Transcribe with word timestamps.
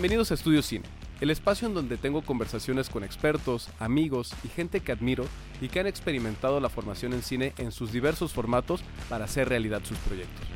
Bienvenidos 0.00 0.30
a 0.30 0.34
Estudio 0.34 0.62
Cine, 0.62 0.84
el 1.20 1.28
espacio 1.28 1.66
en 1.66 1.74
donde 1.74 1.96
tengo 1.96 2.22
conversaciones 2.22 2.88
con 2.88 3.02
expertos, 3.02 3.68
amigos 3.80 4.32
y 4.44 4.48
gente 4.48 4.78
que 4.78 4.92
admiro 4.92 5.24
y 5.60 5.66
que 5.66 5.80
han 5.80 5.88
experimentado 5.88 6.60
la 6.60 6.68
formación 6.68 7.14
en 7.14 7.22
cine 7.22 7.52
en 7.58 7.72
sus 7.72 7.90
diversos 7.90 8.32
formatos 8.32 8.80
para 9.08 9.24
hacer 9.24 9.48
realidad 9.48 9.80
sus 9.82 9.98
proyectos. 9.98 10.46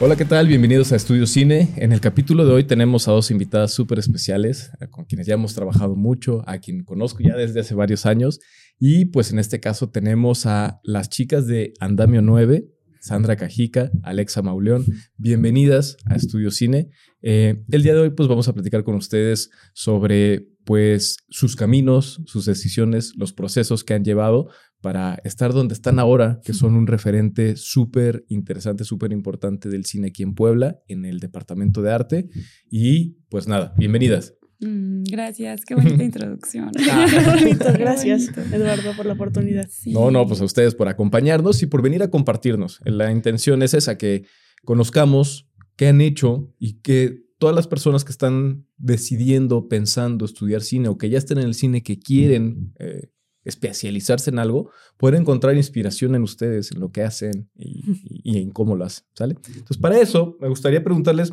Hola, 0.00 0.16
¿qué 0.16 0.24
tal? 0.24 0.48
Bienvenidos 0.48 0.90
a 0.90 0.96
Estudio 0.96 1.24
Cine. 1.24 1.72
En 1.76 1.92
el 1.92 2.00
capítulo 2.00 2.44
de 2.44 2.52
hoy 2.52 2.64
tenemos 2.64 3.06
a 3.06 3.12
dos 3.12 3.30
invitadas 3.30 3.72
súper 3.72 4.00
especiales, 4.00 4.72
con 4.90 5.04
quienes 5.04 5.28
ya 5.28 5.34
hemos 5.34 5.54
trabajado 5.54 5.94
mucho, 5.94 6.42
a 6.48 6.58
quien 6.58 6.82
conozco 6.82 7.22
ya 7.22 7.36
desde 7.36 7.60
hace 7.60 7.76
varios 7.76 8.06
años. 8.06 8.40
Y 8.80 9.04
pues 9.04 9.30
en 9.30 9.38
este 9.38 9.60
caso 9.60 9.90
tenemos 9.90 10.46
a 10.46 10.80
las 10.82 11.10
chicas 11.10 11.46
de 11.46 11.74
Andamio 11.78 12.22
9, 12.22 12.73
Sandra 13.04 13.36
Cajica, 13.36 13.90
Alexa 14.02 14.40
Mauleón. 14.40 14.86
Bienvenidas 15.18 15.98
a 16.06 16.14
Estudio 16.14 16.50
Cine. 16.50 16.88
Eh, 17.20 17.62
el 17.70 17.82
día 17.82 17.92
de 17.92 18.00
hoy 18.00 18.10
pues 18.10 18.30
vamos 18.30 18.48
a 18.48 18.54
platicar 18.54 18.82
con 18.82 18.94
ustedes 18.94 19.50
sobre 19.74 20.48
pues 20.64 21.18
sus 21.28 21.54
caminos, 21.54 22.22
sus 22.24 22.46
decisiones, 22.46 23.12
los 23.16 23.34
procesos 23.34 23.84
que 23.84 23.92
han 23.92 24.04
llevado 24.04 24.48
para 24.80 25.20
estar 25.22 25.52
donde 25.52 25.74
están 25.74 25.98
ahora, 25.98 26.40
que 26.42 26.54
son 26.54 26.76
un 26.76 26.86
referente 26.86 27.56
súper 27.56 28.24
interesante, 28.28 28.84
súper 28.84 29.12
importante 29.12 29.68
del 29.68 29.84
cine 29.84 30.08
aquí 30.08 30.22
en 30.22 30.34
Puebla, 30.34 30.80
en 30.88 31.04
el 31.04 31.20
Departamento 31.20 31.82
de 31.82 31.92
Arte. 31.92 32.30
Y 32.70 33.18
pues 33.28 33.46
nada, 33.46 33.74
bienvenidas. 33.76 34.32
Mm, 34.64 35.04
gracias, 35.04 35.64
qué 35.64 35.74
bonita 35.74 36.02
introducción. 36.04 36.70
Ah, 36.90 37.06
bonito, 37.38 37.66
gracias, 37.74 38.30
Eduardo, 38.52 38.96
por 38.96 39.06
la 39.06 39.12
oportunidad. 39.12 39.68
No, 39.86 40.10
no, 40.10 40.26
pues 40.26 40.40
a 40.40 40.44
ustedes 40.44 40.74
por 40.74 40.88
acompañarnos 40.88 41.62
y 41.62 41.66
por 41.66 41.82
venir 41.82 42.02
a 42.02 42.10
compartirnos. 42.10 42.80
La 42.84 43.12
intención 43.12 43.62
es 43.62 43.74
esa, 43.74 43.98
que 43.98 44.24
conozcamos 44.64 45.46
qué 45.76 45.88
han 45.88 46.00
hecho 46.00 46.54
y 46.58 46.80
que 46.80 47.24
todas 47.38 47.54
las 47.54 47.66
personas 47.66 48.04
que 48.04 48.12
están 48.12 48.66
decidiendo, 48.78 49.68
pensando 49.68 50.24
estudiar 50.24 50.62
cine 50.62 50.88
o 50.88 50.96
que 50.96 51.10
ya 51.10 51.18
estén 51.18 51.38
en 51.38 51.44
el 51.44 51.54
cine, 51.54 51.82
que 51.82 51.98
quieren 51.98 52.72
eh, 52.78 53.10
especializarse 53.44 54.30
en 54.30 54.38
algo, 54.38 54.70
pueden 54.96 55.22
encontrar 55.22 55.56
inspiración 55.56 56.14
en 56.14 56.22
ustedes, 56.22 56.72
en 56.72 56.80
lo 56.80 56.90
que 56.90 57.02
hacen 57.02 57.50
y, 57.54 58.38
en 58.38 58.50
cómo 58.50 58.76
lo 58.76 58.86
hacen, 58.86 59.04
¿sale? 59.14 59.36
Entonces, 59.48 59.76
para 59.76 60.00
eso, 60.00 60.38
me 60.40 60.48
gustaría 60.48 60.82
preguntarles, 60.82 61.30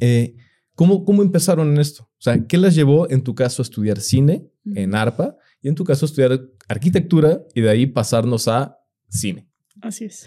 eh, 0.00 0.34
¿Cómo, 0.74 1.04
¿Cómo 1.04 1.22
empezaron 1.22 1.72
en 1.72 1.78
esto? 1.78 2.04
O 2.04 2.22
sea, 2.22 2.46
¿qué 2.46 2.58
las 2.58 2.74
llevó 2.74 3.08
en 3.10 3.22
tu 3.22 3.34
caso 3.34 3.62
a 3.62 3.64
estudiar 3.64 4.00
cine 4.00 4.50
en 4.74 4.94
ARPA 4.94 5.36
y 5.62 5.68
en 5.68 5.74
tu 5.74 5.84
caso 5.84 6.04
a 6.04 6.08
estudiar 6.08 6.40
arquitectura 6.68 7.42
y 7.54 7.60
de 7.60 7.70
ahí 7.70 7.86
pasarnos 7.86 8.48
a 8.48 8.78
cine? 9.08 9.48
Así 9.80 10.06
es. 10.06 10.26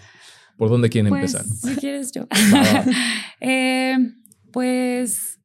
¿Por 0.56 0.70
dónde 0.70 0.88
quieren 0.88 1.10
pues, 1.10 1.34
empezar? 1.34 1.44
Si 1.46 1.78
quieres 1.78 2.12
yo. 2.12 2.26
eh, 3.40 3.96
pues 4.52 5.38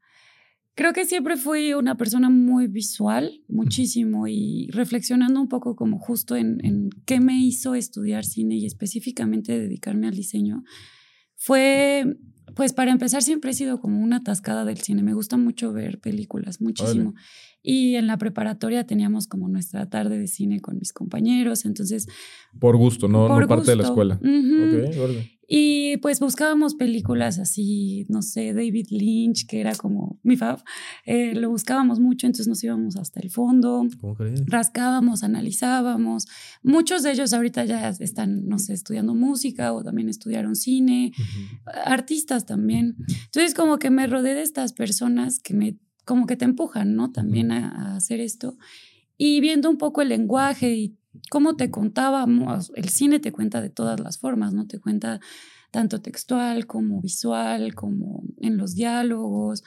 creo 0.76 0.94
que 0.94 1.06
siempre 1.06 1.38
fui 1.38 1.74
una 1.74 1.96
persona 1.98 2.30
muy 2.30 2.68
visual, 2.68 3.44
muchísimo, 3.48 4.28
y 4.28 4.70
reflexionando 4.72 5.42
un 5.42 5.50
poco 5.50 5.76
como 5.76 6.00
justo 6.00 6.36
en, 6.36 6.64
en 6.64 6.90
qué 7.06 7.20
me 7.20 7.40
hizo 7.44 7.76
estudiar 7.76 8.26
cine 8.26 8.56
y 8.56 8.66
específicamente 8.66 9.60
dedicarme 9.60 10.08
al 10.08 10.16
diseño, 10.16 10.64
fue 11.36 12.06
pues 12.56 12.74
para 12.74 12.92
empezar 12.92 13.22
siempre 13.24 13.52
he 13.52 13.54
sido 13.54 13.80
como 13.80 14.02
una 14.02 14.18
atascada 14.18 14.66
del 14.66 14.78
cine. 14.78 15.04
Me 15.04 15.14
gusta 15.14 15.38
mucho 15.38 15.74
ver 15.74 16.00
películas, 16.00 16.62
muchísimo. 16.62 17.14
Y 17.62 17.96
en 17.96 18.08
la 18.08 18.18
preparatoria 18.18 18.86
teníamos 18.86 19.28
como 19.28 19.48
nuestra 19.48 19.90
tarde 19.90 20.18
de 20.18 20.28
cine 20.28 20.60
con 20.60 20.78
mis 20.78 20.92
compañeros, 20.92 21.66
entonces... 21.66 22.08
Por 22.60 22.76
gusto, 22.76 23.08
no, 23.08 23.28
por 23.28 23.48
parte 23.48 23.72
de 23.72 23.78
la 23.78 23.84
escuela. 23.84 24.20
Y 25.56 25.98
pues 25.98 26.20
buscábamos 26.20 26.74
películas 26.74 27.38
así, 27.38 28.08
no 28.10 28.24
sé, 28.24 28.56
David 28.56 28.88
Lynch, 28.90 29.46
que 29.46 29.62
era 29.62 29.76
como 29.76 30.20
mi 30.24 30.36
fav. 30.36 30.64
Eh, 31.06 31.36
lo 31.36 31.52
buscábamos 31.52 32.00
mucho, 32.00 32.26
entonces 32.26 32.48
nos 32.48 32.64
íbamos 32.64 32.96
hasta 32.96 33.20
el 33.20 33.30
fondo. 33.30 33.86
¿Cómo 34.02 34.16
crees? 34.16 34.44
Rascábamos, 34.48 35.22
analizábamos. 35.22 36.26
Muchos 36.64 37.04
de 37.04 37.12
ellos 37.12 37.34
ahorita 37.34 37.66
ya 37.66 37.90
están, 37.90 38.48
no 38.48 38.58
sé, 38.58 38.74
estudiando 38.74 39.14
música 39.14 39.74
o 39.74 39.84
también 39.84 40.10
estudiaron 40.10 40.56
cine, 40.56 41.12
artistas 41.86 42.48
también. 42.48 42.96
Entonces 43.26 43.54
como 43.54 43.78
que 43.78 43.92
me 43.92 44.08
rodeé 44.08 44.34
de 44.34 44.42
estas 44.42 44.74
personas 44.74 45.38
que 45.38 45.54
me 45.54 45.78
como 46.04 46.26
que 46.26 46.36
te 46.36 46.46
empujan, 46.46 46.96
¿no? 46.96 47.12
También 47.12 47.52
a, 47.52 47.96
hacer 47.96 48.22
esto. 48.22 48.58
Y 49.18 49.40
viendo 49.40 49.70
un 49.70 49.78
poco 49.78 50.02
el 50.02 50.10
lenguaje 50.10 50.74
y 50.74 50.98
cómo 51.30 51.56
te 51.56 51.72
contábamos, 51.72 52.72
el 52.76 52.90
cine 52.90 53.20
te 53.20 53.32
cuenta 53.32 53.62
de 53.62 53.70
todas 53.70 54.00
las 54.00 54.18
formas, 54.18 54.54
¿no? 54.54 54.68
Te 54.68 54.80
cuenta 54.80 55.20
tanto 55.72 56.02
textual 56.02 56.68
como 56.68 57.02
visual, 57.02 57.74
como 57.74 58.24
en 58.38 58.58
los 58.58 58.76
diálogos. 58.76 59.64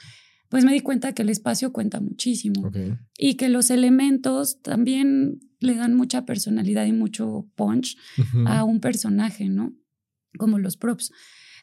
Pues 0.49 0.63
me 0.63 0.71
di 0.71 0.79
cuenta 0.79 1.13
que 1.13 1.23
el 1.23 1.29
espacio 1.29 1.73
cuenta 1.73 1.99
muchísimo 1.99 2.71
y 3.17 3.35
que 3.35 3.49
los 3.49 3.69
elementos 3.69 4.61
también 4.61 5.41
le 5.59 5.75
dan 5.75 5.95
mucha 5.95 6.25
personalidad 6.25 6.85
y 6.85 6.93
mucho 6.93 7.49
punch 7.55 7.97
a 8.45 8.63
un 8.63 8.79
personaje, 8.79 9.49
¿no? 9.49 9.73
Como 10.37 10.59
los 10.59 10.77
props. 10.77 11.11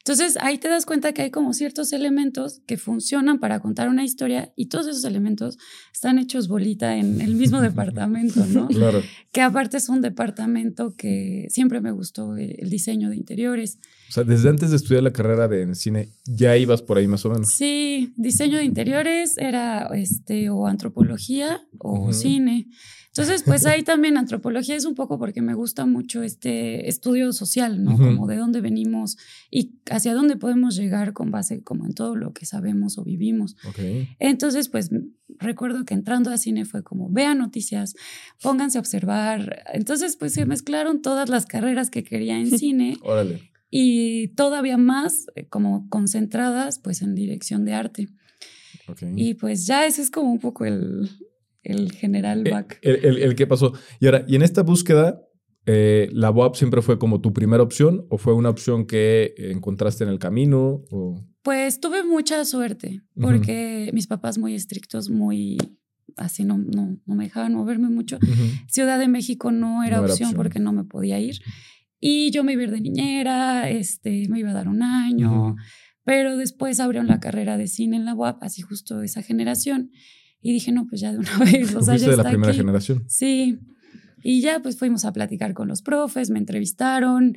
Entonces 0.07 0.37
ahí 0.43 0.59
te 0.59 0.69
das 0.69 0.85
cuenta 0.85 1.15
que 1.15 1.23
hay 1.23 1.31
como 1.31 1.55
ciertos 1.55 1.95
elementos 1.95 2.61
que 2.67 2.77
funcionan 2.77 3.39
para 3.39 3.61
contar 3.61 3.89
una 3.89 4.05
historia 4.05 4.53
y 4.55 4.67
todos 4.67 4.87
esos 4.87 5.03
elementos 5.05 5.57
están 5.95 6.19
hechos 6.19 6.47
bolita 6.47 6.99
en 6.99 7.23
el 7.23 7.35
mismo 7.35 7.61
departamento, 7.63 8.45
¿no? 8.45 8.69
Claro. 8.69 9.03
Que 9.33 9.41
aparte 9.41 9.79
es 9.79 9.89
un 9.89 10.03
departamento 10.03 10.95
que 10.95 11.47
siempre 11.49 11.81
me 11.81 11.91
gustó 11.91 12.37
eh, 12.37 12.55
el 12.59 12.69
diseño 12.69 13.09
de 13.09 13.17
interiores. 13.17 13.79
O 14.11 14.13
sea, 14.13 14.25
desde 14.25 14.51
antes 14.51 14.69
de 14.69 14.77
estudiar 14.77 15.03
la 15.03 15.13
carrera 15.15 15.49
de 15.49 15.75
cine, 15.75 16.11
ya 16.27 16.55
ibas 16.59 16.83
por 16.83 16.99
ahí 16.99 17.09
más 17.09 17.25
o 17.25 17.31
menos. 17.31 17.49
Sí, 17.49 18.13
diseño 18.19 18.59
de 18.59 18.65
interiores 18.65 19.39
era 19.39 19.87
este 19.95 20.51
o 20.51 20.67
antropología 20.67 21.63
o 21.79 22.13
cine. 22.13 22.69
Entonces, 23.17 23.45
pues 23.45 23.65
ahí 23.65 23.85
también 23.85 24.17
antropología 24.17 24.75
es 24.75 24.85
un 24.85 24.97
poco 24.97 25.21
porque 25.21 25.41
me 25.41 25.55
gusta 25.55 25.87
mucho 25.87 26.25
este 26.25 26.89
estudio 26.89 27.33
social, 27.33 27.85
¿no? 27.85 27.97
Como 27.97 28.27
de 28.27 28.35
dónde 28.35 28.61
venimos 28.61 29.19
y 29.53 29.75
hacia 29.89 30.15
dónde 30.15 30.37
podemos 30.37 30.75
llegar 30.75 31.13
con 31.13 31.31
base 31.31 31.63
como 31.63 31.87
en 31.87 31.95
todo 31.95 32.17
lo 32.17 32.33
que 32.33 32.45
sabemos 32.45 32.99
o 32.99 33.05
vivimos. 33.05 33.55
Entonces, 34.19 34.69
pues 34.69 34.91
recuerdo 35.39 35.85
que 35.85 35.95
entrando 35.95 36.33
a 36.33 36.39
cine 36.39 36.65
fue 36.65 36.83
como, 36.83 37.09
vean 37.09 37.39
noticias, 37.39 37.95
pónganse 38.43 38.79
a 38.79 38.81
observar. 38.81 39.63
Entonces, 39.73 40.17
pues 40.17 40.33
se 40.33 40.45
mezclaron 40.45 41.01
todas 41.01 41.29
las 41.29 41.47
carreras 41.47 41.91
que 41.91 42.03
quería 42.03 42.37
en 42.37 42.51
cine. 42.59 42.97
Órale. 43.03 43.53
Y 43.71 44.29
todavía 44.35 44.77
más 44.77 45.27
eh, 45.37 45.47
como 45.47 45.89
concentradas 45.89 46.81
pues 46.81 47.01
en 47.01 47.15
dirección 47.15 47.65
de 47.65 47.75
arte. 47.75 48.09
Y 49.15 49.35
pues 49.35 49.67
ya 49.67 49.87
ese 49.87 50.03
es 50.03 50.11
como 50.11 50.33
un 50.33 50.41
poco 50.41 50.65
el, 50.65 51.09
el 51.65 51.93
general 51.93 52.47
eh, 52.47 52.51
back. 52.51 52.79
El, 52.83 53.19
el, 53.19 53.35
que 53.35 53.47
pasó. 53.47 53.73
Y 54.01 54.07
ahora, 54.07 54.25
y 54.29 54.37
en 54.37 54.43
esta 54.43 54.63
búsqueda, 54.63 55.21
eh, 55.67 56.09
¿la 56.13 56.31
WAP 56.31 56.57
siempre 56.57 56.83
fue 56.83 56.99
como 56.99 57.21
tu 57.21 57.33
primera 57.33 57.63
opción 57.63 58.07
o 58.11 58.19
fue 58.19 58.35
una 58.35 58.51
opción 58.51 58.87
que 58.87 59.35
encontraste 59.39 60.05
en 60.05 60.11
el 60.11 60.19
camino? 60.19 60.85
O... 60.91 61.25
Pues 61.43 61.81
tuve 61.81 62.05
mucha 62.05 62.45
suerte 62.45 63.03
porque 63.21 63.91
mis 63.93 64.07
papás 64.07 64.39
muy 64.39 64.55
estrictos, 64.55 65.11
muy 65.11 65.59
así 66.17 66.45
no, 66.45 66.59
no, 66.59 66.99
no 67.05 67.15
me 67.15 67.25
dejaban 67.25 67.55
moverme 67.55 67.89
mucho. 67.89 68.19
Ciudad 68.69 68.99
de 68.99 69.09
México 69.09 69.51
no 69.51 69.83
era, 69.85 70.01
opción, 70.01 70.35
porque 70.35 70.61
no 70.61 70.73
me 70.73 70.85
podía 70.85 71.19
ir. 71.19 71.41
Y 72.01 72.31
yo 72.31 72.45
me 72.45 72.53
iba 72.53 72.63
a 72.63 72.65
ir 72.65 72.71
de 72.71 72.81
niñera, 72.81 73.71
este, 73.71 74.29
me 74.29 74.41
iba 74.41 74.51
a 74.51 74.55
dar 74.55 74.69
un 74.69 74.83
año, 74.83 75.57
pero 76.05 76.37
después 76.37 76.81
abrieron 76.81 77.09
la 77.09 77.21
carrera 77.21 77.57
de 77.57 77.67
cine 77.67 77.97
en 77.97 78.05
la 78.05 78.15
UAP, 78.15 78.43
así 78.43 78.63
justo 78.63 79.03
esa 79.03 79.23
generación. 79.23 79.91
Y 80.45 80.53
dije, 80.53 80.73
no, 80.73 80.87
pues 80.87 81.01
ya 81.01 81.11
de 81.11 81.19
una 81.19 81.39
vez. 81.45 81.75
O 81.75 81.81
sea, 81.81 81.97
ya 81.97 82.11
de 82.11 82.19
la 82.19 82.29
primera 82.29 82.53
generación. 82.53 83.03
Sí. 83.09 83.59
Y 84.23 84.43
ya 84.43 84.61
pues 84.61 84.79
fuimos 84.79 85.07
a 85.07 85.13
platicar 85.13 85.55
con 85.55 85.69
los 85.69 85.81
profes, 85.81 86.29
me 86.29 86.39
entrevistaron. 86.39 87.35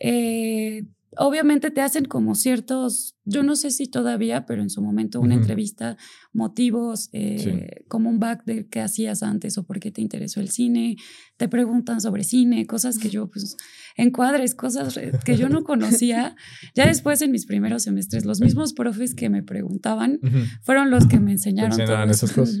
Eh, 0.00 0.84
obviamente 1.18 1.70
te 1.70 1.80
hacen 1.80 2.04
como 2.04 2.34
ciertos, 2.34 3.16
yo 3.24 3.42
no 3.42 3.56
sé 3.56 3.70
si 3.70 3.88
todavía, 3.88 4.46
pero 4.46 4.62
en 4.62 4.70
su 4.70 4.80
momento 4.80 5.20
una 5.20 5.34
entrevista, 5.34 5.96
motivos, 6.32 7.10
eh, 7.12 7.84
como 7.88 8.08
un 8.08 8.20
back 8.20 8.44
de 8.44 8.68
qué 8.68 8.80
hacías 8.80 9.22
antes 9.22 9.58
o 9.58 9.64
por 9.64 9.80
qué 9.80 9.90
te 9.90 10.00
interesó 10.00 10.40
el 10.40 10.48
cine, 10.48 10.96
te 11.36 11.48
preguntan 11.48 12.00
sobre 12.00 12.22
cine, 12.22 12.66
cosas 12.66 12.98
que 12.98 13.10
yo 13.10 13.28
pues 13.28 13.56
encuadres, 13.96 14.54
cosas 14.54 14.98
que 15.24 15.36
yo 15.36 15.48
no 15.48 15.64
conocía. 15.64 16.36
ya 16.74 16.86
después 16.86 17.20
en 17.20 17.32
mis 17.32 17.46
primeros 17.46 17.82
semestres, 17.82 18.24
los 18.24 18.40
mismos 18.40 18.72
profes 18.72 19.14
que 19.14 19.28
me 19.28 19.42
preguntaban 19.42 20.20
fueron 20.62 20.90
los 20.90 21.06
que 21.06 21.18
me 21.18 21.32
enseñaron. 21.32 21.80
esas 22.10 22.32
cosas. 22.32 22.58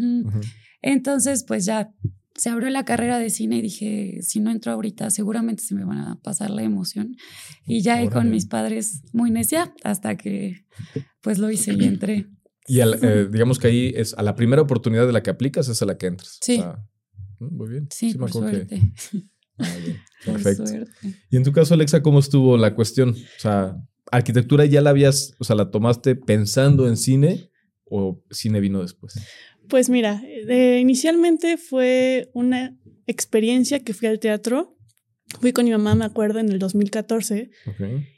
Entonces, 0.82 1.44
pues 1.44 1.64
ya 1.64 1.92
se 2.38 2.50
abrió 2.50 2.70
la 2.70 2.84
carrera 2.84 3.18
de 3.18 3.30
cine 3.30 3.58
y 3.58 3.62
dije, 3.62 4.18
si 4.22 4.40
no 4.40 4.50
entro 4.50 4.72
ahorita, 4.72 5.10
seguramente 5.10 5.62
se 5.62 5.74
me 5.74 5.84
van 5.84 5.98
a 5.98 6.20
pasar 6.22 6.50
la 6.50 6.62
emoción. 6.62 7.16
Y 7.66 7.82
ya 7.82 7.96
ahí 7.96 8.08
con 8.08 8.30
mis 8.30 8.46
padres 8.46 9.02
muy 9.12 9.30
necia 9.30 9.74
hasta 9.82 10.16
que 10.16 10.64
pues 11.20 11.38
lo 11.38 11.50
hice 11.50 11.74
y 11.74 11.84
entré. 11.84 12.28
Y 12.68 12.80
eh, 12.80 13.28
digamos 13.30 13.58
que 13.58 13.66
ahí 13.66 13.92
es 13.96 14.14
a 14.14 14.22
la 14.22 14.36
primera 14.36 14.62
oportunidad 14.62 15.06
de 15.06 15.12
la 15.12 15.22
que 15.22 15.30
aplicas 15.30 15.68
es 15.68 15.82
a 15.82 15.86
la 15.86 15.98
que 15.98 16.06
entras. 16.06 16.38
Sí. 16.40 16.62
Mm, 17.40 17.56
muy 17.56 17.68
bien. 17.70 17.88
Sí, 17.90 18.14
por 18.14 18.30
suerte. 18.30 18.80
Ah, 19.58 19.66
Perfecto. 20.24 20.64
Y 21.30 21.36
en 21.36 21.42
tu 21.42 21.52
caso, 21.52 21.74
Alexa, 21.74 22.02
¿cómo 22.02 22.20
estuvo 22.20 22.56
la 22.56 22.74
cuestión? 22.74 23.10
O 23.10 23.40
sea, 23.40 23.76
arquitectura 24.12 24.64
ya 24.64 24.80
la 24.80 24.90
habías, 24.90 25.34
o 25.38 25.44
sea, 25.44 25.56
la 25.56 25.70
tomaste 25.70 26.14
pensando 26.14 26.86
en 26.86 26.96
cine 26.96 27.50
o 27.90 28.22
cine 28.30 28.60
vino 28.60 28.82
después? 28.82 29.14
Pues 29.68 29.90
mira, 29.90 30.22
eh, 30.24 30.78
inicialmente 30.80 31.56
fue 31.56 32.30
una 32.32 32.76
experiencia 33.06 33.80
que 33.80 33.94
fui 33.94 34.08
al 34.08 34.18
teatro. 34.18 34.74
Fui 35.40 35.52
con 35.52 35.66
mi 35.66 35.70
mamá, 35.72 35.94
me 35.94 36.06
acuerdo, 36.06 36.38
en 36.38 36.48
el 36.48 36.58
2014. 36.58 37.50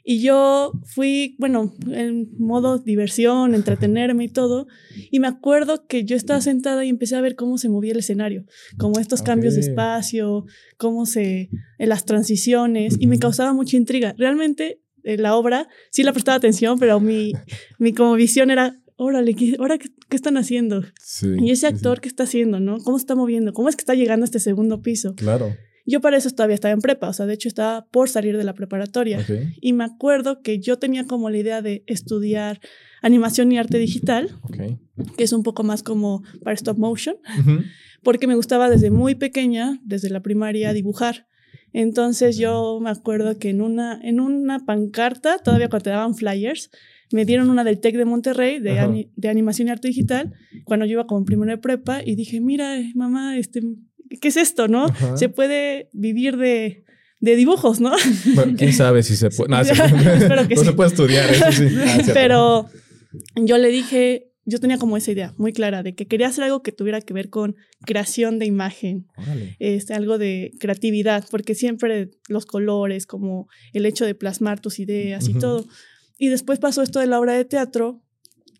Y 0.05 0.21
yo 0.21 0.71
fui, 0.85 1.35
bueno, 1.39 1.75
en 1.91 2.29
modo 2.37 2.79
diversión, 2.79 3.53
entretenerme 3.53 4.23
y 4.23 4.29
todo. 4.29 4.67
Y 5.11 5.19
me 5.19 5.27
acuerdo 5.27 5.87
que 5.87 6.05
yo 6.05 6.15
estaba 6.15 6.39
sentada 6.39 6.85
y 6.85 6.89
empecé 6.89 7.17
a 7.17 7.21
ver 7.21 7.35
cómo 7.35 7.57
se 7.57 7.67
movía 7.67 7.91
el 7.91 7.99
escenario, 7.99 8.45
como 8.77 8.97
estos 8.97 9.21
cambios 9.21 9.55
de 9.55 9.61
espacio, 9.61 10.45
cómo 10.77 11.05
se, 11.05 11.49
en 11.79 11.89
las 11.89 12.05
transiciones. 12.05 12.95
Y 12.97 13.07
me 13.07 13.19
causaba 13.19 13.51
mucha 13.51 13.75
intriga. 13.75 14.15
Realmente 14.17 14.79
la 15.03 15.35
obra 15.35 15.67
sí 15.89 16.03
la 16.03 16.13
prestaba 16.13 16.37
atención, 16.37 16.79
pero 16.79 16.99
mi, 16.99 17.33
mi 17.77 17.93
como 17.93 18.13
visión 18.13 18.51
era, 18.51 18.80
órale, 19.01 19.33
¿qué, 19.33 19.55
ahora 19.57 19.79
qué, 19.79 19.89
están 20.15 20.37
haciendo? 20.37 20.83
y 21.39 21.49
ese 21.49 21.65
actor, 21.65 22.01
¿qué 22.01 22.07
está 22.07 22.23
haciendo, 22.23 22.59
no? 22.59 22.77
¿Cómo 22.77 22.99
se 22.99 23.03
está 23.03 23.15
moviendo? 23.15 23.51
¿Cómo 23.51 23.67
es 23.67 23.75
que 23.75 23.81
está 23.81 23.95
llegando 23.95 24.23
a 24.23 24.25
este 24.25 24.39
segundo 24.39 24.81
piso? 24.81 25.15
Claro. 25.15 25.55
Yo 25.87 25.99
para 26.01 26.17
eso 26.17 26.29
todavía 26.29 26.53
estaba 26.53 26.73
en 26.73 26.81
prepa, 26.81 27.09
o 27.09 27.13
sea, 27.13 27.25
de 27.25 27.33
hecho 27.33 27.47
estaba 27.47 27.87
por 27.87 28.09
salir 28.09 28.37
de 28.37 28.43
la 28.43 28.53
preparatoria. 28.53 29.25
Y 29.59 29.73
me 29.73 29.83
acuerdo 29.83 30.43
que 30.43 30.59
yo 30.59 30.77
tenía 30.77 31.07
como 31.07 31.31
la 31.31 31.37
idea 31.39 31.63
de 31.63 31.83
estudiar 31.87 32.59
animación 33.01 33.51
y 33.51 33.57
arte 33.57 33.79
digital, 33.79 34.29
que 35.17 35.23
es 35.23 35.33
un 35.33 35.41
poco 35.41 35.63
más 35.63 35.81
como 35.81 36.21
para 36.43 36.53
stop 36.53 36.77
motion, 36.77 37.15
porque 38.03 38.27
me 38.27 38.35
gustaba 38.35 38.69
desde 38.69 38.91
muy 38.91 39.15
pequeña, 39.15 39.79
desde 39.83 40.11
la 40.11 40.21
primaria, 40.21 40.73
dibujar. 40.73 41.25
Entonces 41.73 42.37
yo 42.37 42.79
me 42.79 42.91
acuerdo 42.91 43.39
que 43.39 43.49
en 43.49 43.61
una, 43.61 43.99
en 44.03 44.19
una 44.19 44.59
pancarta, 44.59 45.39
todavía 45.39 45.69
cuando 45.69 45.85
te 45.85 45.89
daban 45.89 46.13
flyers, 46.13 46.69
me 47.11 47.25
dieron 47.25 47.49
una 47.49 47.63
del 47.63 47.79
TEC 47.79 47.97
de 47.97 48.05
Monterrey, 48.05 48.59
de, 48.59 49.07
de 49.15 49.29
animación 49.29 49.67
y 49.67 49.71
arte 49.71 49.87
digital, 49.87 50.33
cuando 50.63 50.85
yo 50.85 50.93
iba 50.93 51.07
como 51.07 51.25
primero 51.25 51.51
de 51.51 51.57
prepa, 51.57 52.01
y 52.03 52.15
dije, 52.15 52.39
mira, 52.39 52.79
mamá, 52.95 53.37
este, 53.37 53.61
¿qué 54.21 54.27
es 54.27 54.37
esto, 54.37 54.67
no? 54.67 54.87
Se 55.15 55.29
puede 55.29 55.89
vivir 55.93 56.37
de, 56.37 56.83
de 57.19 57.35
dibujos, 57.35 57.79
¿no? 57.79 57.91
Bueno, 58.35 58.53
quién 58.57 58.73
sabe 58.73 59.03
si 59.03 59.15
se 59.15 59.29
puede. 59.29 59.49
No, 59.51 59.63
se, 59.63 59.73
no 59.75 60.63
se 60.63 60.73
puede 60.73 60.89
estudiar, 60.89 61.29
eso 61.29 61.51
sí. 61.51 61.67
Ah, 61.85 61.99
Pero 62.13 62.69
yo 63.35 63.57
le 63.57 63.69
dije, 63.69 64.31
yo 64.45 64.59
tenía 64.59 64.77
como 64.77 64.97
esa 64.97 65.11
idea 65.11 65.33
muy 65.37 65.53
clara 65.53 65.83
de 65.83 65.93
que 65.93 66.07
quería 66.07 66.27
hacer 66.27 66.43
algo 66.43 66.63
que 66.63 66.71
tuviera 66.71 67.01
que 67.01 67.13
ver 67.13 67.29
con 67.29 67.55
creación 67.85 68.39
de 68.39 68.45
imagen, 68.45 69.07
este, 69.59 69.93
algo 69.93 70.17
de 70.17 70.51
creatividad, 70.59 71.25
porque 71.29 71.55
siempre 71.55 72.11
los 72.27 72.45
colores, 72.45 73.05
como 73.05 73.47
el 73.73 73.85
hecho 73.85 74.05
de 74.05 74.15
plasmar 74.15 74.59
tus 74.59 74.79
ideas 74.79 75.27
y 75.29 75.33
todo. 75.35 75.65
Y 76.21 76.29
después 76.29 76.59
pasó 76.59 76.83
esto 76.83 76.99
de 76.99 77.07
la 77.07 77.19
obra 77.19 77.33
de 77.33 77.45
teatro, 77.45 77.99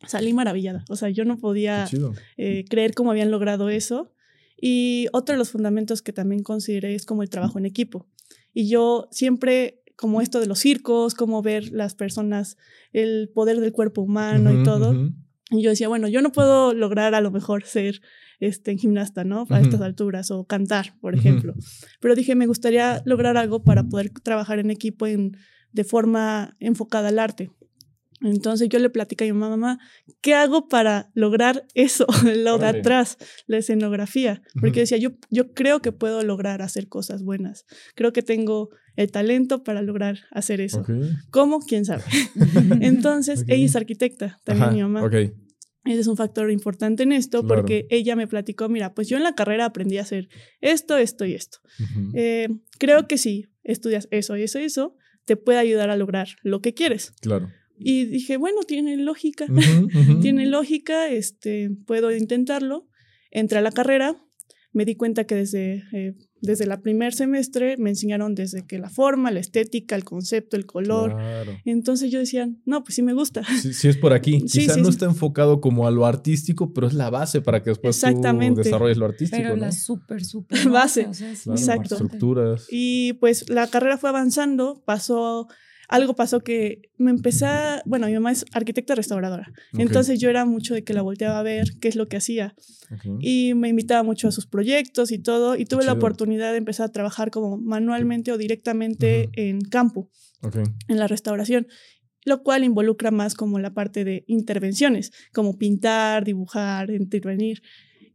salí 0.07 0.33
maravillada, 0.33 0.83
o 0.89 0.95
sea, 0.95 1.09
yo 1.09 1.25
no 1.25 1.37
podía 1.37 1.87
eh, 2.35 2.65
creer 2.67 2.95
cómo 2.95 3.11
habían 3.11 3.29
logrado 3.29 3.69
eso. 3.69 4.11
Y 4.59 5.05
otro 5.13 5.33
de 5.33 5.37
los 5.37 5.51
fundamentos 5.51 6.01
que 6.01 6.11
también 6.11 6.41
consideré 6.41 6.95
es 6.95 7.05
como 7.05 7.21
el 7.21 7.29
trabajo 7.29 7.59
en 7.59 7.67
equipo. 7.67 8.07
Y 8.51 8.67
yo 8.67 9.09
siempre 9.11 9.83
como 9.95 10.21
esto 10.21 10.39
de 10.39 10.47
los 10.47 10.57
circos, 10.57 11.13
cómo 11.13 11.43
ver 11.43 11.71
las 11.71 11.93
personas, 11.93 12.57
el 12.93 13.29
poder 13.31 13.59
del 13.59 13.73
cuerpo 13.73 14.01
humano 14.01 14.51
y 14.51 14.63
todo. 14.63 15.11
Y 15.51 15.61
yo 15.61 15.69
decía, 15.69 15.87
bueno, 15.87 16.07
yo 16.07 16.23
no 16.23 16.31
puedo 16.31 16.73
lograr 16.73 17.13
a 17.13 17.21
lo 17.21 17.29
mejor 17.29 17.65
ser 17.65 18.01
este, 18.39 18.75
gimnasta, 18.75 19.23
¿no? 19.23 19.45
A 19.51 19.61
estas 19.61 19.81
alturas, 19.81 20.31
o 20.31 20.45
cantar, 20.45 20.95
por 20.99 21.13
ejemplo. 21.13 21.53
Pero 21.99 22.15
dije, 22.15 22.33
me 22.33 22.47
gustaría 22.47 23.03
lograr 23.05 23.37
algo 23.37 23.63
para 23.63 23.83
poder 23.83 24.09
trabajar 24.09 24.57
en 24.57 24.71
equipo 24.71 25.05
en, 25.05 25.37
de 25.71 25.83
forma 25.83 26.56
enfocada 26.59 27.09
al 27.09 27.19
arte. 27.19 27.51
Entonces 28.23 28.69
yo 28.69 28.79
le 28.79 28.89
platicé 28.89 29.29
a 29.29 29.33
mi 29.33 29.39
mamá, 29.39 29.79
¿qué 30.21 30.35
hago 30.35 30.68
para 30.68 31.09
lograr 31.15 31.65
eso, 31.73 32.06
lo 32.35 32.57
de 32.59 32.68
atrás, 32.68 33.18
la 33.47 33.57
escenografía? 33.57 34.41
Porque 34.59 34.81
decía, 34.81 34.97
yo, 34.97 35.12
yo 35.29 35.53
creo 35.53 35.81
que 35.81 35.91
puedo 35.91 36.21
lograr 36.21 36.62
hacer 36.62 36.88
cosas 36.88 37.23
buenas. 37.23 37.65
Creo 37.95 38.13
que 38.13 38.21
tengo 38.21 38.69
el 38.95 39.12
talento 39.12 39.63
para 39.63 39.81
lograr 39.81 40.19
hacer 40.31 40.62
eso. 40.62 40.85
¿Cómo? 41.31 41.59
¿Quién 41.59 41.85
sabe? 41.85 42.03
Entonces, 42.81 43.44
ella 43.47 43.65
es 43.65 43.75
arquitecta, 43.75 44.39
también 44.44 44.73
mi 44.73 44.81
mamá. 44.81 45.01
Ese 45.83 46.01
es 46.01 46.07
un 46.07 46.15
factor 46.15 46.51
importante 46.51 47.01
en 47.01 47.12
esto 47.12 47.47
porque 47.47 47.88
ella 47.89 48.15
me 48.15 48.27
platicó, 48.27 48.69
mira, 48.69 48.94
pues 48.94 49.07
yo 49.07 49.18
en 49.18 49.23
la 49.23 49.33
carrera 49.33 49.65
aprendí 49.65 49.97
a 49.97 50.03
hacer 50.03 50.29
esto, 50.59 50.95
esto 50.97 51.25
y 51.25 51.33
esto. 51.33 51.57
Eh, 52.13 52.50
creo 52.77 53.07
que 53.07 53.18
si 53.18 53.47
estudias 53.63 54.07
eso 54.12 54.38
y 54.38 54.44
eso 54.44 54.59
y 54.59 54.65
eso, 54.65 54.95
te 55.25 55.35
puede 55.35 55.59
ayudar 55.59 55.89
a 55.89 55.95
lograr 55.95 56.29
lo 56.44 56.62
que 56.62 56.73
quieres. 56.73 57.13
Claro. 57.21 57.50
Y 57.77 58.06
dije, 58.06 58.38
bueno, 58.38 58.62
tiene 58.62 58.95
lógica, 58.97 59.47
tiene 60.21 60.45
lógica, 60.45 61.07
este, 61.07 61.71
puedo 61.88 62.15
intentarlo. 62.15 62.88
Entré 63.31 63.57
a 63.57 63.62
la 63.62 63.71
carrera, 63.71 64.23
me 64.71 64.85
di 64.85 64.95
cuenta 64.95 65.23
que 65.25 65.35
desde, 65.35 65.83
eh, 65.94 66.13
desde 66.41 66.65
la 66.65 66.81
primer 66.81 67.13
semestre 67.13 67.77
me 67.77 67.91
enseñaron 67.91 68.35
desde 68.35 68.65
que 68.65 68.79
la 68.79 68.89
forma, 68.89 69.31
la 69.31 69.39
estética, 69.39 69.95
el 69.95 70.03
concepto, 70.03 70.57
el 70.57 70.65
color. 70.65 71.15
Entonces 71.65 72.11
yo 72.11 72.19
decía, 72.19 72.49
no, 72.65 72.83
pues 72.83 72.95
sí 72.95 73.01
me 73.01 73.13
gusta. 73.13 73.43
Sí, 73.43 73.88
es 73.88 73.97
por 73.97 74.13
aquí. 74.13 74.41
Quizá 74.45 74.77
no 74.77 74.89
está 74.89 75.05
enfocado 75.05 75.61
como 75.61 75.88
a 75.88 75.91
lo 75.91 76.05
artístico, 76.05 76.73
pero 76.73 76.88
es 76.88 76.93
la 76.93 77.09
base 77.09 77.41
para 77.41 77.61
que 77.63 77.69
después 77.69 77.99
tú 77.99 78.55
desarrolles 78.55 78.97
lo 78.97 79.05
artístico. 79.05 79.41
Pero 79.41 79.55
la 79.55 79.71
súper, 79.71 80.23
súper 80.23 80.69
base. 80.69 81.01
Exacto. 81.01 81.95
Estructuras. 81.95 82.67
Y 82.69 83.13
pues 83.13 83.49
la 83.49 83.67
carrera 83.67 83.97
fue 83.97 84.09
avanzando, 84.09 84.81
pasó 84.85 85.47
algo 85.91 86.15
pasó 86.15 86.39
que 86.39 86.89
me 86.97 87.11
empecé 87.11 87.45
a, 87.45 87.83
bueno, 87.85 88.07
mi 88.07 88.13
mamá 88.13 88.31
es 88.31 88.45
arquitecta 88.53 88.95
restauradora, 88.95 89.51
entonces 89.73 90.19
yo 90.19 90.29
era 90.29 90.45
mucho 90.45 90.73
de 90.73 90.83
que 90.83 90.93
la 90.93 91.01
volteaba 91.01 91.38
a 91.38 91.43
ver 91.43 91.67
qué 91.79 91.89
es 91.89 91.95
lo 91.95 92.07
que 92.07 92.17
hacía. 92.17 92.55
Y 93.19 93.53
me 93.53 93.69
invitaba 93.69 94.03
mucho 94.03 94.27
a 94.27 94.31
sus 94.31 94.47
proyectos 94.47 95.11
y 95.11 95.19
todo 95.19 95.55
y 95.55 95.65
tuve 95.65 95.85
la 95.85 95.93
oportunidad 95.93 96.51
de 96.51 96.57
empezar 96.57 96.88
a 96.88 96.91
trabajar 96.91 97.29
como 97.29 97.57
manualmente 97.57 98.31
o 98.31 98.38
directamente 98.38 99.29
en 99.33 99.61
campo, 99.61 100.09
en 100.88 100.97
la 100.97 101.07
restauración 101.07 101.67
lo 102.23 102.44
cual 102.44 102.63
involucra 102.63 103.09
más 103.09 103.33
como 103.33 103.57
la 103.57 103.73
parte 103.73 104.03
de 104.03 104.23
intervenciones, 104.27 105.11
como 105.33 105.57
pintar, 105.57 106.23
dibujar, 106.23 106.91
intervenir. 106.91 107.63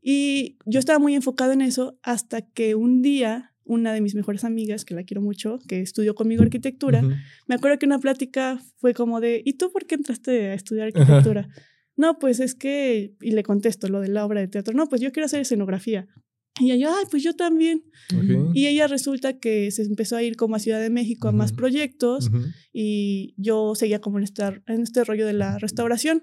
Y 0.00 0.58
yo 0.64 0.78
estaba 0.78 1.00
muy 1.00 1.16
enfocado 1.16 1.52
en 1.52 1.62
eso 1.62 1.98
hasta 2.02 2.42
que 2.42 2.76
un 2.76 3.02
día 3.02 3.55
una 3.66 3.92
de 3.92 4.00
mis 4.00 4.14
mejores 4.14 4.44
amigas, 4.44 4.84
que 4.84 4.94
la 4.94 5.04
quiero 5.04 5.20
mucho, 5.20 5.58
que 5.68 5.80
estudió 5.80 6.14
conmigo 6.14 6.42
arquitectura, 6.42 7.02
me 7.46 7.54
acuerdo 7.54 7.78
que 7.78 7.86
una 7.86 7.98
plática 7.98 8.60
fue 8.76 8.94
como 8.94 9.20
de, 9.20 9.42
¿y 9.44 9.54
tú 9.54 9.70
por 9.72 9.86
qué 9.86 9.96
entraste 9.96 10.48
a 10.48 10.54
estudiar 10.54 10.86
arquitectura? 10.88 11.48
No, 11.96 12.18
pues 12.18 12.40
es 12.40 12.54
que, 12.54 13.14
y 13.20 13.30
le 13.32 13.42
contesto 13.42 13.88
lo 13.88 14.00
de 14.00 14.08
la 14.08 14.24
obra 14.24 14.40
de 14.40 14.48
teatro, 14.48 14.74
no, 14.74 14.88
pues 14.88 15.00
yo 15.00 15.12
quiero 15.12 15.26
hacer 15.26 15.40
escenografía. 15.40 16.06
Y 16.58 16.72
ella, 16.72 16.90
ay, 16.96 17.04
pues 17.10 17.22
yo 17.22 17.34
también. 17.34 17.84
Y 18.54 18.66
ella 18.66 18.86
resulta 18.86 19.38
que 19.38 19.70
se 19.70 19.82
empezó 19.82 20.16
a 20.16 20.22
ir 20.22 20.36
como 20.36 20.56
a 20.56 20.58
Ciudad 20.58 20.80
de 20.80 20.88
México 20.88 21.28
a 21.28 21.32
más 21.32 21.52
proyectos 21.52 22.30
y 22.72 23.34
yo 23.36 23.74
seguía 23.74 24.00
como 24.00 24.18
en 24.18 24.24
este, 24.24 24.42
en 24.66 24.80
este 24.82 25.04
rollo 25.04 25.26
de 25.26 25.34
la 25.34 25.58
restauración. 25.58 26.22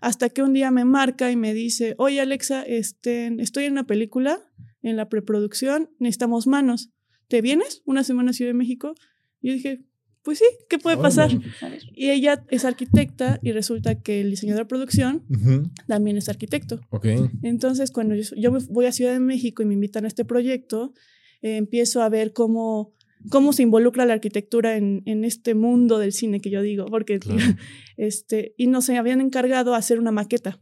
Hasta 0.00 0.30
que 0.30 0.42
un 0.42 0.54
día 0.54 0.70
me 0.70 0.84
marca 0.84 1.30
y 1.30 1.36
me 1.36 1.52
dice, 1.52 1.94
oye 1.98 2.20
Alexa, 2.20 2.62
este, 2.62 3.34
estoy 3.38 3.64
en 3.64 3.72
una 3.72 3.86
película 3.86 4.40
en 4.86 4.96
la 4.96 5.08
preproducción, 5.08 5.90
necesitamos 5.98 6.46
manos. 6.46 6.90
¿Te 7.26 7.42
vienes 7.42 7.82
una 7.86 8.04
semana 8.04 8.30
a 8.30 8.32
Ciudad 8.32 8.50
de 8.50 8.54
México? 8.54 8.94
Y 9.40 9.48
yo 9.48 9.54
dije, 9.54 9.84
pues 10.22 10.38
sí, 10.38 10.44
¿qué 10.68 10.78
puede 10.78 10.96
pasar? 10.96 11.30
Y 11.92 12.10
ella 12.10 12.44
es 12.50 12.64
arquitecta 12.64 13.40
y 13.42 13.50
resulta 13.50 14.00
que 14.00 14.20
el 14.20 14.30
diseñador 14.30 14.62
de 14.62 14.68
producción 14.68 15.24
también 15.88 16.16
es 16.16 16.28
arquitecto. 16.28 16.80
Entonces, 17.42 17.90
cuando 17.90 18.14
yo, 18.14 18.58
voy 18.70 18.86
a 18.86 18.92
Ciudad 18.92 19.12
de 19.12 19.18
México 19.20 19.62
y 19.62 19.66
me 19.66 19.74
invitan 19.74 20.04
a 20.04 20.08
este 20.08 20.24
proyecto, 20.24 20.94
eh, 21.42 21.56
empiezo 21.56 22.02
a 22.02 22.08
ver 22.08 22.32
cómo, 22.32 22.94
cómo 23.28 23.52
se 23.52 23.64
involucra 23.64 24.06
la 24.06 24.14
arquitectura 24.14 24.76
en, 24.76 25.02
en 25.06 25.24
este 25.24 25.56
mundo 25.56 25.98
del 25.98 26.12
cine 26.12 26.40
que 26.40 26.50
yo 26.50 26.62
digo, 26.62 26.86
porque, 26.86 27.18
este, 27.96 28.54
y 28.56 28.68
no 28.68 28.82
se 28.82 28.96
habían 28.96 29.20
encargado 29.20 29.74
a 29.74 29.78
hacer 29.78 29.98
una 29.98 30.12
maqueta 30.12 30.60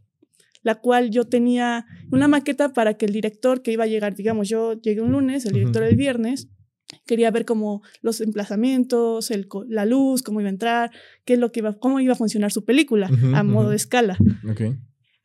la 0.65 0.73
cual 0.73 1.11
yo 1.11 1.25
tenía 1.25 1.85
una 2.11 2.27
maqueta 2.27 2.73
para 2.73 2.95
que 2.95 3.05
el 3.05 3.13
director 3.13 3.61
que 3.61 3.71
iba 3.71 3.83
a 3.83 3.87
llegar, 3.87 4.15
digamos, 4.15 4.49
yo 4.49 4.73
llegué 4.73 4.99
un 4.99 5.11
lunes, 5.11 5.45
el 5.45 5.53
director 5.53 5.83
el 5.83 5.95
viernes, 5.95 6.49
quería 7.05 7.29
ver 7.29 7.45
como 7.45 7.83
los 8.01 8.19
emplazamientos, 8.19 9.29
el, 9.29 9.47
la 9.67 9.85
luz, 9.85 10.23
cómo 10.23 10.41
iba 10.41 10.49
a 10.49 10.53
entrar, 10.53 10.91
qué 11.23 11.33
es 11.33 11.39
lo 11.39 11.51
que 11.51 11.59
iba, 11.59 11.77
cómo 11.77 11.99
iba 11.99 12.13
a 12.13 12.17
funcionar 12.17 12.51
su 12.51 12.65
película 12.65 13.11
a 13.35 13.43
modo 13.43 13.69
de 13.69 13.75
escala. 13.75 14.17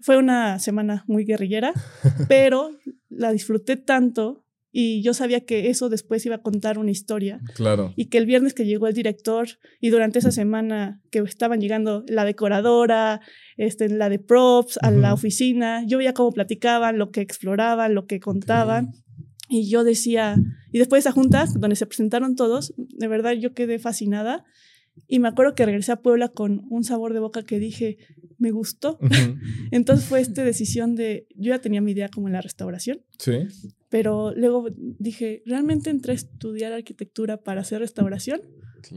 Fue 0.00 0.18
una 0.18 0.58
semana 0.58 1.04
muy 1.08 1.24
guerrillera, 1.24 1.72
pero 2.28 2.72
la 3.08 3.32
disfruté 3.32 3.78
tanto 3.78 4.44
y 4.72 5.02
yo 5.02 5.14
sabía 5.14 5.40
que 5.40 5.68
eso 5.68 5.88
después 5.88 6.24
iba 6.26 6.36
a 6.36 6.42
contar 6.42 6.78
una 6.78 6.90
historia. 6.90 7.40
Claro. 7.54 7.92
Y 7.96 8.06
que 8.06 8.18
el 8.18 8.26
viernes 8.26 8.54
que 8.54 8.66
llegó 8.66 8.86
el 8.86 8.94
director 8.94 9.48
y 9.80 9.90
durante 9.90 10.20
esa 10.20 10.30
semana 10.30 11.00
que 11.10 11.18
estaban 11.20 11.60
llegando 11.60 12.04
la 12.06 12.24
decoradora, 12.24 13.20
este, 13.56 13.88
la 13.88 14.08
de 14.08 14.20
props, 14.20 14.78
a 14.82 14.90
la 14.90 15.12
oficina, 15.12 15.84
yo 15.86 15.98
veía 15.98 16.14
cómo 16.14 16.32
platicaban, 16.32 16.98
lo 16.98 17.10
que 17.10 17.20
exploraban, 17.20 17.94
lo 17.94 18.06
que 18.06 18.20
contaban. 18.20 18.92
Y 19.48 19.68
yo 19.68 19.82
decía, 19.82 20.36
y 20.70 20.78
después 20.78 21.02
de 21.02 21.08
esa 21.08 21.14
junta, 21.14 21.46
donde 21.56 21.74
se 21.74 21.86
presentaron 21.86 22.36
todos, 22.36 22.72
de 22.76 23.08
verdad 23.08 23.32
yo 23.32 23.52
quedé 23.52 23.80
fascinada 23.80 24.44
Y 25.08 25.18
me 25.18 25.26
acuerdo 25.26 25.56
que 25.56 25.66
regresé 25.66 25.90
a 25.90 26.00
Puebla 26.00 26.28
con 26.28 26.62
un 26.70 26.84
sabor 26.84 27.12
de 27.12 27.18
boca 27.18 27.42
que 27.42 27.58
dije, 27.58 27.98
me 28.38 28.52
gustó. 28.52 29.00
Entonces 29.72 30.06
fue 30.06 30.20
esta 30.20 30.44
decisión 30.44 30.94
de, 30.94 31.26
yo 31.34 31.50
ya 31.50 31.60
tenía 31.60 31.80
mi 31.80 31.90
idea 31.90 32.08
como 32.08 32.28
en 32.28 32.34
la 32.34 32.40
restauración. 32.40 33.00
Sí. 33.18 33.48
Pero 33.90 34.32
luego 34.36 34.68
dije, 34.76 35.42
¿realmente 35.44 35.90
entré 35.90 36.12
a 36.12 36.14
estudiar 36.14 36.72
arquitectura 36.72 37.42
para 37.42 37.60
hacer 37.62 37.80
restauración 37.80 38.40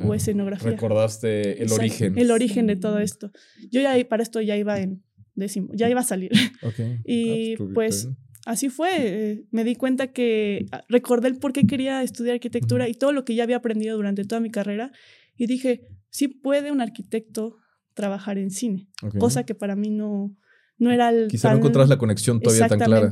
o 0.05 0.13
escenografía? 0.13 0.71
Recordaste 0.71 1.63
el 1.63 1.71
origen. 1.71 2.17
El 2.17 2.31
origen 2.31 2.67
de 2.67 2.75
todo 2.75 2.99
esto. 2.99 3.31
Yo 3.71 3.81
ya 3.81 3.93
para 4.07 4.21
esto 4.21 4.39
ya 4.39 4.55
iba 4.55 4.79
en 4.79 5.03
décimo, 5.33 5.69
ya 5.73 5.89
iba 5.89 6.01
a 6.01 6.05
salir. 6.05 6.31
Okay. 6.63 6.99
y 7.03 7.53
ah, 7.53 7.57
pues, 7.57 7.73
pues 7.73 8.09
así 8.45 8.69
fue. 8.69 8.89
Eh, 8.99 9.45
me 9.51 9.63
di 9.63 9.75
cuenta 9.75 10.13
que 10.13 10.67
ah, 10.71 10.85
recordé 10.87 11.27
el 11.27 11.37
por 11.39 11.53
qué 11.53 11.65
quería 11.65 12.03
estudiar 12.03 12.35
arquitectura 12.35 12.87
y 12.87 12.93
todo 12.93 13.11
lo 13.11 13.25
que 13.25 13.33
ya 13.35 13.43
había 13.43 13.57
aprendido 13.57 13.97
durante 13.97 14.23
toda 14.23 14.39
mi 14.41 14.51
carrera. 14.51 14.91
Y 15.35 15.47
dije, 15.47 15.87
sí 16.09 16.27
puede 16.27 16.71
un 16.71 16.81
arquitecto 16.81 17.57
trabajar 17.95 18.37
en 18.37 18.51
cine, 18.51 18.87
cosa 19.19 19.43
que 19.43 19.55
para 19.55 19.75
mí 19.75 19.89
no, 19.89 20.35
no 20.77 20.91
era 20.91 21.09
el... 21.09 21.27
Quizá 21.27 21.51
no 21.51 21.57
encontrás 21.57 21.89
la 21.89 21.97
conexión 21.97 22.39
todavía 22.39 22.67
tan 22.67 22.79
clara. 22.79 23.09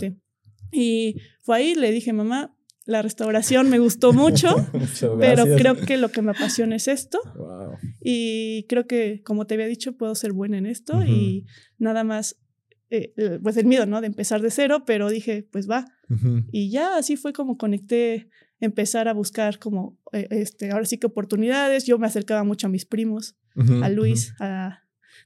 Y 0.72 1.18
fue 1.42 1.58
ahí, 1.58 1.76
le 1.76 1.92
dije, 1.92 2.14
mamá, 2.14 2.56
la 2.86 3.02
restauración 3.02 3.70
me 3.70 3.80
gustó 3.80 4.14
mucho, 4.14 4.50
pero 5.20 5.44
creo 5.56 5.76
que 5.76 5.98
lo 5.98 6.10
que 6.10 6.22
me 6.22 6.32
apasiona 6.32 6.76
es 6.76 6.88
esto. 6.88 7.20
Y 8.02 8.66
creo 8.68 8.88
que, 8.88 9.22
como 9.24 9.46
te 9.46 9.54
había 9.54 9.68
dicho, 9.68 9.98
puedo 9.98 10.16
ser 10.16 10.34
buena 10.34 10.58
en 10.58 10.66
esto 10.66 11.04
y 11.04 11.46
nada 11.78 12.04
más, 12.04 12.38
eh, 12.90 13.14
eh, 13.18 13.40
pues 13.42 13.58
el 13.58 13.66
miedo, 13.66 13.86
¿no? 13.86 14.02
De 14.02 14.08
empezar 14.08 14.42
de 14.42 14.52
cero, 14.52 14.84
pero 14.86 15.10
dije, 15.10 15.48
pues 15.52 15.70
va. 15.70 15.86
Y 16.52 16.70
ya 16.72 16.98
así 16.98 17.16
fue 17.16 17.32
como 17.32 17.58
conecté, 17.58 18.28
empezar 18.60 19.08
a 19.08 19.14
buscar 19.14 19.60
como, 19.60 19.98
eh, 20.12 20.28
este, 20.30 20.72
ahora 20.72 20.86
sí 20.86 20.98
que 20.98 21.08
oportunidades. 21.08 21.86
Yo 21.86 21.98
me 21.98 22.08
acercaba 22.08 22.44
mucho 22.44 22.68
a 22.68 22.70
mis 22.70 22.86
primos, 22.86 23.36
a 23.82 23.90
Luis, 23.90 24.34
a 24.40 24.81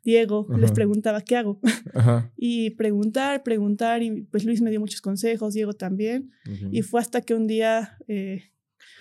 Diego, 0.06 0.48
les 0.60 0.72
preguntaba, 0.72 1.22
¿qué 1.22 1.36
hago? 1.36 1.60
y 2.38 2.70
preguntar, 2.72 3.42
preguntar, 3.42 4.04
y 4.04 4.22
pues 4.30 4.46
Luis 4.46 4.62
me 4.62 4.70
dio 4.70 4.80
muchos 4.80 5.02
consejos, 5.02 5.56
Diego 5.56 5.74
también. 5.74 6.32
Y 6.72 6.84
fue 6.84 7.02
hasta 7.02 7.22
que 7.22 7.34
un 7.34 7.48
día, 7.48 7.98
eh, 8.08 8.44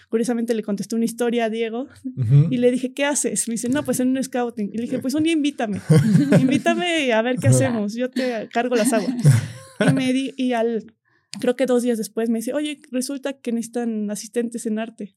curiosamente 0.08 0.54
le 0.54 0.62
contesté 0.62 0.96
una 0.96 1.04
historia 1.04 1.44
a 1.44 1.50
Diego 1.50 1.88
y 2.50 2.56
le 2.56 2.70
dije, 2.70 2.94
¿qué 2.94 3.04
haces? 3.04 3.46
Me 3.48 3.52
dice, 3.52 3.68
no, 3.68 3.84
pues 3.84 4.00
en 4.00 4.16
un 4.16 4.24
scouting. 4.24 4.70
Y 4.72 4.78
le 4.78 4.82
dije, 4.84 4.98
pues 4.98 5.12
un 5.12 5.24
día 5.24 5.34
invítame, 5.34 5.78
invítame 6.40 7.12
a 7.12 7.20
ver 7.20 7.36
qué 7.36 7.48
hacemos, 7.48 7.94
yo 7.94 8.08
te 8.08 8.48
cargo 8.50 8.74
las 8.74 8.94
aguas. 8.94 9.14
Y 9.86 9.92
me 9.92 10.10
di, 10.14 10.32
y 10.38 10.54
al, 10.54 10.86
creo 11.38 11.54
que 11.54 11.66
dos 11.66 11.82
días 11.82 11.98
después 11.98 12.30
me 12.30 12.38
dice, 12.38 12.54
oye, 12.54 12.80
resulta 12.90 13.34
que 13.34 13.52
necesitan 13.52 14.10
asistentes 14.10 14.64
en 14.64 14.78
arte. 14.78 15.16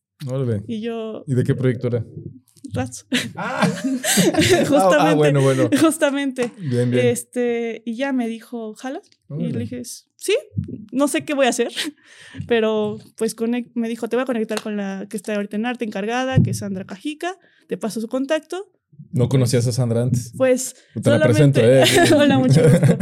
Y 0.68 0.82
yo... 0.82 1.24
¿Y 1.28 1.36
de 1.36 1.44
qué 1.46 1.56
proyecto 1.56 1.88
era? 1.88 2.06
Rats. 2.74 3.06
Ah. 3.36 3.68
justamente. 3.84 4.96
Ah, 5.00 5.14
bueno, 5.16 5.42
bueno. 5.42 5.70
Justamente. 5.80 6.52
Bien, 6.58 6.90
bien. 6.90 7.06
Este, 7.06 7.84
y 7.86 7.96
ya 7.96 8.14
me 8.14 8.28
dijo, 8.28 8.76
¿jala? 8.76 9.02
Y 9.38 9.52
le 9.52 9.60
dije, 9.60 9.84
sí, 9.84 10.38
no 10.92 11.08
sé 11.08 11.26
qué 11.26 11.34
voy 11.34 11.46
a 11.48 11.50
hacer, 11.50 11.72
pero 12.48 12.98
pues 13.18 13.36
me 13.74 13.90
dijo, 13.90 14.08
te 14.08 14.16
voy 14.16 14.24
a 14.24 14.26
conectar 14.26 14.62
con 14.62 14.78
la 14.78 15.06
que 15.10 15.18
está 15.18 15.36
ahorita 15.36 15.58
en 15.58 15.66
arte 15.66 15.86
encargada, 15.86 16.42
que 16.42 16.52
es 16.52 16.60
Sandra 16.60 16.86
Cajica, 16.86 17.38
te 17.68 17.78
paso 17.78 18.00
su 18.02 18.08
contacto. 18.08 18.72
¿No 19.12 19.30
conocías 19.30 19.68
a 19.68 19.72
Sandra 19.72 20.02
antes? 20.02 20.34
Pues. 20.36 20.76
Te 21.02 21.10
la 21.10 21.20
presento, 21.20 21.60
¿eh? 21.62 21.84
Hola, 22.16 22.40
mucho 22.40 22.64
gusto. 22.64 22.98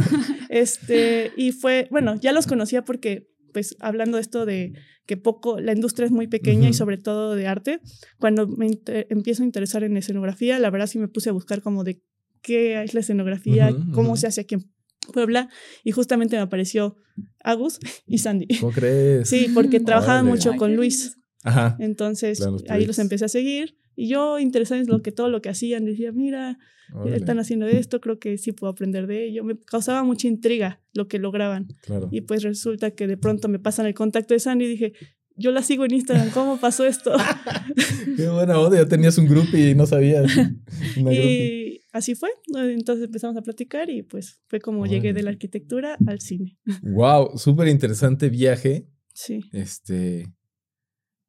Este, 0.50 1.32
y 1.36 1.52
fue, 1.52 1.88
bueno, 1.90 2.16
ya 2.16 2.32
los 2.32 2.46
conocía 2.46 2.84
porque 2.84 3.30
pues 3.56 3.74
hablando 3.80 4.18
de 4.18 4.20
esto 4.20 4.44
de 4.44 4.74
que 5.06 5.16
poco, 5.16 5.58
la 5.60 5.72
industria 5.72 6.04
es 6.04 6.12
muy 6.12 6.26
pequeña 6.26 6.68
y 6.68 6.74
sobre 6.74 6.98
todo 6.98 7.34
de 7.34 7.46
arte, 7.46 7.80
cuando 8.18 8.46
me 8.46 8.68
empiezo 9.08 9.42
a 9.42 9.46
interesar 9.46 9.82
en 9.82 9.96
escenografía, 9.96 10.58
la 10.58 10.68
verdad 10.68 10.86
sí 10.86 10.98
me 10.98 11.08
puse 11.08 11.30
a 11.30 11.32
buscar 11.32 11.62
como 11.62 11.82
de 11.82 12.02
qué 12.42 12.82
es 12.82 12.92
la 12.92 13.00
escenografía, 13.00 13.74
cómo 13.94 14.18
se 14.18 14.26
hace 14.26 14.42
aquí 14.42 14.56
en 14.56 14.70
Puebla, 15.10 15.48
y 15.84 15.92
justamente 15.92 16.36
me 16.36 16.42
apareció 16.42 16.96
Agus 17.42 17.78
y 18.06 18.18
Sandy. 18.18 18.46
¿Cómo 18.60 18.72
crees? 18.72 19.26
Sí, 19.26 19.50
porque 19.54 19.80
trabajaban 19.80 20.26
mucho 20.26 20.52
con 20.56 20.76
Luis. 20.76 21.16
Ajá. 21.42 21.78
Entonces 21.80 22.46
ahí 22.68 22.84
los 22.84 22.98
empecé 22.98 23.24
a 23.24 23.28
seguir 23.28 23.78
y 23.96 24.08
yo 24.08 24.38
interesada 24.38 24.80
en 24.80 24.86
lo 24.86 25.02
que 25.02 25.10
todo 25.10 25.28
lo 25.30 25.40
que 25.40 25.48
hacían, 25.48 25.84
decía, 25.86 26.12
mira, 26.12 26.58
están 27.12 27.38
haciendo 27.38 27.66
esto, 27.66 28.00
creo 28.00 28.18
que 28.18 28.38
sí 28.38 28.52
puedo 28.52 28.70
aprender 28.70 29.06
de 29.06 29.26
ello. 29.26 29.42
Me 29.42 29.58
causaba 29.58 30.04
mucha 30.04 30.28
intriga 30.28 30.80
lo 30.92 31.08
que 31.08 31.18
lograban. 31.18 31.66
Y 32.10 32.20
pues 32.20 32.42
resulta 32.42 32.92
que 32.92 33.06
de 33.06 33.16
pronto 33.16 33.48
me 33.48 33.58
pasan 33.58 33.86
el 33.86 33.94
contacto 33.94 34.34
de 34.34 34.40
Sandy 34.40 34.66
y 34.66 34.68
dije, 34.68 34.92
yo 35.34 35.50
la 35.50 35.62
sigo 35.62 35.84
en 35.84 35.94
Instagram, 35.94 36.30
¿cómo 36.30 36.58
pasó 36.58 36.86
esto? 36.86 37.12
Qué 38.16 38.28
buena 38.28 38.58
onda, 38.58 38.78
ya 38.78 38.86
tenías 38.86 39.18
un 39.18 39.26
grupo 39.26 39.56
y 39.56 39.74
no 39.74 39.86
sabías. 39.86 40.30
y 40.96 41.80
así 41.92 42.14
fue. 42.14 42.30
Entonces 42.54 43.06
empezamos 43.06 43.36
a 43.36 43.42
platicar 43.42 43.90
y 43.90 44.02
pues 44.02 44.42
fue 44.46 44.60
como 44.60 44.86
llegué 44.86 45.12
de 45.12 45.22
la 45.22 45.30
arquitectura 45.30 45.96
al 46.06 46.20
cine. 46.20 46.58
Wow, 46.82 47.36
súper 47.36 47.68
interesante 47.68 48.28
viaje. 48.28 48.88
Sí. 49.12 49.40
Este, 49.52 50.26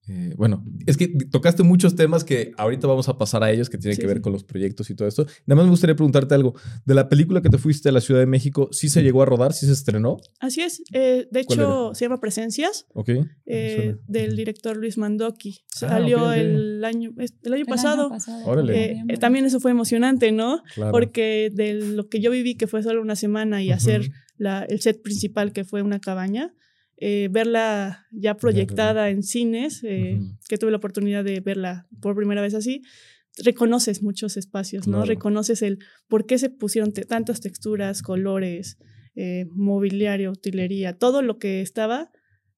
eh, 0.10 0.34
bueno, 0.38 0.64
es 0.86 0.96
que 0.96 1.08
tocaste 1.08 1.64
muchos 1.64 1.96
temas 1.96 2.24
que 2.24 2.54
ahorita 2.58 2.88
vamos 2.88 3.10
a 3.10 3.18
pasar 3.18 3.44
a 3.44 3.52
ellos 3.52 3.70
que 3.70 3.78
tienen 3.78 3.98
que 3.98 4.08
ver 4.08 4.22
con 4.22 4.32
los 4.32 4.44
proyectos 4.44 4.90
y 4.90 4.96
todo 4.96 5.08
esto. 5.08 5.26
Nada 5.46 5.58
más 5.58 5.66
me 5.66 5.72
gustaría 5.72 5.96
preguntarte 5.96 6.34
algo. 6.34 6.56
De 6.86 6.94
la 6.94 7.10
película 7.10 7.42
que 7.42 7.50
te 7.50 7.58
fuiste 7.58 7.90
a 7.90 7.92
la 7.92 8.00
Ciudad 8.00 8.22
de 8.22 8.26
México, 8.26 8.70
¿sí 8.72 8.88
se 8.88 9.04
llegó 9.04 9.22
a 9.22 9.26
rodar? 9.26 9.54
¿Sí 9.54 9.66
se 9.66 9.74
estrenó? 9.74 10.18
Así 10.40 10.62
es. 10.62 10.82
Eh, 10.94 11.28
de 11.30 11.40
hecho, 11.42 11.94
se 11.94 12.06
llama 12.06 12.22
Presencias. 12.22 12.86
Ok. 12.94 13.10
Eh, 13.46 13.98
del 14.08 14.36
director 14.36 14.78
Luis 14.78 14.98
Mandoki. 14.98 15.60
Ah, 15.76 15.90
Salió 15.90 16.32
el, 16.32 16.84
año, 16.86 17.14
el 17.44 17.54
año 17.54 17.66
pasado. 17.66 18.12
Órale. 18.46 19.04
también 19.20 19.46
eso 19.46 19.60
fue 19.60 19.72
emocionante, 19.72 20.32
¿no? 20.32 20.64
Porque 20.92 21.52
de 21.54 21.74
lo 21.74 22.08
que 22.08 22.22
yo 22.22 22.32
viví, 22.32 22.56
que 22.56 22.68
fue 22.68 22.82
solo 22.82 23.02
una 23.02 23.16
semana, 23.16 23.62
y 23.62 23.72
hacer 23.72 24.10
la, 24.38 24.64
el 24.64 24.80
set 24.80 25.02
principal, 25.02 25.52
que 25.52 25.66
fue 25.66 25.82
una 25.82 26.00
cabaña, 26.00 26.54
eh, 27.00 27.30
verla 27.32 28.08
ya 28.12 28.38
proyectada 28.38 29.12
en 29.12 29.22
cines, 29.22 29.84
eh, 29.84 30.20
que 30.50 30.58
tuve 30.58 30.72
la 30.72 30.78
oportunidad 30.78 31.24
de 31.24 31.42
verla 31.42 31.88
por 32.02 32.16
primera 32.16 32.42
vez 32.42 32.56
así, 32.56 32.82
reconoces 33.38 34.02
muchos 34.02 34.36
espacios, 34.36 34.88
¿no? 34.88 35.06
Reconoces 35.06 35.62
el 35.62 35.78
por 36.08 36.26
qué 36.26 36.40
se 36.40 36.50
pusieron 36.50 36.92
tantas 36.92 37.40
texturas, 37.40 38.02
colores, 38.02 38.80
eh, 39.16 39.46
mobiliario, 39.52 40.32
utilería, 40.32 40.98
todo 40.98 41.22
lo 41.22 41.38
que 41.38 41.62
estaba. 41.62 42.10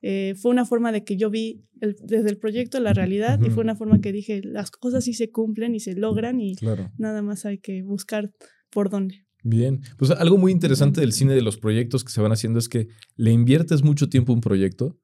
fue 0.02 0.52
una 0.52 0.64
forma 0.64 0.94
de 0.94 1.04
que 1.04 1.18
yo 1.18 1.30
vi 1.30 1.66
desde 1.74 2.30
el 2.30 2.38
proyecto 2.38 2.80
la 2.80 2.94
realidad 2.94 3.42
y 3.46 3.50
fue 3.50 3.64
una 3.64 3.76
forma 3.76 4.00
que 4.00 4.14
dije, 4.14 4.42
las 4.42 4.72
cosas 4.72 5.04
sí 5.04 5.14
se 5.14 5.30
cumplen 5.30 5.76
y 5.76 5.82
se 5.82 5.96
logran 5.96 6.40
y 6.40 6.56
nada 6.98 7.22
más 7.22 7.46
hay 7.46 7.58
que 7.58 7.84
buscar 7.84 8.32
por 8.70 8.90
dónde. 8.90 9.26
Bien, 9.44 9.82
pues 9.98 10.12
algo 10.12 10.38
muy 10.38 10.52
interesante 10.52 11.02
del 11.02 11.14
cine 11.14 11.34
de 11.34 11.42
los 11.42 11.58
proyectos 11.58 12.04
que 12.04 12.12
se 12.12 12.22
van 12.22 12.32
haciendo 12.32 12.60
es 12.60 12.68
que 12.68 12.90
le 13.16 13.32
inviertes 13.32 13.84
mucho 13.84 14.10
tiempo 14.10 14.34
a 14.34 14.36
un 14.36 14.42
proyecto 14.42 14.98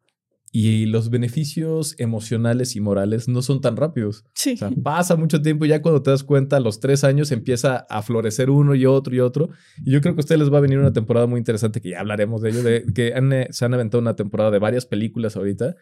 y 0.52 0.86
los 0.86 1.10
beneficios 1.10 1.96
emocionales 1.98 2.78
y 2.78 2.80
morales 2.80 3.28
no 3.28 3.42
son 3.42 3.60
tan 3.60 3.76
rápidos. 3.76 4.24
Sí. 4.34 4.54
O 4.54 4.58
sea, 4.58 4.72
pasa 4.84 5.18
mucho 5.18 5.42
tiempo 5.42 5.66
y 5.66 5.68
ya 5.68 5.82
cuando 5.82 6.02
te 6.02 6.12
das 6.12 6.24
cuenta, 6.24 6.56
a 6.56 6.60
los 6.62 6.80
tres 6.80 7.04
años 7.04 7.32
empieza 7.34 7.86
a 7.90 8.02
florecer 8.02 8.50
uno 8.50 8.74
y 8.74 8.86
otro 8.86 9.14
y 9.14 9.20
otro. 9.20 9.50
Y 9.84 9.92
yo 9.92 10.00
creo 10.00 10.16
que 10.16 10.20
a 10.20 10.24
ustedes 10.24 10.40
les 10.40 10.54
va 10.54 10.60
a 10.60 10.62
venir 10.62 10.80
una 10.80 10.94
temporada 10.94 11.28
muy 11.28 11.40
interesante, 11.40 11.82
que 11.82 11.90
ya 11.90 12.00
hablaremos 12.00 12.42
de 12.42 12.50
ello, 12.52 12.64
de 12.64 12.86
que 12.94 13.08
eh, 13.08 13.48
se 13.52 13.66
han 13.66 13.74
aventado 13.74 14.02
una 14.02 14.16
temporada 14.16 14.50
de 14.50 14.60
varias 14.60 14.86
películas 14.86 15.36
ahorita 15.36 15.76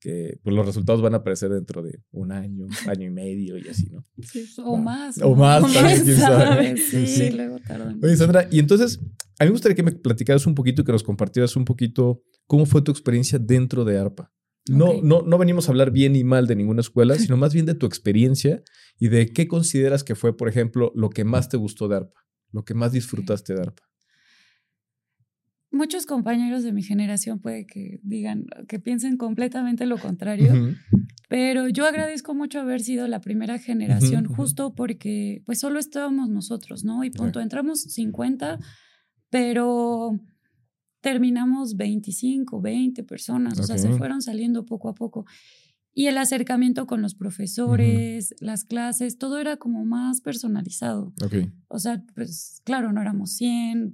que 0.00 0.38
pues, 0.42 0.54
los 0.54 0.66
resultados 0.66 1.02
van 1.02 1.14
a 1.14 1.18
aparecer 1.18 1.50
dentro 1.50 1.82
de 1.82 2.00
un 2.10 2.32
año, 2.32 2.66
año 2.86 3.06
y 3.06 3.10
medio 3.10 3.58
y 3.58 3.68
así, 3.68 3.88
¿no? 3.90 4.04
o 4.64 4.76
más. 4.76 5.20
O 5.22 5.34
más, 5.34 5.64
quién 5.72 6.16
sabe. 6.16 6.76
Sí, 6.76 7.30
luego 7.30 7.58
tardan. 7.66 8.00
Oye, 8.02 8.16
Sandra, 8.16 8.48
y 8.50 8.58
entonces, 8.58 9.00
a 9.38 9.44
mí 9.44 9.48
me 9.48 9.52
gustaría 9.52 9.76
que 9.76 9.82
me 9.82 9.92
platicaras 9.92 10.46
un 10.46 10.54
poquito, 10.54 10.84
que 10.84 10.92
nos 10.92 11.02
compartieras 11.02 11.56
un 11.56 11.64
poquito 11.64 12.22
cómo 12.46 12.66
fue 12.66 12.82
tu 12.82 12.90
experiencia 12.90 13.38
dentro 13.38 13.84
de 13.84 13.98
ARPA. 13.98 14.32
No, 14.68 15.00
no, 15.02 15.22
no 15.22 15.38
venimos 15.38 15.66
a 15.68 15.72
hablar 15.72 15.90
bien 15.90 16.14
y 16.14 16.24
mal 16.24 16.46
de 16.46 16.54
ninguna 16.54 16.82
escuela, 16.82 17.14
sino 17.14 17.38
más 17.38 17.54
bien 17.54 17.64
de 17.64 17.74
tu 17.74 17.86
experiencia 17.86 18.62
y 18.98 19.08
de 19.08 19.28
qué 19.28 19.48
consideras 19.48 20.04
que 20.04 20.14
fue, 20.14 20.36
por 20.36 20.46
ejemplo, 20.46 20.92
lo 20.94 21.08
que 21.08 21.24
más 21.24 21.48
te 21.48 21.56
gustó 21.56 21.88
de 21.88 21.96
ARPA, 21.96 22.20
lo 22.52 22.64
que 22.66 22.74
más 22.74 22.92
disfrutaste 22.92 23.54
de 23.54 23.62
ARPA 23.62 23.88
muchos 25.70 26.06
compañeros 26.06 26.62
de 26.62 26.72
mi 26.72 26.82
generación 26.82 27.40
puede 27.40 27.66
que 27.66 28.00
digan, 28.02 28.46
que 28.68 28.78
piensen 28.78 29.16
completamente 29.16 29.86
lo 29.86 29.98
contrario, 29.98 30.52
pero 31.28 31.68
yo 31.68 31.86
agradezco 31.86 32.34
mucho 32.34 32.60
haber 32.60 32.80
sido 32.80 33.06
la 33.06 33.20
primera 33.20 33.58
generación 33.58 34.26
justo 34.26 34.74
porque 34.74 35.42
pues 35.44 35.60
solo 35.60 35.78
estábamos 35.78 36.28
nosotros, 36.28 36.84
¿no? 36.84 37.04
Y 37.04 37.10
punto, 37.10 37.40
entramos 37.40 37.82
50, 37.82 38.58
pero 39.30 40.18
terminamos 41.00 41.76
25, 41.76 42.60
20 42.60 43.04
personas, 43.04 43.58
o 43.58 43.62
sea, 43.62 43.78
se 43.78 43.90
fueron 43.90 44.22
saliendo 44.22 44.64
poco 44.64 44.88
a 44.88 44.94
poco. 44.94 45.26
Y 45.94 46.06
el 46.06 46.16
acercamiento 46.18 46.86
con 46.86 47.02
los 47.02 47.16
profesores, 47.16 48.32
las 48.40 48.64
clases, 48.64 49.18
todo 49.18 49.38
era 49.38 49.56
como 49.56 49.84
más 49.84 50.20
personalizado. 50.20 51.12
O 51.66 51.78
sea, 51.78 52.04
pues 52.14 52.62
claro, 52.64 52.92
no 52.92 53.00
éramos 53.00 53.32
100, 53.32 53.90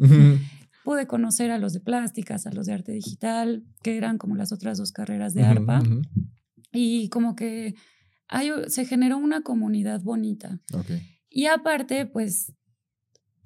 pude 0.85 1.07
conocer 1.07 1.51
a 1.51 1.59
los 1.59 1.73
de 1.73 1.81
plásticas, 1.81 2.47
a 2.47 2.53
los 2.53 2.67
de 2.67 2.75
arte 2.75 2.93
digital, 2.93 3.65
que 3.83 3.97
eran 3.97 4.19
como 4.19 4.37
las 4.37 4.53
otras 4.53 4.79
dos 4.79 4.93
carreras 4.93 5.35
de 5.35 5.43
ARPA. 5.43 5.83
Y 6.73 7.09
como 7.09 7.35
que 7.35 7.75
hay, 8.29 8.51
se 8.69 8.85
generó 8.85 9.17
una 9.17 9.43
comunidad 9.43 10.03
bonita. 10.03 10.61
Y 11.31 11.47
aparte, 11.47 12.07
pues 12.07 12.53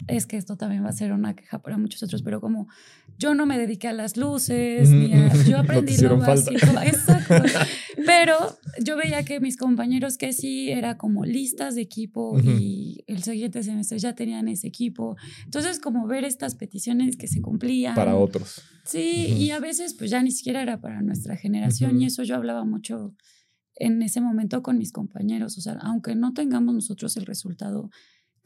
es 0.07 0.26
que 0.26 0.37
esto 0.37 0.57
también 0.57 0.85
va 0.85 0.90
a 0.90 0.92
ser 0.92 1.12
una 1.12 1.35
queja 1.35 1.61
para 1.61 1.78
muchos 1.78 2.02
otros, 2.02 2.23
pero 2.23 2.40
como 2.40 2.68
yo 3.18 3.35
no 3.35 3.47
me 3.47 3.59
dediqué 3.59 3.88
a 3.88 3.92
las 3.92 4.16
luces, 4.16 4.90
ni 4.90 5.12
a, 5.14 5.33
yo 5.45 5.59
aprendí 5.59 5.97
lo 5.99 6.18
básico, 6.18 6.66
exacto. 6.83 7.35
Pero 8.07 8.37
yo 8.83 8.97
veía 8.97 9.25
que 9.25 9.40
mis 9.40 9.57
compañeros 9.57 10.19
que 10.19 10.33
sí 10.33 10.71
era 10.71 10.97
como 10.97 11.25
listas 11.25 11.75
de 11.75 11.83
equipo 11.83 12.38
y 12.40 13.05
el 13.07 13.23
siguiente 13.23 13.62
semestre 13.62 13.99
ya 13.99 14.14
tenían 14.14 14.49
ese 14.49 14.69
equipo. 14.69 15.17
Entonces, 15.45 15.81
como 15.81 16.07
ver 16.07 16.25
estas 16.25 16.55
peticiones 16.55 17.17
que 17.17 17.28
se 17.28 17.40
cumplían. 17.40 17.95
Para 17.95 18.17
otros. 18.17 18.62
Sí, 18.85 19.26
y 19.38 19.50
a 19.50 19.61
veces 19.61 19.95
pues 19.95 20.11
ya 20.11 20.23
ni 20.23 20.31
siquiera 20.31 20.62
era 20.62 20.81
para 20.81 21.02
nuestra 21.02 21.37
generación 21.37 22.00
y 22.00 22.07
eso 22.07 22.23
yo 22.23 22.37
hablaba 22.37 22.64
mucho 22.64 23.14
en 23.75 24.02
ese 24.02 24.21
momento 24.21 24.62
con 24.62 24.78
mis 24.78 24.93
compañeros. 24.93 25.59
O 25.59 25.61
sea, 25.61 25.75
aunque 25.83 26.14
no 26.14 26.33
tengamos 26.35 26.75
nosotros 26.75 27.17
el 27.17 27.26
resultado 27.26 27.90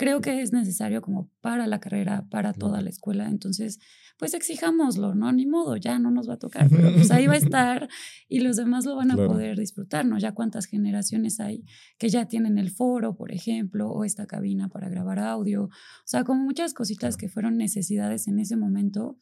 creo 0.02 0.20
que 0.20 0.42
es 0.42 0.52
necesario 0.52 1.00
como 1.00 1.30
para 1.40 1.68
la 1.68 1.78
carrera, 1.78 2.26
para 2.28 2.52
toda 2.52 2.80
la 2.80 2.90
escuela. 2.90 3.28
Entonces, 3.28 3.78
pues 4.18 4.34
exijámoslo, 4.34 5.14
¿no? 5.14 5.30
Ni 5.30 5.46
modo, 5.46 5.76
ya 5.76 6.00
no 6.00 6.10
nos 6.10 6.28
va 6.28 6.34
a 6.34 6.38
tocar, 6.40 6.68
pero 6.68 6.92
pues 6.92 7.12
ahí 7.12 7.28
va 7.28 7.34
a 7.34 7.36
estar 7.46 7.88
y 8.28 8.40
los 8.40 8.56
demás 8.56 8.84
lo 8.84 8.96
van 8.96 9.12
a 9.12 9.14
poder 9.14 9.56
disfrutar, 9.56 10.04
¿no? 10.04 10.18
Ya 10.18 10.32
cuántas 10.32 10.66
generaciones 10.66 11.38
hay 11.38 11.62
que 11.98 12.08
ya 12.08 12.26
tienen 12.26 12.58
el 12.58 12.72
foro, 12.72 13.14
por 13.14 13.30
ejemplo, 13.30 13.92
o 13.92 14.02
esta 14.02 14.26
cabina 14.26 14.68
para 14.68 14.88
grabar 14.88 15.20
audio. 15.20 15.66
O 15.66 15.70
sea, 16.04 16.24
como 16.24 16.42
muchas 16.42 16.74
cositas 16.74 17.16
que 17.16 17.28
fueron 17.28 17.56
necesidades 17.56 18.26
en 18.26 18.40
ese 18.40 18.56
momento 18.56 19.18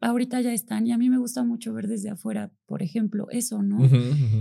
ahorita 0.00 0.40
ya 0.40 0.52
están 0.52 0.86
y 0.86 0.92
a 0.92 0.98
mí 0.98 1.08
me 1.10 1.18
gusta 1.18 1.42
mucho 1.42 1.72
ver 1.72 1.88
desde 1.88 2.10
afuera, 2.10 2.52
por 2.66 2.82
ejemplo, 2.82 3.26
eso, 3.30 3.62
¿no? 3.62 3.78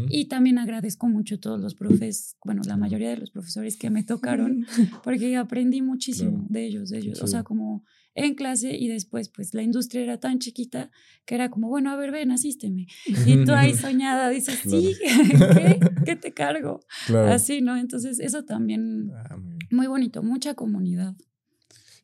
Y 0.10 0.26
también 0.26 0.60
agradezco 0.60 1.08
mucho 1.08 1.36
a 1.36 1.40
todos 1.40 1.60
los 1.60 1.76
profes, 1.76 2.38
bueno, 2.44 2.62
la 2.66 2.78
mayoría 2.78 3.10
de 3.10 3.18
los 3.18 3.32
profesores 3.32 3.78
que 3.78 3.90
me 3.90 4.04
tocaron, 4.04 4.66
porque 5.04 5.36
aprendí 5.36 5.82
muchísimo 5.82 6.46
de 6.50 6.66
ellos, 6.66 6.90
de 6.90 7.00
ellos, 7.00 7.22
o 7.22 7.28
sea, 7.28 7.44
como 7.44 7.84
en 8.14 8.34
clase 8.34 8.76
y 8.76 8.88
después, 8.88 9.30
pues 9.30 9.54
la 9.54 9.62
industria 9.62 10.02
era 10.02 10.20
tan 10.20 10.40
chiquita 10.40 10.90
que 11.26 11.36
era 11.36 11.50
como, 11.50 11.70
bueno, 11.70 11.92
a 11.92 11.96
ver, 11.96 12.12
ven, 12.12 12.32
asísteme. 12.32 12.88
Y 13.06 13.46
tú 13.46 13.54
ahí 13.54 13.74
soñada 13.76 14.30
dices, 14.30 14.60
sí, 14.64 14.96
¿qué? 15.00 15.80
¿qué? 16.04 16.16
te 16.16 16.34
cargo? 16.34 16.80
Así, 17.28 17.62
¿no? 17.62 17.78
Entonces, 17.78 18.20
eso 18.20 18.44
también, 18.44 19.12
ah, 19.14 19.38
muy 19.70 19.86
bonito, 19.86 20.24
mucha 20.24 20.56
comunidad. 20.56 21.16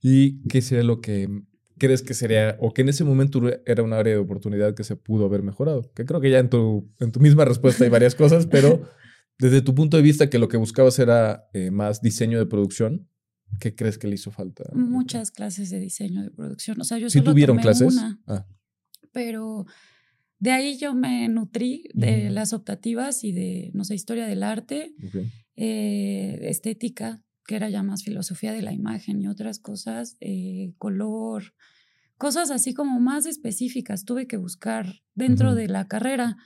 ¿Y 0.04 0.44
qué 0.50 0.62
sería 0.62 0.84
lo 0.84 1.02
que 1.02 1.28
crees 1.84 2.02
que 2.02 2.14
sería, 2.14 2.56
o 2.62 2.74
que 2.74 2.82
en 2.82 2.88
ese 2.88 3.04
momento 3.04 3.42
era 3.66 3.84
un 3.84 3.92
área 3.92 4.14
de 4.14 4.20
oportunidad 4.20 4.74
que 4.74 4.86
se 4.86 4.96
pudo 4.96 5.26
haber 5.26 5.44
mejorado? 5.44 5.92
Que 5.94 6.06
creo 6.06 6.22
que 6.22 6.32
ya 6.32 6.40
en 6.40 6.50
tu, 6.50 6.90
en 7.02 7.12
tu 7.12 7.20
misma 7.20 7.44
respuesta 7.44 7.84
hay 7.84 7.90
varias 7.90 8.16
cosas, 8.16 8.48
pero 8.48 8.90
desde 9.38 9.62
tu 9.62 9.76
punto 9.76 9.98
de 9.98 10.04
vista 10.04 10.30
que 10.30 10.40
lo 10.40 10.48
que 10.48 10.56
buscabas 10.56 10.98
era 11.00 11.50
eh, 11.54 11.72
más 11.72 12.02
diseño 12.02 12.40
de 12.40 12.46
producción, 12.46 13.10
¿qué 13.60 13.76
crees 13.76 13.98
que 13.98 14.08
le 14.08 14.16
hizo 14.16 14.32
falta? 14.32 14.64
Muchas 14.74 15.32
clases 15.32 15.70
de 15.72 15.82
diseño 15.82 16.24
de 16.24 16.32
producción. 16.32 16.80
O 16.80 16.86
sea, 16.86 16.98
yo 17.00 17.10
¿Sí 17.10 17.20
tuvieron 17.20 17.58
clases? 17.58 17.98
Ah. 18.28 18.48
Pero 19.12 19.66
de 20.40 20.52
ahí 20.52 20.78
yo 20.78 20.96
me 20.96 21.28
nutrí 21.28 21.90
de 21.94 22.30
las 22.30 22.54
optativas 22.54 23.26
y 23.26 23.34
de, 23.34 23.72
no 23.74 23.84
sé, 23.84 23.96
historia 23.96 24.26
del 24.26 24.42
arte, 24.42 24.96
eh, 25.58 26.40
estética, 26.44 27.22
que 27.46 27.58
era 27.58 27.70
ya 27.70 27.84
más 27.84 28.04
filosofía 28.04 28.54
de 28.54 28.62
la 28.62 28.72
imagen 28.72 29.20
y 29.20 29.28
otras 29.28 29.60
cosas, 29.60 30.16
eh, 30.22 30.72
color, 30.78 31.54
cosas 32.24 32.52
así 32.52 32.74
como 32.74 33.02
más 33.02 33.26
específicas 33.26 34.06
tuve 34.06 34.28
que 34.28 34.38
buscar 34.38 35.02
dentro 35.14 35.56
de 35.56 35.68
la 35.68 35.90
carrera 35.90 36.38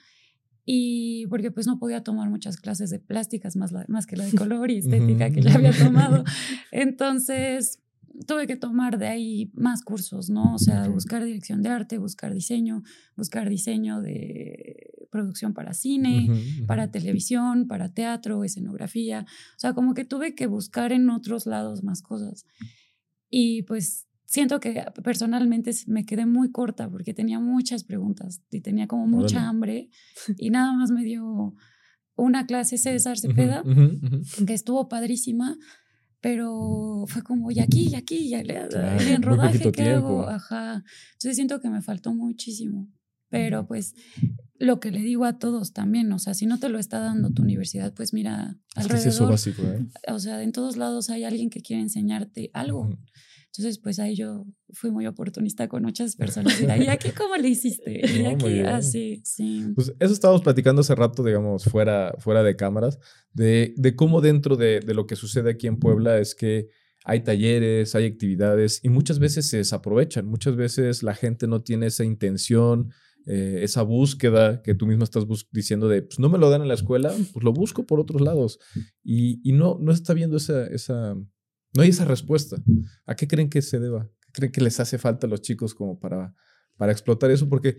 y 0.65 1.27
porque 1.27 1.51
pues 1.51 1.67
no 1.67 1.77
podía 1.77 2.01
tomar 2.01 2.31
muchas 2.31 2.57
clases 2.57 2.89
de 2.89 2.97
plásticas 2.97 3.55
más, 3.55 3.71
más 3.87 4.07
que 4.07 4.15
la 4.17 4.25
de 4.25 4.31
color 4.35 4.71
y 4.71 4.79
estética 4.79 5.29
que 5.29 5.43
ya 5.43 5.53
había 5.53 5.77
tomado. 5.77 6.23
Entonces 6.71 7.83
tuve 8.25 8.47
que 8.47 8.55
tomar 8.55 8.97
de 8.97 9.05
ahí 9.05 9.51
más 9.53 9.83
cursos, 9.83 10.31
¿no? 10.31 10.55
O 10.55 10.57
sea, 10.57 10.87
buscar 10.87 11.23
dirección 11.23 11.61
de 11.61 11.69
arte, 11.69 11.99
buscar 11.99 12.33
diseño, 12.33 12.81
buscar 13.15 13.47
diseño 13.47 14.01
de 14.01 15.07
producción 15.11 15.53
para 15.53 15.75
cine, 15.75 16.27
para 16.65 16.89
televisión, 16.89 17.67
para 17.67 17.93
teatro, 17.93 18.43
escenografía. 18.43 19.27
O 19.55 19.59
sea, 19.59 19.73
como 19.73 19.93
que 19.93 20.05
tuve 20.05 20.33
que 20.33 20.47
buscar 20.47 20.91
en 20.91 21.11
otros 21.11 21.45
lados 21.45 21.83
más 21.83 22.01
cosas. 22.01 22.47
Y 23.29 23.61
pues 23.63 24.06
siento 24.27 24.59
que 24.59 24.83
personalmente 25.03 25.71
me 25.87 26.05
quedé 26.05 26.25
muy 26.25 26.51
corta 26.51 26.89
porque 26.89 27.13
tenía 27.13 27.39
muchas 27.39 27.83
preguntas 27.83 28.43
y 28.51 28.61
tenía 28.61 28.85
como 28.85 29.07
mucha 29.07 29.47
hambre 29.47 29.89
y 30.37 30.49
nada 30.49 30.73
más 30.73 30.91
me 30.91 31.03
dio 31.03 31.55
una 32.15 32.45
clase 32.45 32.77
César 32.77 33.17
Cepeda, 33.17 33.63
que 34.45 34.53
estuvo 34.53 34.89
padrísima, 34.89 35.57
pero 36.19 37.05
fue 37.07 37.23
como, 37.23 37.51
y 37.51 37.59
aquí, 37.59 37.89
y 37.89 37.95
aquí, 37.95 38.17
y 38.27 38.33
en 38.33 39.21
rodaje, 39.21 39.71
¿qué 39.71 39.91
hago? 39.91 40.27
Ajá. 40.27 40.83
Entonces 41.13 41.35
siento 41.35 41.61
que 41.61 41.69
me 41.69 41.81
faltó 41.81 42.13
muchísimo. 42.13 42.87
Pero 43.29 43.67
pues 43.67 43.93
lo 44.57 44.79
que 44.79 44.89
le 44.89 45.01
digo 45.01 45.25
a 45.25 45.37
todos 45.37 45.73
también, 45.73 46.11
o 46.13 46.19
sea, 46.19 46.33
si 46.33 46.45
no 46.45 46.59
te 46.59 46.69
lo 46.69 46.79
está 46.79 46.99
dando 46.99 47.29
tu 47.31 47.43
universidad, 47.43 47.93
pues 47.93 48.13
mira, 48.13 48.57
alrededor. 48.75 49.07
Es 49.07 49.15
eso 49.15 49.27
básico, 49.27 49.61
¿eh? 49.63 49.85
O 50.07 50.19
sea, 50.19 50.43
en 50.43 50.53
todos 50.53 50.77
lados 50.77 51.09
hay 51.09 51.25
alguien 51.25 51.49
que 51.49 51.61
quiere 51.61 51.81
enseñarte 51.81 52.49
algo. 52.53 52.89
Entonces, 53.51 53.79
pues 53.79 53.99
ahí 53.99 54.15
yo 54.15 54.45
fui 54.71 54.91
muy 54.91 55.07
oportunista 55.07 55.67
con 55.67 55.83
muchas 55.83 56.15
personas. 56.15 56.61
Y 56.61 56.87
aquí, 56.87 57.09
¿cómo 57.17 57.35
le 57.37 57.49
hiciste? 57.49 58.01
Y 58.05 58.25
aquí, 58.25 58.59
así, 58.59 59.21
sí. 59.23 59.71
Pues 59.73 59.93
eso 59.99 60.13
estábamos 60.13 60.41
platicando 60.41 60.81
hace 60.81 60.93
rato, 60.93 61.23
digamos, 61.23 61.63
fuera, 61.65 62.13
fuera 62.19 62.43
de 62.43 62.55
cámaras, 62.55 62.99
de, 63.33 63.73
de 63.77 63.95
cómo 63.95 64.21
dentro 64.21 64.55
de, 64.55 64.79
de, 64.81 64.93
lo 64.93 65.07
que 65.07 65.15
sucede 65.15 65.51
aquí 65.51 65.67
en 65.67 65.77
Puebla 65.77 66.19
es 66.19 66.35
que 66.35 66.67
hay 67.03 67.21
talleres, 67.21 67.95
hay 67.95 68.05
actividades 68.05 68.81
y 68.83 68.89
muchas 68.89 69.17
veces 69.17 69.49
se 69.49 69.57
desaprovechan. 69.57 70.25
Muchas 70.27 70.55
veces 70.55 71.03
la 71.03 71.15
gente 71.15 71.47
no 71.47 71.61
tiene 71.61 71.87
esa 71.87 72.03
intención, 72.03 72.91
eh, 73.25 73.59
esa 73.63 73.81
búsqueda 73.81 74.61
que 74.61 74.75
tú 74.75 74.87
mismo 74.87 75.03
estás 75.03 75.25
diciendo 75.51 75.87
de, 75.87 76.01
pues 76.01 76.19
no 76.19 76.29
me 76.29 76.37
lo 76.37 76.49
dan 76.49 76.61
en 76.61 76.67
la 76.67 76.73
escuela, 76.73 77.13
pues 77.33 77.43
lo 77.43 77.53
busco 77.53 77.85
por 77.85 77.99
otros 77.99 78.21
lados. 78.21 78.59
Y, 79.03 79.41
y 79.43 79.53
no, 79.53 79.77
no 79.81 79.91
está 79.91 80.13
viendo 80.13 80.37
esa, 80.37 80.67
esa 80.67 81.15
no 81.73 81.83
hay 81.83 81.89
esa 81.89 82.05
respuesta. 82.05 82.57
¿A 83.05 83.15
qué 83.15 83.27
creen 83.27 83.49
que 83.49 83.61
se 83.61 83.79
deba? 83.79 84.09
¿Qué 84.27 84.31
creen 84.33 84.51
que 84.51 84.61
les 84.61 84.79
hace 84.79 84.97
falta 84.97 85.27
a 85.27 85.29
los 85.29 85.41
chicos 85.41 85.73
como 85.73 85.99
para, 85.99 86.33
para 86.77 86.91
explotar 86.91 87.31
eso? 87.31 87.49
Porque 87.49 87.77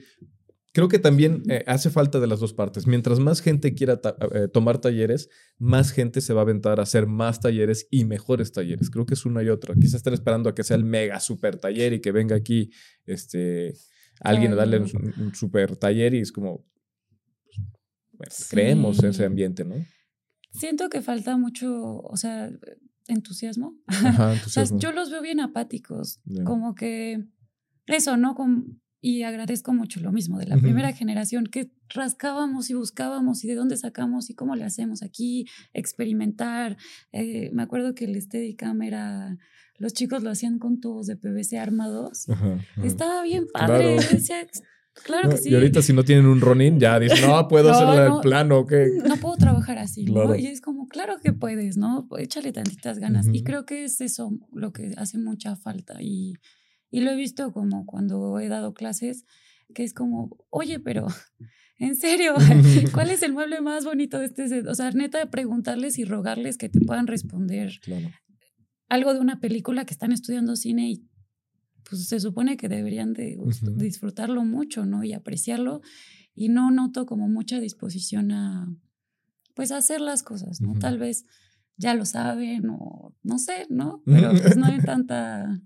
creo 0.72 0.88
que 0.88 0.98
también 0.98 1.42
eh, 1.48 1.64
hace 1.66 1.90
falta 1.90 2.20
de 2.20 2.26
las 2.26 2.40
dos 2.40 2.52
partes. 2.52 2.86
Mientras 2.86 3.18
más 3.18 3.40
gente 3.40 3.74
quiera 3.74 4.00
eh, 4.32 4.48
tomar 4.48 4.78
talleres, 4.78 5.28
más 5.58 5.90
gente 5.90 6.20
se 6.20 6.32
va 6.32 6.40
a 6.40 6.44
aventar 6.44 6.80
a 6.80 6.84
hacer 6.84 7.06
más 7.06 7.40
talleres 7.40 7.88
y 7.90 8.04
mejores 8.04 8.52
talleres. 8.52 8.90
Creo 8.90 9.06
que 9.06 9.14
es 9.14 9.26
una 9.26 9.42
y 9.42 9.48
otra. 9.48 9.74
Quizás 9.74 9.94
están 9.94 10.14
esperando 10.14 10.48
a 10.48 10.54
que 10.54 10.64
sea 10.64 10.76
el 10.76 10.84
mega 10.84 11.20
super 11.20 11.56
taller 11.56 11.94
y 11.94 12.00
que 12.00 12.12
venga 12.12 12.36
aquí 12.36 12.70
este, 13.06 13.74
alguien 14.20 14.52
a 14.52 14.56
darle 14.56 14.78
un, 14.80 15.34
super 15.34 15.76
taller 15.76 16.14
y 16.14 16.20
es 16.20 16.32
como, 16.32 16.64
pues, 18.16 18.46
creemos 18.50 19.02
en 19.02 19.10
ese 19.10 19.24
ambiente, 19.24 19.64
¿no? 19.64 19.76
Siento 20.50 20.88
que 20.88 21.02
falta 21.02 21.36
mucho, 21.36 21.98
o 21.98 22.16
sea, 22.16 22.50
entusiasmo. 23.08 23.74
yo 24.78 24.92
los 24.92 25.10
veo 25.10 25.22
bien 25.22 25.40
apáticos, 25.40 26.20
como 26.44 26.74
que 26.74 27.24
eso, 27.86 28.16
¿no? 28.16 28.34
y 29.00 29.22
agradezco 29.22 29.72
mucho 29.72 30.00
lo 30.00 30.10
mismo 30.10 30.38
de 30.38 30.46
la 30.46 30.56
primera 30.56 30.92
generación, 30.92 31.46
que 31.46 31.70
rascábamos 31.88 32.68
y 32.68 32.74
buscábamos 32.74 33.44
y 33.44 33.48
de 33.48 33.54
dónde 33.54 33.76
sacamos 33.76 34.28
y 34.28 34.34
cómo 34.34 34.56
le 34.56 34.64
hacemos 34.64 35.02
aquí, 35.02 35.46
experimentar. 35.72 36.76
Eh, 37.12 37.50
me 37.52 37.62
acuerdo 37.62 37.94
que 37.94 38.06
el 38.06 38.20
Steadicam 38.20 38.82
era, 38.82 39.38
los 39.76 39.92
chicos 39.92 40.24
lo 40.24 40.30
hacían 40.30 40.58
con 40.58 40.80
tubos 40.80 41.06
de 41.06 41.16
PVC 41.16 41.58
armados. 41.58 42.26
Estaba 42.82 43.22
bien 43.22 43.46
padre. 43.52 43.96
Claro 43.98 44.48
que 45.30 45.36
sí. 45.36 45.50
Y 45.50 45.54
ahorita 45.54 45.82
si 45.82 45.92
no 45.92 46.04
tienen 46.04 46.26
un 46.26 46.40
Ronin, 46.40 46.78
ya 46.78 46.98
dicen, 46.98 47.26
no, 47.26 47.48
puedo 47.48 47.70
hacer 47.70 48.04
el 48.04 48.20
plano, 48.20 48.66
¿qué? 48.66 48.88
No 49.06 49.16
puedo 49.16 49.36
trabajar 49.36 49.78
así, 49.78 50.04
¿no? 50.04 50.34
Y 50.34 50.46
es 50.46 50.60
como, 50.60 50.88
claro 50.88 51.18
que 51.22 51.32
puedes, 51.32 51.76
¿no? 51.76 52.08
Échale 52.18 52.52
tantitas 52.52 52.98
ganas. 52.98 53.26
Y 53.32 53.42
creo 53.42 53.64
que 53.64 53.84
es 53.84 54.00
eso 54.00 54.30
lo 54.52 54.72
que 54.72 54.94
hace 54.96 55.18
mucha 55.18 55.56
falta. 55.56 56.00
Y, 56.00 56.34
y 56.90 57.00
lo 57.00 57.10
he 57.10 57.16
visto 57.16 57.52
como 57.52 57.86
cuando 57.86 58.38
he 58.40 58.48
dado 58.48 58.74
clases, 58.74 59.24
que 59.74 59.84
es 59.84 59.94
como, 59.94 60.36
oye, 60.50 60.80
pero 60.80 61.06
en 61.78 61.96
serio, 61.96 62.34
¿cuál 62.92 63.10
es 63.10 63.22
el 63.22 63.32
mueble 63.32 63.60
más 63.60 63.84
bonito 63.84 64.18
de 64.18 64.26
este 64.26 64.48
set? 64.48 64.66
O 64.66 64.74
sea, 64.74 64.90
neta, 64.90 65.30
preguntarles 65.30 65.98
y 65.98 66.04
rogarles 66.04 66.56
que 66.58 66.68
te 66.68 66.80
puedan 66.80 67.06
responder. 67.06 67.72
Algo 68.88 69.12
de 69.12 69.20
una 69.20 69.40
película 69.40 69.84
que 69.84 69.92
están 69.92 70.12
estudiando 70.12 70.56
cine 70.56 70.90
y 70.90 71.08
pues 71.88 72.06
se 72.06 72.20
supone 72.20 72.56
que 72.56 72.68
deberían 72.68 73.14
de 73.14 73.38
disfrutarlo 73.76 74.44
mucho, 74.44 74.84
¿no? 74.84 75.04
Y 75.04 75.12
apreciarlo. 75.12 75.80
Y 76.34 76.48
no 76.48 76.70
noto 76.70 77.06
como 77.06 77.28
mucha 77.28 77.60
disposición 77.60 78.30
a, 78.32 78.68
pues, 79.54 79.72
hacer 79.72 80.00
las 80.00 80.22
cosas, 80.22 80.60
¿no? 80.60 80.78
Tal 80.78 80.98
vez 80.98 81.24
ya 81.76 81.94
lo 81.94 82.04
saben 82.04 82.68
o 82.70 83.14
no 83.22 83.38
sé, 83.38 83.66
¿no? 83.70 84.02
Pero 84.04 84.30
pues 84.30 84.56
no 84.56 84.66
hay 84.66 84.78
tanta... 84.84 85.60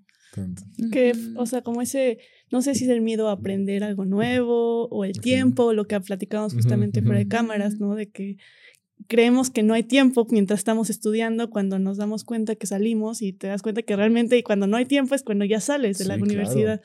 Que, 0.90 1.12
o 1.36 1.44
sea, 1.44 1.60
como 1.60 1.82
ese, 1.82 2.18
no 2.50 2.62
sé 2.62 2.74
si 2.74 2.84
es 2.84 2.90
el 2.90 3.02
miedo 3.02 3.28
a 3.28 3.32
aprender 3.32 3.84
algo 3.84 4.06
nuevo 4.06 4.88
o 4.88 5.04
el 5.04 5.20
tiempo, 5.20 5.74
lo 5.74 5.84
que 5.84 6.00
platicábamos 6.00 6.54
justamente 6.54 7.02
fuera 7.02 7.18
de 7.18 7.28
cámaras, 7.28 7.78
¿no? 7.78 7.94
De 7.94 8.10
que 8.10 8.38
creemos 9.08 9.50
que 9.50 9.62
no 9.62 9.74
hay 9.74 9.82
tiempo 9.82 10.26
mientras 10.30 10.60
estamos 10.60 10.90
estudiando, 10.90 11.50
cuando 11.50 11.78
nos 11.78 11.96
damos 11.96 12.24
cuenta 12.24 12.54
que 12.54 12.66
salimos 12.66 13.22
y 13.22 13.32
te 13.32 13.46
das 13.46 13.62
cuenta 13.62 13.82
que 13.82 13.96
realmente 13.96 14.36
y 14.36 14.42
cuando 14.42 14.66
no 14.66 14.76
hay 14.76 14.86
tiempo 14.86 15.14
es 15.14 15.22
cuando 15.22 15.44
ya 15.44 15.60
sales 15.60 15.98
de 15.98 16.04
la 16.06 16.16
universidad. 16.16 16.80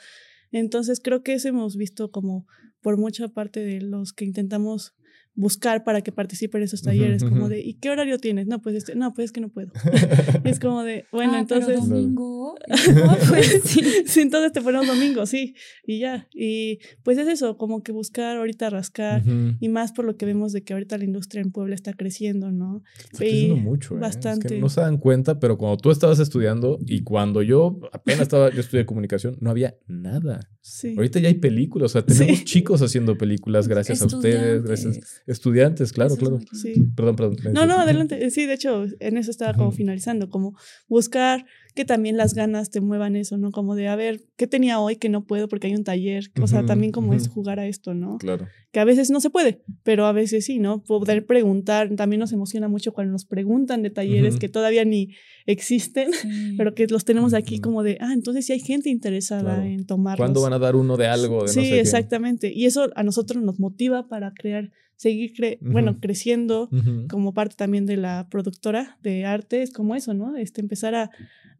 Entonces 0.52 1.00
creo 1.00 1.24
que 1.24 1.34
eso 1.34 1.48
hemos 1.50 1.76
visto 1.76 2.12
como 2.12 2.48
por 2.82 2.98
mucha 2.98 3.28
parte 3.28 3.60
de 3.62 3.82
los 3.82 4.14
que 4.14 4.26
intentamos 4.26 4.96
buscar 5.38 5.84
para 5.84 6.02
que 6.02 6.12
participen 6.12 6.62
en 6.62 6.66
esos 6.66 6.82
talleres, 6.82 7.24
como 7.24 7.48
de, 7.48 7.62
¿y 7.62 7.76
qué 7.76 7.92
horario 7.92 8.18
tienes? 8.18 8.48
No, 8.48 8.60
pues 8.60 8.76
este, 8.76 8.96
no, 8.96 9.14
pues 9.14 9.26
es 9.26 9.32
que 9.32 9.40
no 9.40 9.50
puedo. 9.50 9.72
es 10.44 10.60
como 10.60 10.84
de, 10.84 11.06
bueno, 11.12 11.34
ah, 11.36 11.40
entonces... 11.40 11.80
domingo. 11.80 12.56
No, 12.68 13.18
pues 13.30 13.62
sí. 13.64 13.84
sí. 14.06 14.22
entonces 14.22 14.52
te 14.52 14.62
ponemos 14.62 14.88
domingo, 14.88 15.28
sí, 15.28 15.54
y 15.86 16.00
ya. 16.00 16.28
Y 16.34 16.80
pues 17.04 17.20
es 17.20 17.28
eso, 17.28 17.56
como 17.56 17.84
que 17.84 17.92
buscar 17.92 18.38
ahorita 18.38 18.72
rascar, 18.72 19.22
y 19.60 19.70
más 19.70 19.92
por 19.92 20.06
lo 20.06 20.18
que 20.18 20.26
vemos 20.26 20.54
de 20.54 20.64
que 20.64 20.74
ahorita 20.74 20.98
la 20.98 21.04
industria 21.04 21.42
en 21.42 21.52
Puebla 21.52 21.76
está 21.76 21.94
creciendo, 21.94 22.52
¿no? 22.52 22.82
Está 22.98 23.20
creciendo 23.20 23.58
mucho. 23.58 23.96
¿eh? 23.96 24.00
Bastante. 24.00 24.60
no 24.60 24.70
se 24.70 24.82
dan 24.82 24.98
cuenta, 24.98 25.40
pero 25.40 25.60
cuando 25.60 25.78
tú 25.78 25.92
estabas 25.92 26.18
estudiando 26.18 26.80
y 26.88 27.04
cuando 27.04 27.44
yo 27.44 27.80
apenas 27.92 28.22
estaba, 28.22 28.50
yo 28.52 28.60
estudié 28.60 28.88
comunicación, 28.88 29.38
no 29.40 29.52
había 29.52 29.78
nada. 29.86 30.50
Sí. 30.62 30.96
Ahorita 30.98 31.20
ya 31.20 31.28
hay 31.28 31.36
películas, 31.36 31.92
o 31.92 31.94
sea, 31.94 32.06
tenemos 32.06 32.44
chicos 32.44 32.82
haciendo 32.82 33.18
películas 33.18 33.68
gracias 33.68 34.02
a 34.02 34.08
ustedes, 34.08 34.64
gracias 34.64 35.00
Estudiantes, 35.28 35.92
claro, 35.92 36.16
claro. 36.16 36.40
Sí. 36.54 36.74
Perdón, 36.96 37.18
perdón. 37.18 37.38
No, 37.54 37.66
no, 37.66 37.80
adelante. 37.80 38.32
Sí, 38.32 38.46
de 38.46 38.54
hecho, 38.54 38.86
en 39.00 39.18
eso 39.18 39.30
estaba 39.30 39.54
como 39.54 39.72
finalizando, 39.72 40.30
como 40.30 40.58
buscar 40.88 41.46
que 41.76 41.84
también 41.86 42.18
las 42.18 42.34
ganas 42.34 42.72
te 42.72 42.82
muevan 42.82 43.16
eso, 43.16 43.38
¿no? 43.38 43.52
Como 43.52 43.76
de, 43.76 43.88
a 43.88 43.96
ver, 43.96 44.24
¿qué 44.36 44.48
tenía 44.48 44.80
hoy 44.80 44.96
que 44.96 45.10
no 45.10 45.26
puedo 45.26 45.48
porque 45.48 45.68
hay 45.68 45.76
un 45.76 45.84
taller? 45.84 46.32
O 46.42 46.48
sea, 46.48 46.66
también 46.66 46.92
como 46.92 47.14
es 47.14 47.28
jugar 47.28 47.60
a 47.60 47.68
esto, 47.68 47.94
¿no? 47.94 48.18
Claro. 48.18 48.48
Que 48.72 48.80
a 48.80 48.86
veces 48.86 49.12
no 49.12 49.22
se 49.22 49.30
puede, 49.30 49.64
pero 49.84 50.06
a 50.06 50.12
veces 50.12 50.46
sí, 50.46 50.60
¿no? 50.60 50.82
Poder 50.84 51.26
preguntar, 51.26 51.94
también 51.96 52.22
nos 52.22 52.32
emociona 52.32 52.68
mucho 52.68 52.94
cuando 52.94 53.12
nos 53.12 53.26
preguntan 53.26 53.84
de 53.84 53.90
talleres 53.92 54.38
que 54.38 54.50
todavía 54.50 54.86
ni 54.86 55.10
existen, 55.46 56.10
pero 56.58 56.74
que 56.74 56.88
los 56.88 57.06
tenemos 57.06 57.34
aquí 57.34 57.60
como 57.60 57.84
de, 57.84 57.98
ah, 58.00 58.14
entonces 58.14 58.46
sí 58.46 58.54
hay 58.54 58.60
gente 58.60 58.90
interesada 58.90 59.68
en 59.68 59.86
tomarlos. 59.86 60.26
¿Cuándo 60.26 60.42
van 60.42 60.54
a 60.54 60.60
dar 60.60 60.76
uno 60.76 60.98
de 60.98 61.08
algo? 61.08 61.44
De 61.44 61.50
sí, 61.50 61.74
exactamente. 61.74 62.52
Y 62.52 62.66
eso 62.66 62.90
a 62.96 63.04
nosotros 63.04 63.44
nos 63.44 63.60
motiva 63.60 64.08
para 64.08 64.34
crear 64.34 64.72
seguir, 64.98 65.60
bueno, 65.62 66.00
creciendo 66.00 66.70
como 67.10 67.34
parte 67.34 67.56
también 67.56 67.86
de 67.86 67.98
la 67.98 68.28
productora 68.30 68.98
de 69.02 69.26
arte, 69.26 69.62
es 69.62 69.72
como 69.72 69.96
eso, 69.96 70.14
¿no? 70.14 70.36
Este, 70.36 70.60
empezar 70.60 70.96
a, 70.96 71.12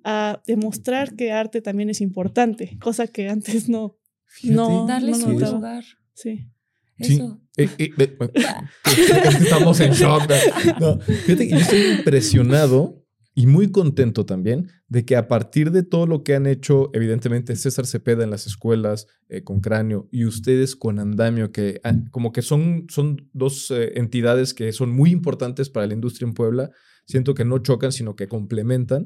a 0.04 0.42
demostrar 0.46 1.16
que 1.16 1.32
arte 1.32 1.62
también 1.62 1.90
es 1.90 2.02
importante, 2.02 2.78
cosa 2.82 3.08
que 3.08 3.30
antes 3.30 3.70
no. 3.70 3.98
no 4.44 4.86
Darle 4.88 5.14
su 5.14 5.30
lugar. 5.30 5.84
Sí. 6.14 6.50
Eso. 6.98 7.40
Eh, 7.58 7.70
eh, 7.78 7.92
estamos 9.40 9.80
en 9.80 9.92
shock. 9.92 10.24
fíjate 11.26 11.48
que 11.48 11.50
yo 11.50 11.58
estoy 11.58 11.82
impresionado 11.98 13.07
y 13.38 13.46
muy 13.46 13.72
contento 13.72 14.26
también 14.26 14.72
de 14.88 15.06
que 15.06 15.16
a 15.16 15.28
partir 15.28 15.70
de 15.70 15.84
todo 15.84 16.08
lo 16.08 16.24
que 16.24 16.34
han 16.34 16.48
hecho, 16.48 16.90
evidentemente 16.94 17.56
César 17.56 17.86
Cepeda 17.86 18.24
en 18.24 18.32
las 18.32 18.48
escuelas 18.48 19.06
eh, 19.30 19.44
con 19.44 19.62
Cráneo 19.62 20.10
y 20.12 20.26
ustedes 20.26 20.76
con 20.76 20.98
Andamio, 20.98 21.52
que 21.52 21.80
ah, 21.84 21.94
como 22.10 22.32
que 22.32 22.42
son, 22.42 22.88
son 22.90 23.30
dos 23.34 23.70
eh, 23.70 23.92
entidades 23.94 24.56
que 24.56 24.74
son 24.74 24.90
muy 24.90 25.12
importantes 25.12 25.70
para 25.70 25.86
la 25.86 25.94
industria 25.94 26.28
en 26.28 26.34
Puebla, 26.34 26.72
siento 27.06 27.36
que 27.36 27.46
no 27.46 27.60
chocan, 27.60 27.92
sino 27.92 28.16
que 28.16 28.28
complementan. 28.28 29.06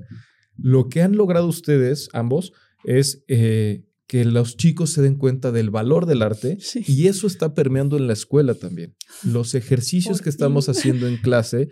Lo 0.55 0.87
que 0.87 1.01
han 1.01 1.17
logrado 1.17 1.47
ustedes, 1.47 2.07
ambos, 2.13 2.53
es 2.85 3.25
eh, 3.27 3.83
que 4.07 4.23
los 4.23 4.55
chicos 4.55 4.93
se 4.93 5.01
den 5.01 5.17
cuenta 5.17 5.51
del 5.51 5.71
valor 5.71 6.05
del 6.05 6.21
arte 6.21 6.57
y 6.87 7.07
eso 7.07 7.27
está 7.27 7.53
permeando 7.53 7.97
en 7.97 8.07
la 8.07 8.13
escuela 8.13 8.53
también. 8.55 8.95
Los 9.25 9.55
ejercicios 9.55 10.21
que 10.21 10.29
estamos 10.29 10.69
haciendo 10.69 11.05
en 11.05 11.17
clase 11.17 11.67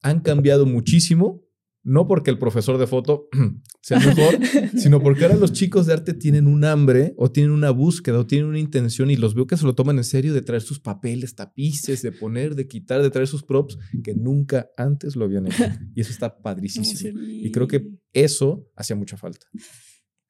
han 0.00 0.20
cambiado 0.20 0.64
muchísimo 0.64 1.47
no 1.88 2.06
porque 2.06 2.30
el 2.30 2.38
profesor 2.38 2.76
de 2.76 2.86
foto 2.86 3.28
sea 3.82 3.98
mejor, 3.98 4.38
sino 4.76 5.00
porque 5.00 5.24
ahora 5.24 5.36
los 5.36 5.52
chicos 5.52 5.86
de 5.86 5.94
arte 5.94 6.12
tienen 6.12 6.46
un 6.46 6.64
hambre 6.64 7.14
o 7.16 7.32
tienen 7.32 7.50
una 7.50 7.70
búsqueda 7.70 8.18
o 8.18 8.26
tienen 8.26 8.46
una 8.46 8.58
intención 8.58 9.10
y 9.10 9.16
los 9.16 9.34
veo 9.34 9.46
que 9.46 9.56
se 9.56 9.64
lo 9.64 9.74
toman 9.74 9.96
en 9.96 10.04
serio 10.04 10.34
de 10.34 10.42
traer 10.42 10.60
sus 10.60 10.80
papeles, 10.80 11.34
tapices, 11.34 12.02
de 12.02 12.12
poner, 12.12 12.54
de 12.54 12.68
quitar, 12.68 13.02
de 13.02 13.10
traer 13.10 13.26
sus 13.26 13.42
props 13.42 13.78
que 14.04 14.14
nunca 14.14 14.68
antes 14.76 15.16
lo 15.16 15.24
habían 15.24 15.46
hecho. 15.46 15.64
Y 15.94 16.02
eso 16.02 16.12
está 16.12 16.38
padrísimo. 16.40 16.86
Y 17.16 17.50
creo 17.50 17.66
que 17.66 17.88
eso 18.12 18.68
hacía 18.76 18.94
mucha 18.94 19.16
falta. 19.16 19.46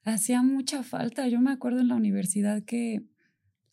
Hacía 0.03 0.41
mucha 0.41 0.81
falta. 0.83 1.27
Yo 1.27 1.41
me 1.41 1.51
acuerdo 1.51 1.81
en 1.81 1.89
la 1.89 1.95
universidad 1.95 2.63
que 2.63 3.01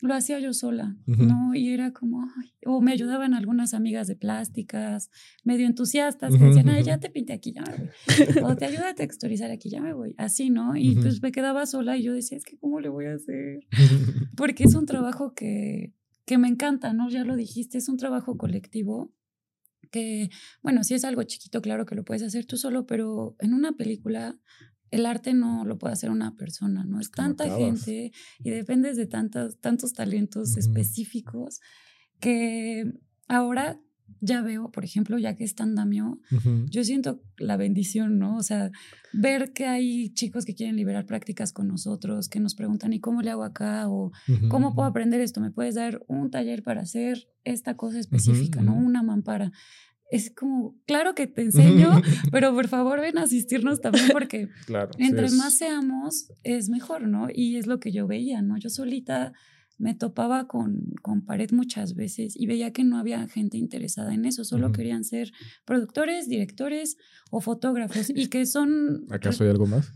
lo 0.00 0.14
hacía 0.14 0.38
yo 0.38 0.52
sola, 0.52 0.96
¿no? 1.06 1.54
Y 1.54 1.70
era 1.70 1.92
como, 1.92 2.26
o 2.66 2.80
me 2.80 2.92
ayudaban 2.92 3.34
algunas 3.34 3.74
amigas 3.74 4.06
de 4.06 4.16
plásticas, 4.16 5.10
medio 5.44 5.66
entusiastas, 5.66 6.36
que 6.36 6.44
decían, 6.44 6.68
ay, 6.68 6.84
ya 6.84 6.98
te 6.98 7.10
pinté 7.10 7.32
aquí, 7.32 7.52
ya 7.52 7.62
me 7.62 7.76
voy. 7.76 8.44
o 8.44 8.56
te 8.56 8.66
ayuda 8.66 8.90
a 8.90 8.94
texturizar 8.94 9.50
aquí, 9.50 9.70
ya 9.70 9.80
me 9.80 9.94
voy. 9.94 10.14
Así, 10.18 10.50
¿no? 10.50 10.76
Y 10.76 10.96
pues 10.96 11.22
me 11.22 11.32
quedaba 11.32 11.66
sola 11.66 11.96
y 11.96 12.02
yo 12.02 12.12
decía, 12.12 12.36
es 12.36 12.44
que, 12.44 12.58
¿cómo 12.58 12.80
le 12.80 12.88
voy 12.88 13.06
a 13.06 13.14
hacer? 13.14 13.66
Porque 14.36 14.64
es 14.64 14.74
un 14.74 14.86
trabajo 14.86 15.34
que, 15.34 15.92
que 16.24 16.38
me 16.38 16.48
encanta, 16.48 16.92
¿no? 16.92 17.08
Ya 17.08 17.24
lo 17.24 17.36
dijiste, 17.36 17.78
es 17.78 17.88
un 17.88 17.96
trabajo 17.96 18.36
colectivo 18.36 19.12
que, 19.90 20.30
bueno, 20.62 20.84
si 20.84 20.94
es 20.94 21.04
algo 21.04 21.22
chiquito, 21.22 21.62
claro 21.62 21.86
que 21.86 21.94
lo 21.94 22.04
puedes 22.04 22.22
hacer 22.22 22.44
tú 22.44 22.56
solo, 22.56 22.86
pero 22.86 23.36
en 23.38 23.54
una 23.54 23.72
película 23.72 24.38
el 24.90 25.06
arte 25.06 25.34
no 25.34 25.64
lo 25.64 25.78
puede 25.78 25.92
hacer 25.92 26.10
una 26.10 26.36
persona, 26.36 26.84
¿no? 26.84 27.00
Es 27.00 27.10
tanta 27.10 27.48
gente 27.56 28.12
y 28.38 28.50
dependes 28.50 28.96
de 28.96 29.06
tantos, 29.06 29.58
tantos 29.60 29.92
talentos 29.92 30.56
específicos 30.56 31.60
que 32.20 32.84
ahora 33.28 33.80
ya 34.20 34.40
veo, 34.40 34.70
por 34.70 34.84
ejemplo, 34.84 35.18
ya 35.18 35.34
que 35.34 35.44
está 35.44 35.64
Andamio, 35.64 36.20
yo 36.70 36.84
siento 36.84 37.20
la 37.38 37.56
bendición, 37.56 38.18
¿no? 38.18 38.36
O 38.36 38.42
sea, 38.42 38.70
ver 39.12 39.52
que 39.52 39.66
hay 39.66 40.10
chicos 40.10 40.44
que 40.44 40.54
quieren 40.54 40.76
liberar 40.76 41.06
prácticas 41.06 41.52
con 41.52 41.68
nosotros, 41.68 42.28
que 42.28 42.40
nos 42.40 42.54
preguntan, 42.54 42.92
¿y 42.92 43.00
cómo 43.00 43.22
le 43.22 43.30
hago 43.30 43.44
acá? 43.44 43.88
O 43.88 44.12
¿cómo 44.48 44.74
puedo 44.74 44.88
aprender 44.88 45.20
esto? 45.20 45.40
¿Me 45.40 45.50
puedes 45.50 45.74
dar 45.74 46.02
un 46.06 46.30
taller 46.30 46.62
para 46.62 46.82
hacer 46.82 47.28
esta 47.44 47.76
cosa 47.76 47.98
específica, 47.98 48.62
¿no? 48.62 48.74
Una 48.76 49.02
mampara 49.02 49.52
es 50.10 50.30
como, 50.30 50.76
claro 50.86 51.14
que 51.14 51.26
te 51.26 51.42
enseño, 51.42 51.90
pero 52.32 52.54
por 52.54 52.68
favor 52.68 53.00
ven 53.00 53.18
a 53.18 53.22
asistirnos 53.22 53.80
también 53.80 54.08
porque 54.12 54.48
entre 54.98 55.30
más 55.30 55.54
seamos 55.54 56.32
es 56.42 56.68
mejor, 56.68 57.08
¿no? 57.08 57.28
Y 57.32 57.56
es 57.56 57.66
lo 57.66 57.80
que 57.80 57.92
yo 57.92 58.06
veía, 58.06 58.42
¿no? 58.42 58.56
Yo 58.58 58.70
solita 58.70 59.32
me 59.78 59.94
topaba 59.94 60.46
con, 60.46 60.94
con 61.02 61.24
pared 61.24 61.50
muchas 61.52 61.94
veces 61.94 62.34
y 62.34 62.46
veía 62.46 62.72
que 62.72 62.82
no 62.82 62.98
había 62.98 63.28
gente 63.28 63.58
interesada 63.58 64.14
en 64.14 64.24
eso, 64.24 64.44
solo 64.44 64.72
querían 64.72 65.04
ser 65.04 65.32
productores, 65.66 66.28
directores 66.28 66.96
o 67.30 67.40
fotógrafos 67.40 68.10
y 68.14 68.28
que 68.28 68.46
son... 68.46 69.04
¿Acaso 69.10 69.44
hay 69.44 69.50
algo 69.50 69.66
más? 69.66 69.92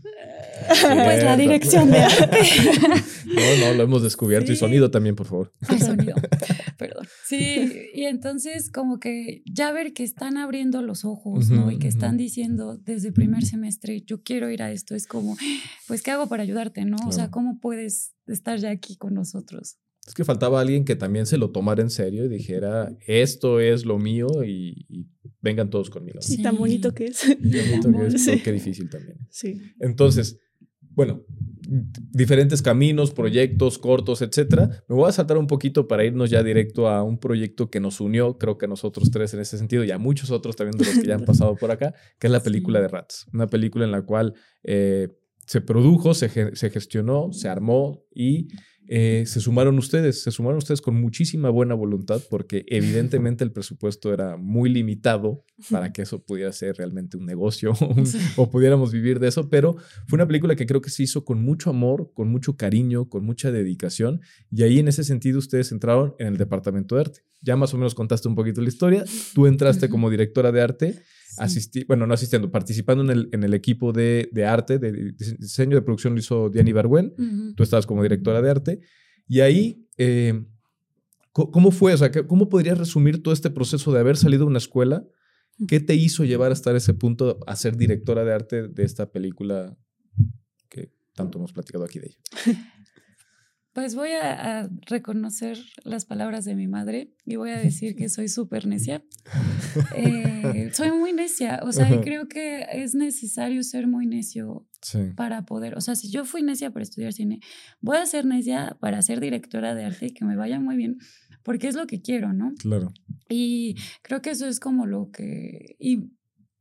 pues 0.69 1.23
la 1.23 1.35
dirección 1.35 1.89
de 1.89 1.97
arte. 1.97 2.37
no, 3.25 3.65
no, 3.65 3.73
lo 3.73 3.83
hemos 3.83 4.03
descubierto 4.03 4.51
y 4.51 4.55
sonido 4.55 4.91
también, 4.91 5.15
por 5.15 5.25
favor. 5.25 5.51
El 5.67 5.79
sonido, 5.79 6.15
perdón. 6.87 7.07
Sí, 7.25 7.89
y 7.93 8.03
entonces 8.03 8.71
como 8.71 8.99
que 8.99 9.43
ya 9.45 9.71
ver 9.71 9.93
que 9.93 10.03
están 10.03 10.37
abriendo 10.37 10.81
los 10.81 11.05
ojos, 11.05 11.49
¿no? 11.49 11.71
Y 11.71 11.79
que 11.79 11.87
están 11.87 12.17
diciendo 12.17 12.77
desde 12.77 13.11
primer 13.11 13.45
semestre, 13.45 14.01
yo 14.01 14.23
quiero 14.23 14.49
ir 14.49 14.63
a 14.63 14.71
esto, 14.71 14.95
es 14.95 15.07
como, 15.07 15.37
pues, 15.87 16.01
¿qué 16.01 16.11
hago 16.11 16.27
para 16.27 16.43
ayudarte, 16.43 16.85
no? 16.85 16.97
O 17.07 17.11
sea, 17.11 17.29
¿cómo 17.29 17.59
puedes 17.59 18.13
estar 18.31 18.57
ya 18.59 18.71
aquí 18.71 18.95
con 18.95 19.13
nosotros. 19.13 19.77
Es 20.07 20.15
que 20.15 20.25
faltaba 20.25 20.59
alguien 20.59 20.83
que 20.83 20.95
también 20.95 21.27
se 21.27 21.37
lo 21.37 21.51
tomara 21.51 21.81
en 21.81 21.91
serio 21.91 22.25
y 22.25 22.29
dijera, 22.29 22.95
esto 23.05 23.59
es 23.59 23.85
lo 23.85 23.99
mío 23.99 24.27
y, 24.45 25.07
vengan 25.43 25.69
todos 25.69 25.89
conmigo. 25.89 26.21
Sí, 26.21 26.41
tan 26.41 26.57
bonito 26.57 26.93
que 26.93 27.05
es. 27.05 27.19
Tan 27.19 27.91
bonito 27.91 27.91
que 27.91 28.33
es, 28.35 28.41
qué 28.43 28.51
difícil 28.51 28.89
también. 28.89 29.17
Sí. 29.29 29.59
Entonces, 29.79 30.39
bueno, 30.79 31.23
diferentes 31.71 32.61
caminos, 32.61 33.11
proyectos 33.11 33.77
cortos, 33.77 34.21
etcétera. 34.21 34.83
Me 34.89 34.95
voy 34.95 35.07
a 35.07 35.13
saltar 35.13 35.37
un 35.37 35.47
poquito 35.47 35.87
para 35.87 36.03
irnos 36.03 36.29
ya 36.29 36.43
directo 36.43 36.89
a 36.89 37.01
un 37.01 37.17
proyecto 37.17 37.69
que 37.69 37.79
nos 37.79 38.01
unió, 38.01 38.37
creo 38.37 38.57
que 38.57 38.65
a 38.65 38.69
nosotros 38.69 39.09
tres 39.09 39.33
en 39.33 39.39
ese 39.39 39.57
sentido 39.57 39.85
y 39.85 39.91
a 39.91 39.97
muchos 39.97 40.31
otros 40.31 40.57
también 40.57 40.77
de 40.77 40.85
los 40.85 40.99
que 40.99 41.07
ya 41.07 41.15
han 41.15 41.25
pasado 41.25 41.55
por 41.55 41.71
acá, 41.71 41.93
que 42.19 42.27
es 42.27 42.31
la 42.31 42.41
película 42.41 42.81
de 42.81 42.89
Rats. 42.89 43.27
Una 43.33 43.47
película 43.47 43.85
en 43.85 43.91
la 43.91 44.01
cual 44.01 44.33
eh, 44.63 45.07
se 45.45 45.61
produjo, 45.61 46.13
se, 46.13 46.29
gestionó, 46.29 47.31
se 47.31 47.47
armó 47.47 48.03
y 48.13 48.49
eh, 48.93 49.23
se 49.25 49.39
sumaron 49.39 49.77
ustedes, 49.77 50.21
se 50.21 50.31
sumaron 50.31 50.57
ustedes 50.57 50.81
con 50.81 50.99
muchísima 50.99 51.49
buena 51.49 51.73
voluntad 51.75 52.21
porque 52.29 52.65
evidentemente 52.67 53.41
el 53.45 53.53
presupuesto 53.53 54.13
era 54.13 54.35
muy 54.35 54.69
limitado 54.69 55.45
para 55.69 55.93
que 55.93 56.01
eso 56.01 56.21
pudiera 56.25 56.51
ser 56.51 56.75
realmente 56.75 57.15
un 57.15 57.25
negocio 57.25 57.71
o 58.35 58.51
pudiéramos 58.51 58.91
vivir 58.91 59.21
de 59.21 59.29
eso, 59.29 59.49
pero 59.49 59.77
fue 60.07 60.17
una 60.17 60.27
película 60.27 60.57
que 60.57 60.65
creo 60.65 60.81
que 60.81 60.89
se 60.89 61.03
hizo 61.03 61.23
con 61.23 61.41
mucho 61.41 61.69
amor, 61.69 62.11
con 62.13 62.27
mucho 62.27 62.57
cariño, 62.57 63.07
con 63.07 63.23
mucha 63.23 63.49
dedicación 63.49 64.19
y 64.51 64.63
ahí 64.63 64.79
en 64.79 64.89
ese 64.89 65.05
sentido 65.05 65.39
ustedes 65.39 65.71
entraron 65.71 66.13
en 66.19 66.27
el 66.27 66.37
departamento 66.37 66.95
de 66.95 67.01
arte. 67.01 67.21
Ya 67.41 67.55
más 67.55 67.73
o 67.73 67.77
menos 67.77 67.95
contaste 67.95 68.27
un 68.27 68.35
poquito 68.35 68.59
la 68.59 68.67
historia, 68.67 69.05
tú 69.33 69.47
entraste 69.47 69.87
como 69.87 70.09
directora 70.09 70.51
de 70.51 70.61
arte 70.61 71.01
bueno, 71.87 72.07
no 72.07 72.13
asistiendo, 72.13 72.51
participando 72.51 73.03
en 73.03 73.09
el, 73.09 73.29
en 73.31 73.43
el 73.43 73.53
equipo 73.53 73.91
de, 73.93 74.29
de, 74.31 74.45
arte, 74.45 74.79
de 74.79 75.13
diseño 75.39 75.75
de 75.75 75.81
producción 75.81 76.13
lo 76.13 76.19
hizo 76.19 76.49
Diani 76.49 76.73
Bargüen, 76.73 77.13
tú 77.55 77.63
estabas 77.63 77.85
como 77.85 78.03
directora 78.03 78.41
de 78.41 78.49
arte, 78.49 78.79
y 79.27 79.39
ahí, 79.39 79.87
eh, 79.97 80.43
¿Cómo 81.33 81.71
fue? 81.71 81.93
O 81.93 81.97
sea, 81.97 82.11
¿cómo 82.11 82.49
podrías 82.49 82.77
resumir 82.77 83.23
todo 83.23 83.33
este 83.33 83.49
proceso 83.49 83.93
de 83.93 84.01
haber 84.01 84.17
salido 84.17 84.43
de 84.43 84.49
una 84.49 84.57
escuela? 84.57 85.05
¿Qué 85.67 85.79
te 85.79 85.95
hizo 85.95 86.25
llevar 86.25 86.51
hasta 86.51 86.75
ese 86.75 86.93
punto 86.93 87.39
a 87.47 87.55
ser 87.55 87.77
directora 87.77 88.25
de 88.25 88.33
arte 88.33 88.67
de 88.67 88.83
esta 88.83 89.11
película 89.11 89.77
que 90.67 90.91
tanto 91.15 91.37
hemos 91.37 91.53
platicado 91.53 91.85
aquí 91.85 91.99
de 91.99 92.07
ella? 92.07 92.17
Pues 93.73 93.95
voy 93.95 94.09
a, 94.11 94.69
reconocer 94.85 95.57
las 95.83 96.05
palabras 96.05 96.43
de 96.43 96.55
mi 96.55 96.67
madre 96.67 97.13
y 97.25 97.37
voy 97.37 97.51
a 97.51 97.57
decir 97.57 97.95
que 97.95 98.09
soy 98.09 98.27
súper 98.27 98.67
necia. 98.67 99.03
Eh, 99.95 100.69
soy 100.73 100.91
muy 100.91 101.13
necia, 101.13 101.61
o 101.63 101.71
sea, 101.71 102.01
creo 102.01 102.27
que 102.27 102.65
es 102.73 102.93
necesario 102.93 103.63
ser 103.63 103.87
muy 103.87 104.05
necio 104.05 104.67
para 105.15 105.45
poder, 105.45 105.77
o 105.77 105.81
sea, 105.81 105.95
si 105.95 106.09
yo 106.09 106.25
fui 106.25 106.41
necia 106.41 106.71
para 106.71 106.83
estudiar 106.83 107.13
cine, 107.13 107.39
voy 107.79 107.97
a 107.97 108.05
ser 108.05 108.25
necia 108.25 108.75
para 108.81 109.01
ser 109.01 109.21
directora 109.21 109.75
de 109.75 109.85
arte 109.85 110.07
y 110.07 110.11
que 110.11 110.25
me 110.25 110.35
vaya 110.35 110.59
muy 110.59 110.75
bien, 110.75 110.97
porque 111.43 111.67
es 111.67 111.75
lo 111.75 111.87
que 111.87 112.01
quiero, 112.01 112.33
¿no? 112.33 112.53
Claro. 112.57 112.91
Y 113.29 113.75
creo 114.01 114.21
que 114.21 114.31
eso 114.31 114.47
es 114.47 114.59
como 114.59 114.85
lo 114.85 115.11
que, 115.11 115.77
y 115.79 116.11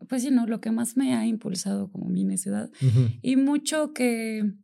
pues 0.09 0.23
sí, 0.23 0.31
¿no? 0.31 0.47
Lo 0.47 0.61
que 0.61 0.71
más 0.71 0.97
me 0.97 1.15
ha 1.15 1.27
impulsado 1.27 1.91
como 1.91 2.09
mi 2.09 2.25
necedad. 2.25 2.71
Y 3.23 3.37
mucho 3.37 3.93
que 3.93 4.55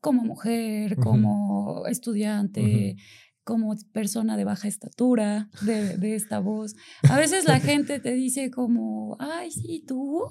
como 0.00 0.24
mujer, 0.24 0.96
como 0.96 1.86
estudiante, 1.86 2.96
como 3.44 3.74
persona 3.92 4.36
de 4.36 4.44
baja 4.44 4.68
estatura, 4.68 5.50
de, 5.62 6.14
esta 6.14 6.38
voz. 6.38 6.74
A 7.08 7.18
veces 7.18 7.44
la 7.44 7.60
gente 7.60 7.98
te 8.00 8.12
dice 8.12 8.50
como, 8.50 9.16
ay, 9.18 9.50
sí, 9.50 9.84
tú. 9.86 10.24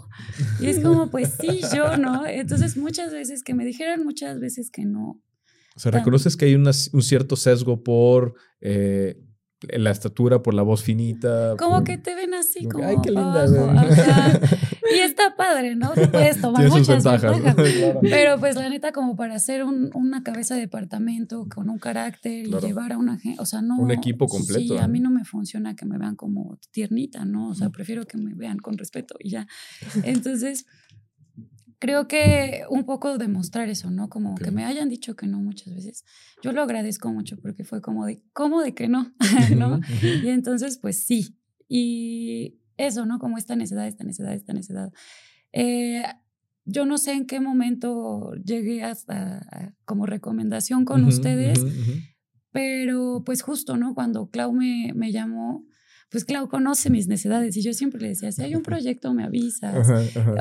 Y 0.59 0.67
es 0.67 0.79
como, 0.79 1.09
pues 1.09 1.33
sí, 1.39 1.61
yo, 1.75 1.97
¿no? 1.97 2.25
Entonces 2.25 2.77
muchas 2.77 3.11
veces 3.11 3.43
que 3.43 3.53
me 3.53 3.65
dijeron 3.65 4.03
muchas 4.03 4.39
veces 4.39 4.71
que 4.71 4.85
no. 4.85 5.21
O 5.75 5.79
sea, 5.79 5.91
reconoces 5.91 6.35
que 6.35 6.45
hay 6.45 6.55
un 6.55 6.73
cierto 6.73 7.35
sesgo 7.35 7.83
por 7.83 8.35
eh, 8.59 9.17
la 9.61 9.91
estatura, 9.91 10.41
por 10.41 10.53
la 10.53 10.61
voz 10.61 10.83
finita. 10.83 11.55
Como 11.57 11.83
que 11.83 11.97
te 11.97 12.15
ven 12.15 12.33
así, 12.33 12.67
como. 12.67 12.85
Ay, 12.85 12.97
qué 13.03 13.11
linda. 13.11 13.45
Y 14.93 14.99
está 14.99 15.35
padre, 15.35 15.75
¿no? 15.75 15.91
Te 15.91 16.07
puedes 16.07 16.39
tomar 16.41 16.67
muchas 16.69 17.03
ventajas. 17.03 17.55
Pero 18.01 18.39
pues 18.39 18.55
la 18.55 18.69
neta, 18.69 18.91
como 18.91 19.15
para 19.15 19.35
hacer 19.35 19.63
una 19.63 20.23
cabeza 20.23 20.55
de 20.55 20.61
departamento 20.61 21.47
con 21.47 21.69
un 21.69 21.79
carácter 21.79 22.47
y 22.47 22.51
llevar 22.59 22.93
a 22.93 22.97
una 22.97 23.17
gente, 23.17 23.41
o 23.41 23.45
sea, 23.45 23.61
no. 23.61 23.77
Un 23.77 23.91
equipo 23.91 24.27
completo. 24.27 24.75
Sí, 24.75 24.77
a 24.77 24.87
mí 24.87 24.99
no 24.99 25.09
me 25.09 25.25
funciona 25.25 25.75
que 25.75 25.85
me 25.85 25.97
vean 25.97 26.15
como 26.15 26.59
tiernita, 26.71 27.25
¿no? 27.25 27.49
O 27.49 27.55
sea, 27.55 27.69
prefiero 27.69 28.05
que 28.05 28.17
me 28.17 28.33
vean 28.33 28.57
con 28.57 28.77
respeto 28.77 29.15
y 29.19 29.31
ya. 29.31 29.47
Entonces 30.03 30.65
creo 31.79 32.07
que 32.07 32.63
un 32.69 32.83
poco 32.83 33.17
demostrar 33.17 33.69
eso, 33.69 33.89
¿no? 33.89 34.09
Como 34.09 34.35
que 34.35 34.51
me 34.51 34.65
hayan 34.65 34.89
dicho 34.89 35.15
que 35.15 35.27
no 35.27 35.39
muchas 35.39 35.73
veces. 35.73 36.03
Yo 36.43 36.51
lo 36.51 36.61
agradezco 36.61 37.11
mucho 37.11 37.37
porque 37.37 37.63
fue 37.63 37.81
como 37.81 38.05
de, 38.05 38.21
¿cómo 38.33 38.61
de 38.61 38.73
que 38.73 38.87
no? 38.87 39.13
¿No? 39.57 39.79
Y 40.01 40.27
entonces, 40.27 40.77
pues 40.77 41.03
sí. 41.03 41.37
Y 41.67 42.58
eso, 42.79 43.05
¿no? 43.05 43.19
Como 43.19 43.37
esta 43.37 43.55
necedad, 43.55 43.87
esta 43.87 44.03
necedad, 44.03 44.33
esta 44.33 44.53
necedad. 44.53 44.91
Eh, 45.51 46.03
yo 46.65 46.85
no 46.85 46.97
sé 46.97 47.13
en 47.13 47.25
qué 47.25 47.39
momento 47.39 48.33
llegué 48.43 48.83
hasta 48.83 49.75
como 49.85 50.05
recomendación 50.05 50.85
con 50.85 51.03
ustedes, 51.03 51.59
pero 52.51 53.23
pues 53.25 53.41
justo, 53.41 53.75
¿no? 53.75 53.93
Cuando 53.95 54.29
Clau 54.29 54.53
me, 54.53 54.93
me 54.95 55.11
llamó, 55.11 55.65
pues 56.09 56.25
claro, 56.25 56.47
conoce 56.47 56.89
mis 56.89 57.07
necesidades 57.07 57.57
y 57.57 57.61
yo 57.61 57.73
siempre 57.73 58.01
le 58.01 58.09
decía, 58.09 58.31
si 58.31 58.43
hay 58.43 58.55
un 58.55 58.63
proyecto 58.63 59.13
me 59.13 59.23
avisas. 59.25 59.87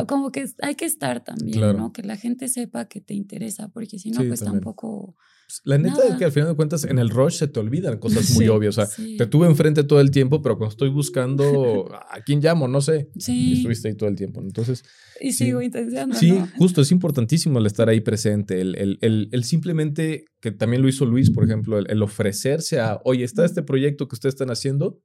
Como 0.06 0.30
que 0.30 0.46
hay 0.62 0.74
que 0.74 0.84
estar 0.84 1.24
también, 1.24 1.76
¿no? 1.76 1.92
Que 1.92 2.02
la 2.02 2.16
gente 2.16 2.48
sepa 2.48 2.86
que 2.86 3.00
te 3.00 3.14
interesa, 3.14 3.68
porque 3.68 3.98
si 3.98 4.10
no, 4.10 4.22
pues 4.24 4.40
tampoco... 4.40 5.16
Pues, 5.48 5.62
la 5.64 5.78
neta 5.78 6.06
es 6.06 6.16
que 6.16 6.26
al 6.26 6.32
final 6.32 6.50
de 6.50 6.56
cuentas 6.56 6.84
en 6.84 6.98
el 6.98 7.08
rush 7.08 7.36
se 7.36 7.48
te 7.48 7.58
olvidan 7.58 7.96
cosas 7.96 8.30
muy 8.32 8.48
obvias. 8.48 8.76
O 8.76 8.84
sea, 8.84 9.06
te 9.16 9.26
tuve 9.26 9.46
enfrente 9.46 9.82
todo 9.82 9.98
el 9.98 10.10
tiempo, 10.10 10.42
pero 10.42 10.58
cuando 10.58 10.72
estoy 10.72 10.90
buscando 10.90 11.88
a 11.90 12.20
quién 12.20 12.40
llamo, 12.42 12.68
no 12.68 12.82
sé. 12.82 13.08
Sí. 13.18 13.32
Y 13.32 13.52
estuviste 13.54 13.88
ahí 13.88 13.94
todo 13.94 14.10
el 14.10 14.16
tiempo. 14.16 14.42
Entonces. 14.42 14.84
Y 15.22 15.32
sigo 15.32 15.62
intentando. 15.62 16.14
Sí, 16.16 16.38
justo, 16.58 16.82
es 16.82 16.92
importantísimo 16.92 17.60
el 17.60 17.66
estar 17.66 17.88
ahí 17.88 18.00
presente. 18.00 18.60
El, 18.60 18.76
el, 18.76 18.98
el, 19.00 19.30
el, 19.32 19.44
simplemente, 19.44 20.26
que 20.42 20.52
también 20.52 20.82
lo 20.82 20.88
hizo 20.88 21.06
Luis, 21.06 21.30
por 21.30 21.44
ejemplo, 21.44 21.78
el, 21.78 22.02
ofrecerse 22.02 22.78
a, 22.80 23.00
oye, 23.06 23.24
está 23.24 23.46
este 23.46 23.62
proyecto 23.62 24.06
que 24.06 24.16
ustedes 24.16 24.34
están 24.34 24.50
haciendo, 24.50 25.02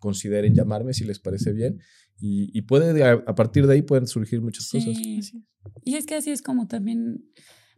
consideren 0.00 0.52
llamarme 0.52 0.94
si 0.94 1.04
les 1.04 1.20
parece 1.20 1.52
bien. 1.52 1.78
Y, 2.18 2.50
y 2.58 2.62
puede, 2.62 3.04
a, 3.04 3.34
partir 3.36 3.68
de 3.68 3.74
ahí 3.74 3.82
pueden 3.82 4.08
surgir 4.08 4.40
muchas 4.40 4.68
cosas. 4.68 4.98
Y 5.84 5.94
es 5.94 6.06
que 6.06 6.16
así 6.16 6.32
es 6.32 6.42
como 6.42 6.66
también 6.66 7.22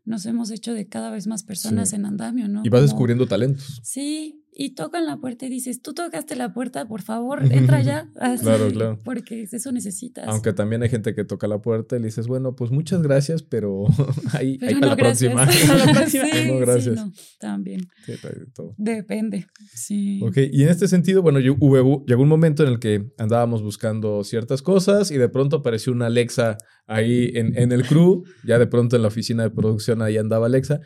nos 0.05 0.27
hemos 0.27 0.51
hecho 0.51 0.75
de 0.75 0.89
cada 0.89 1.11
vez 1.11 1.27
más 1.27 1.43
personas 1.43 1.93
en 1.93 2.07
andamio, 2.07 2.49
¿no? 2.49 2.63
Y 2.65 2.69
vas 2.69 2.83
descubriendo 2.83 3.27
talentos. 3.27 3.81
Sí, 3.85 4.42
y 4.55 4.75
tocan 4.75 5.07
la 5.07 5.17
puerta 5.17 5.47
y 5.47 5.49
dices, 5.49 5.81
tú 5.81 5.95
tocaste 5.95 6.37
la 6.37 6.53
puerta, 6.53 6.87
por 6.87 7.01
favor, 7.03 7.41
entra 7.51 7.81
ya. 7.81 8.11
claro, 8.41 8.69
claro. 8.71 8.99
Porque 9.05 9.49
eso 9.51 9.73
necesitas. 9.73 10.29
Aunque 10.29 10.53
también 10.53 10.83
hay 10.83 10.91
gente 10.91 11.15
que 11.15 11.25
toca 11.25 11.49
la 11.49 11.61
puerta 11.61 11.97
y 11.97 12.01
le 12.01 12.07
dices, 12.07 12.27
bueno, 12.27 12.55
pues 12.55 12.71
muchas 12.71 13.03
gracias, 13.03 13.43
pero 13.43 13.85
ahí, 14.33 14.59
para, 14.59 14.89
la 14.89 14.97
próxima. 14.97 15.47
la 15.47 15.93
próxima. 15.93 16.25
no, 16.47 16.59
gracias. 16.59 16.99
Sí, 16.99 17.05
no, 17.05 17.13
también. 17.41 17.81
Sí, 18.05 18.13
todo. 18.55 18.75
Depende, 18.77 19.47
sí. 19.75 20.21
Ok, 20.23 20.37
y 20.53 20.63
en 20.63 20.69
este 20.69 20.87
sentido, 20.87 21.23
bueno, 21.23 21.41
yo, 21.41 21.57
hubo, 21.59 22.05
llegó 22.05 22.23
un 22.23 22.29
momento 22.29 22.63
en 22.63 22.69
el 22.69 22.79
que 22.79 23.11
andábamos 23.19 23.63
buscando 23.63 24.23
ciertas 24.23 24.61
cosas 24.61 25.11
y 25.11 25.17
de 25.17 25.29
pronto 25.29 25.57
apareció 25.57 25.93
una 25.93 26.07
Alexa 26.07 26.59
ahí 26.87 27.31
en, 27.35 27.57
en 27.57 27.73
el 27.73 27.87
crew, 27.87 28.25
ya 28.45 28.59
de 28.59 28.67
pronto 28.67 28.97
en 28.97 29.03
la 29.03 29.09
oficina 29.09 29.45
de 29.45 29.51
producción 29.51 30.03
ahí 30.03 30.19
andaba 30.19 30.47
Alexa. 30.47 30.81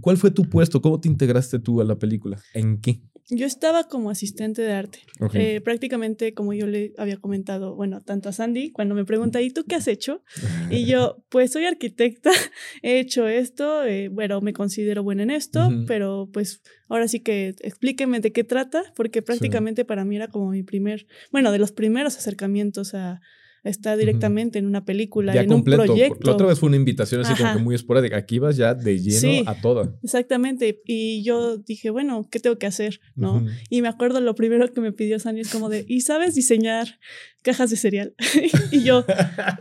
¿Cuál 0.00 0.16
fue 0.16 0.30
tu 0.30 0.44
puesto? 0.48 0.80
¿Cómo 0.80 1.00
te 1.00 1.08
integraste 1.08 1.58
tú 1.58 1.80
a 1.80 1.84
la 1.84 1.98
película? 1.98 2.38
¿En 2.54 2.80
qué? 2.80 3.00
Yo 3.28 3.46
estaba 3.46 3.84
como 3.84 4.10
asistente 4.10 4.60
de 4.60 4.72
arte. 4.72 5.00
Eh, 5.34 5.60
prácticamente, 5.60 6.34
como 6.34 6.52
yo 6.52 6.66
le 6.66 6.92
había 6.98 7.16
comentado, 7.16 7.76
bueno, 7.76 8.00
tanto 8.00 8.28
a 8.28 8.32
Sandy, 8.32 8.72
cuando 8.72 8.96
me 8.96 9.04
pregunta, 9.04 9.40
¿y 9.40 9.50
tú 9.50 9.64
qué 9.68 9.76
has 9.76 9.86
hecho? 9.86 10.24
Y 10.68 10.86
yo, 10.86 11.22
pues 11.28 11.52
soy 11.52 11.64
arquitecta, 11.64 12.30
he 12.82 12.98
hecho 12.98 13.28
esto, 13.28 13.84
eh, 13.84 14.08
bueno, 14.08 14.40
me 14.40 14.52
considero 14.52 15.04
buena 15.04 15.22
en 15.22 15.30
esto, 15.30 15.70
pero 15.86 16.28
pues 16.32 16.60
ahora 16.88 17.06
sí 17.06 17.20
que 17.20 17.54
explíqueme 17.60 18.18
de 18.18 18.32
qué 18.32 18.42
trata, 18.42 18.82
porque 18.96 19.22
prácticamente 19.22 19.84
para 19.84 20.04
mí 20.04 20.16
era 20.16 20.26
como 20.26 20.50
mi 20.50 20.64
primer, 20.64 21.06
bueno, 21.30 21.52
de 21.52 21.58
los 21.58 21.70
primeros 21.70 22.16
acercamientos 22.16 22.94
a, 22.94 23.20
está 23.64 23.96
directamente 23.96 24.58
en 24.58 24.66
una 24.66 24.84
película, 24.84 25.34
en 25.34 25.52
un 25.52 25.64
proyecto. 25.64 26.18
La 26.22 26.32
otra 26.32 26.46
vez 26.46 26.58
fue 26.58 26.68
una 26.68 26.76
invitación 26.76 27.20
así 27.20 27.34
como 27.34 27.54
que 27.54 27.62
muy 27.62 27.74
esporádica. 27.74 28.16
Aquí 28.16 28.38
vas 28.38 28.56
ya 28.56 28.74
de 28.74 28.98
lleno 28.98 29.48
a 29.48 29.60
toda. 29.60 29.94
Exactamente. 30.02 30.80
Y 30.86 31.22
yo 31.22 31.58
dije, 31.58 31.90
bueno, 31.90 32.26
¿qué 32.30 32.40
tengo 32.40 32.58
que 32.58 32.66
hacer? 32.66 33.00
¿No? 33.14 33.44
Y 33.68 33.82
me 33.82 33.88
acuerdo 33.88 34.20
lo 34.20 34.34
primero 34.34 34.72
que 34.72 34.80
me 34.80 34.92
pidió 34.92 35.18
Sani 35.18 35.40
es 35.40 35.50
como 35.50 35.68
de, 35.68 35.84
¿y 35.88 36.00
sabes 36.02 36.34
diseñar 36.34 36.98
cajas 37.42 37.70
de 37.70 37.76
cereal? 37.76 38.14
y 38.70 38.82
yo, 38.82 39.04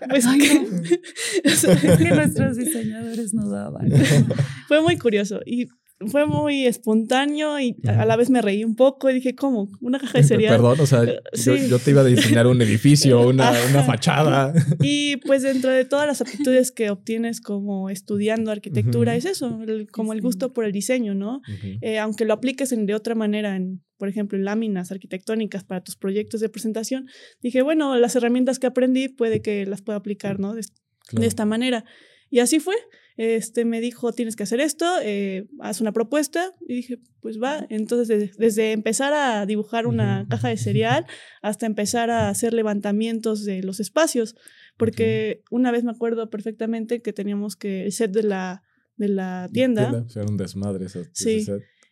pues 0.10 0.26
que 1.98 2.12
nuestros 2.14 2.58
diseñadores 2.58 3.34
no 3.34 3.50
daban. 3.50 3.90
fue 4.68 4.82
muy 4.82 4.98
curioso. 4.98 5.40
Y 5.46 5.68
fue 6.08 6.26
muy 6.26 6.66
espontáneo 6.66 7.60
y 7.60 7.76
a 7.86 8.06
la 8.06 8.16
vez 8.16 8.30
me 8.30 8.42
reí 8.42 8.64
un 8.64 8.76
poco 8.76 9.10
y 9.10 9.14
dije, 9.14 9.36
¿cómo? 9.36 9.70
¿Una 9.82 10.00
caja 10.00 10.20
de 10.20 10.24
cereal? 10.24 10.56
Perdón, 10.56 10.80
o 10.80 10.86
sea, 10.86 11.04
eh, 11.04 11.20
yo, 11.68 11.78
te 11.80 11.92
iba 11.92 12.02
a 12.02 12.06
diseñar 12.06 12.48
un 12.48 12.62
edificio, 12.62 13.20
una, 13.28 13.52
una, 13.70 13.84
fachada. 13.84 14.54
Y 14.82 15.18
pues 15.18 15.44
dentro 15.44 15.70
de 15.72 15.84
todas 15.84 16.08
las 16.08 16.22
aptitudes 16.22 16.72
que 16.72 16.90
obtienes 16.90 17.42
como 17.42 17.90
estudiando 17.90 18.52
arquitectura, 18.52 19.16
es 19.16 19.26
eso, 19.26 19.60
como 19.92 20.14
el 20.14 20.22
gusto 20.22 20.54
por 20.54 20.64
el 20.64 20.72
diseño, 20.72 21.16
¿no? 21.16 21.42
Eh, 21.82 22.00
aunque 22.00 22.24
lo 22.26 22.34
apliques 22.34 22.72
en, 22.72 22.86
de 22.86 22.96
otra 22.96 23.16
manera, 23.16 23.56
en, 23.56 23.84
por 23.98 24.08
ejemplo, 24.08 24.38
en 24.38 24.46
láminas 24.46 24.92
arquitectónicas 24.92 25.66
para 25.66 25.84
tus 25.84 25.98
proyectos 25.98 26.40
de 26.40 26.50
presentación, 26.50 27.08
dije, 27.42 27.62
bueno, 27.62 27.98
las 27.98 28.16
herramientas 28.16 28.60
que 28.60 28.68
aprendí 28.68 29.10
puede 29.10 29.42
que 29.42 29.66
las 29.66 29.82
pueda 29.82 29.98
aplicar, 29.98 30.40
¿no? 30.40 30.54
de 30.54 31.26
esta 31.26 31.46
manera. 31.46 31.84
Y 32.30 32.40
así 32.40 32.60
fue. 32.60 32.76
Este, 33.20 33.66
me 33.66 33.82
dijo, 33.82 34.14
tienes 34.14 34.38
que 34.38 34.44
hacer 34.44 34.62
esto, 34.62 34.86
eh, 35.04 35.50
haz 35.60 35.82
una 35.82 35.92
propuesta. 35.92 36.56
Y 36.66 36.76
dije, 36.76 37.00
pues 37.20 37.38
va. 37.38 37.68
Entonces, 37.70 38.32
desde, 38.38 38.72
empezar 38.72 39.12
a 39.12 39.46
dibujar 39.46 39.88
una 39.88 40.26
caja 40.30 40.48
de 40.48 40.56
cereal 40.56 41.06
hasta 41.42 41.66
empezar 41.66 42.12
a 42.12 42.30
hacer 42.30 42.54
levantamientos 42.54 43.44
de 43.44 43.62
los 43.62 43.82
espacios. 43.82 44.38
Porque 44.78 45.44
una 45.52 45.70
vez 45.70 45.84
me 45.84 45.92
acuerdo 45.92 46.30
perfectamente 46.30 47.02
que 47.02 47.12
teníamos 47.12 47.58
que 47.58 47.84
el 47.84 47.92
set 47.92 48.12
de 48.14 48.24
la, 48.24 48.64
de 48.96 49.10
la 49.10 49.50
tienda. 49.52 50.06
Era 50.16 50.26
un 50.26 50.38
desmadre 50.38 50.88
sí. 51.12 51.46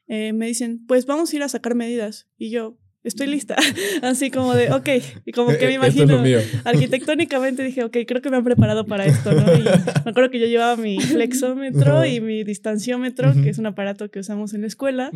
Eh, 0.07 0.31
me 0.31 0.47
dicen, 0.47 0.85
pues 0.87 1.05
vamos 1.05 1.33
a 1.33 1.35
ir 1.35 1.43
a 1.43 1.49
sacar 1.49 1.75
medidas. 1.75 2.29
Y 2.37 2.51
yo, 2.51 2.77
estoy 3.07 3.27
lista. 3.27 3.55
Así 4.01 4.31
como 4.31 4.53
de, 4.53 4.71
ok, 4.71 4.89
y 5.25 5.31
como 5.31 5.49
que 5.57 5.65
me 5.67 5.73
imagino, 5.73 6.21
arquitectónicamente 6.63 7.63
dije, 7.63 7.83
ok, 7.83 7.97
creo 8.07 8.21
que 8.21 8.29
me 8.29 8.37
han 8.37 8.43
preparado 8.43 8.85
para 8.85 9.05
esto, 9.05 9.31
¿no? 9.31 9.53
Y 9.53 9.63
me 9.63 10.11
acuerdo 10.11 10.29
que 10.29 10.39
yo 10.39 10.47
llevaba 10.47 10.75
mi 10.75 10.99
flexómetro 10.99 12.05
y 12.05 12.21
mi 12.21 12.43
distanciómetro, 12.43 13.33
que 13.33 13.49
es 13.49 13.57
un 13.57 13.65
aparato 13.65 14.09
que 14.09 14.19
usamos 14.19 14.53
en 14.53 14.61
la 14.61 14.67
escuela, 14.67 15.11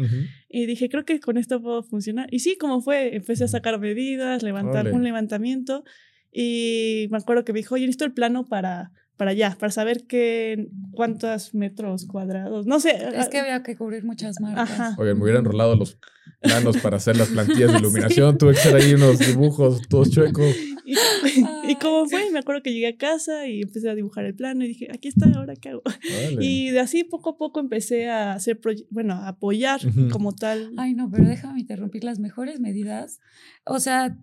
y 0.50 0.66
dije, 0.66 0.90
creo 0.90 1.06
que 1.06 1.20
con 1.20 1.38
esto 1.38 1.62
puedo 1.62 1.84
funcionar. 1.84 2.28
Y 2.32 2.40
sí, 2.40 2.58
como 2.58 2.82
fue, 2.82 3.16
empecé 3.16 3.44
a 3.44 3.48
sacar 3.48 3.80
medidas, 3.80 4.44
levantar 4.44 4.92
un 4.92 5.04
levantamiento, 5.04 5.84
y 6.34 7.08
me 7.12 7.18
acuerdo 7.18 7.44
que 7.44 7.54
me 7.54 7.60
dijo, 7.60 7.76
oye, 7.76 7.86
necesito 7.86 8.06
el 8.06 8.14
plano 8.14 8.48
para 8.48 8.92
para 9.22 9.32
allá, 9.34 9.56
para 9.60 9.72
saber 9.72 10.08
qué, 10.08 10.68
cuántos 10.94 11.54
metros 11.54 12.08
cuadrados, 12.08 12.66
no 12.66 12.80
sé. 12.80 12.98
Es 13.14 13.30
que 13.30 13.38
había 13.38 13.62
que 13.62 13.78
cubrir 13.78 14.04
muchas 14.04 14.42
marcas. 14.42 14.72
Ajá. 14.72 14.96
Oigan, 14.98 15.16
me 15.16 15.26
hubieran 15.26 15.46
enrolado 15.46 15.76
los 15.76 16.00
planos 16.42 16.78
para 16.78 16.98
hacer 16.98 17.18
las 17.18 17.28
plantillas 17.28 17.72
de 17.72 17.78
iluminación, 17.82 18.40
tuve 18.40 18.54
que 18.54 18.62
hacer 18.62 18.76
ahí 18.78 18.96
unos 18.96 19.20
dibujos 19.20 19.88
todos 19.88 20.10
chuecos. 20.10 20.56
Y, 20.84 20.96
cómo 21.82 22.06
fue, 22.08 22.30
me 22.32 22.40
acuerdo 22.40 22.62
que 22.62 22.74
llegué 22.74 22.88
a 22.88 22.98
casa 22.98 23.48
y 23.48 23.62
empecé 23.62 23.90
a 23.90 23.96
dibujar 23.96 24.26
el 24.26 24.36
plano 24.36 24.64
y 24.64 24.70
dije, 24.70 24.88
aquí 24.94 25.08
está, 25.08 25.26
ahora 25.36 25.56
qué 25.56 25.70
hago. 25.70 25.84
Y 26.40 26.70
de 26.72 26.80
así 26.80 27.04
poco 27.04 27.32
a 27.32 27.38
poco 27.38 27.60
empecé 27.60 28.10
a 28.10 28.34
hacer, 28.34 28.60
bueno, 28.90 29.14
a 29.14 29.30
apoyar 29.30 29.82
como 30.12 30.34
tal. 30.34 30.72
Ay, 30.78 30.94
no, 30.94 31.10
pero 31.10 31.26
déjame 31.26 31.62
interrumpir 31.62 32.04
las 32.04 32.20
mejores 32.20 32.60
medidas. 32.60 33.20
O 33.66 33.80
sea, 33.80 34.18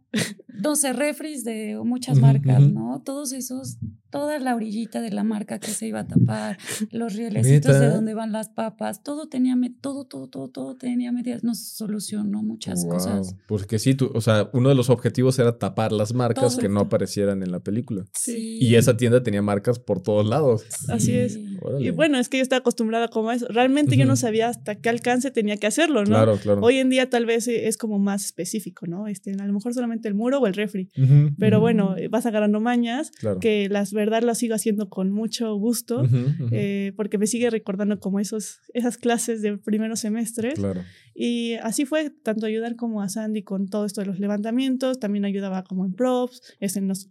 12 0.49 0.93
refris 0.93 1.45
de 1.45 1.79
muchas 1.85 2.19
marcas, 2.19 2.61
¿no? 2.61 3.01
Todos 3.05 3.33
esos, 3.33 3.79
toda 4.11 4.39
la 4.41 4.57
orillita 4.57 5.01
de 5.01 5.11
la 5.11 5.23
marca 5.23 5.61
que 5.61 5.71
se 5.71 5.87
iba 5.87 6.01
a 6.01 6.07
tapar, 6.07 6.59
los 6.91 7.15
rielecitos 7.17 7.79
de 7.79 7.89
donde 7.89 8.15
van 8.15 8.33
las 8.33 8.49
papas, 8.49 9.03
todo 9.03 9.29
tenía, 9.29 9.55
todo, 9.81 10.07
todo, 10.07 10.29
todo, 10.29 10.49
todo 10.49 10.77
tenía 10.77 11.13
medidas. 11.13 11.45
Nos 11.45 11.61
solucionó 11.61 12.43
muchas 12.43 12.85
cosas. 12.85 13.37
Porque 13.47 13.79
sí, 13.79 13.95
tú, 13.95 14.11
o 14.15 14.21
sea, 14.21 14.51
uno 14.53 14.69
de 14.69 14.75
los 14.75 14.91
objetivos 14.91 15.39
era 15.39 15.59
tapar 15.59 15.93
las 15.93 16.13
marcas 16.13 16.57
que 16.57 16.69
no 16.69 16.81
aparecieran 16.81 17.38
en 17.43 17.53
la 17.53 17.61
película. 17.61 18.07
Sí. 18.15 18.59
Y 18.61 18.75
esa 18.75 18.97
tienda 18.97 19.23
tenía 19.23 19.43
marcas 19.43 19.79
por 19.79 20.03
todos 20.03 20.27
lados. 20.27 20.65
Así 20.89 21.17
es. 21.17 21.39
Y 21.79 21.91
bueno, 21.91 22.19
es 22.19 22.29
que 22.29 22.39
yo 22.39 22.43
estaba 22.43 22.61
acostumbrada 22.61 23.09
como 23.09 23.31
a 23.31 23.35
eso. 23.35 23.47
Realmente 23.49 23.97
yo 23.97 24.07
no 24.07 24.17
sabía 24.17 24.49
hasta 24.49 24.77
qué 24.77 24.89
alcance 24.89 25.31
tenía 25.31 25.57
que 25.57 25.67
hacerlo, 25.67 26.01
¿no? 26.01 26.11
Claro, 26.11 26.39
claro. 26.39 26.61
Hoy 26.63 26.77
en 26.79 26.91
día 26.91 27.11
tal 27.11 27.27
vez 27.27 27.49
es 27.49 27.77
como 27.77 27.99
más 27.99 28.25
específico, 28.25 28.87
¿no? 28.87 29.09
Este, 29.09 29.33
a 29.33 29.47
lo 29.47 29.53
mejor 29.53 29.75
solamente 29.75 30.09
el 30.09 30.15
muro 30.15 30.39
o 30.39 30.47
el 30.47 30.55
refri. 30.55 30.91
Pero 31.39 31.61
bueno, 31.61 31.97
vas 32.11 32.27
agarrando 32.27 32.61
mañas 32.61 33.11
que 33.41 33.69
las 33.69 33.93
verdad 33.93 34.23
las 34.23 34.39
sigo 34.39 34.55
haciendo 34.55 34.89
con 34.89 35.11
mucho 35.11 35.55
gusto 35.55 36.07
eh, 36.53 36.93
porque 36.97 37.19
me 37.19 37.27
sigue 37.27 37.51
recordando 37.51 38.01
como 38.01 38.21
esos, 38.21 38.61
esas 38.75 38.97
clases 38.97 39.43
de 39.43 39.59
primero 39.59 39.97
semestre. 39.97 40.55
Claro. 40.55 40.83
Y 41.21 41.55
así 41.55 41.85
fue, 41.85 42.11
tanto 42.11 42.47
ayudar 42.47 42.77
como 42.77 43.03
a 43.03 43.09
Sandy 43.09 43.43
con 43.43 43.69
todo 43.69 43.85
esto 43.85 44.01
de 44.01 44.07
los 44.07 44.21
levantamientos, 44.21 45.01
también 45.01 45.25
ayudaba 45.25 45.65
como 45.65 45.85
en 45.85 45.93
props, 45.93 46.55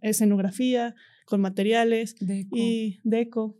escenografía, 0.00 0.94
con 1.26 1.42
materiales 1.42 2.16
y 2.50 3.00
deco. 3.04 3.58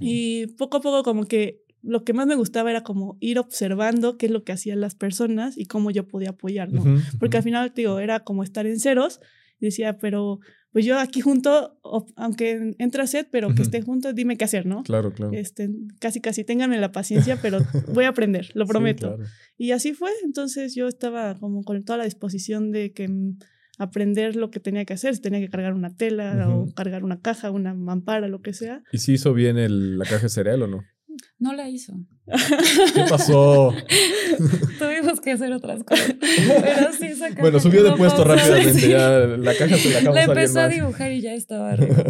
Y 0.00 0.48
poco 0.58 0.78
a 0.78 0.80
poco 0.80 1.04
como 1.04 1.26
que 1.26 1.62
lo 1.80 2.02
que 2.02 2.12
más 2.12 2.26
me 2.26 2.34
gustaba 2.34 2.70
era 2.70 2.82
como 2.82 3.18
ir 3.20 3.38
observando 3.38 4.18
qué 4.18 4.26
es 4.26 4.32
lo 4.32 4.42
que 4.42 4.50
hacían 4.50 4.80
las 4.80 4.96
personas 4.96 5.56
y 5.56 5.66
cómo 5.66 5.92
yo 5.92 6.08
podía 6.08 6.30
apoyar, 6.30 6.72
¿no? 6.72 6.82
Porque 7.20 7.36
al 7.36 7.44
final, 7.44 7.72
digo, 7.72 8.00
era 8.00 8.24
como 8.24 8.42
estar 8.42 8.66
en 8.66 8.80
ceros 8.80 9.20
decía, 9.64 9.98
pero 9.98 10.40
pues 10.74 10.84
yo 10.84 10.98
aquí 10.98 11.20
junto, 11.20 11.78
aunque 12.16 12.74
entre 12.78 13.00
a 13.00 13.06
set, 13.06 13.28
pero 13.30 13.54
que 13.54 13.62
esté 13.62 13.80
junto, 13.80 14.12
dime 14.12 14.36
qué 14.36 14.44
hacer, 14.44 14.66
¿no? 14.66 14.82
Claro, 14.82 15.12
claro. 15.12 15.32
Este, 15.32 15.70
casi, 16.00 16.20
casi, 16.20 16.42
ténganme 16.42 16.80
la 16.80 16.90
paciencia, 16.90 17.38
pero 17.40 17.60
voy 17.92 18.06
a 18.06 18.08
aprender, 18.08 18.50
lo 18.54 18.66
prometo. 18.66 19.16
Y 19.56 19.70
así 19.70 19.92
fue, 19.94 20.10
entonces 20.24 20.74
yo 20.74 20.88
estaba 20.88 21.36
como 21.36 21.62
con 21.62 21.84
toda 21.84 21.98
la 21.98 22.04
disposición 22.06 22.72
de 22.72 22.92
que 22.92 23.08
aprender 23.78 24.34
lo 24.34 24.50
que 24.50 24.58
tenía 24.58 24.84
que 24.84 24.94
hacer, 24.94 25.14
si 25.14 25.22
tenía 25.22 25.38
que 25.38 25.48
cargar 25.48 25.74
una 25.74 25.94
tela 25.94 26.48
o 26.48 26.66
cargar 26.74 27.04
una 27.04 27.20
caja, 27.20 27.52
una 27.52 27.72
mampara, 27.72 28.26
lo 28.26 28.42
que 28.42 28.52
sea. 28.52 28.82
¿Y 28.90 28.98
si 28.98 29.12
hizo 29.12 29.32
bien 29.32 29.58
el, 29.58 29.96
la 29.96 30.06
caja 30.06 30.22
de 30.22 30.28
cereal 30.28 30.62
o 30.62 30.66
no? 30.66 30.84
No 31.38 31.52
la 31.52 31.68
hizo. 31.68 31.92
¿Qué 32.94 33.04
pasó? 33.08 33.72
Tuvimos 34.78 35.20
que 35.20 35.32
hacer 35.32 35.52
otras 35.52 35.82
cosas. 35.82 36.14
Pero 36.20 36.92
sí 36.92 37.12
Bueno, 37.40 37.60
subió 37.60 37.82
de 37.82 37.92
puesto 37.92 38.24
rápidamente. 38.24 38.88
Ya 38.88 39.18
la 39.18 39.54
caja 39.54 39.76
se 39.76 39.90
la 39.90 39.98
acabó 39.98 40.14
Le 40.14 40.22
empezó 40.22 40.60
a, 40.60 40.68
dibujar 40.68 41.12
y 41.12 41.20
ya 41.20 41.34
estaba 41.34 41.72
arriba. 41.72 41.96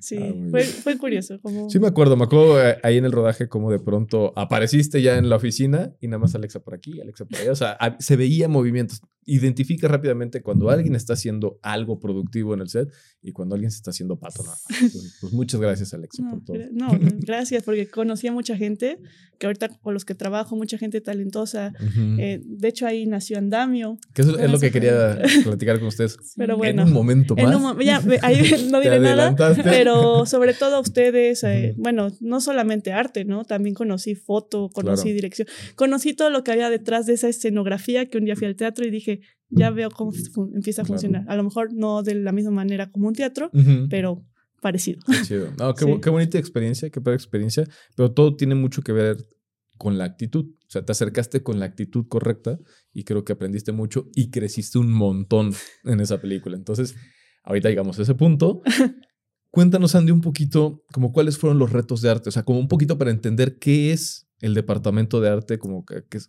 Sí, 0.00 0.16
ah, 0.20 0.34
fue, 0.50 0.64
fue, 0.64 0.98
curioso. 0.98 1.40
Como... 1.40 1.70
Sí, 1.70 1.78
me 1.78 1.86
acuerdo. 1.86 2.16
Me 2.16 2.24
acuerdo 2.24 2.60
eh, 2.60 2.78
ahí 2.82 2.96
en 2.96 3.04
el 3.04 3.12
rodaje 3.12 3.48
como 3.48 3.70
de 3.70 3.78
pronto 3.78 4.32
apareciste 4.34 5.00
ya 5.02 5.18
en 5.18 5.28
la 5.28 5.36
oficina 5.36 5.92
y 6.00 6.08
nada 6.08 6.18
más 6.18 6.34
Alexa 6.34 6.58
por 6.58 6.74
aquí, 6.74 7.00
Alexa 7.00 7.26
por 7.26 7.38
allá. 7.38 7.52
O 7.52 7.54
sea, 7.54 7.78
se 8.00 8.16
veía 8.16 8.48
movimientos 8.48 9.02
identifica 9.24 9.88
rápidamente 9.88 10.42
cuando 10.42 10.70
alguien 10.70 10.96
está 10.96 11.12
haciendo 11.12 11.58
algo 11.62 12.00
productivo 12.00 12.54
en 12.54 12.60
el 12.60 12.68
set 12.68 12.88
y 13.20 13.32
cuando 13.32 13.54
alguien 13.54 13.70
se 13.70 13.76
está 13.76 13.90
haciendo 13.90 14.18
pato 14.18 14.42
nada 14.42 14.56
Pues 15.20 15.32
muchas 15.32 15.60
gracias, 15.60 15.94
Alexa, 15.94 16.22
por 16.28 16.44
todo. 16.44 16.56
No, 16.72 16.88
gracias, 17.20 17.62
porque 17.62 17.88
conocí 17.88 18.26
a 18.26 18.31
mucha 18.32 18.56
gente 18.56 18.98
que 19.42 19.46
ahorita 19.46 19.70
con 19.80 19.92
los 19.92 20.04
que 20.04 20.14
trabajo, 20.14 20.54
mucha 20.54 20.78
gente 20.78 21.00
talentosa. 21.00 21.72
Eh, 22.16 22.40
de 22.44 22.68
hecho, 22.68 22.86
ahí 22.86 23.06
nació 23.06 23.38
Andamio. 23.38 23.98
Que 24.14 24.22
eso 24.22 24.38
es 24.38 24.48
lo 24.48 24.60
que 24.60 24.70
quería 24.70 25.18
platicar 25.42 25.80
con 25.80 25.88
ustedes. 25.88 26.16
Pero 26.36 26.56
bueno. 26.56 26.82
En 26.82 26.88
un 26.88 26.94
momento 26.94 27.34
más. 27.34 27.76
ya, 27.84 28.00
ahí 28.22 28.40
no 28.70 28.80
diré 28.80 29.00
nada. 29.00 29.34
Pero 29.64 30.26
sobre 30.26 30.54
todo 30.54 30.76
a 30.76 30.80
ustedes, 30.80 31.42
eh, 31.42 31.74
bueno, 31.76 32.12
no 32.20 32.40
solamente 32.40 32.92
arte, 32.92 33.24
¿no? 33.24 33.44
También 33.44 33.74
conocí 33.74 34.14
foto, 34.14 34.68
conocí 34.68 35.12
dirección. 35.12 35.48
Conocí 35.74 36.14
todo 36.14 36.30
lo 36.30 36.44
que 36.44 36.52
había 36.52 36.70
detrás 36.70 37.06
de 37.06 37.14
esa 37.14 37.28
escenografía 37.28 38.06
que 38.06 38.18
un 38.18 38.26
día 38.26 38.36
fui 38.36 38.46
al 38.46 38.54
teatro 38.54 38.86
y 38.86 38.90
dije, 38.90 39.22
ya 39.50 39.70
veo 39.70 39.90
cómo 39.90 40.12
empieza 40.54 40.82
a 40.82 40.84
funcionar. 40.84 41.24
A 41.26 41.34
lo 41.34 41.42
mejor 41.42 41.74
no 41.74 42.04
de 42.04 42.14
la 42.14 42.30
misma 42.30 42.52
manera 42.52 42.90
como 42.90 43.08
un 43.08 43.14
teatro, 43.14 43.50
pero 43.90 44.24
parecido. 44.62 45.00
Qué, 45.28 45.46
qué, 46.02 46.10
bonita 46.10 46.38
experiencia, 46.38 46.88
qué 46.88 47.00
buena 47.00 47.16
experiencia, 47.16 47.68
pero 47.94 48.12
todo 48.12 48.36
tiene 48.36 48.54
mucho 48.54 48.80
que 48.80 48.92
ver 48.92 49.18
con 49.76 49.98
la 49.98 50.04
actitud. 50.04 50.46
O 50.46 50.70
sea, 50.70 50.84
te 50.84 50.92
acercaste 50.92 51.42
con 51.42 51.58
la 51.58 51.66
actitud 51.66 52.06
correcta 52.08 52.58
y 52.94 53.04
creo 53.04 53.24
que 53.24 53.34
aprendiste 53.34 53.72
mucho 53.72 54.08
y 54.14 54.30
creciste 54.30 54.78
un 54.78 54.90
montón 54.90 55.52
en 55.84 56.00
esa 56.00 56.20
película. 56.20 56.56
Entonces, 56.56 56.94
ahorita 57.44 57.68
llegamos 57.68 57.98
a 57.98 58.02
ese 58.02 58.14
punto. 58.14 58.62
Cuéntanos, 59.50 59.94
Andy, 59.94 60.12
un 60.12 60.22
poquito 60.22 60.82
como 60.92 61.12
cuáles 61.12 61.36
fueron 61.36 61.58
los 61.58 61.72
retos 61.72 62.00
de 62.00 62.08
arte, 62.08 62.30
o 62.30 62.32
sea, 62.32 62.42
como 62.42 62.58
un 62.58 62.68
poquito 62.68 62.96
para 62.96 63.10
entender 63.10 63.58
qué 63.58 63.92
es 63.92 64.30
el 64.42 64.54
departamento 64.54 65.20
de 65.20 65.30
arte, 65.30 65.58
como 65.58 65.84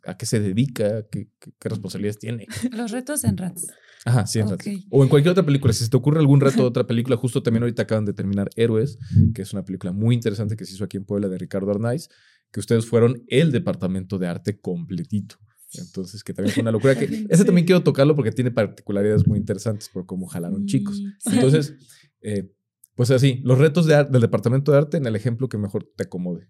a 0.05 0.17
qué 0.17 0.25
se 0.25 0.39
dedica, 0.39 1.07
qué, 1.09 1.27
responsabilidades 1.61 2.19
tiene. 2.19 2.45
Los 2.71 2.91
retos 2.91 3.23
en 3.23 3.37
Rats. 3.37 3.67
Ajá, 4.05 4.27
sí, 4.27 4.39
en 4.39 4.51
Rats. 4.51 4.65
O 4.91 5.03
en 5.03 5.09
cualquier 5.09 5.31
otra 5.31 5.43
película. 5.43 5.73
Si 5.73 5.83
se 5.83 5.89
te 5.89 5.97
ocurre 5.97 6.19
algún 6.19 6.39
reto 6.39 6.61
de 6.61 6.67
otra 6.67 6.85
película, 6.85 7.17
justo 7.17 7.41
también 7.41 7.63
ahorita 7.63 7.81
acaban 7.81 8.05
de 8.05 8.13
terminar 8.13 8.49
Héroes, 8.55 8.99
que 9.33 9.41
es 9.41 9.51
una 9.51 9.65
película 9.65 9.91
muy 9.91 10.13
interesante 10.13 10.55
que 10.55 10.63
se 10.65 10.75
hizo 10.75 10.83
aquí 10.83 10.97
en 10.97 11.05
Puebla 11.05 11.27
de 11.27 11.39
Ricardo 11.39 11.71
Arnaiz, 11.71 12.07
que 12.51 12.59
ustedes 12.59 12.85
fueron 12.85 13.23
el 13.29 13.51
departamento 13.51 14.19
de 14.19 14.27
arte 14.27 14.59
completito. 14.61 15.37
Entonces, 15.73 16.23
que 16.23 16.35
también 16.35 16.53
fue 16.53 16.61
una 16.61 16.71
locura. 16.71 16.93
Que 16.93 17.05
ese 17.29 17.45
también 17.45 17.65
quiero 17.65 17.81
tocarlo 17.81 18.15
porque 18.15 18.31
tiene 18.31 18.51
particularidades 18.51 19.27
muy 19.27 19.39
interesantes 19.39 19.89
por 19.89 20.05
cómo 20.05 20.27
jalaron 20.27 20.67
chicos. 20.67 21.01
Entonces, 21.25 21.73
eh, 22.21 22.53
pues 22.93 23.09
así, 23.09 23.41
los 23.43 23.57
retos 23.57 23.87
de 23.87 24.03
del 24.03 24.21
departamento 24.21 24.71
de 24.71 24.77
arte 24.77 24.97
en 24.97 25.07
el 25.07 25.15
ejemplo 25.15 25.49
que 25.49 25.57
mejor 25.57 25.89
te 25.95 26.03
acomode. 26.03 26.47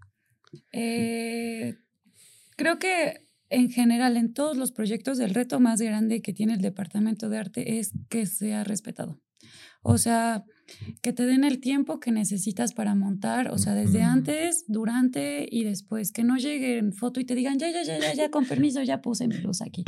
Eh, 0.72 1.76
creo 2.56 2.80
que 2.80 3.28
en 3.50 3.70
general 3.70 4.18
en 4.18 4.34
todos 4.34 4.58
los 4.58 4.72
proyectos 4.72 5.20
el 5.20 5.34
reto 5.34 5.60
más 5.60 5.80
grande 5.82 6.22
que 6.22 6.34
tiene 6.34 6.54
el 6.54 6.62
departamento 6.62 7.30
de 7.30 7.38
arte 7.38 7.80
es 7.80 7.92
que 8.10 8.26
sea 8.26 8.63
respetado. 8.63 9.22
O 9.84 9.98
sea, 9.98 10.46
que 11.02 11.12
te 11.13 11.26
den 11.26 11.44
el 11.44 11.60
tiempo 11.60 12.00
que 12.00 12.12
necesitas 12.12 12.74
para 12.74 12.96
montar, 12.96 13.52
o 13.52 13.58
sea, 13.58 13.74
desde 13.74 14.02
antes, 14.02 14.63
durante 14.68 15.46
y 15.50 15.66
después, 15.66 16.12
que 16.12 16.24
no 16.24 16.38
lleguen 16.38 16.94
foto 16.94 17.20
y 17.20 17.26
te 17.26 17.36
digan, 17.36 17.60
ya, 17.60 17.70
ya, 17.70 17.84
ya, 17.84 18.00
ya, 18.00 18.13
ya, 18.13 18.30
con 18.30 18.46
permiso, 18.46 18.82
ya 18.82 19.02
puse 19.02 19.28
mi 19.28 19.38
luz 19.38 19.62
aquí. 19.62 19.84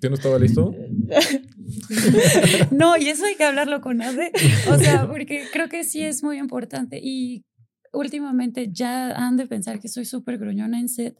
¿Yo 0.00 0.08
no 0.08 0.14
estaba 0.14 0.38
listo? 0.38 0.74
no, 2.70 2.96
y 2.96 3.08
eso 3.08 3.26
hay 3.26 3.34
que 3.36 3.44
hablarlo 3.44 3.82
con 3.82 4.00
Ade, 4.00 4.32
o 4.70 4.78
sea, 4.78 5.06
porque 5.06 5.44
creo 5.52 5.68
que 5.68 5.84
sí 5.84 6.02
es 6.02 6.22
muy 6.22 6.38
importante 6.38 6.98
y 7.02 7.44
últimamente 7.92 8.70
ya 8.72 9.12
han 9.12 9.36
de 9.36 9.46
pensar 9.46 9.80
que 9.80 9.88
soy 9.88 10.04
súper 10.04 10.38
gruñona 10.38 10.78
en 10.78 10.88
set, 10.88 11.18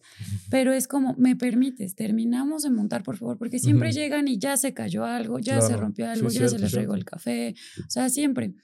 pero 0.51 0.73
es 0.73 0.87
como, 0.87 1.15
me 1.17 1.37
permites, 1.37 1.95
terminamos 1.95 2.63
de 2.63 2.71
montar, 2.71 3.03
por 3.03 3.17
favor, 3.17 3.39
porque 3.39 3.59
siempre 3.59 3.93
llegan 3.93 4.29
y 4.29 4.39
ya 4.39 4.57
se 4.57 4.73
cayó 4.73 5.05
algo, 5.05 5.39
ya 5.39 5.61
se 5.61 5.77
rompió 5.77 6.09
algo, 6.09 6.29
ya 6.29 6.49
se 6.49 6.59
les 6.59 6.73
regó 6.73 6.95
el 6.95 7.05
café, 7.05 7.55
o 7.87 7.91
sea, 7.91 8.09
siempre. 8.09 8.55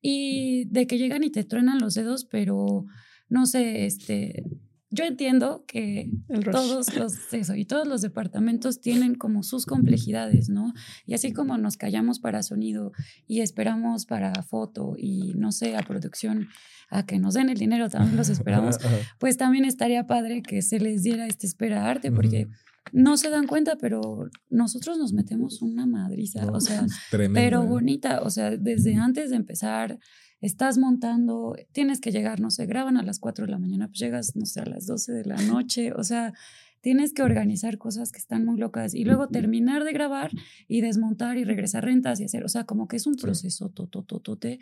Y 0.00 0.64
de 0.66 0.86
que 0.86 0.96
llegan 0.96 1.24
y 1.24 1.30
te 1.30 1.44
truenan 1.44 1.78
los 1.78 1.94
dedos, 1.94 2.24
pero 2.24 2.86
no 3.28 3.46
sé, 3.46 3.84
este, 3.84 4.44
yo 4.90 5.04
entiendo 5.04 5.64
que 5.68 6.10
todos 6.50 6.96
los, 6.96 7.32
eso, 7.32 7.54
y 7.54 7.64
todos 7.64 7.86
los 7.86 8.02
departamentos 8.02 8.80
tienen 8.80 9.14
como 9.14 9.44
sus 9.44 9.64
complejidades, 9.64 10.48
¿no? 10.48 10.72
Y 11.06 11.14
así 11.14 11.32
como 11.32 11.56
nos 11.58 11.76
callamos 11.76 12.18
para 12.18 12.42
sonido 12.42 12.92
y 13.28 13.40
esperamos 13.40 14.04
para 14.04 14.34
foto 14.42 14.94
y 14.98 15.34
no 15.34 15.52
sé, 15.52 15.76
a 15.76 15.82
producción, 15.82 16.48
a 16.90 17.06
que 17.06 17.18
nos 17.18 17.34
den 17.34 17.48
el 17.48 17.58
dinero, 17.58 17.88
también 17.88 18.16
los 18.16 18.28
esperamos, 18.28 18.78
pues 19.18 19.36
también 19.36 19.64
estaría 19.64 20.06
padre 20.06 20.42
que 20.42 20.60
se 20.60 20.80
les 20.80 21.02
diera 21.02 21.26
este 21.26 21.46
espera 21.46 21.88
arte, 21.88 22.10
porque 22.10 22.48
no 22.92 23.16
se 23.16 23.30
dan 23.30 23.46
cuenta, 23.46 23.76
pero 23.76 24.28
nosotros 24.48 24.98
nos 24.98 25.12
metemos 25.12 25.62
una 25.62 25.86
madriza, 25.86 26.46
o 26.50 26.60
sea, 26.60 26.86
pero 27.10 27.62
¿eh? 27.62 27.66
bonita, 27.66 28.20
o 28.22 28.30
sea, 28.30 28.56
desde 28.56 28.96
antes 28.96 29.30
de 29.30 29.36
empezar 29.36 29.98
estás 30.40 30.78
montando, 30.78 31.54
tienes 31.72 32.00
que 32.00 32.10
llegar, 32.10 32.40
no 32.40 32.50
sé, 32.50 32.66
graban 32.66 32.96
a 32.96 33.02
las 33.02 33.18
4 33.18 33.44
de 33.44 33.52
la 33.52 33.58
mañana, 33.58 33.88
pues 33.88 34.00
llegas, 34.00 34.36
no 34.36 34.46
sé, 34.46 34.60
a 34.60 34.66
las 34.66 34.86
12 34.86 35.12
de 35.12 35.24
la 35.26 35.36
noche, 35.42 35.92
o 35.92 36.02
sea, 36.02 36.32
tienes 36.80 37.12
que 37.12 37.22
organizar 37.22 37.76
cosas 37.78 38.10
que 38.10 38.18
están 38.18 38.46
muy 38.46 38.58
locas 38.58 38.94
y 38.94 39.04
luego 39.04 39.28
terminar 39.28 39.84
de 39.84 39.92
grabar 39.92 40.30
y 40.66 40.80
desmontar 40.80 41.36
y 41.36 41.44
regresar 41.44 41.84
rentas 41.84 42.20
y 42.20 42.24
hacer, 42.24 42.42
o 42.44 42.48
sea, 42.48 42.64
como 42.64 42.88
que 42.88 42.96
es 42.96 43.06
un 43.06 43.16
proceso 43.16 43.68
totototote 43.68 44.58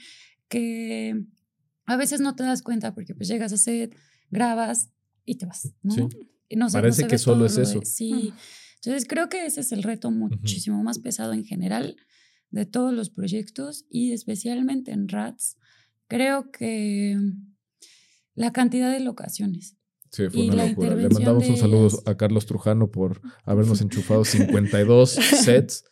que 0.48 1.24
a 1.88 1.96
veces 1.96 2.20
no 2.20 2.36
te 2.36 2.44
das 2.44 2.62
cuenta 2.62 2.94
porque 2.94 3.14
pues 3.14 3.28
llegas 3.28 3.52
a 3.52 3.56
set, 3.56 3.96
grabas 4.30 4.90
y 5.24 5.34
te 5.36 5.46
vas, 5.46 5.72
¿no? 5.82 5.94
Sí. 5.94 6.06
Y 6.48 6.56
no 6.56 6.68
sé, 6.70 6.78
Parece 6.78 7.02
no 7.02 7.08
que 7.08 7.18
solo 7.18 7.46
es 7.46 7.56
de- 7.56 7.62
eso. 7.62 7.80
sí. 7.84 8.32
Entonces 8.76 9.06
creo 9.08 9.28
que 9.28 9.44
ese 9.44 9.60
es 9.62 9.72
el 9.72 9.82
reto 9.82 10.10
muchísimo 10.12 10.82
más 10.84 11.00
pesado 11.00 11.32
en 11.32 11.44
general 11.44 11.96
de 12.50 12.64
todos 12.64 12.94
los 12.94 13.10
proyectos 13.10 13.84
y 13.90 14.12
especialmente 14.12 14.92
en 14.92 15.08
RATS. 15.08 15.56
Creo 16.06 16.50
que 16.52 17.18
la 18.34 18.52
cantidad 18.52 18.90
de 18.92 19.00
locaciones. 19.00 19.76
Sí, 20.10 20.28
fue 20.30 20.40
Y 20.42 20.50
una 20.50 20.66
locura. 20.68 20.94
Le 20.94 21.08
mandamos 21.10 21.48
un 21.48 21.56
saludo 21.58 21.88
ellas. 21.88 22.02
a 22.06 22.16
Carlos 22.16 22.46
Trujano 22.46 22.90
por 22.90 23.20
habernos 23.44 23.80
enchufado 23.82 24.24
52 24.24 25.10
sets. 25.44 25.84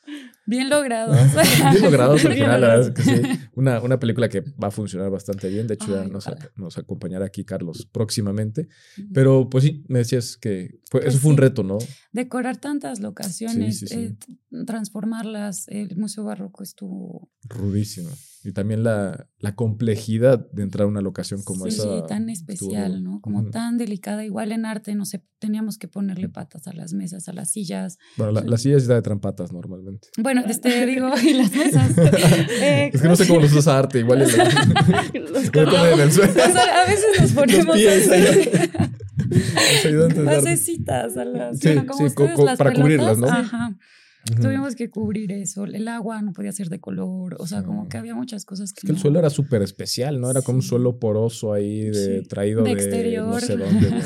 Bien 0.46 0.70
logrado. 0.70 1.12
Ah, 1.12 1.70
Bien 1.72 1.82
logrados 1.84 2.24
al 2.24 2.32
final, 2.34 2.60
la 2.60 2.68
verdad 2.68 2.88
es 2.96 3.04
que 3.04 3.10
logrados. 3.12 3.36
sí. 3.38 3.42
Una, 3.56 3.80
una 3.80 3.98
película 3.98 4.28
que 4.28 4.42
va 4.42 4.68
a 4.68 4.70
funcionar 4.70 5.10
bastante 5.10 5.48
bien. 5.48 5.66
De 5.66 5.74
hecho, 5.74 5.88
ya 5.88 6.04
nos, 6.08 6.26
nos 6.56 6.76
acompañará 6.78 7.24
aquí 7.26 7.42
Carlos 7.44 7.88
próximamente. 7.90 8.68
Pero 9.14 9.48
pues 9.48 9.64
sí, 9.64 9.82
me 9.88 10.00
decías 10.00 10.36
que 10.36 10.78
fue- 10.90 11.00
Pues 11.00 11.14
eso 11.14 11.18
fue 11.22 11.30
un 11.32 11.38
reto, 11.38 11.62
¿no? 11.62 11.78
Decorar 12.12 12.58
tantas 12.58 13.00
locaciones, 13.00 13.78
Sí, 13.80 13.86
sí, 13.88 13.94
sí. 13.94 14.00
eh, 14.52 14.64
transformarlas. 14.66 15.68
El 15.68 15.96
Museo 15.96 16.24
Barroco 16.24 16.62
estuvo 16.62 17.30
Rudísimo. 17.48 18.10
Y 18.48 18.52
también 18.52 18.84
la, 18.84 19.26
la 19.40 19.56
complejidad 19.56 20.48
de 20.52 20.62
entrar 20.62 20.84
a 20.84 20.86
una 20.86 21.00
locación 21.00 21.42
como 21.42 21.64
sí, 21.64 21.70
esa. 21.70 22.06
tan 22.06 22.30
estuvo 22.30 22.52
especial, 22.52 22.92
rudo. 22.92 23.00
¿no? 23.02 23.20
Como 23.20 23.40
Ujú. 23.40 23.50
tan 23.50 23.76
delicada. 23.76 24.24
Igual 24.24 24.52
en 24.52 24.64
arte, 24.66 24.94
no 24.94 25.04
sé, 25.04 25.24
teníamos 25.40 25.78
que 25.78 25.88
ponerle 25.88 26.28
patas 26.28 26.68
a 26.68 26.72
las 26.72 26.92
mesas, 26.92 27.28
a 27.28 27.32
las 27.32 27.50
sillas. 27.50 27.98
Bueno, 28.16 28.30
la, 28.30 28.42
la 28.42 28.56
silla 28.56 28.76
es 28.76 28.86
de 28.86 29.02
trampatas 29.02 29.52
normalmente. 29.52 30.08
Bueno, 30.16 30.44
este, 30.46 30.86
digo, 30.86 31.08
y 31.20 31.32
las 31.34 31.50
mesas. 31.52 31.90
Eh, 32.60 32.90
es 32.94 33.02
que 33.02 33.08
no 33.08 33.16
sé 33.16 33.26
cómo 33.26 33.40
los 33.40 33.52
usa 33.52 33.78
arte, 33.78 33.98
igual. 33.98 34.22
el- 34.22 34.28
Los 35.32 35.50
en 35.92 36.00
el 36.00 36.12
suelo. 36.12 36.30
o 36.30 36.34
sea, 36.34 36.82
a 36.84 36.86
veces 36.88 37.20
nos 37.20 37.32
ponemos 37.32 37.76
pies 37.76 38.08
así, 38.08 38.50
Los 39.28 39.84
ayudantes 39.86 40.16
de 40.24 40.30
arte. 40.30 40.36
basecitas 40.36 41.16
a 41.16 41.24
las, 41.24 41.58
Sí, 41.58 41.68
bueno, 41.74 41.86
como 41.86 42.08
sí, 42.08 42.14
co- 42.14 42.28
co- 42.34 42.44
las 42.44 42.58
para 42.58 42.70
pelotas, 42.70 42.82
cubrirlas, 42.82 43.18
¿no? 43.18 43.26
Ajá. 43.28 43.76
Ujú. 44.32 44.42
Tuvimos 44.42 44.74
que 44.74 44.90
cubrir 44.90 45.30
eso. 45.32 45.64
El 45.64 45.86
agua 45.88 46.20
no 46.22 46.32
podía 46.32 46.50
ser 46.52 46.68
de 46.68 46.80
color. 46.80 47.36
O 47.38 47.46
sea, 47.46 47.62
como 47.62 47.84
Sí. 47.84 47.88
que 47.90 47.96
había 47.98 48.14
muchas 48.14 48.44
cosas 48.44 48.72
que. 48.72 48.80
Es 48.80 48.82
que 48.82 48.92
el 48.92 48.96
no- 48.96 49.00
suelo 49.00 49.18
era 49.20 49.30
súper 49.30 49.62
especial, 49.62 50.20
¿no? 50.20 50.30
Era 50.30 50.42
como 50.42 50.56
un 50.58 50.62
Sí. 50.62 50.68
suelo 50.70 50.98
poroso 50.98 51.52
ahí 51.52 51.84
de 51.90 52.22
Sí. 52.22 52.28
traído 52.28 52.62
De 52.62 52.74
de, 52.74 52.82
exterior. 52.82 53.26
no 53.28 53.40
sé 53.40 53.56
dónde, 53.56 53.88
de 53.90 54.02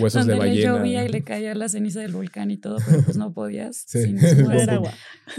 huesos 0.00 0.14
donde 0.26 0.32
de 0.34 0.38
le 0.38 0.38
ballena. 0.38 0.76
llovía 0.78 1.04
y 1.04 1.08
le 1.08 1.22
caía 1.22 1.54
la 1.54 1.68
ceniza 1.68 2.00
del 2.00 2.12
volcán 2.12 2.50
y 2.50 2.56
todo, 2.58 2.76
pero 2.86 3.02
pues 3.02 3.16
no 3.16 3.32
podías. 3.32 3.84
Sí. 3.86 4.02
sin 4.04 4.18
agua. 4.70 4.92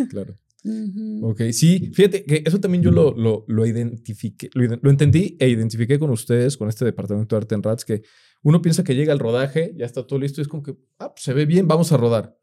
Claro. 0.09 0.35
Ujú. 0.65 1.27
Ok, 1.31 1.41
sí, 1.51 1.91
fíjate 1.93 2.23
que 2.23 2.41
eso 2.45 2.57
también 2.61 2.81
yo 2.83 2.91
lo, 2.91 3.13
lo, 3.17 3.43
lo 3.49 3.65
identifiqué, 3.65 4.49
lo, 4.53 4.79
lo 4.81 4.89
entendí 4.89 5.35
e 5.37 5.49
identifiqué 5.49 5.99
con 5.99 6.09
ustedes, 6.09 6.55
con 6.55 6.69
este 6.69 6.85
departamento 6.85 7.35
de 7.35 7.39
arte 7.41 7.55
en 7.55 7.63
RATS, 7.63 7.83
que 7.83 8.01
uno 8.43 8.61
piensa 8.61 8.81
que 8.81 8.95
llega 8.95 9.11
al 9.11 9.19
rodaje, 9.19 9.73
ya 9.77 9.85
está 9.85 10.07
todo 10.07 10.19
listo, 10.19 10.39
y 10.39 10.43
es 10.43 10.47
como 10.47 10.63
que, 10.63 10.77
ah, 10.99 11.13
pues 11.13 11.23
se 11.23 11.33
ve 11.33 11.45
bien, 11.45 11.67
vamos 11.67 11.91
a 11.91 11.97
rodar. 11.97 12.37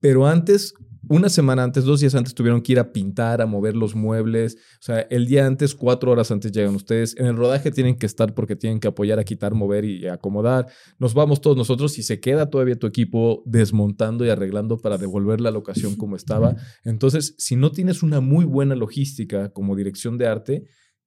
Pero 0.00 0.26
antes, 0.26 0.74
una 1.08 1.28
semana 1.28 1.64
antes, 1.64 1.84
dos 1.84 2.00
días 2.00 2.14
antes, 2.14 2.34
tuvieron 2.34 2.62
que 2.62 2.72
ir 2.72 2.78
a 2.78 2.92
pintar, 2.92 3.42
a 3.42 3.46
mover 3.46 3.74
los 3.74 3.94
muebles. 3.94 4.56
O 4.80 4.82
sea, 4.82 5.00
el 5.10 5.26
día 5.26 5.46
antes, 5.46 5.74
cuatro 5.74 6.12
horas 6.12 6.30
antes 6.30 6.52
llegan 6.52 6.74
ustedes. 6.74 7.16
En 7.18 7.26
el 7.26 7.36
rodaje 7.36 7.70
tienen 7.70 7.96
que 7.96 8.06
estar 8.06 8.34
porque 8.34 8.56
tienen 8.56 8.80
que 8.80 8.88
apoyar 8.88 9.18
a 9.18 9.24
quitar, 9.24 9.54
mover 9.54 9.84
y 9.84 10.06
acomodar. 10.06 10.68
Nos 10.98 11.14
vamos 11.14 11.40
todos 11.40 11.56
nosotros 11.56 11.98
y 11.98 12.02
se 12.02 12.20
queda 12.20 12.50
todavía 12.50 12.78
tu 12.78 12.86
equipo 12.86 13.42
desmontando 13.46 14.24
y 14.24 14.30
arreglando 14.30 14.78
para 14.78 14.98
devolver 14.98 15.40
la 15.40 15.50
locación 15.50 15.96
como 15.96 16.16
estaba. 16.16 16.56
Entonces, 16.84 17.34
si 17.38 17.56
no 17.56 17.72
tienes 17.72 18.02
una 18.02 18.20
muy 18.20 18.44
buena 18.44 18.74
logística 18.74 19.50
como 19.50 19.76
dirección 19.76 20.18
de 20.18 20.26
arte, 20.26 20.64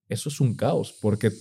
eso 0.08 0.30
es 0.30 0.40
un 0.40 0.56
caos, 0.56 0.98
porque 1.02 1.32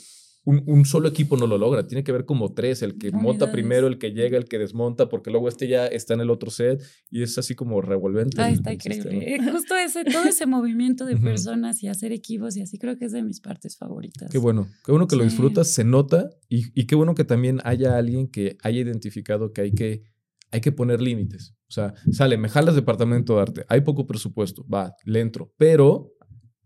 un, 0.45 0.63
un 0.67 0.85
solo 0.85 1.09
equipo 1.09 1.37
no 1.37 1.47
lo 1.47 1.57
logra. 1.59 1.87
Tiene 1.87 2.05
que 2.05 2.11
haber 2.11 2.25
como 2.27 2.53
tres, 2.53 2.83
el 2.83 2.99
que 2.99 3.11
monta 3.13 3.29
Unidades. 3.47 3.53
primero, 3.53 3.87
el 3.87 3.99
que 3.99 4.11
llega, 4.13 4.37
el 4.37 4.45
que 4.45 4.59
desmonta, 4.59 5.09
porque 5.09 5.31
luego 5.31 5.49
este 5.49 5.69
ya 5.69 5.87
está 5.87 6.15
en 6.15 6.21
el 6.21 6.31
otro 6.31 6.51
set 6.51 6.83
y 7.11 7.23
es 7.23 7.37
así 7.39 7.55
como 7.55 7.81
revolvente. 7.81 8.41
El- 8.43 8.55
está 8.55 8.71
el 8.73 8.81
sistema. 8.81 9.15
increíble. 9.15 9.35
Eh, 9.49 9.53
Justo 9.53 9.75
ese, 9.77 10.05
todo 10.05 10.25
ese 10.25 10.47
movimiento 10.47 11.07
de 11.07 11.17
personas 11.49 11.83
y 11.83 11.89
hacer 11.89 12.13
equipos 12.13 12.57
y 12.57 12.63
así 12.63 12.79
creo 12.79 12.99
que 12.99 13.07
es 13.07 13.13
de 13.13 13.23
mis 13.23 13.41
partes 13.41 13.77
favoritas. 13.79 14.31
Qué 14.31 14.39
bueno, 14.39 14.69
qué 14.85 14.93
bueno 14.93 15.07
que 15.07 15.17
lo 15.17 15.23
Sí. 15.23 15.29
disfrutas, 15.31 15.69
se 15.69 15.85
nota 15.85 16.29
y, 16.49 16.65
y 16.79 16.87
qué 16.87 16.95
bueno 16.95 17.15
que 17.15 17.25
también 17.25 17.61
haya 17.65 17.97
alguien 17.97 18.29
que 18.29 18.57
haya 18.63 18.81
identificado 18.81 19.53
que 19.53 19.63
hay 19.63 19.73
que, 19.73 20.03
hay 20.51 20.61
que 20.61 20.73
poner 20.73 21.01
límites. 21.01 21.55
O 21.67 21.73
sea, 21.75 21.95
sale, 22.13 22.37
me 22.37 22.49
jalas 22.49 22.75
departamento 22.77 23.35
de 23.37 23.43
arte, 23.43 23.65
hay 23.69 23.81
poco 23.81 24.07
presupuesto, 24.07 24.65
va, 24.69 24.95
le 25.05 25.21
entro, 25.21 25.53
pero 25.57 26.13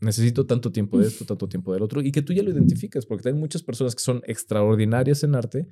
necesito 0.00 0.46
tanto 0.46 0.70
tiempo 0.70 0.98
de 0.98 1.08
esto, 1.08 1.24
tanto 1.24 1.48
tiempo 1.48 1.72
del 1.72 1.82
otro 1.82 2.02
y 2.02 2.12
que 2.12 2.22
tú 2.22 2.32
ya 2.32 2.42
lo 2.42 2.50
identifiques, 2.50 3.06
porque 3.06 3.28
hay 3.28 3.34
muchas 3.34 3.62
personas 3.62 3.94
que 3.94 4.02
son 4.02 4.22
extraordinarias 4.26 5.22
en 5.24 5.34
arte, 5.34 5.68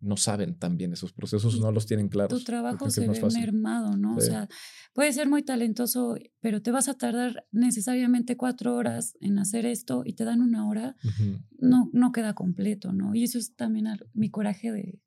no 0.00 0.16
saben 0.16 0.58
también 0.58 0.92
esos 0.92 1.12
procesos, 1.12 1.58
no 1.58 1.72
los 1.72 1.86
tienen 1.86 2.08
claros. 2.08 2.38
tu 2.38 2.44
trabajo 2.44 2.90
se 2.90 3.08
ve 3.08 3.20
mermado, 3.34 3.96
¿no? 3.96 4.16
O 4.16 4.20
sea, 4.20 4.48
puedes 4.92 5.14
ser 5.14 5.28
muy 5.28 5.42
talentoso, 5.42 6.16
pero 6.40 6.60
te 6.60 6.70
vas 6.70 6.88
a 6.88 6.94
tardar 6.94 7.46
necesariamente 7.50 8.36
cuatro 8.36 8.74
horas 8.74 9.16
en 9.20 9.38
hacer 9.38 9.64
esto 9.64 10.02
y 10.04 10.12
te 10.12 10.24
dan 10.24 10.42
una 10.42 10.68
hora, 10.68 10.96
no, 11.58 11.90
no 11.92 12.12
queda 12.12 12.34
completo, 12.34 12.92
¿no? 12.92 13.14
Y 13.14 13.24
eso 13.24 13.38
es 13.38 13.54
también 13.56 13.86
mi 14.12 14.30
coraje 14.30 14.70
de, 14.70 15.00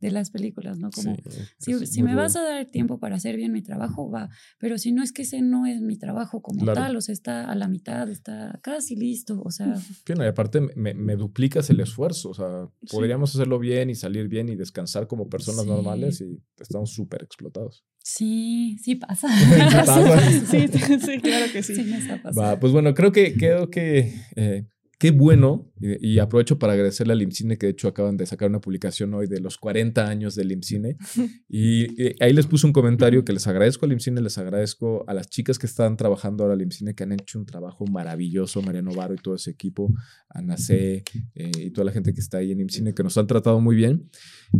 de 0.00 0.10
las 0.10 0.30
películas, 0.30 0.78
¿no? 0.78 0.90
Como, 0.90 1.14
Sí, 1.58 1.74
si, 1.86 2.02
me 2.02 2.14
vas 2.14 2.34
a 2.36 2.42
dar 2.42 2.64
tiempo 2.66 2.98
para 2.98 3.16
hacer 3.16 3.36
bien 3.36 3.52
mi 3.52 3.62
trabajo, 3.62 4.10
va, 4.10 4.30
pero 4.58 4.78
si 4.78 4.92
no 4.92 5.02
es 5.02 5.12
que 5.12 5.22
ese 5.22 5.42
no 5.42 5.66
es 5.66 5.80
mi 5.82 5.96
trabajo 5.98 6.40
como 6.42 6.62
Claro. 6.62 6.80
tal, 6.80 6.96
o 6.96 7.00
sea, 7.00 7.12
está 7.12 7.50
a 7.50 7.54
la 7.54 7.68
mitad, 7.68 8.08
está 8.08 8.58
casi 8.62 8.96
listo, 8.96 9.42
o 9.44 9.50
sea, 9.50 9.76
Sí, 9.76 10.14
no, 10.16 10.24
y 10.24 10.28
aparte 10.28 10.60
me, 10.74 10.94
me 10.94 11.16
duplicas 11.16 11.68
el 11.70 11.80
esfuerzo. 11.80 12.30
O 12.30 12.34
sea, 12.34 12.68
Sí. 12.82 12.88
podríamos 12.96 13.34
hacerlo 13.34 13.58
bien 13.58 13.90
y 13.90 13.94
salir 13.94 14.28
bien 14.28 14.48
y 14.48 14.56
descansar 14.56 15.06
como 15.06 15.28
personas 15.28 15.62
Sí. 15.64 15.68
normales 15.68 16.20
y 16.20 16.42
estamos 16.58 16.90
súper 16.92 17.22
explotados. 17.22 17.84
sí, 18.02 18.76
sí 18.82 18.94
pasa. 18.96 19.28
pasa. 19.86 20.20
Sí, 20.50 20.66
sí, 20.68 21.18
claro 21.22 21.52
que 21.52 21.62
sí. 21.62 21.74
Sí, 21.76 21.84
me 21.84 21.98
está 21.98 22.20
pasando. 22.22 22.40
Va, 22.40 22.58
pues 22.58 22.72
bueno, 22.72 22.94
creo 22.94 23.12
que, 23.12 23.34
creo 23.34 23.68
que 23.70 24.14
eh, 24.36 24.66
qué 25.00 25.12
bueno 25.12 25.72
y, 25.80 26.12
y 26.12 26.18
aprovecho 26.18 26.58
para 26.58 26.74
agradecerle 26.74 27.14
al 27.14 27.22
IMCINE 27.22 27.56
que 27.56 27.66
de 27.66 27.72
hecho 27.72 27.88
acaban 27.88 28.18
de 28.18 28.26
sacar 28.26 28.50
una 28.50 28.60
publicación 28.60 29.14
hoy 29.14 29.26
de 29.26 29.40
los 29.40 29.56
40 29.56 30.06
años 30.06 30.36
del 30.36 30.52
IMCINE. 30.52 30.96
Y, 31.52 32.00
y 32.00 32.14
ahí 32.20 32.32
les 32.32 32.46
puse 32.46 32.66
un 32.66 32.72
comentario 32.72 33.24
que 33.24 33.32
les 33.32 33.46
agradezco 33.46 33.84
al 33.84 33.92
IMCINE, 33.92 34.20
les 34.20 34.38
agradezco 34.38 35.04
a 35.08 35.14
las 35.14 35.28
chicas 35.28 35.58
que 35.58 35.66
están 35.66 35.96
trabajando 35.96 36.44
ahora 36.44 36.54
al 36.54 36.62
IMCINE 36.62 36.94
que 36.94 37.02
han 37.02 37.12
hecho 37.12 37.38
un 37.38 37.46
trabajo 37.46 37.86
maravilloso, 37.86 38.62
Mariano 38.62 38.92
Varo 38.92 39.14
y 39.14 39.16
todo 39.16 39.34
ese 39.34 39.50
equipo, 39.50 39.92
Ana 40.28 40.56
C 40.56 41.02
eh, 41.34 41.50
y 41.58 41.70
toda 41.70 41.86
la 41.86 41.92
gente 41.92 42.12
que 42.12 42.20
está 42.20 42.38
ahí 42.38 42.52
en 42.52 42.60
IMCINE 42.60 42.94
que 42.94 43.02
nos 43.02 43.16
han 43.18 43.26
tratado 43.26 43.60
muy 43.60 43.74
bien. 43.74 44.10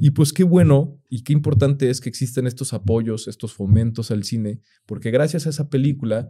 Y 0.01 0.11
pues 0.11 0.33
qué 0.33 0.43
bueno 0.43 1.01
y 1.09 1.23
qué 1.23 1.33
importante 1.33 1.91
es 1.91 2.01
que 2.01 2.09
existen 2.09 2.47
estos 2.47 2.73
apoyos, 2.73 3.29
estos 3.29 3.53
fomentos 3.53 4.11
al 4.11 4.25
cine 4.25 4.61
porque 4.87 5.13
gracias 5.13 5.47
a 5.47 5.51
esa 5.51 5.69
película 5.69 6.29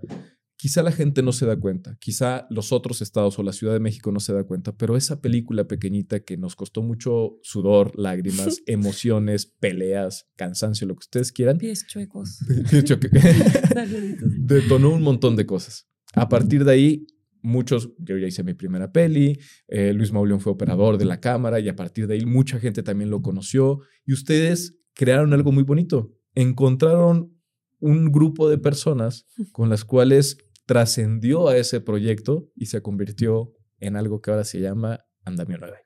quizá 0.60 0.82
la 0.82 0.92
gente 0.92 1.22
no 1.22 1.32
se 1.32 1.46
da 1.46 1.58
cuenta, 1.58 1.96
quizá 2.00 2.46
los 2.50 2.70
otros 2.70 3.00
estados 3.00 3.38
o 3.38 3.42
la 3.42 3.54
Ciudad 3.54 3.72
de 3.72 3.80
México 3.80 4.12
no 4.12 4.20
se 4.20 4.34
da 4.34 4.44
cuenta, 4.44 4.76
pero 4.76 4.94
esa 4.94 5.22
película 5.22 5.66
pequeñita 5.66 6.20
que 6.20 6.36
nos 6.36 6.54
costó 6.54 6.82
mucho 6.82 7.38
sudor, 7.42 7.98
lágrimas, 7.98 8.60
emociones, 8.66 9.46
peleas, 9.46 10.28
cansancio, 10.36 10.86
lo 10.86 10.96
que 10.96 11.04
ustedes 11.04 11.32
quieran, 11.32 11.56
Pies 11.56 11.86
chuecos. 11.86 12.40
detonó 14.38 14.90
un 14.90 15.02
montón 15.02 15.34
de 15.34 15.46
cosas. 15.46 15.88
A 16.12 16.28
partir 16.28 16.66
de 16.66 16.72
ahí, 16.72 17.06
muchos, 17.40 17.92
yo 17.96 18.18
ya 18.18 18.26
hice 18.26 18.44
mi 18.44 18.52
primera 18.52 18.92
peli, 18.92 19.38
eh, 19.66 19.94
Luis 19.94 20.12
Mauleón 20.12 20.40
fue 20.40 20.52
operador 20.52 20.98
de 20.98 21.06
la 21.06 21.20
cámara 21.20 21.58
y 21.58 21.70
a 21.70 21.76
partir 21.76 22.06
de 22.06 22.16
ahí 22.16 22.26
mucha 22.26 22.60
gente 22.60 22.82
también 22.82 23.08
lo 23.08 23.22
conoció 23.22 23.78
y 24.04 24.12
ustedes 24.12 24.76
crearon 24.92 25.32
algo 25.32 25.52
muy 25.52 25.62
bonito. 25.62 26.12
Encontraron 26.34 27.34
un 27.78 28.12
grupo 28.12 28.50
de 28.50 28.58
personas 28.58 29.26
con 29.52 29.70
las 29.70 29.86
cuales 29.86 30.36
trascendió 30.70 31.48
a 31.48 31.56
ese 31.56 31.80
proyecto 31.80 32.48
y 32.54 32.66
se 32.66 32.80
convirtió 32.80 33.52
en 33.80 33.96
algo 33.96 34.22
que 34.22 34.30
ahora 34.30 34.44
se 34.44 34.60
llama 34.60 35.04
Andamio 35.24 35.58
9. 35.58 35.78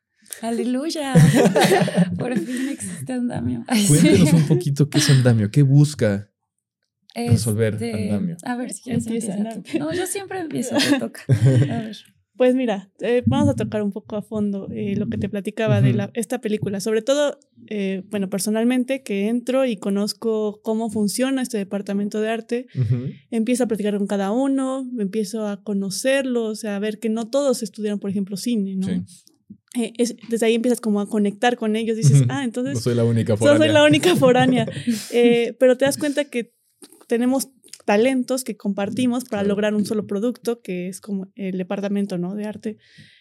Aleluya. 0.42 1.14
Por 2.18 2.38
fin 2.38 2.68
existe 2.68 3.14
andamio. 3.14 3.64
Cuéntenos 3.88 4.34
un 4.34 4.46
poquito 4.46 4.90
qué 4.90 4.98
es 4.98 5.08
Andamio, 5.08 5.50
qué 5.50 5.62
busca. 5.62 6.30
resolver 7.14 7.82
Este, 7.82 8.10
andamio. 8.10 8.36
A 8.44 8.56
ver 8.56 8.74
si 8.74 8.82
quieres 8.82 9.06
tú. 9.06 9.78
No, 9.78 9.90
yo 9.94 10.06
siempre 10.06 10.40
empiezo, 10.40 10.76
te 10.76 10.98
toca. 11.00 11.22
A 11.28 11.32
ver. 11.32 11.96
Pues 12.36 12.54
mira, 12.56 12.90
eh, 13.00 13.22
vamos 13.26 13.48
a 13.48 13.54
tocar 13.54 13.82
un 13.82 13.92
poco 13.92 14.16
a 14.16 14.22
fondo 14.22 14.68
eh, 14.72 14.96
lo 14.96 15.08
que 15.08 15.18
te 15.18 15.28
platicaba 15.28 15.80
de 15.80 15.94
la, 15.94 16.10
esta 16.14 16.40
película. 16.40 16.80
Sobre 16.80 17.00
todo, 17.00 17.38
eh, 17.68 18.02
bueno, 18.10 18.28
personalmente, 18.28 19.02
que 19.04 19.28
entro 19.28 19.64
y 19.66 19.76
conozco 19.76 20.60
cómo 20.62 20.90
funciona 20.90 21.42
este 21.42 21.58
departamento 21.58 22.20
de 22.20 22.28
arte, 22.30 22.66
Ujú. 22.74 23.10
empiezo 23.30 23.64
a 23.64 23.66
platicar 23.68 23.96
con 23.98 24.08
cada 24.08 24.32
uno, 24.32 24.84
empiezo 24.98 25.46
a 25.46 25.62
conocerlos, 25.62 26.64
a 26.64 26.78
ver 26.80 26.98
que 26.98 27.08
no 27.08 27.28
todos 27.30 27.62
estudiaron, 27.62 28.00
por 28.00 28.10
ejemplo, 28.10 28.36
cine, 28.36 28.74
¿no? 28.76 28.88
Sí. 28.88 29.02
Eh, 29.76 29.92
es- 29.98 30.16
desde 30.28 30.46
ahí 30.46 30.54
empiezas 30.54 30.80
como 30.80 31.00
a 31.00 31.08
conectar 31.08 31.56
con 31.56 31.76
ellos, 31.76 31.96
dices, 31.96 32.22
ah, 32.28 32.42
entonces 32.44 32.74
No 32.74 32.80
soy 32.80 32.94
la 32.96 33.04
única 33.04 33.34
no 33.34 33.36
foránea. 33.38 33.58
soy 33.58 33.72
la 33.74 33.84
única 33.84 34.16
foránea. 34.16 34.66
Eh, 35.12 35.56
pero 35.60 35.76
te 35.76 35.84
das 35.84 35.98
cuenta 35.98 36.24
que 36.24 36.52
tenemos 37.06 37.48
talentos 37.84 38.44
que 38.44 38.56
compartimos 38.56 39.24
para 39.24 39.42
lograr 39.42 39.74
un 39.74 39.84
solo 39.84 40.06
producto, 40.06 40.60
que 40.62 40.88
es 40.88 41.00
como 41.00 41.28
el 41.34 41.58
departamento 41.58 42.18
¿no? 42.18 42.34
de 42.34 42.46
arte. 42.46 42.78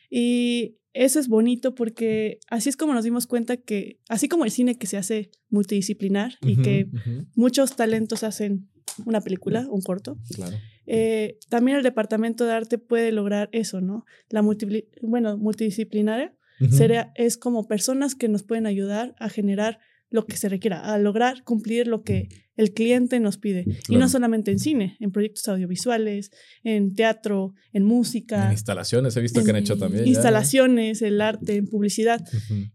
Y 0.10 0.78
eso 0.94 1.20
es 1.20 1.28
bonito 1.28 1.76
porque 1.76 2.40
así 2.50 2.70
es 2.70 2.78
como 2.78 2.94
nos 2.94 3.04
dimos 3.04 3.28
cuenta 3.28 3.58
que, 3.58 4.00
así 4.10 4.30
como 4.30 4.46
el 4.46 4.52
cine 4.52 4.78
que 4.78 4.88
se 4.88 4.98
hace 4.98 5.32
multidisciplinar 5.50 6.38
y 6.42 6.62
que 6.62 6.88
muchos 7.36 7.76
talentos 7.76 8.24
hacen 8.24 8.70
una 9.06 9.22
película, 9.22 9.68
un 9.70 9.82
corto, 9.82 10.18
eh, 10.86 11.40
también 11.50 11.78
el 11.78 11.84
departamento 11.84 12.46
de 12.46 12.54
arte 12.54 12.78
puede 12.78 13.12
lograr 13.12 13.50
eso, 13.54 13.82
¿no? 13.82 14.06
La 14.30 14.44
bueno, 15.02 15.38
multidisciplinaria 15.38 16.36
sería, 16.70 17.12
es 17.16 17.38
como 17.38 17.68
personas 17.68 18.14
que 18.16 18.30
nos 18.30 18.44
pueden 18.44 18.68
ayudar 18.68 19.16
a 19.20 19.30
generar 19.30 19.80
lo 20.14 20.28
que 20.28 20.38
se 20.38 20.48
requiera, 20.48 20.94
a 20.94 21.00
lograr 21.00 21.44
cumplir 21.44 21.88
lo 21.88 22.04
que 22.04 22.30
el 22.56 22.72
cliente 22.72 23.20
nos 23.20 23.40
pide. 23.40 23.66
Y 23.90 23.98
no 23.98 24.08
solamente 24.08 24.52
en 24.52 24.60
cine, 24.60 24.96
en 25.00 25.12
proyectos 25.12 25.48
audiovisuales, 25.48 26.30
en 26.64 26.94
teatro, 26.94 27.56
en 27.72 27.84
música. 27.84 28.46
En 28.46 28.52
instalaciones, 28.52 29.18
he 29.18 29.22
visto 29.22 29.44
que 29.44 29.50
han 29.50 29.56
hecho 29.56 29.76
también. 29.76 30.08
Instalaciones, 30.08 31.02
el 31.02 31.20
arte, 31.20 31.56
en 31.56 31.66
publicidad. 31.66 32.24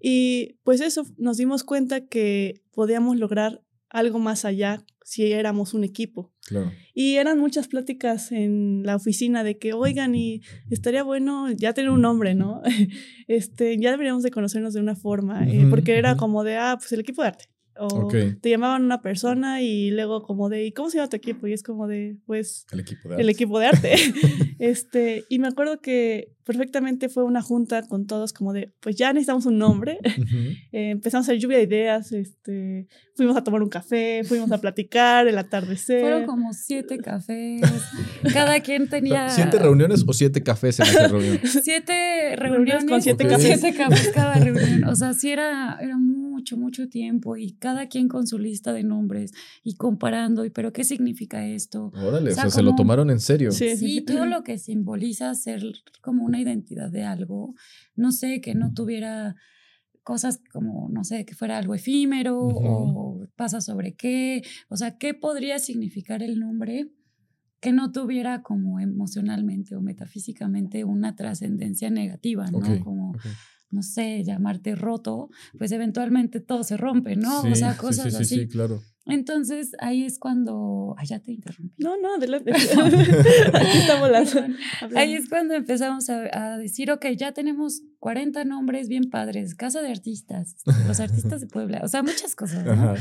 Y 0.01 0.59
pues 0.65 0.81
eso, 0.81 1.07
nos 1.17 1.37
dimos 1.37 1.63
cuenta 1.63 2.05
que 2.07 2.61
podíamos 2.73 3.17
lograr 3.17 3.63
algo 3.91 4.19
más 4.19 4.45
allá 4.45 4.85
si 5.05 5.33
éramos 5.33 5.73
un 5.73 5.85
equipo. 5.85 6.33
Y 6.95 7.17
eran 7.17 7.39
muchas 7.39 7.69
pláticas 7.69 8.33
en 8.33 8.83
la 8.85 8.97
oficina 8.97 9.45
de 9.45 9.59
que, 9.59 9.73
oigan, 9.73 10.15
y 10.15 10.43
estaría 10.71 11.03
bueno 11.03 11.51
ya 11.51 11.73
tener 11.73 11.91
un 11.91 12.03
nombre, 12.03 12.35
¿no? 12.35 12.63
este, 13.29 13.79
ya 13.79 13.91
deberíamos 13.91 14.23
de 14.23 14.31
conocernos 14.31 14.75
de 14.75 14.81
una 14.81 14.97
forma, 14.97 15.47
eh, 15.49 15.67
porque 15.71 15.97
era 15.97 16.17
como 16.17 16.45
de, 16.45 16.57
ah, 16.57 16.77
pues 16.79 16.93
el 16.93 17.01
equipo 17.01 17.23
de 17.23 17.29
arte. 17.29 17.45
O 17.79 18.09
te 18.09 18.51
llamaban 18.51 18.85
una 18.85 19.01
persona 19.01 19.63
y 19.63 19.91
luego 19.91 20.23
como 20.23 20.49
de, 20.49 20.65
¿y 20.65 20.73
cómo 20.73 20.91
se 20.91 20.99
llama 20.99 21.09
tu 21.09 21.17
equipo? 21.17 21.47
Y 21.47 21.53
es 21.53 21.63
como 21.63 21.87
de, 21.87 22.17
pues... 22.27 22.67
El 22.73 22.81
equipo 22.81 23.09
de 23.09 23.15
arte. 23.15 23.23
El 23.23 23.29
equipo 23.29 23.59
de 23.59 23.67
arte. 23.67 23.95
este, 24.59 25.25
y 25.29 25.39
me 25.39 25.49
acuerdo 25.49 25.81
que 25.81 26.33
perfectamente 26.49 27.11
fue 27.11 27.25
una 27.25 27.43
junta 27.43 27.83
con 27.83 28.07
todos 28.07 28.33
como 28.33 28.55
de, 28.55 28.73
pues 28.81 28.97
ya 28.97 29.13
necesitamos 29.13 29.47
un 29.47 29.59
nombre. 29.59 29.99
Eh, 30.71 30.91
empezamos 30.91 31.27
a 31.27 31.33
hacer 31.33 31.41
lluvia 31.41 31.57
de 31.59 31.65
ideas, 31.65 32.13
este, 32.13 32.89
fuimos 33.15 33.37
a 33.37 33.43
tomar 33.43 33.63
un 33.63 33.69
café, 33.69 34.23
fuimos 34.25 34.53
a 34.53 34.59
platicar, 34.59 35.27
el 35.27 35.39
atardecer. 35.39 36.01
Fueron 36.01 36.27
como 36.27 36.53
siete 36.53 36.99
cafés. 36.99 37.63
Cada 38.33 38.61
quien 38.61 38.89
tenía... 38.89 39.31
¿Siete 39.31 39.59
reuniones 39.59 40.05
o 40.07 40.13
siete 40.13 40.43
cafés 40.43 40.81
en 40.81 40.87
esa 40.87 41.09
reunión? 41.09 41.41
Siete 41.45 42.37
reuniones 42.37 42.85
con 42.85 43.01
siete 43.01 43.27
cafés. 43.27 43.61
Siete 43.61 43.77
cafés 43.77 44.11
cada 44.15 44.35
reunión. 44.35 44.85
O 44.85 44.95
sea, 44.95 45.15
sí 45.15 45.31
era, 45.31 45.79
era 45.81 45.97
mucho, 46.39 46.57
mucho 46.57 46.89
tiempo 46.89 47.37
y 47.37 47.53
cada 47.55 47.89
quien 47.89 48.09
con 48.09 48.27
su 48.27 48.39
lista 48.39 48.73
de 48.73 48.85
nombres 48.85 49.33
y 49.65 49.75
comparando, 49.75 50.45
y 50.45 50.51
pero 50.51 50.73
¿qué 50.73 50.85
significa 50.85 51.45
esto? 51.45 51.91
Órale, 51.95 52.31
o 52.31 52.35
sea, 52.35 52.49
se 52.49 52.63
lo 52.63 52.77
tomaron 52.77 53.11
en 53.11 53.19
serio. 53.19 53.51
Sí, 53.51 53.77
sí, 53.77 54.03
todo 54.03 54.25
lo 54.27 54.45
que 54.45 54.59
simboliza 54.59 55.35
ser 55.35 55.63
como 56.01 56.25
una 56.25 56.41
identidad 56.41 56.91
de 56.91 57.03
algo, 57.03 57.55
no 57.97 58.13
sé, 58.13 58.41
que 58.41 58.55
no 58.55 58.73
tuviera 58.73 59.35
cosas 60.05 60.41
como, 60.53 60.89
no 60.91 61.05
sé, 61.05 61.27
que 61.27 61.35
fuera 61.35 61.59
algo 61.59 61.75
efímero 61.75 62.39
o 62.41 63.27
pasa 63.37 63.61
sobre 63.61 63.95
qué, 63.95 64.43
o 64.69 64.77
sea, 64.77 64.97
¿qué 64.97 65.13
podría 65.13 65.59
significar 65.59 66.23
el 66.23 66.39
nombre? 66.39 66.89
que 67.61 67.73
no 67.73 67.91
tuviera 67.91 68.43
como 68.43 68.79
emocionalmente 68.79 69.75
o 69.75 69.81
metafísicamente 69.81 70.85
una 70.85 71.17
trascendencia 71.17 71.91
negativa, 71.91 72.49
¿no? 72.53 72.61
como, 72.85 73.17
no 73.71 73.83
sé, 73.83 74.25
llamarte 74.25 74.75
roto, 74.75 75.31
pues 75.59 75.73
eventualmente 75.73 76.41
todo 76.41 76.63
se 76.63 76.77
rompe, 76.77 77.17
¿no? 77.17 77.43
o 77.43 77.55
sea, 77.55 77.77
cosas 77.77 78.13
sí, 78.13 78.25
sí, 78.25 78.25
sí, 78.25 78.41
Sí, 78.41 78.49
claro. 78.49 78.81
Entonces 79.09 79.73
ahí 79.79 80.05
es 80.05 80.19
cuando. 80.19 80.95
Ay, 80.99 81.07
ya 81.07 81.19
te 81.19 81.33
interrumpí. 81.33 81.83
No, 81.83 81.99
no, 81.99 82.17
adelante. 82.17 82.53
Aquí 83.55 83.79
está 83.79 83.99
volando. 83.99 84.33
Ahí 84.95 85.15
es 85.15 85.31
cuando 85.31 85.55
empezamos 85.55 86.11
a, 86.11 86.29
a, 86.31 86.59
decir, 86.59 86.91
ok, 86.91 87.07
ya 87.17 87.33
tenemos 87.33 87.81
40 88.01 88.45
nombres 88.45 88.89
bien 88.89 89.09
padres, 89.09 89.55
Casa 89.55 89.81
de 89.81 89.89
Artistas, 89.89 90.57
los 90.87 91.01
artistas 91.01 91.41
de 91.41 91.47
Puebla, 91.53 91.81
o 91.83 91.89
sea, 91.89 92.03
muchas 92.03 92.37
cosas, 92.37 92.65
¿no? 92.65 92.95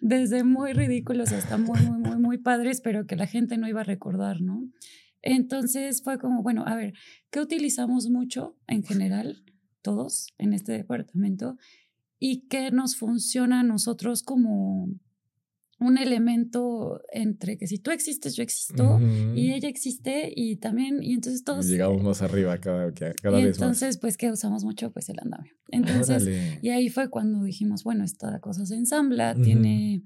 Desde 0.00 0.44
muy 0.44 0.72
ridículos 0.72 1.32
hasta 1.32 1.58
muy, 1.58 1.80
muy, 1.80 1.98
muy, 1.98 2.16
muy 2.16 2.38
padres, 2.38 2.80
pero 2.80 3.06
que 3.06 3.16
la 3.16 3.26
gente 3.26 3.58
no 3.58 3.68
iba 3.68 3.80
a 3.80 3.84
recordar, 3.84 4.40
¿no? 4.40 4.62
Entonces 5.20 6.02
fue 6.02 6.18
como, 6.18 6.42
bueno, 6.42 6.64
a 6.66 6.76
ver, 6.76 6.94
¿qué 7.30 7.40
utilizamos 7.40 8.08
mucho 8.08 8.56
en 8.68 8.82
general? 8.84 9.42
Todos 9.82 10.28
en 10.38 10.52
este 10.52 10.72
departamento 10.72 11.56
y 12.18 12.48
que 12.48 12.70
nos 12.70 12.96
funciona 12.96 13.60
a 13.60 13.64
nosotros 13.64 14.22
como 14.22 14.88
un 15.80 15.96
elemento 15.96 17.00
entre 17.10 17.56
que 17.56 17.66
si 17.66 17.78
tú 17.78 17.90
existes, 17.90 18.36
yo 18.36 18.42
existo, 18.42 19.00
y 19.34 19.52
ella 19.52 19.68
existe, 19.68 20.30
y 20.36 20.56
también, 20.56 21.02
y 21.02 21.14
entonces 21.14 21.42
todos... 21.42 21.66
llegamos 21.66 22.02
más 22.02 22.20
arriba 22.20 22.58
cada, 22.58 22.92
cada 22.92 23.40
y 23.40 23.44
vez 23.44 23.56
entonces, 23.56 23.96
pues, 23.96 24.18
que 24.18 24.30
usamos 24.30 24.62
mucho? 24.62 24.92
Pues 24.92 25.08
el 25.08 25.18
andamio. 25.20 25.54
Entonces, 25.68 26.28
y 26.60 26.68
ahí 26.68 26.90
fue 26.90 27.08
cuando 27.08 27.42
dijimos, 27.42 27.82
bueno, 27.82 28.04
esta 28.04 28.40
cosa 28.40 28.66
se 28.66 28.74
ensambla, 28.74 29.34
tiene, 29.34 30.02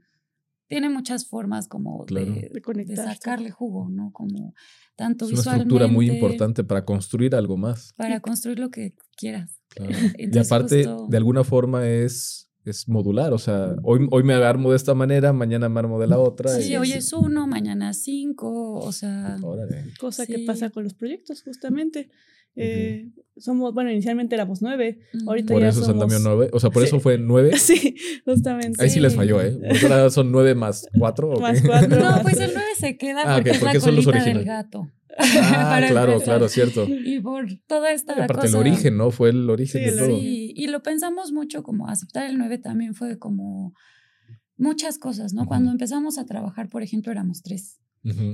tiene 0.74 0.90
muchas 0.90 1.26
formas 1.26 1.68
como 1.68 2.04
de, 2.06 2.50
de, 2.52 2.96
sacarle 2.96 3.52
jugo, 3.52 3.88
¿no? 3.88 4.10
Como 4.12 4.54
tanto. 4.96 5.26
Es 5.26 5.32
una 5.32 5.52
estructura 5.52 5.86
muy 5.86 6.10
importante 6.10 6.64
para 6.64 6.84
construir 6.84 7.36
algo 7.36 7.56
más. 7.56 7.92
Para 7.96 8.18
construir 8.18 8.58
lo 8.58 8.70
que 8.70 8.96
quieras. 9.16 9.62
y 10.18 10.36
aparte, 10.36 10.88
de 11.08 11.16
alguna 11.16 11.44
forma 11.44 11.86
es, 11.86 12.50
es 12.64 12.88
modular, 12.88 13.32
o 13.32 13.38
sea, 13.38 13.76
hoy, 13.84 14.08
hoy 14.10 14.24
me 14.24 14.34
armo 14.34 14.70
de 14.70 14.76
esta 14.76 14.94
manera, 14.94 15.32
mañana 15.32 15.68
me 15.68 15.78
armo 15.78 16.00
de 16.00 16.08
la 16.08 16.18
otra. 16.18 16.50
Sí, 16.50 16.76
hoy 16.76 16.90
es 16.90 17.12
uno, 17.12 17.46
mañana 17.46 17.92
cinco, 17.92 18.74
o 18.74 18.90
sea... 18.90 19.36
Cosa 20.00 20.26
que 20.26 20.40
pasa 20.40 20.70
con 20.70 20.82
los 20.82 20.94
proyectos, 20.94 21.42
justamente. 21.44 22.10
Eh, 22.56 23.10
somos, 23.36 23.74
bueno, 23.74 23.90
inicialmente 23.90 24.34
éramos 24.34 24.62
nueve. 24.62 25.00
Ahorita 25.26 25.52
por 25.52 25.64
eso 25.64 25.84
son 25.84 25.98
también 25.98 26.22
nueve. 26.22 26.50
O 26.52 26.60
sea, 26.60 26.70
por 26.70 26.82
eso 26.82 27.00
fue 27.00 27.18
nueve. 27.18 27.52
Sí, 27.58 27.96
justamente. 28.24 28.82
Ahí 28.82 28.90
sí 28.90 29.00
les 29.00 29.14
falló, 29.14 29.40
¿eh? 29.40 29.58
Ahora 29.82 30.10
son 30.10 30.30
nueve 30.30 30.54
más 30.54 30.86
cuatro. 30.98 31.38
Más 31.40 31.62
cuatro. 31.62 32.00
No, 32.00 32.22
pues 32.22 32.38
el 32.40 32.52
nueve 32.54 32.70
se 32.78 32.96
queda 32.96 33.22
ah, 33.24 33.36
porque, 33.36 33.50
es 33.50 33.62
la 33.62 33.80
colita 33.80 34.24
del 34.24 34.44
gato. 34.44 34.88
Ah, 35.18 35.82
claro, 35.88 36.20
claro, 36.20 36.48
cierto. 36.48 36.86
Y 36.88 37.20
por 37.20 37.46
toda 37.66 37.92
esta 37.92 38.12
Aparte 38.24 38.48
el 38.48 38.56
origen, 38.56 38.96
¿no? 38.96 39.10
Fue 39.10 39.30
el 39.30 39.48
origen 39.48 39.84
de 39.84 39.92
todo. 39.92 40.06
Sí, 40.06 40.52
y 40.54 40.66
lo 40.66 40.82
pensamos 40.82 41.32
mucho 41.32 41.62
como 41.62 41.88
aceptar 41.88 42.28
el 42.28 42.38
9 42.38 42.58
también 42.58 42.94
fue 42.94 43.18
como 43.18 43.74
muchas 44.56 44.98
cosas, 44.98 45.32
¿no? 45.32 45.46
Cuando 45.46 45.70
empezamos 45.70 46.18
a 46.18 46.26
trabajar, 46.26 46.68
por 46.68 46.82
ejemplo, 46.82 47.12
éramos 47.12 47.42
tres. 47.42 47.80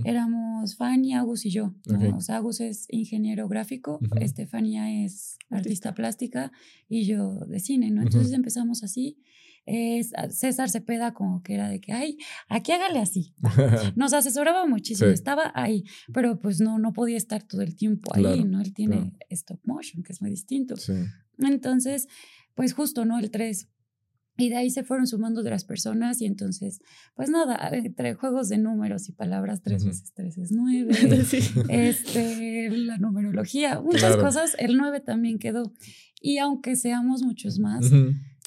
Éramos 0.05 0.77
Fanny, 0.77 1.15
Agus 1.15 1.47
y 1.47 1.51
yo. 1.51 1.75
O 2.17 2.21
sea, 2.21 2.37
Agus 2.37 2.61
es 2.61 2.87
ingeniero 2.89 3.49
gráfico, 3.49 4.01
Estefania 4.21 5.05
es 5.05 5.39
artista 5.49 5.95
plástica 5.95 6.53
y 6.89 7.05
yo 7.05 7.41
de 7.47 7.61
cine, 7.61 7.91
¿no? 7.91 8.03
Entonces 8.03 8.33
empezamos 8.33 8.83
así 8.83 9.19
es, 9.67 10.13
César 10.31 10.71
Cepeda 10.71 11.15
como 11.15 11.43
que 11.43 11.55
era 11.55 11.69
de 11.69 11.81
que, 11.81 11.93
ay, 11.93 12.19
aquí 12.49 12.73
hágale 12.73 12.99
así. 12.99 13.35
Nos 13.97 14.13
asesoraba 14.13 14.67
muchísimo, 14.67 15.11
estaba 15.11 15.53
ahí, 15.55 15.85
pero 16.13 16.39
pues 16.41 16.61
no, 16.61 16.79
no 16.79 16.93
podía 16.93 17.17
estar 17.17 17.43
todo 17.43 17.63
el 17.63 17.77
tiempo 17.77 18.11
ahí, 18.15 18.45
¿no? 18.45 18.61
Él 18.61 18.73
tiene 18.75 19.13
stop 19.29 19.61
motion, 19.65 20.03
que 20.03 20.13
es 20.13 20.21
muy 20.21 20.31
distinto. 20.31 20.75
Entonces, 21.39 22.09
pues 22.55 22.75
justo, 22.75 23.05
¿no? 23.05 23.19
El 23.19 23.31
3. 23.31 23.69
Y 24.41 24.49
de 24.49 24.57
ahí 24.57 24.71
se 24.71 24.85
fueron 24.85 25.07
sumando 25.07 25.41
otras 25.41 25.65
personas 25.65 26.21
y 26.21 26.27
entonces, 26.27 26.81
pues 27.15 27.29
nada, 27.31 27.71
entre 27.73 28.15
juegos 28.15 28.49
de 28.49 28.59
números 28.59 29.09
y 29.09 29.13
palabras, 29.13 29.63
tres 29.63 29.85
veces 29.85 30.13
tres 30.15 30.39
es 30.39 30.51
nueve, 30.53 30.93
este, 31.69 32.71
la 32.71 32.99
numerología, 32.99 33.81
muchas 33.81 34.17
cosas, 34.17 34.57
el 34.59 34.77
nueve 34.77 35.01
también 35.01 35.39
quedó. 35.39 35.73
Y 36.23 36.39
aunque 36.39 36.77
seamos 36.77 37.23
muchos 37.23 37.59
más, 37.59 37.91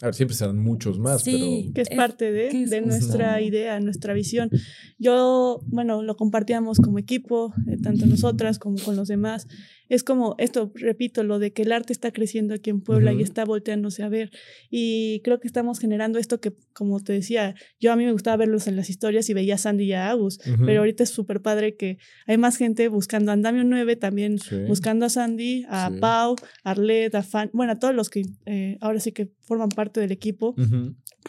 a 0.02 0.08
ver, 0.08 0.16
siempre 0.16 0.36
serán 0.36 0.60
muchos 0.60 1.00
más, 1.00 1.24
sí, 1.24 1.72
Que 1.74 1.82
es, 1.82 1.90
parte 1.90 2.32
de, 2.32 2.66
de 2.66 2.82
nuestra 2.82 3.42
idea, 3.42 3.80
nuestra 3.80 4.14
visión. 4.14 4.50
Yo, 4.98 5.62
bueno, 5.68 6.02
lo 6.02 6.18
compartíamos 6.18 6.80
como 6.80 7.00
equipo, 7.00 7.54
eh, 7.68 7.78
tanto 7.82 8.06
nosotras 8.06 8.60
como 8.60 8.78
con 8.80 8.96
los 8.96 9.08
demás. 9.08 9.48
Es 9.94 10.04
como 10.04 10.34
esto, 10.40 10.72
repito, 10.74 11.24
lo 11.24 11.38
de 11.38 11.54
que 11.54 11.62
el 11.62 11.72
arte 11.72 11.94
está 11.94 12.12
creciendo 12.12 12.56
aquí 12.56 12.72
en 12.72 12.82
Puebla 12.82 13.14
y 13.14 13.22
está 13.22 13.46
volteándose 13.46 14.02
a 14.02 14.10
ver. 14.10 14.32
Y 14.72 15.22
creo 15.24 15.40
que 15.40 15.48
estamos 15.48 15.78
generando 15.78 16.18
esto 16.18 16.42
que, 16.42 16.52
como 16.74 17.00
te 17.00 17.14
decía, 17.14 17.54
yo 17.80 17.92
a 17.92 17.96
mí 17.96 18.04
me 18.04 18.12
gustaba 18.12 18.38
verlos 18.38 18.66
en 18.66 18.76
las 18.76 18.90
historias 18.90 19.30
y 19.30 19.36
veía 19.36 19.54
a 19.54 19.58
Sandy 19.60 19.84
y 19.84 19.94
a 19.94 20.10
Agus, 20.10 20.40
pero 20.66 20.80
ahorita 20.80 21.04
es 21.04 21.12
súper 21.12 21.44
padre 21.44 21.76
que 21.76 22.00
hay 22.26 22.38
más 22.38 22.58
gente 22.58 22.88
buscando 22.88 23.30
a 23.30 23.36
Andamio 23.36 23.64
9, 23.64 23.96
también 23.96 24.38
buscando 24.68 25.06
a 25.06 25.10
Sandy, 25.10 25.64
a 25.70 25.92
Pau, 26.02 26.38
a 26.64 26.72
Arlet, 26.72 27.14
a 27.14 27.22
Fan, 27.22 27.52
bueno, 27.54 27.74
a 27.74 27.80
todos 27.80 27.94
los 27.94 28.10
que 28.10 28.24
eh, 28.48 28.80
ahora 28.82 29.00
sí 29.00 29.12
que 29.12 29.30
forman 29.42 29.70
parte 29.70 30.00
del 30.00 30.12
equipo, 30.12 30.56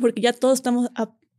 porque 0.00 0.22
ya 0.22 0.32
todos 0.32 0.54
estamos 0.54 0.88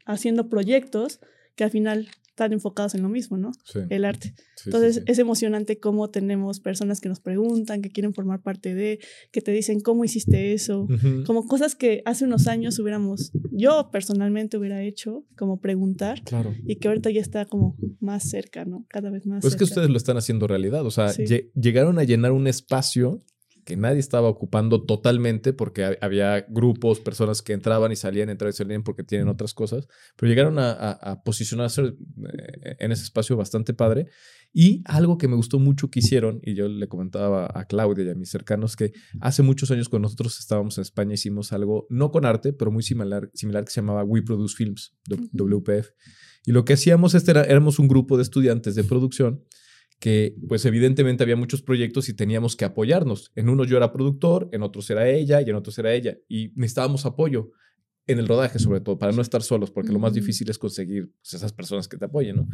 haciendo 0.05 0.47
proyectos 0.47 1.21
que 1.55 1.63
al 1.63 1.71
final 1.71 2.07
están 2.35 2.51
enfocados 2.51 2.93
en 2.95 3.01
lo 3.01 3.07
mismo, 3.07 3.37
¿no? 3.37 3.53
El 3.89 4.03
arte. 4.03 4.33
Entonces 4.65 5.03
es 5.05 5.19
emocionante 5.19 5.79
cómo 5.79 6.09
tenemos 6.09 6.59
personas 6.59 6.99
que 6.99 7.07
nos 7.07 7.21
preguntan, 7.21 7.81
que 7.81 7.89
quieren 7.89 8.13
formar 8.13 8.41
parte 8.41 8.75
de, 8.75 8.99
que 9.31 9.39
te 9.39 9.53
dicen 9.53 9.79
cómo 9.79 10.03
hiciste 10.03 10.51
eso, 10.53 10.85
como 11.25 11.47
cosas 11.47 11.75
que 11.75 12.01
hace 12.03 12.25
unos 12.25 12.47
años 12.47 12.77
hubiéramos, 12.77 13.31
yo 13.51 13.89
personalmente 13.89 14.57
hubiera 14.57 14.83
hecho, 14.83 15.23
como 15.37 15.61
preguntar, 15.61 16.23
claro. 16.25 16.53
y 16.65 16.75
que 16.75 16.89
ahorita 16.89 17.09
ya 17.09 17.21
está 17.21 17.45
como 17.45 17.77
más 18.01 18.29
cerca, 18.29 18.65
¿no? 18.65 18.85
Cada 18.89 19.09
vez 19.09 19.25
más. 19.25 19.39
Pues 19.41 19.53
es 19.53 19.57
que 19.57 19.63
ustedes 19.63 19.89
lo 19.89 19.95
están 19.95 20.17
haciendo 20.17 20.45
realidad, 20.45 20.85
o 20.85 20.91
sea, 20.91 21.13
llegaron 21.13 21.99
a 21.99 22.03
llenar 22.03 22.33
un 22.33 22.47
espacio 22.47 23.23
que 23.65 23.75
nadie 23.75 23.99
estaba 23.99 24.29
ocupando 24.29 24.83
totalmente 24.83 25.51
porque 25.51 25.97
había 25.99 26.45
grupos, 26.47 26.99
personas 26.99 27.41
que 27.41 27.53
entraban 27.53 27.91
y 27.91 27.95
salían, 27.95 28.29
entraban 28.29 28.51
y 28.53 28.55
salían 28.55 28.83
porque 28.83 29.03
tienen 29.03 29.27
otras 29.27 29.55
cosas, 29.55 29.87
pero 30.15 30.29
llegaron 30.29 30.57
a, 30.59 31.21
posicionarse 31.25 31.81
eh, 31.81 32.75
en 32.79 32.91
ese 32.91 33.03
espacio 33.03 33.35
bastante 33.35 33.73
padre. 33.73 34.07
Y 34.53 34.83
algo 34.85 35.17
que 35.17 35.27
me 35.27 35.35
gustó 35.35 35.59
mucho 35.59 35.89
que 35.89 35.99
hicieron, 35.99 36.39
y 36.43 36.53
yo 36.53 36.69
le 36.69 36.87
comentaba 36.87 37.49
a 37.53 37.65
Claudia 37.65 38.05
y 38.05 38.09
a 38.09 38.15
mis 38.15 38.29
cercanos, 38.29 38.75
que 38.75 38.93
hace 39.19 39.41
muchos 39.41 39.71
años 39.71 39.89
cuando 39.89 40.05
nosotros 40.05 40.39
estábamos 40.39 40.77
en 40.77 40.83
España 40.83 41.15
hicimos 41.15 41.51
algo, 41.51 41.87
no 41.89 42.11
con 42.11 42.23
arte, 42.23 42.53
pero 42.53 42.71
muy 42.71 42.83
similar, 42.83 43.29
similar 43.33 43.65
que 43.65 43.71
se 43.71 43.81
llamaba 43.81 44.03
We 44.03 44.21
Produce 44.21 44.55
Films, 44.55 44.95
WPF. 45.33 45.89
Y 46.45 46.51
lo 46.51 46.63
que 46.63 46.73
hacíamos 46.73 47.15
este 47.15 47.31
era, 47.31 47.43
éramos 47.43 47.79
un 47.79 47.87
grupo 47.87 48.15
de 48.15 48.23
estudiantes 48.23 48.75
de 48.75 48.83
producción 48.83 49.43
que 50.05 50.35
pues 50.47 50.63
evidentemente 50.65 51.23
había 51.23 51.35
muchos 51.35 51.63
proyectos 51.63 52.09
y 52.09 52.13
teníamos 52.13 52.55
que 52.55 52.63
apoyarnos. 52.63 53.31
En 53.33 53.49
unos 53.49 53.67
yo 53.67 53.75
era 53.75 53.91
productor, 53.91 54.49
en 54.51 54.61
otros 54.61 54.87
era 54.91 55.09
ella 55.09 55.41
y 55.41 55.49
en 55.49 55.55
otros 55.55 55.79
era 55.79 55.95
ella. 55.95 56.15
Y 56.29 56.49
necesitábamos 56.49 57.07
apoyo 57.07 57.49
en 58.05 58.19
el 58.19 58.27
rodaje 58.27 58.59
sobre 58.59 58.81
todo, 58.81 58.99
para 58.99 59.13
no 59.13 59.23
estar 59.23 59.41
solos, 59.41 59.71
porque 59.71 59.91
lo 59.91 59.97
más 59.97 60.13
difícil 60.13 60.47
es 60.51 60.59
conseguir 60.59 61.11
pues, 61.23 61.33
esas 61.33 61.53
personas 61.53 61.87
que 61.87 61.97
te 61.97 62.05
apoyen, 62.05 62.35
¿no? 62.35 62.47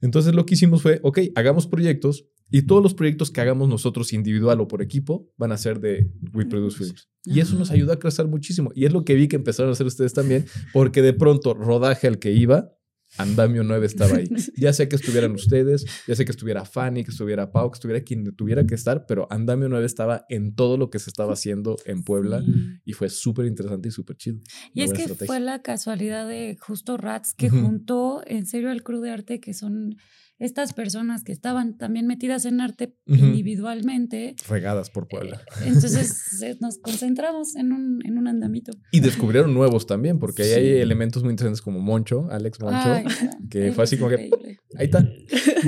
Entonces 0.00 0.32
lo 0.32 0.46
que 0.46 0.54
hicimos 0.54 0.80
fue, 0.80 1.00
ok, 1.02 1.18
hagamos 1.34 1.66
proyectos 1.66 2.24
y 2.52 2.62
todos 2.62 2.84
los 2.84 2.94
proyectos 2.94 3.32
que 3.32 3.40
hagamos 3.40 3.68
nosotros 3.68 4.12
individual 4.12 4.60
o 4.60 4.68
por 4.68 4.80
equipo 4.80 5.28
van 5.36 5.50
a 5.50 5.56
ser 5.56 5.80
de 5.80 6.08
We 6.32 6.46
Produce 6.46 6.78
Films. 6.78 7.08
Y 7.24 7.40
eso 7.40 7.58
nos 7.58 7.72
ayuda 7.72 7.94
a 7.94 7.98
crecer 7.98 8.28
muchísimo. 8.28 8.70
Y 8.76 8.84
es 8.84 8.92
lo 8.92 9.04
que 9.04 9.16
vi 9.16 9.26
que 9.26 9.34
empezaron 9.34 9.70
a 9.70 9.72
hacer 9.72 9.88
ustedes 9.88 10.12
también, 10.12 10.46
porque 10.72 11.02
de 11.02 11.14
pronto 11.14 11.52
rodaje 11.52 12.06
al 12.06 12.20
que 12.20 12.30
iba 12.30 12.70
Andamio 13.18 13.62
9 13.62 13.86
estaba 13.86 14.16
ahí. 14.16 14.28
Ya 14.56 14.72
sé 14.72 14.88
que 14.88 14.96
estuvieran 14.96 15.32
ustedes, 15.32 15.84
ya 16.06 16.14
sé 16.14 16.24
que 16.24 16.32
estuviera 16.32 16.64
Fanny, 16.64 17.04
que 17.04 17.10
estuviera 17.10 17.50
Pau, 17.50 17.70
que 17.70 17.76
estuviera 17.76 18.02
quien 18.02 18.34
tuviera 18.34 18.66
que 18.66 18.74
estar, 18.74 19.06
pero 19.06 19.26
Andamio 19.30 19.68
9 19.68 19.84
estaba 19.84 20.24
en 20.28 20.54
todo 20.54 20.76
lo 20.76 20.90
que 20.90 20.98
se 20.98 21.10
estaba 21.10 21.32
haciendo 21.32 21.76
en 21.84 22.02
Puebla 22.02 22.42
y 22.84 22.92
fue 22.92 23.08
súper 23.08 23.46
interesante 23.46 23.88
y 23.88 23.90
súper 23.90 24.16
chido. 24.16 24.38
Y 24.74 24.82
es 24.82 24.92
que 24.92 25.08
fue 25.08 25.40
la 25.40 25.62
casualidad 25.62 26.28
de 26.28 26.56
justo 26.60 26.96
Rats 26.96 27.34
que 27.34 27.50
juntó 27.50 28.22
en 28.26 28.46
serio 28.46 28.70
al 28.70 28.82
crew 28.82 29.00
de 29.00 29.10
arte 29.10 29.40
que 29.40 29.54
son 29.54 29.96
estas 30.38 30.72
personas 30.72 31.22
que 31.22 31.32
estaban 31.32 31.76
también 31.76 32.06
metidas 32.06 32.44
en 32.44 32.60
arte 32.60 32.94
individualmente. 33.06 34.34
Regadas 34.48 34.90
por 34.90 35.08
Puebla. 35.08 35.40
Eh, 35.62 35.68
entonces 35.68 36.58
nos 36.60 36.78
concentramos 36.78 37.56
en 37.56 37.72
un, 37.72 38.00
en 38.04 38.18
un 38.18 38.26
andamito. 38.26 38.72
Y 38.90 39.00
descubrieron 39.00 39.54
nuevos 39.54 39.86
también, 39.86 40.18
porque 40.18 40.42
ahí 40.42 40.52
hay 40.52 40.80
elementos 40.80 41.22
muy 41.22 41.30
interesantes 41.30 41.62
como 41.62 41.80
Moncho, 41.80 42.28
Alex 42.30 42.60
Moncho, 42.60 43.02
que 43.50 43.72
fue 43.72 43.84
así 43.84 43.98
como 43.98 44.10
que... 44.10 44.30
Ahí 44.76 44.86
está. 44.86 45.06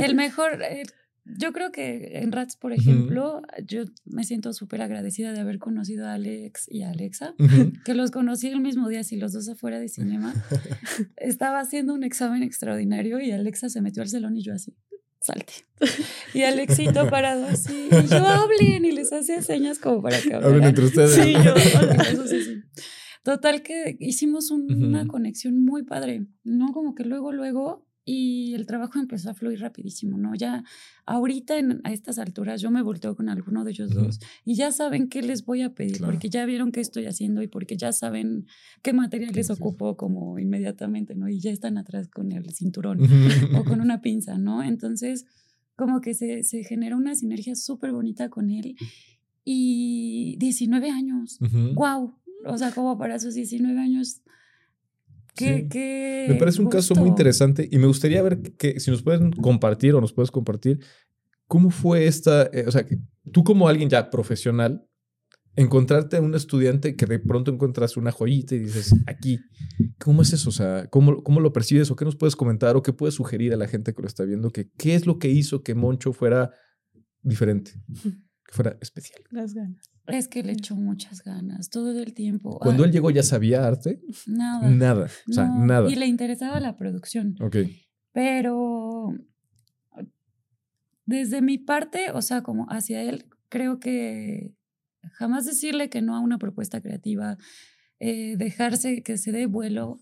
El 0.02 0.14
mejor... 0.14 0.58
Yo 1.26 1.52
creo 1.52 1.72
que 1.72 2.18
en 2.18 2.32
Rats, 2.32 2.56
por 2.56 2.72
ejemplo, 2.74 3.40
yo 3.66 3.84
me 4.04 4.24
siento 4.24 4.52
súper 4.52 4.82
agradecida 4.82 5.32
de 5.32 5.40
haber 5.40 5.58
conocido 5.58 6.06
a 6.06 6.14
Alex 6.14 6.66
y 6.68 6.82
a 6.82 6.90
Alexa, 6.90 7.34
que 7.84 7.94
los 7.94 8.10
conocí 8.10 8.48
el 8.48 8.60
mismo 8.60 8.88
día, 8.88 9.02
si 9.04 9.16
los 9.16 9.32
dos 9.32 9.48
afuera 9.48 9.80
de 9.80 9.88
cinema. 9.88 10.34
Estaba 11.16 11.60
haciendo 11.60 11.94
un 11.94 12.04
examen 12.04 12.42
extraordinario 12.42 13.20
y 13.20 13.30
Alexa 13.30 13.70
se 13.70 13.80
metió 13.80 14.02
al 14.02 14.08
salón 14.10 14.36
y 14.36 14.42
yo 14.42 14.52
así, 14.52 14.74
salte. 15.20 15.54
Y 16.34 16.42
Alexito 16.42 17.08
parado 17.08 17.46
así, 17.46 17.88
y 17.90 18.06
yo 18.06 18.26
hablen 18.26 18.84
y 18.84 18.92
les 18.92 19.10
hacía 19.10 19.40
señas 19.40 19.78
como 19.78 20.02
para 20.02 20.20
que 20.20 20.34
hablen. 20.34 20.50
Hablen 20.50 20.64
entre 20.68 20.84
ustedes. 20.84 21.14
Sí, 21.14 21.32
yo, 21.32 21.54
eso 21.54 22.26
sí, 22.26 22.42
sí. 22.42 22.62
Total 23.22 23.62
que 23.62 23.96
hicimos 24.00 24.50
una 24.50 25.06
conexión 25.06 25.64
muy 25.64 25.84
padre, 25.84 26.26
¿no? 26.44 26.74
Como 26.74 26.94
que 26.94 27.04
luego, 27.04 27.32
luego 27.32 27.83
y 28.04 28.54
el 28.54 28.66
trabajo 28.66 28.98
empezó 28.98 29.30
a 29.30 29.34
fluir 29.34 29.60
rapidísimo, 29.60 30.18
¿no? 30.18 30.34
Ya 30.34 30.62
ahorita 31.06 31.54
a 31.84 31.92
estas 31.92 32.18
alturas 32.18 32.60
yo 32.60 32.70
me 32.70 32.82
volteo 32.82 33.16
con 33.16 33.28
alguno 33.28 33.64
de 33.64 33.70
ellos 33.70 33.94
dos 33.94 34.20
y 34.44 34.56
ya 34.56 34.70
saben 34.72 35.08
qué 35.08 35.22
les 35.22 35.44
voy 35.44 35.62
a 35.62 35.74
pedir, 35.74 36.00
porque 36.00 36.28
ya 36.28 36.44
vieron 36.44 36.70
qué 36.70 36.80
estoy 36.80 37.06
haciendo 37.06 37.42
y 37.42 37.48
porque 37.48 37.76
ya 37.76 37.92
saben 37.92 38.46
qué 38.82 38.92
materiales 38.92 39.50
ocupo 39.50 39.96
como 39.96 40.38
inmediatamente, 40.38 41.14
¿no? 41.14 41.28
Y 41.28 41.40
ya 41.40 41.50
están 41.50 41.78
atrás 41.78 42.08
con 42.08 42.32
el 42.32 42.52
cinturón 42.52 43.00
o 43.56 43.64
con 43.64 43.80
una 43.80 44.00
pinza, 44.02 44.36
¿no? 44.36 44.62
Entonces, 44.62 45.24
como 45.76 46.00
que 46.00 46.14
se, 46.14 46.42
se 46.42 46.62
genera 46.64 46.96
una 46.96 47.14
sinergia 47.14 47.54
súper 47.54 47.92
bonita 47.92 48.28
con 48.28 48.50
él 48.50 48.76
y 49.44 50.36
19 50.38 50.90
años, 50.90 51.38
wow, 51.74 52.14
o 52.46 52.58
sea, 52.58 52.70
como 52.72 52.98
para 52.98 53.18
sus 53.18 53.34
19 53.34 53.78
años 53.78 54.22
me 55.40 56.36
parece 56.38 56.62
un 56.62 56.68
caso 56.68 56.94
muy 56.94 57.08
interesante 57.08 57.68
y 57.70 57.78
me 57.78 57.86
gustaría 57.86 58.22
ver 58.22 58.40
que, 58.56 58.78
si 58.80 58.90
nos 58.90 59.02
pueden 59.02 59.32
compartir 59.32 59.94
o 59.94 60.00
nos 60.00 60.12
puedes 60.12 60.30
compartir 60.30 60.80
cómo 61.46 61.70
fue 61.70 62.06
esta, 62.06 62.44
eh, 62.52 62.64
o 62.66 62.70
sea, 62.70 62.86
tú 63.32 63.44
como 63.44 63.68
alguien 63.68 63.88
ya 63.88 64.10
profesional, 64.10 64.86
encontrarte 65.56 66.16
a 66.16 66.20
un 66.20 66.34
estudiante 66.34 66.96
que 66.96 67.06
de 67.06 67.18
pronto 67.18 67.52
encuentras 67.52 67.96
una 67.96 68.10
joyita 68.10 68.54
y 68.54 68.60
dices, 68.60 68.94
aquí, 69.06 69.38
¿cómo 69.98 70.22
es 70.22 70.32
eso? 70.32 70.48
O 70.48 70.52
sea, 70.52 70.88
¿cómo, 70.88 71.22
¿cómo 71.22 71.40
lo 71.40 71.52
percibes 71.52 71.90
o 71.90 71.96
qué 71.96 72.04
nos 72.04 72.16
puedes 72.16 72.36
comentar 72.36 72.76
o 72.76 72.82
qué 72.82 72.92
puedes 72.92 73.14
sugerir 73.14 73.52
a 73.52 73.56
la 73.56 73.68
gente 73.68 73.94
que 73.94 74.02
lo 74.02 74.08
está 74.08 74.24
viendo? 74.24 74.50
Que, 74.50 74.70
¿Qué 74.76 74.94
es 74.94 75.06
lo 75.06 75.18
que 75.18 75.28
hizo 75.28 75.62
que 75.62 75.74
Moncho 75.74 76.12
fuera 76.12 76.50
diferente, 77.22 77.72
que 78.44 78.52
fuera 78.52 78.76
especial? 78.80 79.22
Las 79.30 79.54
ganas. 79.54 79.93
Es 80.06 80.28
que 80.28 80.42
le 80.42 80.52
echó 80.52 80.76
muchas 80.76 81.22
ganas 81.22 81.70
todo 81.70 81.98
el 82.02 82.12
tiempo. 82.12 82.58
Cuando 82.58 82.84
él 82.84 82.92
llegó 82.92 83.10
ya 83.10 83.22
sabía 83.22 83.66
arte. 83.66 84.00
Nada. 84.26 84.68
Nada. 84.68 85.08
O 85.28 85.32
sea, 85.32 85.48
nada. 85.48 85.90
Y 85.90 85.94
le 85.94 86.06
interesaba 86.06 86.60
la 86.60 86.76
producción. 86.76 87.36
Ok. 87.40 87.56
Pero 88.12 89.14
desde 91.06 91.42
mi 91.42 91.58
parte, 91.58 92.10
o 92.12 92.22
sea, 92.22 92.42
como 92.42 92.66
hacia 92.66 93.02
él, 93.02 93.26
creo 93.48 93.80
que 93.80 94.54
jamás 95.12 95.46
decirle 95.46 95.88
que 95.88 96.02
no 96.02 96.14
a 96.14 96.20
una 96.20 96.38
propuesta 96.38 96.80
creativa, 96.80 97.36
eh, 98.06 98.36
dejarse 98.36 99.02
que 99.02 99.16
se 99.16 99.32
dé 99.32 99.46
vuelo 99.46 99.98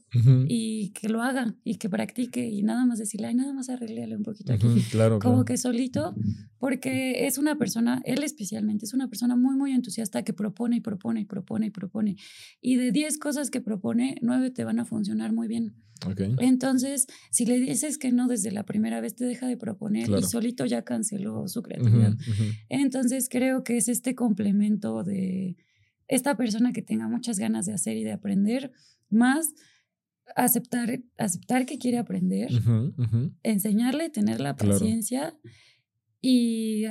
y 0.49 0.91
que 0.91 1.09
lo 1.09 1.23
haga 1.23 1.55
y 1.63 1.77
que 1.77 1.89
practique 1.89 2.45
y 2.45 2.65
nada 2.65 2.85
más 2.85 2.99
decirle, 2.99 3.29
ay, 3.29 3.37
nada 3.37 3.53
más 3.53 3.69
arreglarle 3.69 4.17
un 4.17 4.25
poquito 4.25 4.53
aquí. 4.53 4.67
claro, 4.91 5.21
Como 5.21 5.45
que 5.45 5.57
solito, 5.57 6.13
porque 6.59 7.29
es 7.29 7.39
una 7.39 7.57
persona, 7.59 8.03
él 8.05 8.25
especialmente, 8.25 8.87
es 8.87 8.93
una 8.93 9.07
persona 9.07 9.37
muy, 9.37 9.55
muy 9.55 9.71
entusiasta 9.71 10.25
que 10.25 10.33
propone 10.33 10.79
y 10.79 10.81
propone 10.81 11.21
y 11.21 11.27
propone 11.27 11.67
y 11.67 11.71
propone. 11.71 12.17
Y 12.61 12.75
de 12.75 12.91
10 12.91 13.19
cosas 13.19 13.51
que 13.51 13.61
propone, 13.61 14.17
9 14.21 14.51
te 14.51 14.65
van 14.65 14.81
a 14.81 14.85
funcionar 14.85 15.33
muy 15.33 15.47
bien. 15.47 15.77
Entonces, 16.41 17.07
si 17.31 17.47
le 17.47 17.61
dices 17.61 17.99
que 17.99 18.11
no 18.11 18.27
desde 18.27 18.51
la 18.51 18.65
primera 18.65 19.01
vez, 19.01 19.15
te 19.15 19.25
deja 19.25 19.47
de 19.47 19.57
proponer 19.57 20.11
y 20.11 20.23
solito 20.25 20.67
ya 20.67 20.83
canceló 20.83 21.47
su 21.47 21.63
creatividad. 21.63 22.17
Entonces, 22.69 23.29
creo 23.31 23.63
que 23.63 23.77
es 23.77 23.87
este 23.87 24.17
complemento 24.17 25.05
de 25.05 25.57
esta 26.13 26.37
persona 26.37 26.73
que 26.73 26.83
tenga 26.83 27.09
muchas 27.09 27.39
ganas 27.39 27.65
de 27.65 27.73
hacer 27.73 27.97
y 27.97 28.05
de 28.05 28.13
aprender, 28.13 28.71
más 29.09 29.55
aceptar, 30.37 31.01
aceptar 31.17 31.65
que 31.65 31.79
quiere 31.79 31.99
aprender, 31.99 32.51
enseñarle, 33.43 34.11
tener 34.11 34.41
la 34.41 34.55
paciencia 34.55 35.35
y 36.21 36.85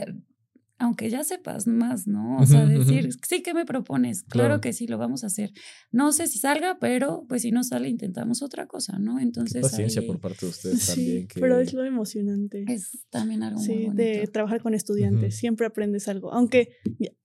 aunque 0.79 1.11
ya 1.11 1.23
sepas 1.23 1.67
más, 1.67 2.07
¿no? 2.07 2.39
O 2.39 2.45
sea, 2.47 2.65
decir, 2.65 3.09
sí, 3.27 3.43
¿qué 3.43 3.53
me 3.53 3.65
propones? 3.65 4.23
Claro. 4.23 4.59
que 4.59 4.73
sí, 4.73 4.87
lo 4.87 4.97
vamos 4.97 5.23
a 5.23 5.27
hacer. 5.27 5.51
No 5.91 6.11
sé 6.11 6.25
si 6.25 6.39
salga, 6.39 6.79
pero 6.79 7.23
pues 7.29 7.43
si 7.43 7.51
no 7.51 7.63
sale, 7.63 7.87
intentamos 7.87 8.41
otra 8.41 8.65
cosa, 8.65 8.97
¿no? 8.97 9.19
Entonces. 9.19 9.61
paciencia 9.61 10.01
por 10.01 10.19
parte 10.19 10.47
de 10.47 10.49
ustedes 10.49 10.87
también. 10.87 11.27
Pero 11.35 11.59
es 11.59 11.73
lo 11.73 11.85
emocionante. 11.85 12.65
Es 12.67 13.05
también 13.11 13.43
algo 13.43 13.59
sí, 13.59 13.73
muy 13.73 13.85
bonito. 13.85 14.01
de 14.01 14.27
trabajar 14.33 14.61
con 14.61 14.73
estudiantes. 14.73 15.37
Siempre 15.37 15.67
aprendes 15.67 16.07
algo. 16.07 16.33
Aunque 16.33 16.69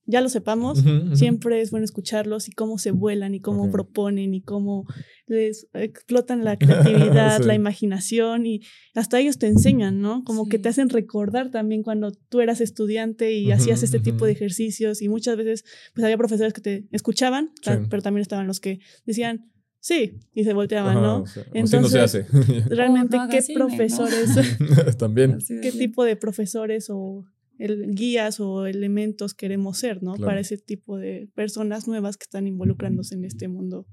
ya, 0.07 0.21
lo 0.21 0.29
sepamos, 0.29 0.83
siempre 1.13 1.61
es 1.61 1.69
bueno 1.69 1.83
escucharlos 1.83 2.47
y 2.47 2.51
cómo 2.51 2.77
se 2.77 2.91
vuelan 2.91 3.35
y 3.35 3.41
cómo 3.41 3.69
proponen 3.69 4.33
y 4.33 4.41
cómo 4.41 4.85
les 5.27 5.67
explotan 5.73 6.43
la 6.43 6.57
creatividad, 6.57 7.41
la 7.41 7.53
imaginación 7.53 8.45
y 8.45 8.61
hasta 8.95 9.19
ellos 9.19 9.37
te 9.37 9.47
enseñan, 9.47 10.01
¿no? 10.01 10.23
Como 10.23 10.47
que 10.47 10.59
te 10.59 10.69
hacen 10.69 10.89
recordar 10.89 11.51
también 11.51 11.83
cuando 11.83 12.11
tú 12.11 12.41
eras 12.41 12.61
estudiante 12.61 13.33
y 13.33 13.51
hacías 13.51 13.83
este 13.83 13.99
tipo 13.99 14.25
de 14.25 14.31
ejercicios 14.31 15.01
y 15.01 15.09
muchas 15.09 15.37
veces 15.37 15.65
pues 15.93 16.03
había 16.03 16.17
profesores 16.17 16.53
que 16.53 16.61
te 16.61 16.87
escuchaban, 16.91 17.51
pero 17.89 18.01
también 18.01 18.21
estaban 18.21 18.47
los 18.47 18.59
que 18.59 18.79
decían, 19.05 19.51
sí, 19.79 20.19
y 20.33 20.43
se 20.43 20.53
volteaban, 20.53 20.95
¿no? 20.95 21.23
Entonces, 21.53 21.81
no 21.81 21.89
se 21.89 21.99
hace. 21.99 22.25
realmente, 22.69 23.17
¿qué 23.29 23.43
profesores? 23.53 24.29
también. 24.97 25.39
¿Qué 25.61 25.71
tipo 25.71 26.03
de 26.03 26.15
profesores 26.15 26.89
o 26.89 27.25
el, 27.57 27.93
guías 27.93 28.39
o 28.39 28.65
elementos 28.65 29.33
queremos 29.33 29.77
ser, 29.77 30.03
¿no? 30.03 30.15
Para 30.15 30.39
ese 30.39 30.57
tipo 30.57 30.97
de 30.97 31.29
personas 31.35 31.87
nuevas 31.87 32.17
que 32.17 32.23
están 32.23 32.47
involucrándose 32.47 33.15
en 33.15 33.25
este 33.25 33.47
mundo 33.47 33.87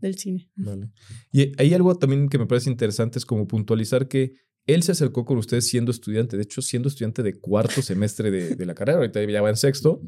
del 0.00 0.16
cine. 0.16 0.50
Vale. 0.56 0.90
Y 1.32 1.52
hay 1.60 1.74
algo 1.74 1.96
también 1.96 2.28
que 2.28 2.38
me 2.38 2.46
parece 2.46 2.70
interesante, 2.70 3.18
es 3.18 3.26
como 3.26 3.46
puntualizar 3.46 4.08
que 4.08 4.34
él 4.66 4.82
se 4.82 4.92
acercó 4.92 5.24
con 5.24 5.38
ustedes 5.38 5.66
siendo 5.66 5.90
estudiante, 5.90 6.36
de 6.36 6.42
hecho, 6.42 6.60
siendo 6.60 6.88
estudiante 6.88 7.22
de 7.22 7.40
cuarto 7.40 7.80
semestre 7.80 8.30
de, 8.30 8.66
la 8.66 8.74
carrera, 8.74 8.98
ahorita 8.98 9.24
ya 9.24 9.40
va 9.40 9.48
en 9.48 9.56
sexto, 9.56 10.02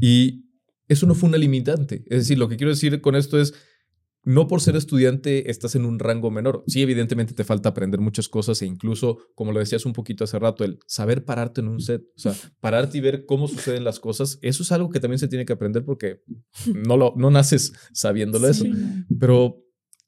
y 0.00 0.46
eso 0.88 1.06
no 1.06 1.14
fue 1.14 1.28
una 1.28 1.38
limitante. 1.38 2.04
Es 2.06 2.20
decir, 2.20 2.38
lo 2.38 2.48
que 2.48 2.56
quiero 2.56 2.70
decir 2.70 3.00
con 3.02 3.16
esto 3.16 3.38
es, 3.38 3.52
no 4.24 4.46
por 4.48 4.60
ser 4.60 4.76
estudiante 4.76 5.50
estás 5.50 5.74
en 5.74 5.84
un 5.84 5.98
rango 5.98 6.30
menor. 6.30 6.64
Sí, 6.66 6.82
evidentemente 6.82 7.34
te 7.34 7.44
falta 7.44 7.70
aprender 7.70 8.00
muchas 8.00 8.28
cosas 8.28 8.60
e 8.62 8.66
incluso, 8.66 9.18
como 9.34 9.52
lo 9.52 9.60
decías 9.60 9.86
un 9.86 9.92
poquito 9.92 10.24
hace 10.24 10.38
rato, 10.38 10.64
el 10.64 10.78
saber 10.86 11.24
pararte 11.24 11.60
en 11.60 11.68
un 11.68 11.80
set, 11.80 12.02
o 12.16 12.18
sea, 12.18 12.34
pararte 12.60 12.98
y 12.98 13.00
ver 13.00 13.26
cómo 13.26 13.48
suceden 13.48 13.84
las 13.84 14.00
cosas, 14.00 14.38
eso 14.42 14.62
es 14.62 14.72
algo 14.72 14.90
que 14.90 15.00
también 15.00 15.18
se 15.18 15.28
tiene 15.28 15.44
que 15.44 15.52
aprender 15.52 15.84
porque 15.84 16.22
no, 16.74 16.96
lo, 16.96 17.14
no 17.16 17.30
naces 17.30 17.72
sabiéndolo 17.92 18.48
eso. 18.48 18.64
Pero 19.18 19.63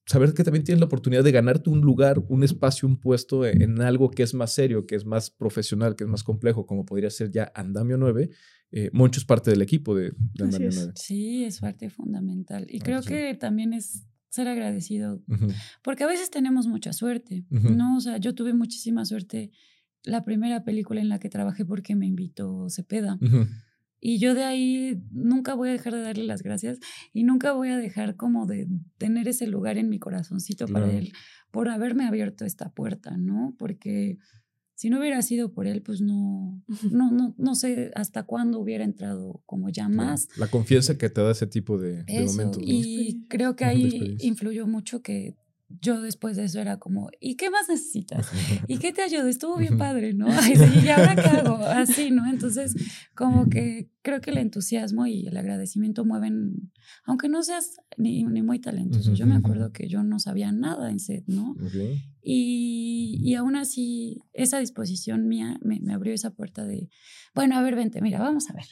saber 0.07 0.32
que 0.34 0.44
también 0.44 0.64
tienes 0.64 0.80
la 0.80 0.86
oportunidad 0.86 1.24
de 1.24 1.32
ganarte 1.32 1.68
un 1.68 1.80
lugar, 1.80 2.22
un 2.28 2.44
espacio, 2.44 2.86
un 2.86 2.96
puesto 2.96 3.44
en 3.44 3.80
algo 3.80 4.11
que 4.11 4.22
es 4.22 4.34
más 4.34 4.52
serio, 4.52 4.86
que 4.86 4.94
es 4.94 5.04
más 5.04 5.30
profesional, 5.30 5.96
que 5.96 6.04
es 6.04 6.11
más 6.11 6.22
complejo, 6.22 6.64
como 6.64 6.86
podría 6.86 7.11
ser 7.11 7.30
ya 7.30 7.50
Andamio 7.54 7.98
9, 7.98 8.30
eh, 8.70 8.90
Moncho 8.92 9.20
es 9.20 9.24
parte 9.24 9.50
del 9.50 9.62
equipo 9.62 9.94
de, 9.94 10.12
Andamio 10.40 10.70
9. 10.72 10.92
Sí, 10.94 11.44
es 11.44 11.61
parte 11.61 11.90
fundamental. 11.90 12.66
Y 12.68 12.80
creo 12.80 13.02
que 13.02 13.34
también 13.34 13.72
es 13.72 14.07
ser 14.28 14.48
agradecido, 14.48 15.22
porque 15.82 16.04
a 16.04 16.07
veces 16.07 16.30
tenemos 16.30 16.66
mucha 16.66 16.92
suerte, 16.92 17.44
¿no? 17.50 17.96
O 17.96 18.00
sea, 18.00 18.18
yo 18.18 18.34
tuve 18.34 18.54
muchísima 18.54 19.04
suerte 19.04 19.50
la 20.02 20.24
primera 20.24 20.62
película 20.62 21.00
en 21.00 21.09
la 21.09 21.18
que 21.18 21.28
trabajé 21.28 21.64
porque 21.64 21.96
me 21.96 22.07
invitó 22.07 22.68
Cepeda. 22.70 23.18
Y 24.01 24.18
yo 24.18 24.34
de 24.34 24.44
ahí 24.44 25.03
nunca 25.11 25.55
voy 25.55 25.70
a 25.70 25.72
dejar 25.72 25.94
de 25.94 26.03
darle 26.03 26.24
las 26.24 26.42
gracias 26.42 26.78
y 27.12 27.24
nunca 27.24 27.53
voy 27.53 27.70
a 27.70 27.78
dejar 27.78 28.16
como 28.16 28.47
de 28.47 28.68
tener 28.99 29.26
ese 29.28 29.47
lugar 29.47 29.78
en 29.78 29.88
mi 29.88 29.99
corazoncito 29.99 30.66
para 30.66 30.90
él 30.90 31.12
por 31.51 31.68
haberme 31.68 32.07
abierto 32.07 32.44
esta 32.44 32.70
puerta, 32.70 33.16
¿no? 33.16 33.55
Porque 33.59 34.18
si 34.74 34.90
no 34.90 35.01
hubiera 35.01 35.22
sido 35.22 35.53
por 35.53 35.66
él, 35.66 35.82
pues 35.82 36.03
no, 36.03 36.62
no, 36.92 37.11
no, 37.11 37.34
no 37.38 37.55
sé 37.55 37.90
hasta 37.94 38.24
cuándo 38.24 38.61
hubiera 38.61 38.84
entrado 38.84 39.42
como 39.47 39.70
ya 39.70 39.88
más. 39.88 40.28
La 40.36 40.49
confianza 40.49 40.99
que 40.99 41.09
te 41.09 41.22
da 41.22 41.30
ese 41.30 41.47
tipo 41.47 41.78
de, 41.78 42.05
momentos. 42.26 42.62
Y 42.64 43.24
creo 43.28 43.57
que 43.57 43.64
ahí 43.64 44.16
influyó 44.20 44.66
mucho 44.66 45.03
que 45.03 45.34
yo 45.68 46.00
después 46.00 46.36
de 46.36 46.44
eso 46.44 46.60
era 46.60 46.78
como, 46.78 47.08
¿y 47.20 47.36
qué 47.36 47.50
más 47.50 47.68
necesitas? 47.68 48.28
¿Y 48.68 48.78
qué 48.78 48.92
te 48.92 49.02
ayuda? 49.02 49.28
Estuvo 49.28 49.56
bien 49.56 49.78
padre, 49.78 50.14
¿no? 50.14 50.28
¿y 50.84 50.88
ahora 50.88 51.16
qué 51.16 51.28
hago? 51.28 51.56
Así, 51.56 52.10
¿no? 52.10 52.28
Entonces, 52.30 52.74
como 53.14 53.48
que 53.48 53.90
creo 54.02 54.20
que 54.20 54.30
el 54.30 54.38
entusiasmo 54.38 55.06
y 55.06 55.26
el 55.26 55.36
agradecimiento 55.36 56.04
mueven, 56.04 56.72
aunque 57.04 57.28
no 57.28 57.42
seas 57.42 57.76
ni, 57.96 58.24
ni 58.24 58.42
muy 58.42 58.60
talentoso. 58.60 59.12
Yo 59.14 59.26
me 59.26 59.34
acuerdo 59.34 59.72
que 59.72 59.88
yo 59.88 60.04
no 60.04 60.18
sabía 60.20 60.52
nada 60.52 60.90
en 60.90 61.00
set, 61.00 61.24
¿no? 61.26 61.56
Y, 62.22 63.18
y, 63.20 63.34
aún 63.34 63.56
así, 63.56 64.20
esa 64.32 64.58
disposición 64.58 65.28
mía 65.28 65.58
me, 65.62 65.80
me, 65.80 65.94
abrió 65.94 66.12
esa 66.12 66.30
puerta 66.30 66.64
de, 66.64 66.88
bueno, 67.34 67.56
a 67.56 67.62
ver, 67.62 67.76
vente, 67.76 68.00
mira, 68.00 68.18
vamos 68.20 68.50
a 68.50 68.52
ver. 68.52 68.66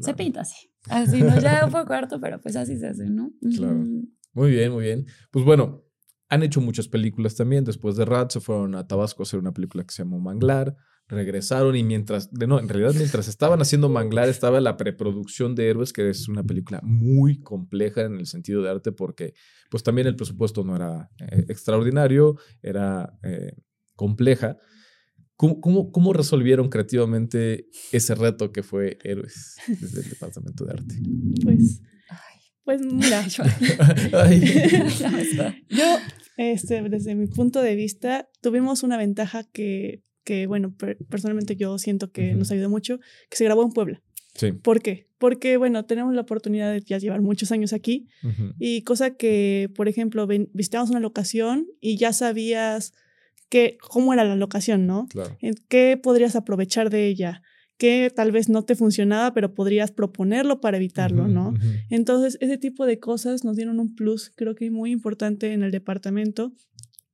Se 0.00 0.14
pinta 0.14 0.40
así. 0.40 0.70
Así, 0.88 1.22
¿no? 1.22 1.38
Ya 1.40 1.68
poco 1.70 1.92
harto, 1.92 2.20
pero 2.20 2.40
pues 2.40 2.56
así 2.56 2.76
se 2.78 2.88
hace, 2.88 3.08
¿no? 3.08 3.32
Claro. 3.56 3.84
Muy 4.32 4.50
bien, 4.50 4.72
muy 4.72 4.84
bien. 4.84 5.06
Pues 5.30 5.44
bueno, 5.44 5.83
han 6.28 6.42
hecho 6.42 6.60
muchas 6.60 6.88
películas 6.88 7.34
también. 7.34 7.64
Después 7.64 7.96
de 7.96 8.04
Rat 8.04 8.32
se 8.32 8.40
fueron 8.40 8.74
a 8.74 8.86
Tabasco 8.86 9.22
a 9.22 9.24
hacer 9.24 9.38
una 9.38 9.52
película 9.52 9.84
que 9.84 9.92
se 9.92 10.02
llamó 10.02 10.20
Manglar. 10.20 10.76
Regresaron 11.06 11.76
y 11.76 11.84
mientras, 11.84 12.32
no, 12.32 12.58
en 12.58 12.68
realidad 12.68 12.94
mientras 12.96 13.28
estaban 13.28 13.60
haciendo 13.60 13.90
Manglar 13.90 14.30
estaba 14.30 14.58
la 14.60 14.78
preproducción 14.78 15.54
de 15.54 15.68
Héroes, 15.68 15.92
que 15.92 16.08
es 16.08 16.28
una 16.28 16.42
película 16.42 16.80
muy 16.82 17.40
compleja 17.40 18.02
en 18.02 18.14
el 18.14 18.26
sentido 18.26 18.62
de 18.62 18.70
arte 18.70 18.90
porque 18.90 19.34
pues 19.70 19.82
también 19.82 20.06
el 20.06 20.16
presupuesto 20.16 20.64
no 20.64 20.76
era 20.76 21.10
eh, 21.18 21.44
extraordinario, 21.48 22.38
era 22.62 23.18
eh, 23.22 23.52
compleja. 23.94 24.56
¿Cómo, 25.36 25.60
¿Cómo, 25.60 25.92
cómo, 25.92 26.12
resolvieron 26.12 26.70
creativamente 26.70 27.68
ese 27.92 28.14
reto 28.14 28.52
que 28.52 28.62
fue 28.62 28.98
Héroes 29.02 29.56
desde 29.66 30.00
el 30.00 30.08
departamento 30.08 30.64
de 30.64 30.72
arte? 30.72 30.94
Pues 31.42 31.82
pues 32.64 32.80
mira, 32.80 33.26
yo, 35.68 35.98
este, 36.36 36.82
desde 36.82 37.14
mi 37.14 37.26
punto 37.26 37.62
de 37.62 37.74
vista, 37.74 38.28
tuvimos 38.40 38.82
una 38.82 38.96
ventaja 38.96 39.44
que, 39.44 40.02
que 40.24 40.46
bueno, 40.46 40.74
personalmente 41.08 41.56
yo 41.56 41.78
siento 41.78 42.10
que 42.10 42.34
nos 42.34 42.50
ayudó 42.50 42.70
mucho, 42.70 42.98
que 43.28 43.36
se 43.36 43.44
grabó 43.44 43.62
en 43.62 43.72
Puebla. 43.72 44.02
Sí. 44.34 44.52
¿Por 44.52 44.82
qué? 44.82 45.06
Porque, 45.18 45.58
bueno, 45.58 45.84
tenemos 45.84 46.14
la 46.14 46.22
oportunidad 46.22 46.72
de 46.72 46.80
ya 46.80 46.98
llevar 46.98 47.20
muchos 47.20 47.52
años 47.52 47.72
aquí 47.72 48.08
y 48.58 48.82
cosa 48.82 49.14
que, 49.14 49.70
por 49.76 49.88
ejemplo, 49.88 50.26
visitamos 50.26 50.90
una 50.90 51.00
locación 51.00 51.68
y 51.80 51.98
ya 51.98 52.12
sabías 52.12 52.94
que, 53.48 53.78
cómo 53.80 54.12
era 54.12 54.24
la 54.24 54.34
locación, 54.34 54.86
¿no? 54.86 55.06
Claro. 55.08 55.36
¿Qué 55.68 55.98
podrías 56.02 56.34
aprovechar 56.34 56.90
de 56.90 57.06
ella? 57.06 57.42
Que 57.76 58.12
tal 58.14 58.30
vez 58.30 58.48
no 58.48 58.64
te 58.64 58.76
funcionaba, 58.76 59.34
pero 59.34 59.54
podrías 59.54 59.90
proponerlo 59.90 60.60
para 60.60 60.76
evitarlo, 60.76 61.28
¿no? 61.28 61.54
Entonces, 61.90 62.38
ese 62.40 62.58
tipo 62.58 62.86
de 62.86 62.98
cosas 62.98 63.44
nos 63.44 63.56
dieron 63.56 63.80
un 63.80 63.94
plus, 63.94 64.30
creo 64.34 64.54
que 64.54 64.70
muy 64.70 64.92
importante 64.92 65.52
en 65.52 65.62
el 65.62 65.70
departamento. 65.70 66.52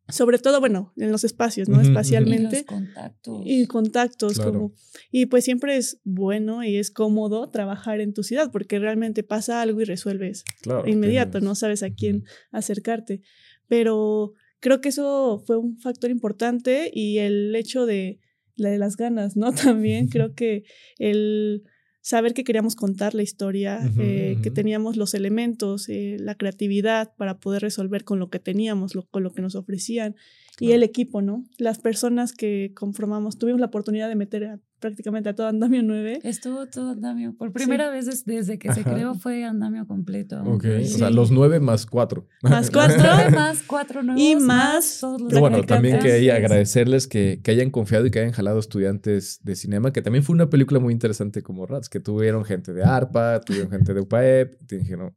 Sobre 0.09 0.39
todo, 0.39 0.59
bueno, 0.59 0.93
en 0.97 1.13
los 1.13 1.23
espacios, 1.25 1.69
¿no? 1.69 1.81
Espacialmente. 1.81 2.61
Y 2.61 2.65
contactos. 2.65 3.43
Y 3.45 3.67
contactos, 3.67 4.41
como. 4.41 4.73
Y 5.13 5.27
pues 5.27 5.45
siempre 5.45 5.77
es 5.77 6.01
bueno 6.03 6.65
y 6.65 6.77
es 6.77 6.91
cómodo 6.91 7.49
trabajar 7.51 8.01
en 8.01 8.13
tu 8.13 8.25
ciudad 8.25 8.51
porque 8.51 8.81
realmente 8.81 9.23
pasa 9.23 9.63
algo 9.63 9.81
y 9.81 9.85
resuelves 9.85 10.45
inmediato, 10.87 11.41
no 11.41 11.55
sabes 11.55 11.85
a 11.85 11.91
quién 11.91 12.25
acercarte. 12.51 13.23
Pero 13.69 14.35
creo 14.59 14.81
que 14.81 14.89
eso 14.89 15.43
fue 15.47 15.57
un 15.57 15.79
factor 15.79 16.11
importante 16.11 16.91
y 16.93 17.19
el 17.19 17.55
hecho 17.55 17.87
de 17.87 18.19
la 18.61 18.71
de 18.71 18.79
las 18.79 18.97
ganas, 18.97 19.37
¿no? 19.37 19.53
También 19.53 20.09
creo 20.09 20.35
que 20.35 20.65
el 20.99 21.65
saber 22.03 22.33
que 22.33 22.45
queríamos 22.45 22.77
contar 22.77 23.15
la 23.15 23.23
historia, 23.23 23.81
eh, 23.99 24.39
que 24.43 24.51
teníamos 24.51 24.97
los 24.97 25.15
elementos, 25.15 25.89
eh, 25.89 26.17
la 26.19 26.35
creatividad 26.35 27.13
para 27.17 27.39
poder 27.39 27.63
resolver 27.63 28.05
con 28.05 28.19
lo 28.19 28.31
que 28.31 28.39
teníamos, 28.39 28.93
con 29.11 29.23
lo 29.23 29.33
que 29.33 29.43
nos 29.43 29.55
ofrecían, 29.55 30.17
y 30.59 30.73
el 30.73 30.83
equipo, 30.83 31.23
¿no? 31.23 31.45
Las 31.59 31.79
personas 31.79 32.33
que 32.33 32.73
conformamos, 32.75 33.39
tuvimos 33.39 33.61
la 33.61 33.67
oportunidad 33.67 34.09
de 34.09 34.17
meter 34.17 34.45
a 34.45 34.61
prácticamente 34.81 35.29
a 35.29 35.35
todo 35.35 35.47
Andamio 35.47 35.83
9. 35.83 36.21
Estuvo 36.25 36.67
todo 36.67 36.91
Andamio. 36.91 37.35
Por 37.37 37.53
primera 37.53 37.91
vez 37.91 38.25
desde 38.25 38.59
que 38.59 38.73
se 38.73 38.83
creó 38.83 39.15
fue 39.15 39.45
Andamio 39.45 39.87
completo. 39.87 40.43
Ok, 40.43 40.65
o 40.83 40.85
sea, 40.85 41.11
los 41.11 41.31
nueve 41.31 41.61
más 41.61 41.87
cuatro. 41.87 42.27
Más 42.43 42.71
cuatro. 42.73 42.99
más 43.31 43.63
cuatro 43.63 44.03
nuevos. 44.03 44.21
Y 44.21 44.37
más. 44.37 45.01
bueno, 45.39 45.63
también 45.63 45.99
que 45.99 46.33
agradecerles 46.33 47.07
que, 47.07 47.41
que, 47.43 47.51
hayan 47.51 47.71
confiado 47.71 48.07
y 48.07 48.11
que 48.11 48.21
hayan 48.21 48.33
jalado 48.33 48.59
estudiantes 48.59 49.41
de 49.43 49.55
cinema, 49.55 49.93
que 49.93 50.03
también 50.03 50.25
fue 50.25 50.35
una 50.35 50.51
película 50.51 50.81
muy 50.81 50.93
interesante 50.93 51.43
como 51.43 51.67
Rats, 51.67 51.89
que 51.89 52.01
tuvieron 52.01 52.45
gente 52.45 52.73
de 52.73 52.83
ARPA, 52.83 53.41
tuvieron 53.41 53.71
gente 53.71 53.95
de 53.95 54.01
UPAEP, 54.01 54.55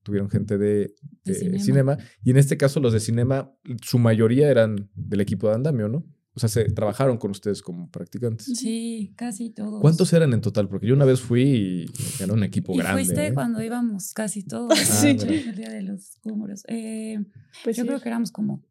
tuvieron 0.04 0.30
gente 0.30 0.58
de, 0.58 0.94
cinema. 1.60 1.98
Y 2.24 2.32
en 2.32 2.38
este 2.38 2.58
caso 2.58 2.80
los 2.80 2.94
de 2.94 3.00
cinema, 3.00 3.52
su 3.82 4.00
mayoría 4.00 4.50
eran 4.50 4.90
del 4.96 5.22
equipo 5.22 5.48
de 5.48 5.56
Andamio, 5.56 5.88
¿no? 5.88 6.06
O 6.36 6.40
sea, 6.40 6.50
se 6.50 6.66
trabajaron 6.72 7.18
con 7.18 7.32
ustedes 7.32 7.62
como 7.62 7.90
practicantes. 7.92 8.48
Sí, 8.58 9.14
casi 9.16 9.52
todos. 9.52 9.82
¿Cuántos 9.82 10.12
eran 10.14 10.34
en 10.34 10.42
total? 10.42 10.68
Porque 10.68 10.88
yo 10.88 10.96
una 10.96 11.06
vez 11.06 11.22
fui 11.22 11.44
y 11.88 12.24
era 12.24 12.34
un 12.34 12.44
equipo 12.44 12.74
y 12.74 12.78
grande. 12.78 13.04
Fuiste 13.04 13.28
¿eh? 13.28 13.34
cuando 13.34 13.62
íbamos 13.62 14.14
casi 14.14 14.44
todos. 14.44 14.78
sí. 14.80 15.18
El 15.20 15.56
día 15.56 15.70
de 15.70 15.84
los 15.84 16.18
números. 16.24 16.64
Eh, 16.68 17.24
pues 17.64 17.78
yo 17.78 17.86
creo 17.86 18.00
que 18.00 18.10
éramos 18.10 18.32
como 18.32 18.64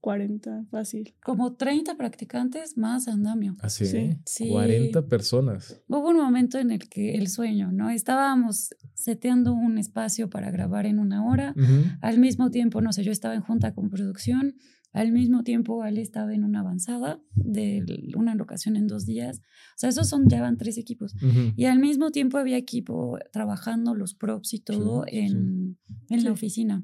40, 0.00 0.66
fácil. 0.70 1.16
Como 1.24 1.54
30 1.56 1.96
practicantes 1.96 2.78
más 2.78 3.08
andamio. 3.08 3.56
¿Ah, 3.60 3.68
sí? 3.68 4.16
sí. 4.24 4.48
40 4.48 5.08
personas. 5.08 5.82
Hubo 5.88 6.10
un 6.10 6.18
momento 6.18 6.58
en 6.58 6.70
el 6.70 6.88
que 6.88 7.16
el 7.16 7.28
sueño, 7.28 7.72
¿no? 7.72 7.90
Estábamos 7.90 8.70
seteando 8.94 9.52
un 9.52 9.78
espacio 9.78 10.30
para 10.30 10.52
grabar 10.52 10.86
en 10.86 11.00
una 11.00 11.24
hora. 11.24 11.52
Al 12.00 12.20
mismo 12.20 12.52
tiempo, 12.52 12.80
no 12.80 12.92
sé, 12.92 13.02
yo 13.02 13.10
estaba 13.10 13.34
en 13.34 13.42
junta 13.42 13.74
con 13.74 13.90
producción 13.90 14.54
al 14.96 15.12
mismo 15.12 15.42
tiempo, 15.42 15.84
él 15.84 15.98
estaba 15.98 16.34
en 16.34 16.42
una 16.42 16.60
avanzada 16.60 17.20
de 17.34 17.84
una 18.16 18.34
locación 18.34 18.76
en 18.76 18.86
dos 18.86 19.04
días. 19.04 19.42
O 19.74 19.78
sea, 19.78 19.90
esos 19.90 20.08
son, 20.08 20.26
ya 20.26 20.40
van 20.40 20.56
tres 20.56 20.78
equipos. 20.78 21.14
Y 21.54 21.66
al 21.66 21.78
mismo 21.80 22.10
tiempo 22.12 22.38
había 22.38 22.56
equipo 22.56 23.18
trabajando 23.30 23.94
los 23.94 24.14
props 24.14 24.54
y 24.54 24.60
todo 24.60 25.04
en, 25.06 25.76
en 26.08 26.24
la 26.24 26.32
oficina. 26.32 26.82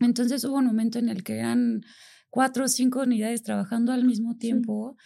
Entonces 0.00 0.42
hubo 0.44 0.56
un 0.56 0.66
momento 0.66 0.98
en 0.98 1.08
el 1.08 1.22
que 1.22 1.38
eran 1.38 1.82
cuatro 2.30 2.64
o 2.64 2.68
cinco 2.68 3.02
unidades 3.02 3.44
trabajando 3.44 3.92
al 3.92 4.04
mismo 4.04 4.36
tiempo. 4.36 4.96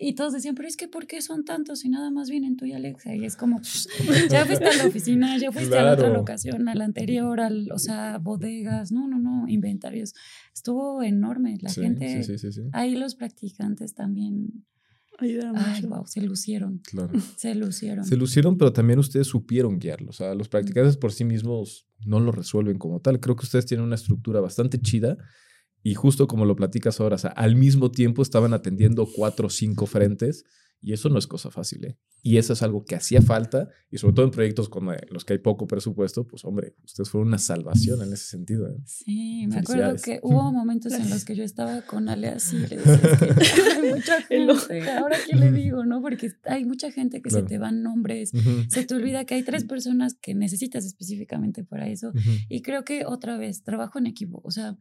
Y 0.00 0.14
todos 0.14 0.32
decían, 0.32 0.54
pero 0.54 0.68
es 0.68 0.76
que 0.76 0.86
¿por 0.86 1.08
qué 1.08 1.20
son 1.20 1.44
tantos 1.44 1.84
y 1.84 1.88
nada 1.88 2.12
más 2.12 2.30
vienen 2.30 2.56
tú 2.56 2.64
y 2.64 2.72
Alexa? 2.72 3.16
Y 3.16 3.24
es 3.24 3.36
como, 3.36 3.60
ya 4.30 4.46
fuiste 4.46 4.66
a 4.66 4.76
la 4.76 4.86
oficina, 4.86 5.36
ya 5.38 5.50
fuiste 5.50 5.76
a 5.76 5.82
la 5.82 5.92
otra 5.94 6.08
locación, 6.08 6.68
a 6.68 6.74
la 6.76 6.84
anterior, 6.84 7.40
al, 7.40 7.72
o 7.72 7.78
sea, 7.78 8.18
bodegas, 8.18 8.92
no, 8.92 9.08
no, 9.08 9.18
no, 9.18 9.48
inventarios. 9.48 10.14
Estuvo 10.54 11.02
enorme. 11.02 11.58
La 11.60 11.72
gente, 11.72 12.22
ahí 12.72 12.94
los 12.94 13.16
practicantes 13.16 13.94
también. 13.94 14.64
Ayudaron 15.20 15.56
Ay, 15.56 15.82
wow, 15.82 16.06
se 16.06 16.20
lucieron. 16.20 16.80
Claro. 16.84 17.12
Se 17.36 17.52
lucieron. 17.56 18.04
Se 18.04 18.14
lucieron, 18.14 18.56
pero 18.56 18.72
también 18.72 19.00
ustedes 19.00 19.26
supieron 19.26 19.80
guiarlos. 19.80 20.20
O 20.20 20.24
sea, 20.24 20.34
los 20.36 20.48
practicantes 20.48 20.96
por 20.96 21.10
sí 21.10 21.24
mismos 21.24 21.88
no 22.06 22.20
lo 22.20 22.30
resuelven 22.30 22.78
como 22.78 23.00
tal. 23.00 23.18
Creo 23.18 23.34
que 23.34 23.44
ustedes 23.44 23.66
tienen 23.66 23.84
una 23.84 23.96
estructura 23.96 24.40
bastante 24.40 24.80
chida 24.80 25.18
y 25.88 25.94
justo 25.94 26.28
como 26.28 26.44
lo 26.44 26.54
platicas 26.54 27.00
ahora, 27.00 27.16
o 27.16 27.18
sea, 27.18 27.30
al 27.30 27.56
mismo 27.56 27.90
tiempo 27.90 28.20
estaban 28.20 28.52
atendiendo 28.52 29.08
cuatro 29.10 29.46
o 29.46 29.50
cinco 29.50 29.86
frentes 29.86 30.44
Y 30.80 30.92
eso 30.92 31.08
no 31.08 31.18
es 31.18 31.26
cosa 31.26 31.50
fácil, 31.50 31.86
¿eh? 31.86 31.98
Y 32.22 32.36
eso 32.36 32.52
es 32.52 32.62
algo 32.62 32.84
que 32.84 32.96
hacía 32.96 33.22
falta, 33.22 33.68
y 33.90 33.98
sobre 33.98 34.14
todo 34.14 34.26
en 34.26 34.32
proyectos 34.32 34.68
como 34.68 34.92
los 35.08 35.24
que 35.24 35.34
hay 35.34 35.38
poco 35.38 35.66
presupuesto, 35.66 36.26
pues 36.26 36.44
hombre, 36.44 36.74
ustedes 36.84 37.10
fueron 37.10 37.28
una 37.28 37.38
salvación 37.38 38.02
en 38.02 38.12
ese 38.12 38.26
sentido. 38.26 38.68
¿eh? 38.68 38.76
Sí, 38.84 39.46
me 39.48 39.58
acuerdo 39.58 39.96
que 40.02 40.18
hubo 40.22 40.52
momentos 40.52 40.92
en 40.92 41.08
los 41.10 41.24
que 41.24 41.36
yo 41.36 41.44
estaba 41.44 41.82
con 41.82 42.08
Ale 42.08 42.28
así, 42.28 42.56
le 42.56 42.76
decía, 42.76 43.00
hay 43.82 43.94
mucha 43.94 44.22
gente, 44.28 44.90
ahora 44.90 45.16
qué 45.28 45.36
le 45.36 45.52
digo, 45.52 45.84
¿no? 45.84 46.02
Porque 46.02 46.30
hay 46.44 46.64
mucha 46.64 46.90
gente 46.90 47.22
que 47.22 47.30
se 47.30 47.42
te 47.44 47.58
van 47.58 47.82
nombres, 47.82 48.32
se 48.68 48.84
te 48.84 48.94
olvida 48.94 49.24
que 49.24 49.34
hay 49.34 49.42
tres 49.42 49.64
personas 49.64 50.14
que 50.20 50.34
necesitas 50.34 50.84
específicamente 50.84 51.64
para 51.64 51.88
eso, 51.88 52.12
y 52.48 52.62
creo 52.62 52.84
que 52.84 53.06
otra 53.06 53.38
vez, 53.38 53.62
trabajo 53.62 53.98
en 53.98 54.06
equipo, 54.06 54.40
o 54.44 54.50
sea, 54.50 54.76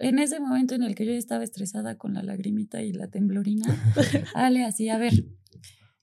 en 0.00 0.18
ese 0.18 0.40
momento 0.40 0.74
en 0.74 0.82
el 0.82 0.94
que 0.94 1.06
yo 1.06 1.12
estaba 1.12 1.44
estresada 1.44 1.96
con 1.96 2.14
la 2.14 2.22
lagrimita 2.22 2.82
y 2.82 2.92
la 2.92 3.08
temblorina, 3.08 3.66
Ale 4.34 4.64
así, 4.64 4.88
a 4.88 4.98
ver, 4.98 5.12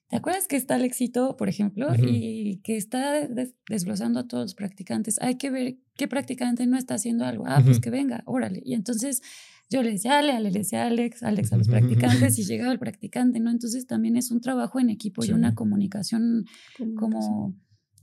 ¿Te 0.10 0.16
acuerdas 0.16 0.48
que 0.48 0.56
está 0.56 0.78
el 0.78 0.86
éxito, 0.86 1.36
por 1.36 1.50
ejemplo, 1.50 1.90
y 1.98 2.62
que 2.64 2.78
está 2.78 3.28
desglosando 3.68 4.22
a 4.22 4.28
todos 4.28 4.46
los 4.46 4.56
practicantes? 4.56 5.22
Hay 5.22 5.36
que 5.36 5.50
ver 5.50 5.80
qué 5.98 6.08
practicante 6.08 6.66
no 6.66 6.78
está 6.78 6.94
haciendo 6.94 7.26
algo. 7.26 7.44
Ah, 7.46 7.62
pues 7.64 7.82
que 7.82 7.90
venga, 7.90 8.24
órale. 8.26 8.62
Y 8.64 8.74
entonces 8.74 9.22
yo 9.70 9.84
le 9.84 9.92
decía 9.92 10.18
Ale, 10.18 10.32
Ale 10.32 10.52
le 10.52 10.60
decía 10.60 10.86
Alex, 10.86 11.24
Alex 11.24 11.52
a 11.52 11.58
los 11.58 11.68
practicantes 11.68 12.40
y 12.40 12.46
llegaba 12.46 12.72
el 12.72 12.80
practicante, 12.80 13.42
¿no? 13.42 13.52
Entonces 13.52 13.86
también 13.86 14.16
es 14.16 14.32
un 14.32 14.40
trabajo 14.40 14.80
en 14.80 14.90
equipo 14.90 15.26
y 15.26 15.32
una 15.32 15.56
comunicación 15.56 16.46
como 16.96 17.54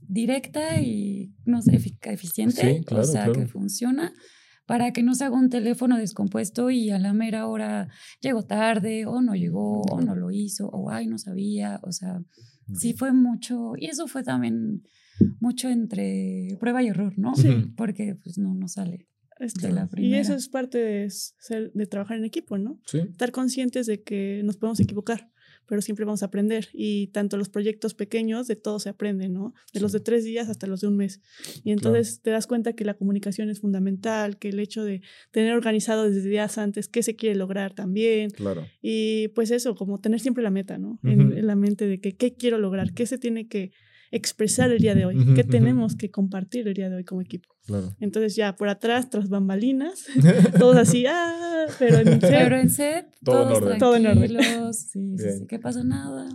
directa 0.01 0.79
y, 0.79 1.33
no 1.43 1.63
sé, 1.63 1.75
eficiente, 2.03 2.83
o 2.91 3.03
sea, 3.03 3.31
que 3.31 3.47
funciona 3.47 4.13
para 4.65 4.91
que 4.91 5.03
no 5.03 5.15
se 5.15 5.25
haga 5.25 5.35
un 5.35 5.49
teléfono 5.49 5.97
descompuesto 5.97 6.69
y 6.69 6.89
a 6.89 6.99
la 6.99 7.13
mera 7.13 7.47
hora 7.47 7.89
llegó 8.21 8.43
tarde 8.43 9.05
o 9.05 9.21
no 9.21 9.35
llegó 9.35 9.81
o 9.81 10.01
no 10.01 10.15
lo 10.15 10.31
hizo 10.31 10.67
o 10.69 10.89
ay, 10.89 11.07
no 11.07 11.17
sabía, 11.17 11.79
o 11.83 11.91
sea, 11.91 12.21
sí 12.73 12.93
fue 12.93 13.13
mucho 13.13 13.73
y 13.77 13.87
eso 13.87 14.07
fue 14.07 14.23
también 14.23 14.83
mucho 15.39 15.69
entre 15.69 16.57
prueba 16.59 16.83
y 16.83 16.87
error, 16.87 17.13
¿no? 17.17 17.35
Sí. 17.35 17.71
Porque 17.77 18.15
pues 18.21 18.37
no, 18.37 18.53
no 18.53 18.67
sale. 18.67 19.07
De 19.37 19.69
la 19.69 19.89
y 19.97 20.13
eso 20.13 20.33
es 20.33 20.47
parte 20.47 20.77
de, 20.77 21.09
ser, 21.09 21.73
de 21.73 21.85
trabajar 21.87 22.17
en 22.17 22.23
equipo, 22.23 22.57
¿no? 22.57 22.79
Sí. 22.85 22.99
Estar 22.99 23.33
conscientes 23.33 23.85
de 23.85 24.01
que 24.01 24.41
nos 24.45 24.55
podemos 24.55 24.79
equivocar 24.79 25.29
pero 25.67 25.81
siempre 25.81 26.05
vamos 26.05 26.23
a 26.23 26.27
aprender. 26.27 26.69
Y 26.73 27.07
tanto 27.07 27.37
los 27.37 27.49
proyectos 27.49 27.93
pequeños, 27.93 28.47
de 28.47 28.55
todo 28.55 28.79
se 28.79 28.89
aprende, 28.89 29.29
¿no? 29.29 29.53
De 29.73 29.79
los 29.79 29.91
de 29.91 29.99
tres 29.99 30.23
días 30.23 30.49
hasta 30.49 30.67
los 30.67 30.81
de 30.81 30.87
un 30.87 30.97
mes. 30.97 31.21
Y 31.63 31.71
entonces 31.71 32.21
te 32.21 32.31
das 32.31 32.47
cuenta 32.47 32.73
que 32.73 32.85
la 32.85 32.93
comunicación 32.93 33.49
es 33.49 33.59
fundamental, 33.59 34.37
que 34.37 34.49
el 34.49 34.59
hecho 34.59 34.83
de 34.83 35.01
tener 35.31 35.53
organizado 35.53 36.09
desde 36.09 36.29
días 36.29 36.57
antes 36.57 36.87
qué 36.87 37.03
se 37.03 37.15
quiere 37.15 37.35
lograr 37.35 37.73
también. 37.73 38.29
Claro. 38.29 38.65
Y 38.81 39.29
pues 39.29 39.51
eso, 39.51 39.75
como 39.75 39.99
tener 39.99 40.19
siempre 40.19 40.43
la 40.43 40.51
meta, 40.51 40.77
¿no? 40.77 40.99
en, 41.03 41.45
la 41.45 41.55
mente 41.55 41.87
de 41.87 41.99
que 41.99 42.15
qué 42.15 42.33
quiero 42.33 42.57
lograr, 42.57 42.93
qué 42.93 43.05
se 43.05 43.17
tiene 43.17 43.47
que 43.47 43.71
expresar 44.11 44.71
el 44.71 44.79
día 44.79 44.95
de 44.95 45.05
hoy, 45.05 45.17
qué 45.35 45.43
tenemos 45.43 45.95
que 45.95 46.09
compartir 46.11 46.67
el 46.67 46.73
día 46.73 46.89
de 46.89 46.97
hoy 46.97 47.03
como 47.03 47.21
equipo. 47.21 47.54
Entonces 47.99 48.35
ya 48.35 48.55
por 48.55 48.69
atrás, 48.69 49.09
tras 49.09 49.29
bambalinas, 49.29 50.05
todos 50.59 50.77
así, 50.77 51.05
ah, 51.07 51.65
pero 51.79 51.97
en 51.97 52.21
set. 52.21 52.29
Pero 52.29 52.57
en 52.57 52.69
set, 52.69 53.07
todo 53.23 53.59
todos 53.59 53.77
Todo 53.77 53.95
en 53.95 54.07
orden. 54.07 54.37
Sí, 54.75 55.17
sí, 55.17 55.25
sí, 55.39 55.47
que 55.47 55.59
pasa 55.59 55.83
nada. 55.83 56.29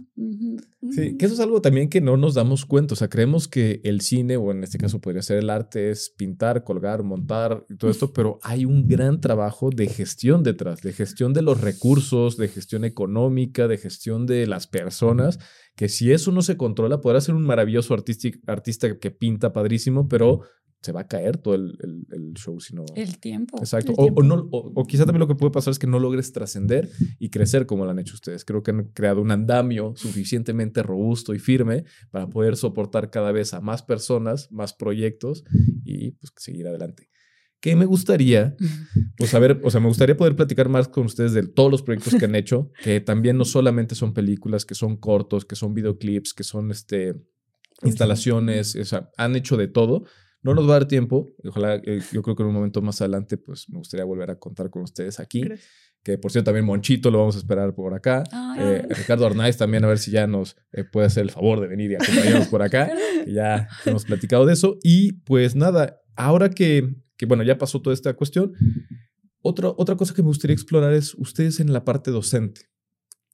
Sí, 0.90 1.16
que 1.16 1.26
eso 1.26 1.34
es 1.34 1.40
algo 1.40 1.60
también 1.60 1.88
que 1.88 2.00
no 2.00 2.16
nos 2.16 2.34
damos 2.34 2.64
cuenta. 2.64 2.94
O 2.94 2.96
sea, 2.96 3.08
creemos 3.08 3.48
que 3.48 3.80
el 3.84 4.00
cine, 4.00 4.36
o 4.36 4.50
en 4.50 4.64
este 4.64 4.78
caso 4.78 5.00
podría 5.00 5.22
ser 5.22 5.38
el 5.38 5.50
arte, 5.50 5.90
es 5.90 6.10
pintar, 6.10 6.64
colgar, 6.64 7.02
montar 7.02 7.64
y 7.68 7.76
todo 7.76 7.90
esto, 7.90 8.12
pero 8.12 8.38
hay 8.42 8.64
un 8.64 8.86
gran 8.86 9.20
trabajo 9.20 9.70
de 9.70 9.88
gestión 9.88 10.42
detrás, 10.42 10.82
de 10.82 10.92
gestión 10.92 11.32
de 11.32 11.42
los 11.42 11.60
recursos, 11.60 12.36
de 12.36 12.48
gestión 12.48 12.84
económica, 12.84 13.68
de 13.68 13.78
gestión 13.78 14.26
de 14.26 14.46
las 14.46 14.66
personas, 14.66 15.38
que 15.76 15.88
si 15.88 16.12
eso 16.12 16.32
no 16.32 16.42
se 16.42 16.56
controla, 16.56 17.00
podrá 17.00 17.20
ser 17.20 17.34
un 17.34 17.42
maravilloso 17.42 17.94
artista 17.94 18.98
que 18.98 19.10
pinta 19.10 19.52
padrísimo, 19.52 20.08
pero 20.08 20.42
se 20.80 20.92
va 20.92 21.02
a 21.02 21.08
caer 21.08 21.36
todo 21.36 21.54
el, 21.54 21.76
el, 22.10 22.32
show, 22.34 22.58
sino... 22.58 22.84
El 22.94 23.18
tiempo. 23.18 23.58
Exacto. 23.58 23.92
o, 23.96 24.22
no, 24.22 24.48
o, 24.50 24.86
quizá 24.86 25.04
también 25.04 25.20
lo 25.20 25.28
que 25.28 25.34
puede 25.34 25.52
pasar 25.52 25.72
es 25.72 25.78
que 25.78 25.86
no 25.86 25.98
logres 25.98 26.32
trascender 26.32 26.88
y 27.18 27.28
crecer 27.28 27.66
como 27.66 27.84
lo 27.84 27.90
han 27.90 27.98
hecho 27.98 28.14
ustedes. 28.14 28.46
Creo 28.46 28.62
que 28.62 28.70
han 28.70 28.84
creado 28.94 29.20
un 29.20 29.30
andamio 29.30 29.92
suficientemente 29.96 30.82
robusto 30.82 31.34
y 31.34 31.38
firme 31.38 31.84
para 32.10 32.28
poder 32.28 32.56
soportar 32.56 33.10
cada 33.10 33.30
vez 33.30 33.52
a 33.52 33.60
más 33.60 33.82
personas, 33.82 34.50
más 34.50 34.72
proyectos 34.72 35.44
y 35.84 36.12
pues 36.12 36.32
seguir 36.36 36.66
adelante. 36.66 37.10
Que 37.60 37.76
me 37.76 37.84
gustaría, 37.84 38.56
pues 39.18 39.30
saber, 39.30 39.60
o 39.62 39.70
sea, 39.70 39.80
me 39.80 39.88
gustaría 39.88 40.16
poder 40.16 40.34
platicar 40.34 40.70
más 40.70 40.88
con 40.88 41.04
ustedes 41.04 41.34
de 41.34 41.46
todos 41.46 41.70
los 41.70 41.82
proyectos 41.82 42.14
que 42.14 42.24
han 42.24 42.34
hecho, 42.34 42.70
que 42.82 43.00
también 43.00 43.36
no 43.36 43.44
solamente 43.44 43.94
son 43.94 44.14
películas, 44.14 44.64
que 44.64 44.74
son 44.74 44.96
cortos, 44.96 45.44
que 45.44 45.56
son 45.56 45.74
videoclips, 45.74 46.32
que 46.32 46.42
son 46.42 46.70
este, 46.70 47.16
instalaciones, 47.82 48.76
o 48.76 48.84
sea, 48.86 49.10
han 49.18 49.36
hecho 49.36 49.58
de 49.58 49.68
todo 49.68 50.04
no 50.42 50.54
nos 50.54 50.64
va 50.64 50.76
a 50.76 50.78
dar 50.80 50.88
tiempo. 50.88 51.28
Ojalá, 51.44 51.76
eh, 51.84 52.00
yo 52.12 52.22
creo 52.22 52.34
que 52.34 52.42
en 52.42 52.48
un 52.48 52.54
momento 52.54 52.80
más 52.82 53.00
adelante, 53.00 53.36
pues 53.36 53.68
me 53.68 53.78
gustaría 53.78 54.04
volver 54.04 54.30
a 54.30 54.38
contar 54.38 54.70
con 54.70 54.82
ustedes 54.82 55.20
aquí. 55.20 55.44
Que 56.02 56.16
por 56.16 56.32
cierto, 56.32 56.46
también 56.46 56.64
Monchito 56.64 57.10
lo 57.10 57.18
vamos 57.18 57.36
a 57.36 57.38
esperar 57.38 57.74
por 57.74 57.92
acá. 57.92 58.24
Eh, 58.58 58.86
Ricardo 58.88 59.26
Arnaiz 59.26 59.58
también, 59.58 59.84
a 59.84 59.88
ver 59.88 59.98
si 59.98 60.10
ya 60.10 60.26
nos 60.26 60.56
eh, 60.72 60.84
puede 60.84 61.06
hacer 61.06 61.24
el 61.24 61.30
favor 61.30 61.60
de 61.60 61.68
venir 61.68 61.90
y 61.90 61.94
acompañarnos 61.96 62.48
por 62.48 62.62
acá. 62.62 62.90
que 63.24 63.32
ya 63.32 63.68
hemos 63.84 64.06
platicado 64.06 64.46
de 64.46 64.54
eso. 64.54 64.78
Y 64.82 65.12
pues 65.24 65.54
nada, 65.54 66.00
ahora 66.16 66.48
que, 66.48 66.94
que 67.18 67.26
bueno, 67.26 67.42
ya 67.42 67.58
pasó 67.58 67.82
toda 67.82 67.92
esta 67.92 68.14
cuestión, 68.14 68.54
otra, 69.42 69.68
otra 69.76 69.96
cosa 69.96 70.14
que 70.14 70.22
me 70.22 70.28
gustaría 70.28 70.54
explorar 70.54 70.94
es 70.94 71.14
ustedes 71.14 71.60
en 71.60 71.72
la 71.72 71.84
parte 71.84 72.10
docente. 72.10 72.62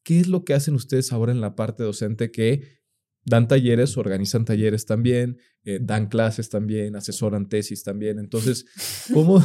¿Qué 0.02 0.18
es 0.18 0.26
lo 0.28 0.44
que 0.44 0.54
hacen 0.54 0.74
ustedes 0.74 1.12
ahora 1.12 1.32
en 1.32 1.40
la 1.40 1.54
parte 1.54 1.82
docente 1.82 2.30
que 2.30 2.80
dan 3.26 3.48
talleres, 3.48 3.96
organizan 3.98 4.44
talleres 4.44 4.86
también, 4.86 5.38
eh, 5.64 5.80
dan 5.82 6.06
clases 6.06 6.48
también, 6.48 6.94
asesoran 6.94 7.48
tesis 7.48 7.82
también. 7.82 8.18
Entonces, 8.18 8.64
¿cómo, 9.12 9.44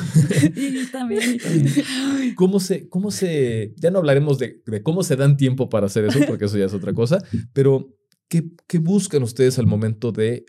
también, 0.92 1.40
¿cómo, 2.36 2.60
se, 2.60 2.88
¿cómo 2.88 3.12
se, 3.12 3.74
ya 3.76 3.90
no 3.90 4.00
hablaremos 4.00 4.38
de, 4.38 4.62
cómo 4.84 5.04
se 5.04 5.16
dan 5.16 5.36
tiempo 5.36 5.68
para 5.68 5.88
hacer 5.88 6.06
eso, 6.06 6.20
porque 6.28 6.46
eso 6.46 6.58
ya 6.58 6.66
es 6.66 6.74
otra 6.74 6.94
cosa, 6.94 7.18
pero 7.54 7.94
¿qué, 8.30 8.52
¿qué 8.68 8.78
buscan 8.78 9.24
ustedes 9.24 9.60
al 9.60 9.68
momento 9.68 10.12
de 10.12 10.46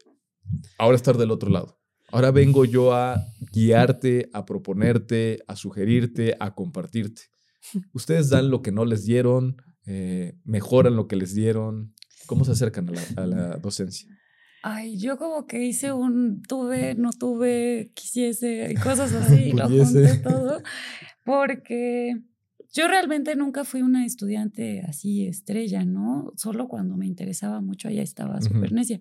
ahora 0.78 0.96
estar 0.96 1.16
del 1.16 1.30
otro 1.30 1.50
lado? 1.50 1.78
Ahora 2.12 2.30
vengo 2.30 2.66
yo 2.66 2.92
a 2.92 3.24
guiarte, 3.52 4.28
a 4.34 4.44
proponerte, 4.44 5.38
a 5.48 5.56
sugerirte, 5.56 6.36
a 6.38 6.54
compartirte. 6.54 7.22
Ustedes 7.94 8.28
dan 8.28 8.50
lo 8.50 8.60
que 8.60 8.72
no 8.72 8.84
les 8.84 9.06
dieron, 9.06 9.56
eh, 9.86 10.34
mejoran 10.44 10.94
lo 10.94 11.08
que 11.08 11.16
les 11.16 11.34
dieron, 11.34 11.94
¿Cómo 12.26 12.44
se 12.44 12.52
acercan 12.52 12.88
a 13.16 13.26
la, 13.26 13.56
docencia? 13.56 14.08
Ay, 14.62 14.96
yo 14.96 15.18
como 15.18 15.46
que 15.46 15.64
hice 15.64 15.92
un 15.92 16.42
tuve, 16.42 16.94
no 16.94 17.10
tuve, 17.10 17.90
quisiese 17.94 18.72
y 18.72 18.74
cosas 18.76 19.12
así, 19.12 19.52
lo 19.52 19.68
junté 19.68 20.18
todo, 20.18 20.62
porque 21.24 22.22
yo 22.72 22.88
realmente 22.88 23.36
nunca 23.36 23.64
fui 23.64 23.82
una 23.82 24.06
estudiante 24.06 24.80
así 24.88 25.26
estrella, 25.26 25.84
¿no? 25.84 26.32
Solo 26.36 26.68
cuando 26.68 26.96
me 26.96 27.06
interesaba 27.06 27.60
mucho, 27.60 27.88
allá 27.88 28.02
estaba 28.02 28.40
súper 28.40 28.72
necia, 28.72 28.98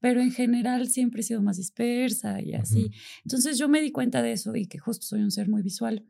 pero 0.00 0.20
en 0.20 0.32
general 0.32 0.88
siempre 0.88 1.20
he 1.20 1.24
sido 1.24 1.40
más 1.40 1.56
dispersa 1.56 2.42
y 2.42 2.54
así. 2.54 2.90
Entonces 3.24 3.58
yo 3.58 3.68
me 3.68 3.80
di 3.80 3.92
cuenta 3.92 4.22
de 4.22 4.32
eso 4.32 4.56
y 4.56 4.66
que 4.66 4.78
justo 4.78 5.06
soy 5.06 5.20
un 5.20 5.30
ser 5.30 5.48
muy 5.48 5.62
visual. 5.62 6.04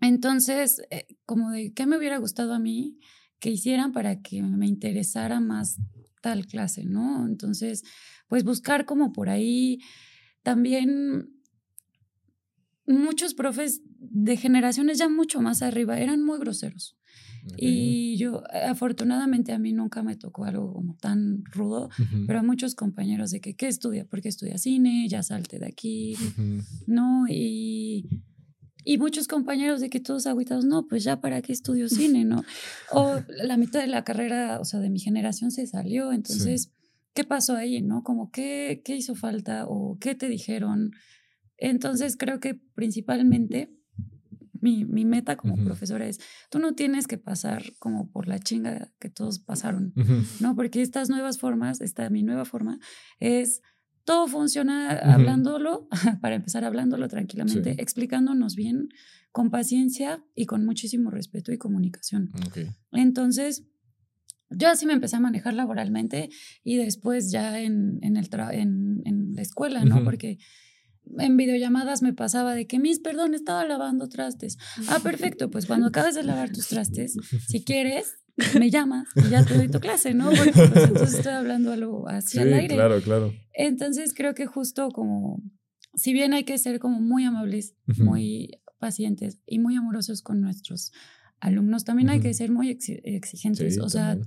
Entonces, 0.00 0.82
eh, 0.90 1.06
como 1.24 1.52
de, 1.52 1.72
¿qué 1.72 1.86
me 1.86 1.96
hubiera 1.96 2.18
gustado 2.18 2.52
a 2.52 2.58
mí? 2.58 2.98
Que 3.42 3.50
hicieran 3.50 3.90
para 3.92 4.22
que 4.22 4.40
me 4.40 4.68
interesara 4.68 5.40
más 5.40 5.80
tal 6.22 6.46
clase, 6.46 6.84
¿no? 6.84 7.26
Entonces, 7.26 7.82
pues 8.28 8.44
buscar 8.44 8.86
como 8.86 9.12
por 9.12 9.28
ahí 9.28 9.80
también 10.44 11.28
muchos 12.86 13.34
profes 13.34 13.82
de 13.98 14.36
generaciones 14.36 14.98
ya 14.98 15.08
mucho 15.08 15.42
más 15.42 15.60
arriba 15.62 15.98
eran 15.98 16.22
muy 16.24 16.38
groseros. 16.38 16.96
Y 17.56 18.16
yo, 18.18 18.44
afortunadamente, 18.68 19.50
a 19.50 19.58
mí 19.58 19.72
nunca 19.72 20.04
me 20.04 20.14
tocó 20.14 20.44
algo 20.44 20.72
como 20.72 20.94
tan 20.94 21.44
rudo, 21.46 21.90
pero 22.28 22.38
a 22.38 22.42
muchos 22.44 22.76
compañeros 22.76 23.32
de 23.32 23.40
que, 23.40 23.56
¿qué 23.56 23.66
estudia? 23.66 24.04
Porque 24.04 24.28
estudia 24.28 24.56
cine, 24.58 25.08
ya 25.08 25.24
salte 25.24 25.58
de 25.58 25.66
aquí, 25.66 26.14
¿no? 26.86 27.24
Y 27.28 28.22
y 28.84 28.98
muchos 28.98 29.28
compañeros 29.28 29.80
de 29.80 29.90
que 29.90 30.00
todos 30.00 30.26
agüitados, 30.26 30.64
no, 30.64 30.86
pues 30.86 31.04
ya 31.04 31.20
para 31.20 31.42
qué 31.42 31.52
estudio 31.52 31.88
cine, 31.88 32.24
¿no? 32.24 32.44
O 32.90 33.20
la 33.28 33.56
mitad 33.56 33.80
de 33.80 33.86
la 33.86 34.04
carrera, 34.04 34.60
o 34.60 34.64
sea, 34.64 34.80
de 34.80 34.90
mi 34.90 34.98
generación 34.98 35.50
se 35.50 35.66
salió, 35.66 36.12
entonces, 36.12 36.72
¿qué 37.14 37.24
pasó 37.24 37.56
ahí, 37.56 37.82
no? 37.82 38.02
Como, 38.02 38.30
¿qué, 38.30 38.82
¿qué 38.84 38.96
hizo 38.96 39.14
falta 39.14 39.66
o 39.66 39.98
qué 40.00 40.14
te 40.14 40.28
dijeron? 40.28 40.92
Entonces, 41.58 42.16
creo 42.16 42.40
que 42.40 42.54
principalmente 42.74 43.70
mi, 44.62 44.84
mi 44.84 45.04
meta 45.04 45.36
como 45.36 45.62
profesora 45.62 46.06
es, 46.06 46.20
tú 46.48 46.60
no 46.60 46.74
tienes 46.74 47.06
que 47.06 47.18
pasar 47.18 47.64
como 47.80 48.10
por 48.10 48.28
la 48.28 48.38
chinga 48.38 48.92
que 49.00 49.10
todos 49.10 49.40
pasaron, 49.40 49.92
¿no? 50.40 50.54
Porque 50.54 50.82
estas 50.82 51.10
nuevas 51.10 51.38
formas, 51.38 51.80
esta 51.80 52.08
mi 52.10 52.22
nueva 52.22 52.44
forma 52.44 52.78
es 53.18 53.60
todo 54.04 54.26
funciona 54.26 54.90
hablándolo, 54.90 55.88
para 56.20 56.36
empezar 56.36 56.64
hablándolo 56.64 57.08
tranquilamente, 57.08 57.76
explicándonos 57.78 58.56
bien, 58.56 58.88
con 59.30 59.50
paciencia 59.50 60.24
y 60.34 60.46
con 60.46 60.64
muchísimo 60.64 61.10
respeto 61.10 61.52
y 61.52 61.58
comunicación. 61.58 62.30
Entonces, 62.92 63.64
yo 64.50 64.68
así 64.68 64.86
me 64.86 64.92
empecé 64.92 65.16
a 65.16 65.20
manejar 65.20 65.54
laboralmente 65.54 66.30
y 66.62 66.76
después 66.76 67.30
ya 67.30 67.60
en, 67.60 67.98
en 68.02 68.16
el 68.16 68.28
en, 68.52 69.02
en, 69.04 69.34
la 69.34 69.42
escuela, 69.42 69.84
¿no? 69.84 70.04
Porque 70.04 70.38
en 71.18 71.36
videollamadas 71.36 72.02
me 72.02 72.12
pasaba 72.12 72.54
de 72.54 72.66
que, 72.66 72.78
mis, 72.78 73.00
perdón, 73.00 73.34
estaba 73.34 73.64
lavando 73.64 74.08
trastes. 74.08 74.58
Ah, 74.88 75.00
perfecto, 75.02 75.50
pues 75.50 75.66
cuando 75.66 75.86
acabes 75.86 76.14
de 76.14 76.22
lavar 76.22 76.50
tus 76.50 76.68
trastes, 76.68 77.16
si 77.48 77.64
quieres, 77.64 78.21
me 78.58 78.70
llamas 78.70 79.08
y 79.16 79.30
ya 79.30 79.44
te 79.44 79.54
doy 79.56 79.68
tu 79.68 79.80
clase, 79.80 80.14
¿no? 80.14 80.30
Porque 80.30 80.52
pues, 80.52 80.84
entonces 80.88 81.14
estoy 81.14 81.32
hablando 81.32 81.72
algo 81.72 82.08
así 82.08 82.38
al 82.38 82.52
aire. 82.52 82.74
Claro, 82.74 83.00
claro. 83.00 83.32
Entonces 83.52 84.14
creo 84.14 84.34
que 84.34 84.46
justo 84.46 84.90
como, 84.90 85.42
si 85.94 86.12
bien 86.12 86.32
hay 86.32 86.44
que 86.44 86.58
ser 86.58 86.78
como 86.78 87.00
muy 87.00 87.24
amables, 87.24 87.74
muy 87.98 88.60
pacientes 88.78 89.38
y 89.46 89.58
muy 89.58 89.76
amorosos 89.76 90.22
con 90.22 90.40
nuestros 90.40 90.92
alumnos, 91.40 91.84
también 91.84 92.10
hay 92.10 92.20
que 92.20 92.34
ser 92.34 92.50
muy 92.50 92.70
exigentes. 92.70 93.78
o 93.78 93.88
sea, 93.88 94.18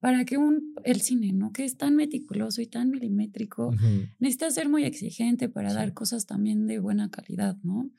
para 0.00 0.24
que 0.24 0.38
un, 0.38 0.74
el 0.84 1.00
cine, 1.00 1.32
¿no? 1.32 1.52
Que 1.52 1.64
es 1.64 1.76
tan 1.76 1.94
meticuloso 1.94 2.62
y 2.62 2.66
tan 2.66 2.90
milimétrico, 2.90 3.74
necesita 4.18 4.50
ser 4.50 4.68
muy 4.68 4.84
exigente 4.84 5.48
para 5.48 5.72
dar 5.72 5.92
cosas 5.92 6.26
también 6.26 6.66
de 6.66 6.78
buena 6.78 7.10
calidad, 7.10 7.56
¿no? 7.62 7.90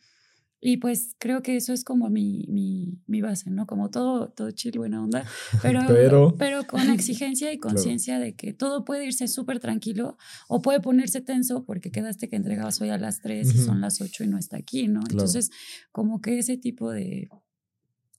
Y 0.63 0.77
pues 0.77 1.15
creo 1.17 1.41
que 1.41 1.55
eso 1.55 1.73
es 1.73 1.83
como 1.83 2.09
mi, 2.11 2.45
mi, 2.47 2.99
mi 3.07 3.21
base, 3.21 3.49
¿no? 3.49 3.65
Como 3.65 3.89
todo, 3.89 4.29
todo 4.29 4.51
chill, 4.51 4.77
buena 4.77 5.03
onda, 5.03 5.25
pero, 5.63 6.35
pero, 6.37 6.67
con 6.67 6.89
exigencia 6.91 7.51
y 7.51 7.57
conciencia 7.59 8.19
de 8.19 8.33
que 8.35 8.53
todo 8.53 8.85
puede 8.85 9.05
irse 9.05 9.27
súper 9.27 9.59
tranquilo 9.59 10.17
o 10.47 10.61
puede 10.61 10.79
ponerse 10.79 11.19
tenso 11.19 11.65
porque 11.65 11.91
quedaste 11.91 12.29
que 12.29 12.35
entregabas 12.35 12.79
hoy 12.79 12.89
a 12.89 12.99
las 12.99 13.21
3 13.21 13.55
y 13.55 13.57
son 13.57 13.81
las 13.81 14.01
8 14.01 14.23
y 14.23 14.27
no 14.27 14.37
está 14.37 14.57
aquí, 14.57 14.87
¿no? 14.87 15.01
Entonces, 15.09 15.49
como 15.91 16.21
que 16.21 16.37
ese 16.37 16.57
tipo 16.57 16.91
de, 16.91 17.27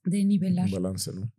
de 0.05 0.25
nivelar. 0.25 0.67
Un 0.67 0.73
balance, 0.73 1.11
¿no? 1.13 1.33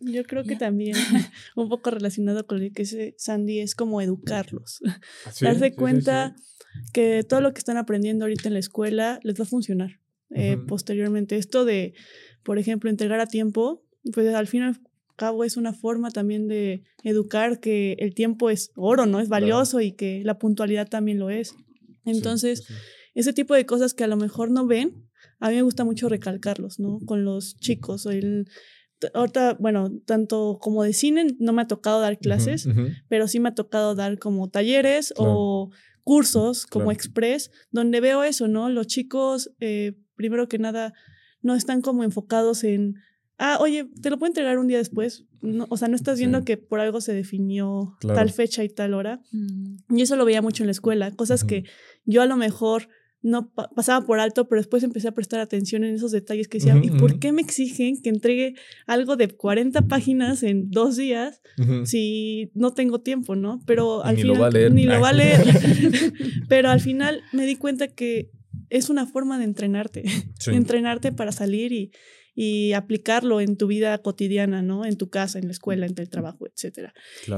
Yo 0.00 0.24
creo 0.24 0.44
que 0.44 0.56
también 0.56 0.96
un 1.56 1.68
poco 1.68 1.90
relacionado 1.90 2.46
con 2.46 2.62
lo 2.62 2.72
que 2.72 2.82
dice 2.82 3.14
Sandy 3.18 3.60
es 3.60 3.74
como 3.74 4.00
educarlos. 4.00 4.80
¿Ah, 4.86 5.00
Darse 5.40 5.74
cuenta 5.74 6.36
que 6.92 7.24
todo 7.24 7.40
lo 7.40 7.52
que 7.52 7.58
están 7.58 7.76
aprendiendo 7.76 8.24
ahorita 8.24 8.48
en 8.48 8.54
la 8.54 8.60
escuela 8.60 9.20
les 9.22 9.38
va 9.38 9.44
a 9.44 9.48
funcionar 9.48 10.00
eh, 10.30 10.56
posteriormente. 10.68 11.36
Esto 11.36 11.64
de, 11.64 11.94
por 12.44 12.58
ejemplo, 12.58 12.88
entregar 12.88 13.20
a 13.20 13.26
tiempo, 13.26 13.84
pues 14.12 14.32
al 14.32 14.46
fin 14.46 14.62
y 14.62 14.66
al 14.66 14.80
cabo 15.16 15.44
es 15.44 15.56
una 15.56 15.72
forma 15.72 16.10
también 16.10 16.48
de 16.48 16.84
educar 17.02 17.60
que 17.60 17.96
el 17.98 18.14
tiempo 18.14 18.48
es 18.48 18.70
oro, 18.76 19.06
¿no? 19.06 19.20
Es 19.20 19.28
valioso 19.28 19.80
y 19.80 19.92
que 19.92 20.22
la 20.24 20.38
puntualidad 20.38 20.88
también 20.88 21.18
lo 21.18 21.30
es. 21.30 21.54
Entonces, 22.04 22.64
ese 23.14 23.32
tipo 23.32 23.54
de 23.54 23.66
cosas 23.66 23.92
que 23.92 24.04
a 24.04 24.06
lo 24.06 24.16
mejor 24.16 24.50
no 24.50 24.66
ven, 24.66 25.09
a 25.40 25.48
mí 25.48 25.56
me 25.56 25.62
gusta 25.62 25.84
mucho 25.84 26.08
recalcarlos, 26.08 26.78
¿no? 26.78 27.00
Con 27.06 27.24
los 27.24 27.56
chicos. 27.56 28.06
El, 28.06 28.46
ahorita, 29.14 29.56
bueno, 29.58 29.90
tanto 30.04 30.58
como 30.60 30.84
de 30.84 30.92
cine 30.92 31.34
no 31.38 31.52
me 31.52 31.62
ha 31.62 31.66
tocado 31.66 32.00
dar 32.00 32.18
clases, 32.18 32.68
pero 33.08 33.26
sí 33.26 33.40
me 33.40 33.48
ha 33.48 33.54
tocado 33.54 33.94
dar 33.94 34.18
como 34.18 34.48
talleres 34.50 35.14
o 35.16 35.70
cursos 36.04 36.66
como 36.66 36.92
Express, 36.92 37.50
donde 37.70 38.00
veo 38.00 38.22
eso, 38.22 38.48
¿no? 38.48 38.68
Los 38.68 38.86
chicos, 38.86 39.50
eh, 39.60 39.94
primero 40.14 40.48
que 40.48 40.58
nada, 40.58 40.92
no 41.42 41.54
están 41.54 41.80
como 41.80 42.04
enfocados 42.04 42.64
en, 42.64 42.96
ah, 43.38 43.58
oye, 43.60 43.88
te 44.02 44.10
lo 44.10 44.18
puedo 44.18 44.30
entregar 44.30 44.58
un 44.58 44.66
día 44.66 44.78
después. 44.78 45.24
No, 45.40 45.66
o 45.70 45.78
sea, 45.78 45.88
no 45.88 45.96
estás 45.96 46.18
viendo 46.18 46.44
que 46.44 46.58
por 46.58 46.80
algo 46.80 47.00
se 47.00 47.14
definió 47.14 47.96
tal 48.00 48.30
fecha 48.30 48.62
y 48.62 48.68
tal 48.68 48.92
hora. 48.92 49.22
Mm. 49.32 49.96
Y 49.96 50.02
eso 50.02 50.16
lo 50.16 50.26
veía 50.26 50.42
mucho 50.42 50.62
en 50.62 50.66
la 50.66 50.72
escuela, 50.72 51.10
cosas 51.12 51.44
que 51.44 51.64
yo 52.04 52.20
a 52.20 52.26
lo 52.26 52.36
mejor 52.36 52.88
no 53.22 53.50
pasaba 53.52 54.06
por 54.06 54.18
alto, 54.18 54.48
pero 54.48 54.60
después 54.60 54.82
empecé 54.82 55.08
a 55.08 55.12
prestar 55.12 55.40
atención 55.40 55.84
en 55.84 55.94
esos 55.94 56.10
detalles 56.10 56.48
que 56.48 56.58
decía, 56.58 56.78
¿y 56.82 56.90
por 56.90 57.18
qué 57.18 57.32
me 57.32 57.42
exigen 57.42 58.00
que 58.00 58.08
entregue 58.08 58.54
algo 58.86 59.16
de 59.16 59.28
40 59.28 59.82
páginas 59.82 60.42
en 60.42 60.70
dos 60.70 60.96
días 60.96 61.42
si 61.84 62.50
no 62.54 62.72
tengo 62.72 63.00
tiempo, 63.00 63.36
¿no? 63.36 63.60
Pero 63.66 64.02
al 64.04 64.16
ni 64.16 64.22
final... 64.22 64.36
Lo 64.36 64.42
va 64.42 64.46
a 64.46 64.50
leer. 64.50 64.72
Ni 64.72 64.84
lo 64.84 65.00
va 65.00 65.08
a 65.10 65.12
leer. 65.12 65.40
pero 66.48 66.70
al 66.70 66.80
final 66.80 67.22
me 67.32 67.44
di 67.44 67.56
cuenta 67.56 67.88
que 67.88 68.30
es 68.70 68.88
una 68.88 69.06
forma 69.06 69.38
de 69.38 69.44
entrenarte, 69.44 70.04
entrenarte 70.46 71.12
para 71.12 71.32
salir 71.32 71.72
y, 71.72 71.92
y 72.42 72.72
aplicarlo 72.72 73.42
en 73.42 73.58
tu 73.58 73.66
vida 73.66 73.98
cotidiana, 73.98 74.62
¿no? 74.62 74.86
En 74.86 74.96
tu 74.96 75.10
casa, 75.10 75.38
en 75.38 75.44
la 75.44 75.50
escuela, 75.50 75.84
en 75.84 75.92
el 75.94 76.08
trabajo, 76.08 76.46
etc. 76.46 76.88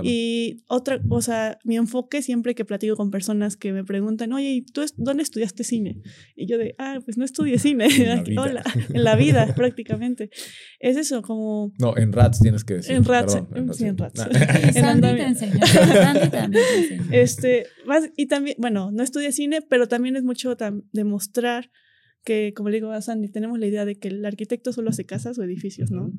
Y 0.05 0.63
otra 0.69 1.03
cosa, 1.03 1.59
mi 1.65 1.77
enfoque 1.77 2.23
siempre 2.23 2.55
que 2.55 2.65
platico 2.65 2.95
con 2.95 3.11
personas 3.11 3.57
que 3.57 3.73
me 3.73 3.83
preguntan, 3.83 4.33
oye, 4.33 4.51
¿y 4.51 4.63
tú 4.63 4.83
dónde 4.97 5.25
estudiaste 5.25 5.65
cine? 5.65 6.01
Y 6.37 6.47
yo 6.47 6.57
de, 6.57 6.77
ah, 6.79 7.01
pues 7.05 7.19
no 7.19 7.25
estudié 7.25 7.59
cine. 7.59 7.89
En 7.89 8.23
Hola, 8.39 8.63
en 8.95 9.03
la 9.03 9.17
vida 9.17 9.53
prácticamente. 9.57 10.31
Es 10.79 10.97
eso, 10.97 11.21
como... 11.23 11.73
No, 11.81 11.97
en 11.97 12.13
RATS 12.13 12.39
tienes 12.39 12.63
que 12.63 12.75
decir. 12.75 12.95
En 12.95 13.05
RATS, 13.05 13.39
sí, 13.73 13.87
en 13.87 13.99
RATS. 13.99 14.21
Sandy 14.73 15.17
te 15.17 15.23
enseñó. 15.25 15.67
Sandy 15.67 16.29
también 16.29 16.65
te 16.65 16.79
enseñó. 16.79 17.05
Este, 17.11 17.67
más, 17.87 18.09
y 18.17 18.27
también, 18.27 18.55
bueno, 18.61 18.93
no 18.93 19.03
estudié 19.03 19.33
cine, 19.33 19.63
pero 19.69 19.89
también 19.89 20.15
es 20.15 20.23
mucho 20.23 20.57
demostrar 20.93 21.73
que, 22.25 22.53
como 22.55 22.69
le 22.69 22.77
digo 22.77 22.91
a 22.91 23.03
Sandy, 23.03 23.29
tenemos 23.29 23.59
la 23.59 23.67
idea 23.67 23.85
de 23.85 23.97
que 23.97 24.09
el 24.09 24.25
arquitecto 24.25 24.73
solo 24.73 24.91
hace 24.91 25.05
casas 25.07 25.39
o 25.39 25.43
edificios, 25.43 25.91
¿no? 25.91 26.13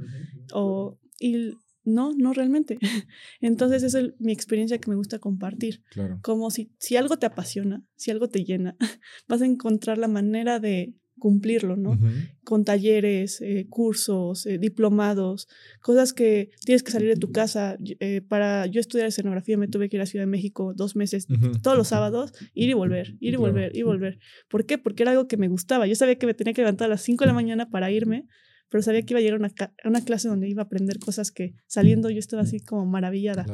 O, 0.54 0.99
y 1.20 1.54
no, 1.86 2.14
no 2.14 2.34
realmente. 2.34 2.80
Entonces, 3.41 3.84
esa 3.84 3.99
es 3.99 4.14
mi 4.20 4.32
experiencia 4.32 4.78
que 4.80 4.89
me 4.89 4.95
gusta 4.95 5.20
compartir. 5.20 5.84
Como 6.22 6.51
si, 6.51 6.72
si 6.80 6.97
algo 6.97 7.18
te 7.18 7.26
apasiona, 7.26 7.84
si 7.95 8.12
algo 8.12 8.30
te 8.30 8.43
llena, 8.43 8.76
vas 9.28 9.41
a 9.41 9.45
encontrar 9.45 9.97
la 9.97 10.08
manera 10.08 10.60
de 10.60 10.93
cumplirlo, 11.24 11.78
¿no? 11.78 11.97
Con 12.43 12.65
talleres, 12.65 13.39
eh, 13.39 13.65
cursos, 13.69 14.45
eh, 14.45 14.57
diplomados, 14.57 15.47
cosas 15.80 16.11
que 16.11 16.49
tienes 16.65 16.84
que 16.84 16.91
salir 16.91 17.07
de 17.07 17.15
tu 17.15 17.32
casa. 17.32 17.78
Eh, 18.01 18.19
para 18.19 18.65
yo 18.65 18.82
estudiar 18.82 19.07
escenografía 19.07 19.57
me 19.57 19.69
tuve 19.69 19.88
que 19.88 19.95
ir 19.95 20.01
a 20.01 20.05
Ciudad 20.05 20.24
de 20.24 20.30
México 20.30 20.74
dos 20.76 20.97
meses, 20.97 21.26
todos 21.61 21.78
los 21.78 21.88
sábados, 21.88 22.34
ir 22.53 22.69
y 22.69 22.74
volver, 22.74 23.15
ir 23.21 23.36
y 23.36 23.38
volver, 23.38 23.71
y 23.74 23.84
volver. 23.84 24.19
¿Por 24.49 24.65
qué? 24.65 24.78
Porque 24.78 25.03
era 25.03 25.11
algo 25.11 25.30
que 25.30 25.38
me 25.38 25.47
gustaba. 25.47 25.88
Yo 25.88 25.95
sabía 25.95 26.17
que 26.17 26.26
me 26.26 26.34
tenía 26.34 26.53
que 26.53 26.59
levantar 26.59 26.88
a 26.88 26.89
las 26.89 27.03
5 27.03 27.24
de 27.24 27.28
la 27.28 27.34
mañana 27.34 27.69
para 27.69 27.89
irme, 27.89 28.28
pero 28.67 28.82
sabía 28.82 29.03
que 29.03 29.13
iba 29.13 29.19
a 29.19 29.21
llegar 29.21 29.36
a 29.36 29.45
una, 29.45 29.53
una 29.86 30.03
clase 30.03 30.28
donde 30.28 30.49
iba 30.49 30.63
a 30.63 30.65
aprender 30.65 30.99
cosas 30.99 31.32
que 31.32 31.53
saliendo 31.67 32.09
yo 32.09 32.19
estaba 32.19 32.41
así 32.41 32.59
como 32.59 32.86
maravillada. 32.86 33.45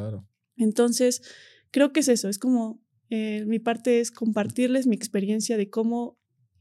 Entonces, 0.56 1.22
creo 1.70 1.92
que 1.92 2.00
es 2.00 2.08
eso, 2.08 2.28
es 2.28 2.38
como 2.40 2.82
mi 3.10 3.60
parte 3.60 4.00
es 4.00 4.10
compartirles 4.10 4.88
mi 4.88 4.96
experiencia 4.96 5.56
de 5.56 5.68
cómo 5.68 6.19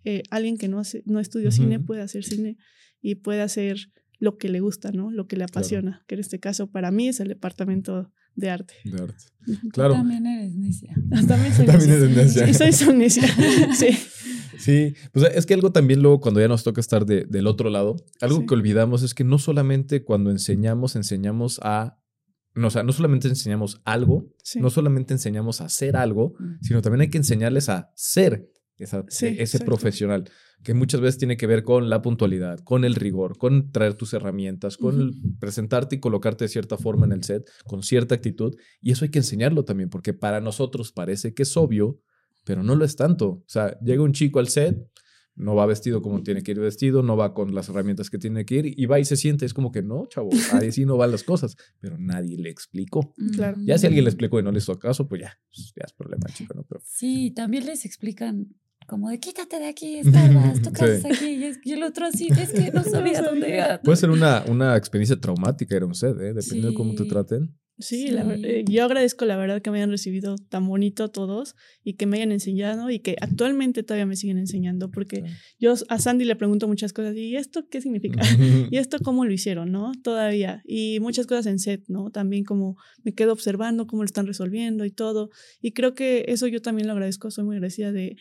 eh, 0.09 0.23
alguien 0.31 0.57
que 0.57 0.67
no, 0.67 0.79
hace, 0.79 1.03
no 1.05 1.19
estudió 1.19 1.51
cine 1.51 1.79
puede 1.79 2.01
hacer 2.01 2.23
cine 2.23 2.57
y 2.99 3.15
puede 3.15 3.41
hacer 3.41 3.91
lo 4.17 4.37
que 4.37 4.49
le 4.49 4.59
gusta, 4.59 4.91
¿no? 4.91 5.11
Lo 5.11 5.27
que 5.27 5.37
le 5.37 5.43
apasiona, 5.43 6.03
que 6.07 6.15
en 6.15 6.21
este 6.21 6.39
caso 6.39 6.71
para 6.71 6.89
mí 6.89 7.07
es 7.07 7.19
el 7.19 7.27
departamento 7.27 8.11
de 8.35 8.49
arte. 8.49 8.73
De 8.83 9.01
arte. 9.01 9.23
Claro. 9.71 9.93
también 9.93 10.25
eres 10.25 10.55
necia. 10.55 10.95
también 11.27 11.53
soy 11.53 11.65
también 11.67 11.91
eres 11.91 12.09
necia. 12.09 12.53
Sí, 12.53 12.71
soy 12.71 12.95
necia. 12.95 13.27
sí. 13.75 13.89
Sí, 14.57 14.93
pues 15.13 15.25
es 15.33 15.45
que 15.45 15.53
algo 15.53 15.71
también 15.71 16.01
luego 16.01 16.19
cuando 16.19 16.41
ya 16.41 16.49
nos 16.49 16.63
toca 16.63 16.81
estar 16.81 17.05
de, 17.05 17.25
del 17.25 17.47
otro 17.47 17.69
lado, 17.69 17.95
algo 18.19 18.45
que 18.45 18.53
olvidamos 18.55 19.03
es 19.03 19.13
que 19.13 19.23
no 19.23 19.37
solamente 19.37 20.03
cuando 20.03 20.31
enseñamos, 20.31 20.97
enseñamos 20.97 21.61
a 21.63 21.97
no, 22.55 22.67
o 22.67 22.69
sea, 22.69 22.83
no 22.83 22.91
solamente 22.91 23.29
enseñamos 23.29 23.81
algo, 23.85 24.27
no 24.55 24.69
solamente 24.69 25.13
enseñamos 25.13 25.61
a 25.61 25.65
hacer 25.65 25.95
algo, 25.95 26.33
sino 26.61 26.81
también 26.81 27.01
hay 27.01 27.09
que 27.09 27.19
enseñarles 27.19 27.69
a 27.69 27.91
ser 27.95 28.51
e, 28.79 29.41
ese 29.41 29.59
profesional, 29.59 30.29
que 30.63 30.73
muchas 30.73 31.01
veces 31.01 31.17
tiene 31.17 31.37
que 31.37 31.47
ver 31.47 31.63
con 31.63 31.89
la 31.89 32.01
puntualidad, 32.01 32.59
con 32.59 32.85
el 32.85 32.95
rigor, 32.95 33.37
con 33.37 33.71
traer 33.71 33.93
tus 33.93 34.13
herramientas, 34.13 34.77
con 34.77 35.11
presentarte 35.39 35.97
y 35.97 35.99
colocarte 35.99 36.45
de 36.45 36.49
cierta 36.49 36.77
forma 36.77 37.05
en 37.05 37.11
el 37.13 37.23
set, 37.23 37.49
con 37.65 37.83
cierta 37.83 38.15
actitud. 38.15 38.55
Y 38.81 38.91
eso 38.91 39.05
hay 39.05 39.11
que 39.11 39.19
enseñarlo 39.19 39.65
también, 39.65 39.89
porque 39.89 40.13
para 40.13 40.41
nosotros 40.41 40.91
parece 40.91 41.33
que 41.33 41.43
es 41.43 41.57
obvio, 41.57 41.99
pero 42.43 42.63
no 42.63 42.75
lo 42.75 42.85
es 42.85 42.95
tanto. 42.95 43.27
O 43.29 43.43
sea, 43.47 43.77
llega 43.79 44.01
un 44.01 44.13
chico 44.13 44.39
al 44.39 44.47
set, 44.47 44.77
no 45.35 45.55
va 45.55 45.65
vestido 45.65 46.01
como 46.01 46.21
tiene 46.21 46.43
que 46.43 46.51
ir 46.51 46.59
vestido, 46.59 47.01
no 47.01 47.15
va 47.15 47.33
con 47.33 47.55
las 47.55 47.69
herramientas 47.69 48.09
que 48.09 48.17
tiene 48.17 48.45
que 48.45 48.55
ir 48.55 48.79
y 48.79 48.85
va 48.85 48.99
y 48.99 49.05
se 49.05 49.15
siente. 49.15 49.45
Es 49.45 49.53
como 49.53 49.71
que 49.71 49.81
no, 49.81 50.05
chavo, 50.07 50.29
ahí 50.53 50.71
sí 50.71 50.85
no 50.85 50.97
van 50.97 51.11
las 51.11 51.23
cosas, 51.23 51.55
pero 51.79 51.97
nadie 51.97 52.37
le 52.37 52.49
explicó. 52.49 53.13
Claro. 53.33 53.57
Ya 53.65 53.77
si 53.77 53.87
alguien 53.87 54.03
le 54.03 54.09
explicó 54.09 54.39
y 54.39 54.43
no 54.43 54.51
le 54.51 54.57
hizo 54.57 54.77
caso, 54.77 55.07
pues 55.07 55.21
ya, 55.21 55.39
pues 55.49 55.71
ya 55.75 55.83
es 55.85 55.93
problema, 55.93 56.27
chico, 56.33 56.53
¿no? 56.53 56.63
Pero... 56.63 56.81
Sí, 56.85 57.31
también 57.31 57.65
les 57.65 57.85
explican 57.85 58.49
como 58.89 59.09
de 59.09 59.19
quítate 59.19 59.59
de 59.59 59.67
aquí, 59.67 59.99
estorbas, 59.99 60.61
tú 60.63 60.71
qué 60.73 61.01
aquí. 61.05 61.51
Y 61.63 61.71
el 61.71 61.83
otro 61.83 62.07
así, 62.07 62.27
es 62.27 62.51
que 62.51 62.71
no 62.71 62.83
sabía 62.83 63.21
dónde 63.29 63.49
ir. 63.49 63.79
Puede 63.83 63.97
ser 63.97 64.09
una, 64.09 64.43
una 64.47 64.75
experiencia 64.75 65.19
traumática 65.19 65.75
ir 65.75 65.83
a 65.83 65.85
un 65.85 65.95
set, 65.95 66.17
¿eh? 66.19 66.33
dependiendo 66.33 66.69
de 66.69 66.73
cómo 66.73 66.95
te 66.95 67.05
traten. 67.05 67.55
Sí, 67.81 68.07
eh, 68.09 68.65
yo 68.67 68.83
agradezco 68.83 69.23
la 69.23 69.37
verdad 69.37 69.61
que 69.61 69.71
me 69.71 69.77
hayan 69.77 69.89
recibido 69.89 70.35
tan 70.35 70.67
bonito 70.67 71.11
todos 71.11 71.55
y 71.81 71.93
que 71.93 72.07
me 72.07 72.17
hayan 72.17 72.33
enseñado 72.33 72.89
y 72.89 72.99
que 72.99 73.15
actualmente 73.21 73.83
todavía 73.83 74.05
me 74.05 74.17
siguen 74.17 74.37
enseñando 74.37 74.91
porque 74.91 75.23
yo 75.59 75.75
a 75.87 75.97
Sandy 75.97 76.25
le 76.25 76.35
pregunto 76.35 76.67
muchas 76.67 76.91
cosas 76.91 77.15
y 77.15 77.37
esto 77.37 77.69
qué 77.69 77.79
significa 77.79 78.19
y 78.69 78.77
esto 78.77 78.97
cómo 79.01 79.23
lo 79.23 79.31
hicieron, 79.31 79.71
¿no? 79.71 79.93
Todavía 80.03 80.61
y 80.65 80.99
muchas 80.99 81.25
cosas 81.25 81.45
en 81.45 81.57
set, 81.57 81.85
¿no? 81.87 82.11
También 82.11 82.43
como 82.43 82.75
me 83.05 83.13
quedo 83.13 83.31
observando 83.31 83.87
cómo 83.87 84.01
lo 84.01 84.07
están 84.07 84.27
resolviendo 84.27 84.83
y 84.83 84.91
todo 84.91 85.29
y 85.61 85.71
creo 85.71 85.95
que 85.95 86.25
eso 86.27 86.47
yo 86.47 86.61
también 86.61 86.85
lo 86.85 86.91
agradezco, 86.91 87.31
soy 87.31 87.45
muy 87.45 87.55
agradecida 87.55 87.93
de 87.93 88.17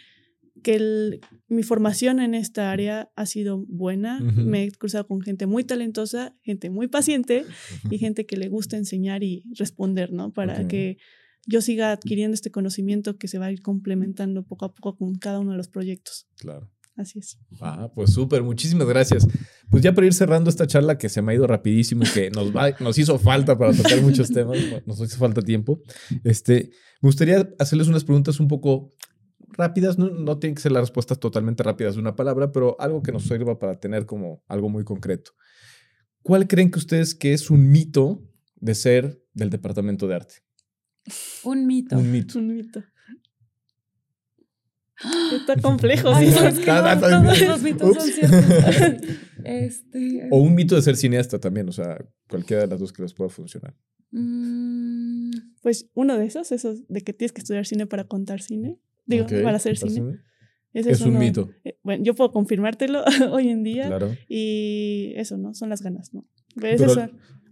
que 0.62 1.20
mi 1.48 1.62
formación 1.62 2.20
en 2.20 2.34
esta 2.34 2.70
área 2.70 3.10
ha 3.16 3.26
sido 3.26 3.64
buena. 3.68 4.20
Me 4.20 4.64
he 4.64 4.70
cruzado 4.70 5.06
con 5.06 5.20
gente 5.20 5.46
muy 5.46 5.64
talentosa, 5.64 6.36
gente 6.42 6.70
muy 6.70 6.88
paciente 6.88 7.44
y 7.90 7.98
gente 7.98 8.26
que 8.26 8.36
le 8.36 8.48
gusta 8.48 8.76
enseñar 8.76 9.22
y 9.22 9.44
responder, 9.56 10.12
¿no? 10.12 10.32
Para 10.32 10.68
que 10.68 10.98
yo 11.46 11.62
siga 11.62 11.92
adquiriendo 11.92 12.34
este 12.34 12.50
conocimiento 12.50 13.16
que 13.16 13.28
se 13.28 13.38
va 13.38 13.46
a 13.46 13.52
ir 13.52 13.62
complementando 13.62 14.44
poco 14.44 14.66
a 14.66 14.74
poco 14.74 14.96
con 14.96 15.14
cada 15.14 15.40
uno 15.40 15.52
de 15.52 15.56
los 15.56 15.68
proyectos. 15.68 16.28
Claro. 16.36 16.70
Así 16.98 17.20
es. 17.20 17.38
Ah, 17.60 17.90
pues 17.94 18.12
súper, 18.12 18.42
muchísimas 18.42 18.88
gracias. 18.88 19.24
Pues 19.70 19.84
ya 19.84 19.94
para 19.94 20.08
ir 20.08 20.12
cerrando 20.12 20.50
esta 20.50 20.66
charla 20.66 20.98
que 20.98 21.08
se 21.08 21.22
me 21.22 21.30
ha 21.30 21.34
ido 21.36 21.46
rapidísimo 21.46 22.02
y 22.02 22.08
que 22.08 22.30
nos, 22.30 22.54
va, 22.54 22.72
nos 22.80 22.98
hizo 22.98 23.20
falta 23.20 23.56
para 23.56 23.72
tocar 23.72 24.02
muchos 24.02 24.30
temas, 24.30 24.58
nos 24.86 25.00
hizo 25.00 25.16
falta 25.16 25.40
tiempo, 25.40 25.80
este, 26.24 26.70
me 27.00 27.08
gustaría 27.08 27.48
hacerles 27.60 27.86
unas 27.86 28.02
preguntas 28.02 28.40
un 28.40 28.48
poco 28.48 28.92
rápidas, 29.58 29.98
no, 29.98 30.08
no 30.08 30.38
tienen 30.38 30.54
que 30.54 30.62
ser 30.62 30.72
las 30.72 30.82
respuestas 30.82 31.18
totalmente 31.18 31.62
rápidas 31.62 31.94
de 31.94 32.00
una 32.00 32.16
palabra, 32.16 32.52
pero 32.52 32.76
algo 32.80 33.02
que 33.02 33.12
nos 33.12 33.24
sirva 33.24 33.58
para 33.58 33.78
tener 33.78 34.06
como 34.06 34.42
algo 34.46 34.68
muy 34.68 34.84
concreto. 34.84 35.32
¿Cuál 36.22 36.46
creen 36.46 36.70
que 36.70 36.78
ustedes 36.78 37.14
que 37.14 37.32
es 37.32 37.50
un 37.50 37.70
mito 37.70 38.22
de 38.56 38.74
ser 38.74 39.22
del 39.34 39.50
departamento 39.50 40.06
de 40.06 40.14
arte? 40.14 40.34
Un 41.42 41.66
mito. 41.66 41.98
Un 41.98 42.10
mito. 42.10 42.38
Un 42.38 42.54
mito. 42.54 42.84
Está 45.32 45.56
complejo. 45.60 46.10
los 46.10 47.62
mitos 47.62 47.96
son 47.96 48.08
ciertos. 48.08 48.44
Este, 49.44 50.28
o 50.30 50.38
un 50.38 50.54
mito 50.54 50.74
de 50.74 50.82
ser 50.82 50.96
cineasta 50.96 51.38
también, 51.38 51.68
o 51.68 51.72
sea, 51.72 51.96
cualquiera 52.28 52.62
de 52.62 52.68
las 52.68 52.80
dos 52.80 52.92
que 52.92 53.00
les 53.00 53.14
pueda 53.14 53.30
funcionar. 53.30 53.74
Mm, 54.10 55.30
pues 55.62 55.88
uno 55.94 56.18
de 56.18 56.26
esos, 56.26 56.52
esos 56.52 56.86
de 56.88 57.00
que 57.02 57.14
tienes 57.14 57.32
que 57.32 57.40
estudiar 57.40 57.64
cine 57.64 57.86
para 57.86 58.04
contar 58.04 58.42
cine, 58.42 58.78
digo, 59.08 59.26
para 59.42 59.56
hacer 59.56 59.76
cine. 59.76 60.20
es 60.72 61.00
un 61.00 61.18
mito. 61.18 61.50
Eh, 61.64 61.78
bueno, 61.82 62.04
yo 62.04 62.14
puedo 62.14 62.30
confirmártelo 62.30 63.02
hoy 63.32 63.48
en 63.48 63.64
día. 63.64 63.88
Claro. 63.88 64.14
Y 64.28 65.12
eso, 65.16 65.36
¿no? 65.36 65.54
Son 65.54 65.68
las 65.68 65.82
ganas, 65.82 66.14
¿no? 66.14 66.24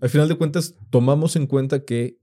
al 0.00 0.10
final 0.10 0.28
de 0.28 0.36
cuentas, 0.36 0.74
tomamos 0.90 1.36
en 1.36 1.46
cuenta 1.46 1.84
que 1.84 2.18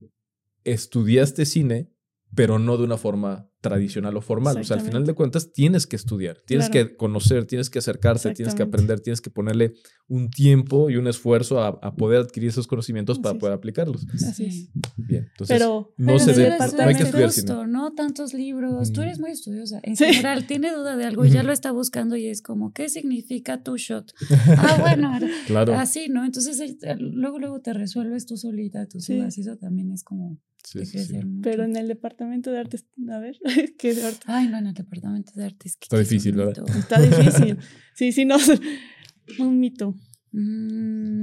estudiaste 0.64 1.46
cine, 1.46 1.93
pero 2.36 2.60
no 2.60 2.78
de 2.78 2.84
una 2.84 2.98
forma 2.98 3.50
tradicional 3.64 4.18
o 4.18 4.22
formal. 4.22 4.58
O 4.58 4.64
sea, 4.64 4.78
al 4.78 4.84
final 4.84 5.06
de 5.06 5.14
cuentas 5.14 5.54
tienes 5.54 5.88
que 5.88 5.96
estudiar, 5.96 6.38
tienes 6.46 6.70
que 6.70 6.98
conocer, 6.98 7.46
tienes 7.46 7.70
que 7.70 7.80
acercarse, 7.80 8.34
tienes 8.34 8.54
que 8.56 8.64
aprender, 8.64 9.00
tienes 9.00 9.22
que 9.22 9.30
ponerle 9.30 9.74
un 10.08 10.30
tiempo 10.30 10.90
y 10.90 10.98
un 10.98 11.08
esfuerzo 11.08 11.64
a, 11.64 11.96
poder 11.96 12.22
adquirir 12.22 12.50
esos 12.50 12.68
conocimientos 12.68 13.20
para 13.20 13.40
poder 13.40 13.56
aplicarlos. 13.56 14.06
Así 14.28 14.46
es. 14.46 14.70
Bien, 14.98 15.28
entonces 15.32 15.58
pero, 15.58 15.94
no 15.98 16.20
se 16.20 16.34
debe, 16.34 16.58
no 16.58 16.84
hay 16.84 16.96
que 16.96 17.04
estudiar 17.04 17.30
justo, 17.30 17.66
¿no? 17.66 17.94
Tantos 17.94 18.34
libros, 18.34 18.92
tú 18.92 19.02
eres 19.02 19.20
muy 19.20 19.32
estudiosa. 19.32 19.80
En 19.84 19.96
general, 19.96 20.46
tiene 20.46 20.74
duda 20.74 20.98
de 20.98 21.06
algo 21.06 21.26
y 21.26 21.30
ya 21.30 21.44
lo 21.44 21.54
está 21.54 21.72
buscando 21.72 22.18
y 22.18 22.28
es 22.28 22.42
como, 22.42 22.74
¿qué 22.74 22.90
significa 22.90 23.64
tu 23.64 23.78
shot? 23.78 24.14
ah, 24.58 24.78
bueno, 24.82 25.18
claro. 25.48 25.76
así, 25.76 26.10
¿no? 26.10 26.26
Entonces 26.26 26.62
luego, 27.00 27.40
luego 27.40 27.62
te 27.62 27.72
resuelves 27.74 28.26
tú 28.26 28.36
solita 28.36 28.88
tus 28.88 29.08
dudas 29.08 29.38
y 29.38 29.42
eso 29.42 29.56
también 29.56 29.92
es 29.92 30.04
como... 30.04 30.38
Sí, 30.64 30.86
sí, 30.86 31.20
Pero 31.42 31.66
en 31.66 31.76
el 31.76 31.88
departamento 31.88 32.52
de 32.52 32.60
arte, 32.60 32.78
a 33.10 33.20
ver, 33.20 33.38
¿qué 33.78 33.94
de 33.94 34.06
arte? 34.06 34.22
Ay, 34.26 34.48
no, 34.48 34.58
en 34.58 34.68
el 34.68 34.74
departamento 34.74 35.34
de 35.36 35.46
arte 35.46 35.68
es 35.68 35.76
que 35.76 35.86
Está 35.86 36.00
difícil, 36.00 36.36
¿verdad? 36.36 36.66
Está 36.78 37.02
difícil. 37.02 37.58
Sí, 37.96 38.12
sí, 38.12 38.26
no. 38.26 38.38
Un 39.40 39.60
mito. 39.60 39.96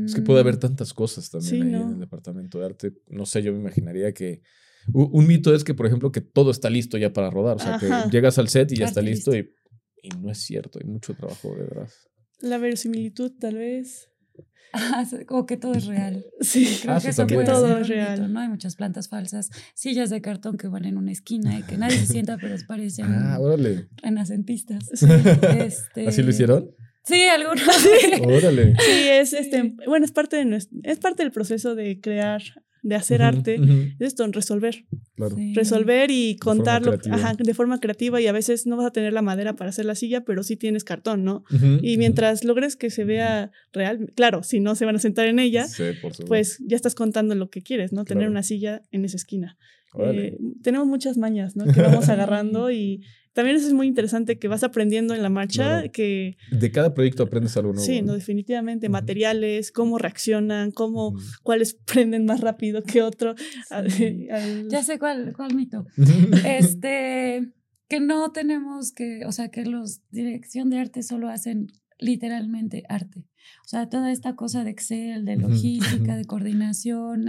Es 0.06 0.14
que 0.14 0.22
puede 0.22 0.40
haber 0.40 0.56
mm. 0.56 0.60
tantas 0.60 0.94
cosas 0.94 1.28
también 1.30 1.74
ahí 1.74 1.82
en 1.82 1.90
el 1.94 1.98
departamento 1.98 2.60
de 2.60 2.66
arte. 2.66 2.92
No 3.08 3.26
sé, 3.26 3.42
yo 3.42 3.52
me 3.52 3.58
imaginaría 3.58 4.12
que. 4.12 4.42
Un 4.92 5.26
mito 5.26 5.54
es 5.54 5.64
que, 5.64 5.74
por 5.74 5.86
ejemplo, 5.86 6.12
que 6.12 6.20
todo 6.20 6.50
está 6.50 6.70
listo 6.70 6.96
ya 6.96 7.12
para 7.12 7.28
rodar. 7.28 7.56
O 7.56 7.58
sea, 7.58 7.78
que 7.78 7.90
llegas 8.10 8.38
al 8.38 8.48
set 8.48 8.70
y 8.72 8.76
ya 8.76 8.86
está 8.86 9.02
listo, 9.02 9.34
Y, 9.34 9.50
y 10.02 10.08
no 10.20 10.30
es 10.30 10.38
cierto. 10.38 10.78
Hay 10.80 10.88
mucho 10.88 11.14
trabajo 11.14 11.54
de 11.54 11.62
verdad. 11.64 11.88
La 12.40 12.58
verosimilitud, 12.58 13.32
tal 13.38 13.56
vez. 13.56 14.09
Como 15.26 15.46
que 15.46 15.56
todo 15.56 15.74
es 15.74 15.86
real. 15.86 16.24
Sí, 16.40 16.78
creo 16.82 16.94
ah, 16.94 17.00
que 17.00 17.08
eso 17.10 17.26
todo 17.26 17.78
es 17.78 17.88
real. 17.88 18.32
¿no? 18.32 18.40
Hay 18.40 18.48
muchas 18.48 18.76
plantas 18.76 19.08
falsas, 19.08 19.50
sillas 19.74 20.10
de 20.10 20.20
cartón 20.20 20.56
que 20.56 20.68
van 20.68 20.84
en 20.84 20.96
una 20.96 21.12
esquina 21.12 21.58
y 21.58 21.62
que 21.62 21.76
nadie 21.76 21.98
se 21.98 22.06
sienta, 22.06 22.38
pero 22.38 22.56
parecen 22.66 23.06
ah, 23.06 23.38
renacentistas. 24.02 24.90
Este 25.60 26.08
¿Así 26.08 26.22
lo 26.22 26.30
hicieron? 26.30 26.70
Sí, 27.04 27.22
algunos. 27.24 27.62
Órale. 28.26 28.74
Sí, 28.78 29.08
es 29.08 29.32
este, 29.32 29.74
bueno, 29.86 30.04
es 30.04 30.12
parte 30.12 30.36
de 30.36 30.44
nuestro, 30.44 30.78
es 30.82 30.98
parte 30.98 31.22
del 31.22 31.32
proceso 31.32 31.74
de 31.74 32.00
crear 32.00 32.42
de 32.82 32.94
hacer 32.94 33.22
arte, 33.22 33.54
es 33.98 34.08
esto, 34.08 34.26
resolver. 34.28 34.84
Resolver 35.54 36.10
y 36.10 36.36
contarlo 36.36 36.96
de 36.96 37.54
forma 37.54 37.80
creativa 37.80 38.20
y 38.20 38.26
a 38.26 38.32
veces 38.32 38.66
no 38.66 38.76
vas 38.76 38.86
a 38.86 38.90
tener 38.90 39.12
la 39.12 39.22
madera 39.22 39.56
para 39.56 39.70
hacer 39.70 39.84
la 39.84 39.94
silla, 39.94 40.22
pero 40.22 40.42
sí 40.42 40.56
tienes 40.56 40.84
cartón, 40.84 41.24
¿no? 41.24 41.44
y 41.82 41.96
mientras 41.98 42.44
logres 42.44 42.76
que 42.76 42.90
se 42.90 43.04
vea 43.04 43.50
real, 43.72 44.12
claro, 44.14 44.42
si 44.42 44.60
no 44.60 44.74
se 44.74 44.84
van 44.84 44.96
a 44.96 44.98
sentar 44.98 45.26
en 45.26 45.38
ella, 45.38 45.66
pues 46.26 46.58
ya 46.66 46.76
estás 46.76 46.94
contando 46.94 47.34
lo 47.34 47.50
que 47.50 47.62
quieres, 47.62 47.92
¿no? 47.92 48.04
Tener 48.04 48.28
una 48.28 48.42
silla 48.42 48.82
en 48.90 49.04
esa 49.04 49.16
esquina. 49.16 49.56
Eh, 49.98 50.38
tenemos 50.62 50.86
muchas 50.86 51.16
mañas, 51.16 51.56
¿no? 51.56 51.64
Que 51.72 51.82
vamos 51.82 52.08
agarrando 52.08 52.70
y 52.70 53.02
también 53.32 53.56
eso 53.56 53.68
es 53.68 53.72
muy 53.72 53.86
interesante 53.86 54.38
que 54.38 54.48
vas 54.48 54.64
aprendiendo 54.64 55.14
en 55.14 55.22
la 55.22 55.28
marcha. 55.28 55.88
que 55.88 56.36
De 56.50 56.70
cada 56.72 56.94
proyecto 56.94 57.22
aprendes 57.22 57.56
algo 57.56 57.72
nuevo. 57.72 57.86
Sí, 57.86 58.02
no, 58.02 58.14
definitivamente. 58.14 58.88
Materiales, 58.88 59.70
cómo 59.70 59.98
reaccionan, 59.98 60.72
cómo, 60.72 61.14
cuáles 61.42 61.74
prenden 61.86 62.24
más 62.24 62.40
rápido 62.40 62.82
que 62.82 63.02
otro. 63.02 63.34
Ya 64.68 64.82
sé 64.82 64.98
cuál, 64.98 65.32
cuál 65.36 65.54
mito. 65.54 65.86
este, 66.46 67.52
que 67.88 68.00
no 68.00 68.32
tenemos 68.32 68.92
que, 68.92 69.24
o 69.26 69.32
sea, 69.32 69.48
que 69.48 69.64
los 69.64 70.00
dirección 70.10 70.70
de 70.70 70.78
arte 70.78 71.02
solo 71.02 71.28
hacen 71.28 71.68
literalmente 71.98 72.82
arte. 72.88 73.26
O 73.64 73.68
sea, 73.68 73.88
toda 73.88 74.10
esta 74.10 74.34
cosa 74.34 74.64
de 74.64 74.70
Excel, 74.70 75.24
de 75.24 75.36
logística, 75.36 76.16
de 76.16 76.24
coordinación, 76.24 77.26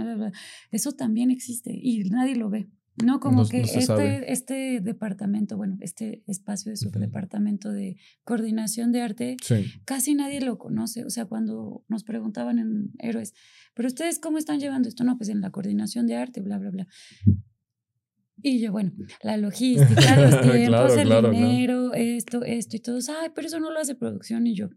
eso 0.70 0.92
también 0.92 1.30
existe 1.30 1.70
y 1.72 2.04
nadie 2.04 2.36
lo 2.36 2.50
ve. 2.50 2.68
No, 2.96 3.20
como 3.20 3.48
que 3.48 3.62
este, 3.62 4.32
este 4.32 4.80
departamento, 4.80 5.56
bueno, 5.56 5.78
este 5.80 6.22
espacio 6.26 6.70
de 6.70 6.76
subdepartamento 6.76 7.72
de 7.72 7.96
coordinación 8.24 8.92
de 8.92 9.00
arte, 9.00 9.36
casi 9.84 10.14
nadie 10.14 10.42
lo 10.42 10.58
conoce. 10.58 11.04
O 11.04 11.10
sea, 11.10 11.24
cuando 11.24 11.84
nos 11.88 12.04
preguntaban 12.04 12.58
en 12.58 12.90
Héroes, 12.98 13.32
pero 13.74 13.88
ustedes 13.88 14.18
cómo 14.18 14.36
están 14.36 14.60
llevando 14.60 14.88
esto? 14.88 15.04
No, 15.04 15.16
pues 15.16 15.30
en 15.30 15.40
la 15.40 15.50
coordinación 15.50 16.06
de 16.06 16.16
arte, 16.16 16.42
bla, 16.42 16.58
bla, 16.58 16.70
bla. 16.70 16.86
Y 18.42 18.60
yo, 18.60 18.72
bueno, 18.72 18.92
la 19.22 19.36
logística, 19.36 20.16
los 20.16 20.40
tiempos, 20.52 20.96
el 20.96 21.30
dinero, 21.30 21.94
esto, 21.94 22.44
esto 22.44 22.76
y 22.76 22.80
todo. 22.80 22.98
Ay, 23.20 23.30
pero 23.34 23.46
eso 23.46 23.60
no 23.60 23.70
lo 23.70 23.78
hace 23.78 23.94
producción. 23.94 24.46
Y 24.46 24.54
yo, 24.54 24.68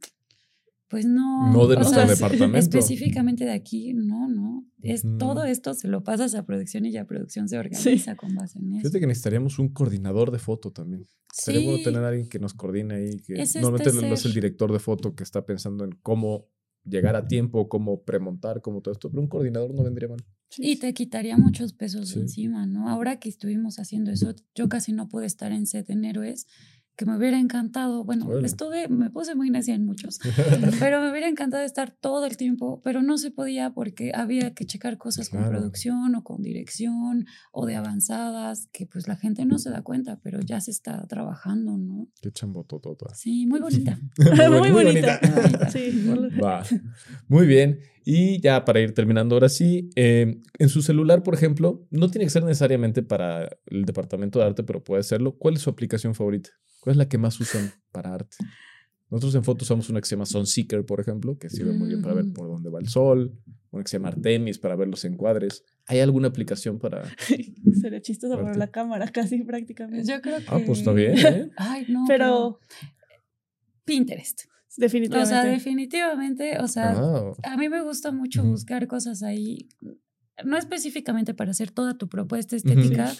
pues 0.87 1.05
no. 1.05 1.51
No 1.51 1.67
de 1.67 1.77
nuestro 1.77 2.05
departamento. 2.05 2.57
Específicamente 2.57 3.45
de 3.45 3.51
aquí, 3.51 3.93
no, 3.93 4.27
no. 4.27 4.65
Es 4.81 5.03
todo 5.17 5.45
esto 5.45 5.73
se 5.73 5.87
lo 5.87 6.03
pasas 6.03 6.35
a 6.35 6.45
producción 6.45 6.85
y 6.85 6.91
ya 6.91 7.05
producción 7.05 7.49
se 7.49 7.57
organiza 7.57 8.15
con 8.15 8.35
base 8.35 8.59
en 8.59 8.73
eso. 8.73 8.81
Fíjate 8.81 8.99
que 8.99 9.07
necesitaríamos 9.07 9.57
un 9.57 9.69
coordinador 9.69 10.31
de 10.31 10.39
foto 10.39 10.71
también. 10.71 11.07
Sería 11.33 11.67
bueno 11.67 11.83
tener 11.83 12.03
a 12.03 12.09
alguien 12.09 12.29
que 12.29 12.39
nos 12.39 12.53
coordine 12.53 12.95
ahí. 12.95 13.17
Que 13.17 13.43
normalmente 13.61 14.07
no 14.07 14.13
es 14.13 14.25
el 14.25 14.33
director 14.33 14.71
de 14.71 14.79
foto 14.79 15.15
que 15.15 15.23
está 15.23 15.45
pensando 15.45 15.83
en 15.83 15.91
cómo 16.03 16.47
llegar 16.83 17.15
a 17.15 17.27
tiempo, 17.27 17.67
cómo 17.67 18.03
premontar, 18.03 18.61
cómo 18.61 18.81
todo 18.81 18.91
esto. 18.91 19.09
Pero 19.09 19.21
un 19.21 19.27
coordinador 19.27 19.73
no 19.73 19.83
vendría 19.83 20.09
mal. 20.09 20.23
Y 20.57 20.77
te 20.77 20.93
quitaría 20.93 21.37
muchos 21.37 21.73
pesos 21.73 22.15
encima, 22.15 22.65
¿no? 22.65 22.87
Ahora 22.87 23.19
que 23.19 23.27
estuvimos 23.27 23.79
haciendo 23.79 24.11
eso, 24.11 24.35
yo 24.53 24.69
casi 24.69 24.93
no 24.93 25.09
pude 25.09 25.25
estar 25.25 25.51
en 25.51 25.65
set 25.65 25.89
en 25.89 26.05
Héroes 26.05 26.47
que 26.95 27.05
me 27.05 27.17
hubiera 27.17 27.39
encantado, 27.39 28.03
bueno, 28.03 28.39
estuve, 28.39 28.87
me 28.87 29.09
puse 29.09 29.35
muy 29.35 29.49
necia 29.49 29.75
en 29.75 29.85
muchos, 29.85 30.19
pero 30.79 31.01
me 31.01 31.11
hubiera 31.11 31.27
encantado 31.27 31.63
estar 31.63 31.91
todo 31.91 32.25
el 32.25 32.37
tiempo, 32.37 32.81
pero 32.83 33.01
no 33.01 33.17
se 33.17 33.31
podía 33.31 33.71
porque 33.73 34.11
había 34.13 34.53
que 34.53 34.65
checar 34.65 34.97
cosas 34.97 35.29
con 35.29 35.43
producción 35.45 36.15
o 36.15 36.23
con 36.23 36.41
dirección 36.41 37.25
o 37.51 37.65
de 37.65 37.75
avanzadas, 37.75 38.69
que 38.71 38.85
pues 38.85 39.07
la 39.07 39.15
gente 39.15 39.45
no 39.45 39.59
se 39.59 39.69
da 39.69 39.81
cuenta, 39.81 40.19
pero 40.23 40.39
ya 40.41 40.61
se 40.61 40.71
está 40.71 41.05
trabajando, 41.07 41.77
¿no? 41.77 42.07
Qué 42.21 42.31
chambototota. 42.31 43.13
Sí, 43.13 43.45
muy 43.45 43.59
bonita. 43.59 43.99
muy, 44.49 44.71
bonita. 44.71 45.19
sí. 45.71 46.05
Va. 46.41 46.63
Muy 47.27 47.45
bien. 47.45 47.79
Y 48.07 48.39
ya 48.39 48.63
para 48.65 48.79
ir 48.79 48.93
terminando 48.93 49.35
ahora 49.35 49.49
sí, 49.49 49.89
em, 49.95 50.43
en 50.59 50.69
su 50.69 50.83
celular, 50.83 51.23
por 51.23 51.33
ejemplo, 51.33 51.87
no 51.89 52.11
tiene 52.11 52.25
que 52.25 52.29
ser 52.29 52.43
necesariamente 52.43 53.01
para 53.01 53.49
el 53.65 53.83
departamento 53.83 54.37
de 54.37 54.45
arte, 54.45 54.63
pero 54.63 54.83
puede 54.83 55.01
serlo. 55.01 55.35
¿Cuál 55.37 55.55
es 55.55 55.61
su 55.61 55.71
aplicación 55.71 56.13
favorita? 56.13 56.51
¿Cuál 56.81 56.93
es 56.93 56.97
la 56.97 57.09
que 57.09 57.17
más 57.17 57.39
usan 57.39 57.71
para 57.91 58.13
arte? 58.13 58.37
Nosotros 59.09 59.33
en 59.33 59.43
fotos 59.43 59.63
usamos 59.67 59.89
una 59.89 60.01
que 60.01 60.07
se 60.07 60.15
llama 60.15 60.27
Sunseeker, 60.27 60.85
por 60.85 60.99
ejemplo, 60.99 61.37
que 61.39 61.49
sirve 61.49 61.73
muy 61.73 61.87
bien 61.87 62.03
para 62.03 62.13
ver 62.13 62.25
mm. 62.25 62.33
por 62.33 62.47
dónde 62.47 62.69
va 62.69 62.79
el 62.79 62.87
sol. 62.87 63.33
Una 63.71 63.83
que 63.83 63.89
se 63.89 63.97
llama 63.97 64.09
Artemis 64.09 64.59
para 64.59 64.75
ver 64.75 64.87
los 64.87 65.03
encuadres. 65.03 65.63
¿Hay 65.87 65.99
alguna 65.99 66.27
aplicación 66.27 66.77
para...? 66.77 67.03
Sería 67.81 68.01
chistoso 68.01 68.35
para 68.35 68.53
la 68.53 68.67
cámara, 68.67 69.07
casi 69.07 69.43
prácticamente. 69.43 70.07
Yo 70.11 70.21
creo 70.21 70.37
que... 70.37 70.45
Ah, 70.47 70.59
pues 70.63 70.79
está 70.79 70.91
bien, 70.91 71.17
¿eh? 71.17 71.49
Ay, 71.57 71.85
no. 71.89 72.05
Pero... 72.07 72.59
Pinterest. 73.83 74.43
Definitivamente. 74.77 75.33
O 75.35 75.41
sea, 75.41 75.43
definitivamente, 75.51 76.59
o 76.59 76.67
sea, 76.67 76.91
a 77.43 77.57
mí 77.57 77.69
me 77.69 77.81
gusta 77.81 78.11
mucho 78.11 78.43
buscar 78.43 78.87
cosas 78.87 79.23
ahí, 79.23 79.69
no 80.43 80.57
específicamente 80.57 81.33
para 81.33 81.51
hacer 81.51 81.71
toda 81.71 81.97
tu 81.97 82.09
propuesta 82.09 82.55
estética, 82.55 83.13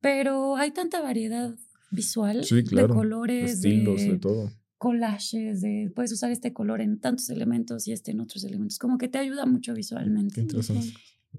pero 0.00 0.56
hay 0.56 0.70
tanta 0.70 1.00
variedad 1.00 1.54
visual 1.90 2.44
Sí, 2.44 2.62
claro. 2.64 2.88
de 2.88 2.94
colores, 2.94 3.52
Estilos, 3.52 4.00
de, 4.00 4.12
de 4.12 4.18
todo. 4.18 4.50
collages, 4.78 5.60
de 5.60 5.90
puedes 5.94 6.12
usar 6.12 6.30
este 6.30 6.52
color 6.52 6.80
en 6.80 7.00
tantos 7.00 7.28
elementos 7.30 7.86
y 7.88 7.92
este 7.92 8.10
en 8.12 8.20
otros 8.20 8.44
elementos. 8.44 8.78
Como 8.78 8.98
que 8.98 9.08
te 9.08 9.18
ayuda 9.18 9.44
mucho 9.46 9.74
visualmente. 9.74 10.34
Qué 10.36 10.40
interesante. 10.42 10.92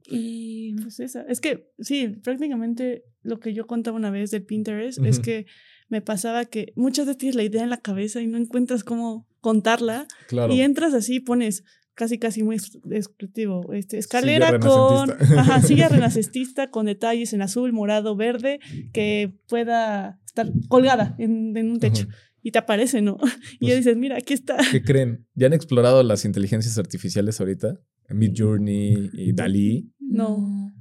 Y 0.07 0.73
Pues 0.81 0.99
esa. 0.99 1.21
Es 1.23 1.39
que 1.39 1.71
sí, 1.79 2.07
prácticamente 2.07 3.03
lo 3.21 3.39
que 3.39 3.53
yo 3.53 3.67
contaba 3.67 3.95
una 3.97 4.09
vez 4.11 4.31
de 4.31 4.41
Pinterest 4.41 4.99
es 5.05 5.19
que 5.19 5.45
me 5.93 6.01
pasaba 6.01 6.45
que 6.45 6.73
muchas 6.75 7.05
veces 7.05 7.19
tienes 7.19 7.35
la 7.35 7.43
idea 7.43 7.63
en 7.63 7.69
la 7.69 7.77
cabeza 7.81 8.19
y 8.21 8.27
no 8.27 8.37
encuentras 8.37 8.83
cómo 8.83 9.27
contarla 9.41 10.07
Claro. 10.27 10.51
y 10.53 10.61
entras 10.61 10.93
así, 10.93 11.19
pones 11.19 11.63
casi 11.93 12.17
casi 12.17 12.41
muy 12.41 12.55
des- 12.57 12.79
descriptivo, 12.83 13.71
este, 13.73 13.99
escalera 13.99 14.47
Silla 14.47 14.59
con 14.59 15.11
ajá, 15.37 15.61
silla 15.61 15.87
renacentista 15.95 16.71
con 16.71 16.87
detalles 16.87 17.33
en 17.33 17.43
azul, 17.43 17.71
morado, 17.71 18.15
verde 18.15 18.59
que 18.91 19.37
pueda 19.47 20.19
estar 20.25 20.51
colgada 20.67 21.15
en, 21.19 21.55
en 21.55 21.69
un 21.69 21.79
techo 21.79 22.07
y 22.41 22.49
te 22.51 22.57
aparece, 22.59 23.01
¿no? 23.03 23.17
Y 23.59 23.67
ya 23.67 23.73
Pues- 23.73 23.77
dices, 23.77 23.95
mira, 23.97 24.17
aquí 24.17 24.33
está. 24.33 24.57
¿Qué 24.71 24.81
creen? 24.81 25.27
¿Ya 25.35 25.45
han 25.47 25.53
explorado 25.53 26.01
las 26.01 26.25
inteligencias 26.25 26.77
artificiales 26.79 27.39
ahorita? 27.39 27.79
Mid 28.09 28.31
Journey 28.35 29.11
y 29.13 29.31
Dalí. 29.33 29.91
No. 29.99 30.72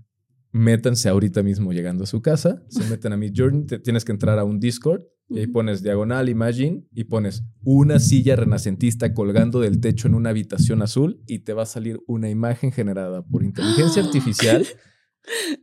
Métanse 0.53 1.09
ahorita 1.09 1.43
mismo 1.43 1.73
llegando 1.73 2.05
a 2.05 2.07
su 2.07 2.21
casa, 2.23 2.63
se 2.69 2.85
meten 2.91 3.13
a 3.13 3.17
Mid 3.17 3.33
Journey, 3.35 3.65
te- 3.67 3.79
tienes 3.79 4.05
que 4.05 4.13
entrar 4.13 4.39
a 4.39 4.45
un 4.45 4.61
Discord 4.61 5.03
y 5.29 5.39
ahí 5.39 5.47
pones 5.47 5.83
diagonal 5.83 6.29
Imagine 6.29 6.85
y 6.93 7.05
pones 7.05 7.43
una 7.65 7.99
silla 7.99 8.37
renacentista 8.37 9.15
colgando 9.15 9.61
del 9.61 9.81
techo 9.81 10.07
en 10.09 10.15
una 10.15 10.29
habitación 10.31 10.83
azul 10.83 11.23
y 11.27 11.39
te 11.39 11.55
va 11.55 11.63
a 11.63 11.67
salir 11.67 12.01
una 12.07 12.29
imagen 12.29 12.71
generada 12.71 13.23
por 13.25 13.43
inteligencia 13.43 14.03
artificial 14.05 14.67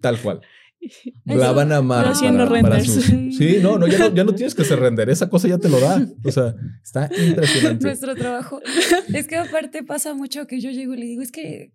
tal 0.01 0.19
cual. 0.19 0.41
La 1.25 1.51
van 1.51 1.71
a 1.73 1.77
amar 1.77 2.03
Pero 2.05 2.11
haciendo 2.15 2.47
para, 2.47 2.61
para 2.61 2.83
sus- 2.83 3.03
Sí, 3.05 3.57
no, 3.61 3.77
no 3.77 3.85
ya, 3.87 3.99
no, 3.99 4.15
ya 4.15 4.23
no 4.23 4.33
tienes 4.33 4.55
que 4.55 4.61
hacer 4.63 4.79
render, 4.79 5.09
esa 5.09 5.29
cosa 5.29 5.47
ya 5.49 5.57
te 5.57 5.67
lo 5.69 5.79
da. 5.79 6.07
O 6.23 6.31
sea, 6.31 6.55
está 6.83 7.09
impresionante. 7.27 7.85
nuestro 7.85 8.15
trabajo. 8.15 8.61
es 9.13 9.27
que 9.27 9.35
aparte 9.35 9.83
pasa 9.83 10.13
mucho 10.15 10.47
que 10.47 10.61
yo 10.61 10.71
llego 10.71 10.93
y 10.93 10.97
le 10.99 11.05
digo, 11.05 11.21
es 11.21 11.31
que 11.31 11.73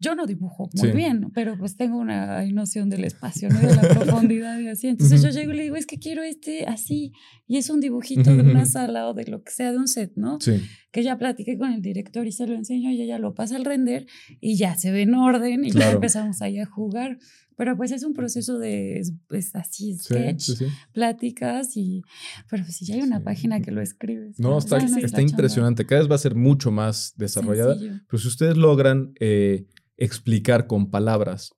yo 0.00 0.14
no 0.14 0.26
dibujo 0.26 0.70
muy 0.74 0.90
Sí. 0.90 0.96
bien, 0.96 1.30
pero 1.34 1.56
pues 1.58 1.76
tengo 1.76 1.98
una 1.98 2.42
noción 2.46 2.88
del 2.88 3.04
espacio, 3.04 3.48
¿no? 3.50 3.58
de 3.60 3.76
la 3.76 3.82
profundidad 4.32 4.58
y 4.58 4.68
así. 4.68 4.88
Entonces 4.88 5.20
Ujú. 5.20 5.28
yo 5.30 5.38
llego 5.38 5.52
y 5.52 5.56
le 5.56 5.62
digo, 5.64 5.76
es 5.76 5.86
que 5.86 5.98
quiero 5.98 6.22
este 6.22 6.64
así. 6.66 7.12
Y 7.46 7.56
es 7.58 7.68
un 7.68 7.80
dibujito 7.80 8.34
de 8.34 8.42
una 8.42 8.64
sala 8.64 9.08
o 9.08 9.14
de 9.14 9.24
lo 9.26 9.42
que 9.42 9.50
sea, 9.52 9.72
de 9.72 9.78
un 9.78 9.88
set, 9.88 10.12
¿no? 10.16 10.40
Sí, 10.40 10.62
Que 10.90 11.02
ya 11.02 11.18
platiqué 11.18 11.56
con 11.56 11.72
el 11.72 11.82
director 11.82 12.26
y 12.26 12.32
se 12.32 12.46
lo 12.46 12.54
enseño 12.54 12.90
y 12.90 13.00
ella 13.02 13.18
lo 13.18 13.34
pasa 13.34 13.56
al 13.56 13.64
render 13.64 14.06
y 14.40 14.56
ya 14.56 14.76
se 14.76 14.90
ve 14.90 15.02
en 15.02 15.14
orden 15.14 15.64
y 15.64 15.68
ya 15.70 15.74
Claro. 15.74 15.94
empezamos 15.96 16.42
ahí 16.42 16.58
a 16.58 16.66
jugar. 16.66 17.18
Pero 17.56 17.76
pues 17.76 17.92
es 17.92 18.04
un 18.04 18.14
proceso 18.14 18.58
de, 18.58 19.02
pues 19.28 19.54
así, 19.54 19.92
sí, 19.92 19.98
sketch, 20.04 20.40
sí, 20.40 20.56
sí. 20.56 20.64
pláticas 20.92 21.76
y, 21.76 22.02
pero 22.48 22.64
pues 22.64 22.76
si 22.76 22.86
ya 22.86 22.94
hay 22.94 23.02
una 23.02 23.18
Sí. 23.18 23.24
página 23.24 23.60
que 23.60 23.70
lo 23.70 23.82
escribes. 23.82 24.38
No, 24.40 24.52
ya 24.52 24.58
está, 24.58 24.78
no 24.78 24.96
está 24.98 25.20
impresionante. 25.22 25.84
Cada 25.84 26.00
vez 26.00 26.10
va 26.10 26.14
a 26.14 26.18
ser 26.18 26.34
mucho 26.34 26.70
más 26.70 27.12
desarrollada. 27.16 27.74
Sencillo. 27.74 28.00
Pero 28.08 28.18
si 28.22 28.28
ustedes 28.28 28.56
logran 28.56 29.12
eh, 29.20 29.66
explicar 29.98 30.66
con 30.66 30.90
palabras 30.90 31.52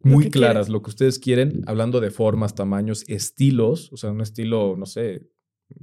muy 0.00 0.24
que 0.24 0.30
claras 0.32 0.66
quieren. 0.66 0.72
lo 0.74 0.82
que 0.82 0.90
ustedes 0.90 1.18
quieren, 1.18 1.62
hablando 1.66 2.00
de 2.00 2.10
formas, 2.10 2.54
tamaños, 2.54 3.04
estilos, 3.08 3.90
o 3.92 3.96
sea, 3.96 4.10
un 4.10 4.20
estilo, 4.20 4.76
no 4.76 4.84
sé, 4.84 5.22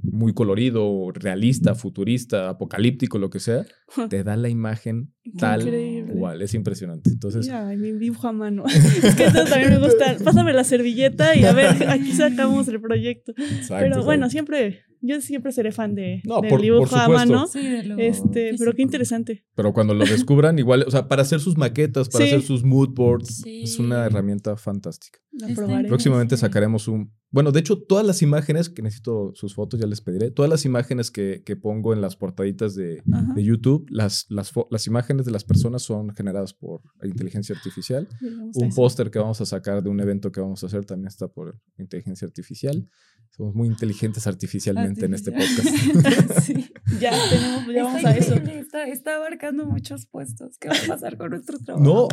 muy 0.02 0.32
colorido, 0.34 1.10
realista, 1.12 1.74
futurista, 1.74 2.48
apocalíptico, 2.48 3.18
lo 3.18 3.30
que 3.30 3.40
sea, 3.40 3.64
te 4.10 4.24
da 4.24 4.36
la 4.36 4.48
imagen 4.48 5.12
tal 5.38 5.62
Increíble. 5.62 6.14
Cual. 6.22 6.42
Es 6.42 6.54
impresionante. 6.54 7.10
Entonces, 7.10 7.46
Mira, 7.46 7.64
mi 7.76 7.92
dibujo 7.92 8.28
a 8.28 8.32
mano. 8.32 8.64
es 9.02 9.14
que 9.14 9.24
eso 9.24 9.44
también 9.44 9.70
me 9.70 9.78
gusta. 9.78 10.16
Pásame 10.22 10.52
la 10.52 10.64
servilleta 10.64 11.34
y 11.36 11.44
a 11.44 11.52
ver, 11.52 11.88
aquí 11.88 12.12
sacamos 12.12 12.68
el 12.68 12.80
proyecto. 12.80 13.32
exacto, 13.36 13.76
Pero 13.84 14.04
bueno, 14.04 14.26
exacto. 14.26 14.30
siempre, 14.30 14.80
yo 15.00 15.20
siempre 15.20 15.50
seré 15.52 15.72
fan 15.72 15.94
de, 15.94 16.22
No, 16.24 16.36
del 16.40 16.48
por- 16.50 16.58
por 16.58 16.60
dibujo 16.62 16.96
a 16.96 17.08
mano. 17.08 17.46
Sí, 17.48 17.60
de 17.66 17.82
lo 17.82 17.98
Este, 17.98 18.54
pero 18.58 18.72
qué 18.74 18.82
interesante. 18.82 19.44
Pero 19.54 19.72
cuando 19.72 19.94
lo 19.94 20.04
descubran, 20.04 20.58
igual, 20.58 20.84
o 20.86 20.90
sea, 20.90 21.08
para 21.08 21.22
hacer 21.22 21.40
sus 21.40 21.56
maquetas, 21.56 22.08
para 22.08 22.24
Sí. 22.24 22.30
hacer 22.30 22.42
sus 22.42 22.62
mood 22.64 22.90
boards, 22.94 23.42
Sí. 23.42 23.62
es 23.64 23.78
una 23.78 24.04
herramienta 24.06 24.56
fantástica. 24.56 25.18
La 25.32 25.48
probaré. 25.54 25.88
Próximamente 25.88 26.36
sacaremos 26.36 26.88
un... 26.88 27.10
Bueno, 27.30 27.50
de 27.52 27.60
hecho, 27.60 27.78
todas 27.82 28.04
las 28.06 28.20
imágenes, 28.20 28.68
que 28.68 28.82
necesito 28.82 29.32
sus 29.34 29.54
fotos, 29.54 29.80
ya 29.80 29.86
les 29.86 30.02
pediré, 30.02 30.30
todas 30.30 30.50
las 30.50 30.66
imágenes 30.66 31.10
que, 31.10 31.42
que 31.46 31.56
pongo 31.56 31.94
en 31.94 32.02
las 32.02 32.14
portaditas 32.16 32.74
de, 32.74 33.02
de 33.06 33.42
YouTube, 33.42 33.86
las, 33.88 34.26
las, 34.28 34.52
las 34.70 34.86
imágenes 34.86 35.24
de 35.24 35.32
las 35.32 35.42
personas 35.42 35.80
son 35.82 36.11
generadas 36.14 36.52
por 36.52 36.82
inteligencia 37.02 37.54
artificial. 37.54 38.08
Un 38.54 38.74
póster 38.74 39.10
que 39.10 39.18
vamos 39.18 39.40
a 39.40 39.46
sacar 39.46 39.82
de 39.82 39.90
un 39.90 40.00
evento 40.00 40.30
que 40.30 40.40
vamos 40.40 40.62
a 40.62 40.66
hacer 40.66 40.84
también 40.84 41.08
está 41.08 41.28
por 41.28 41.58
inteligencia 41.78 42.26
artificial. 42.26 42.88
Somos 43.34 43.54
muy 43.54 43.66
inteligentes 43.68 44.26
artificialmente 44.26 45.06
en 45.06 45.14
este 45.14 45.32
podcast. 45.32 45.68
sí. 46.42 46.70
Ya 47.00 47.12
tenemos, 47.30 47.64
ya 47.74 47.84
vamos 47.84 48.04
a 48.04 48.14
eso. 48.14 48.34
Está, 48.34 48.86
está 48.88 49.16
abarcando 49.16 49.64
muchos 49.64 50.04
puestos. 50.06 50.58
¿Qué 50.60 50.68
va 50.68 50.74
a 50.74 50.86
pasar 50.86 51.16
con 51.16 51.30
nuestro 51.30 51.58
trabajo? 51.58 51.82
No, 51.82 52.08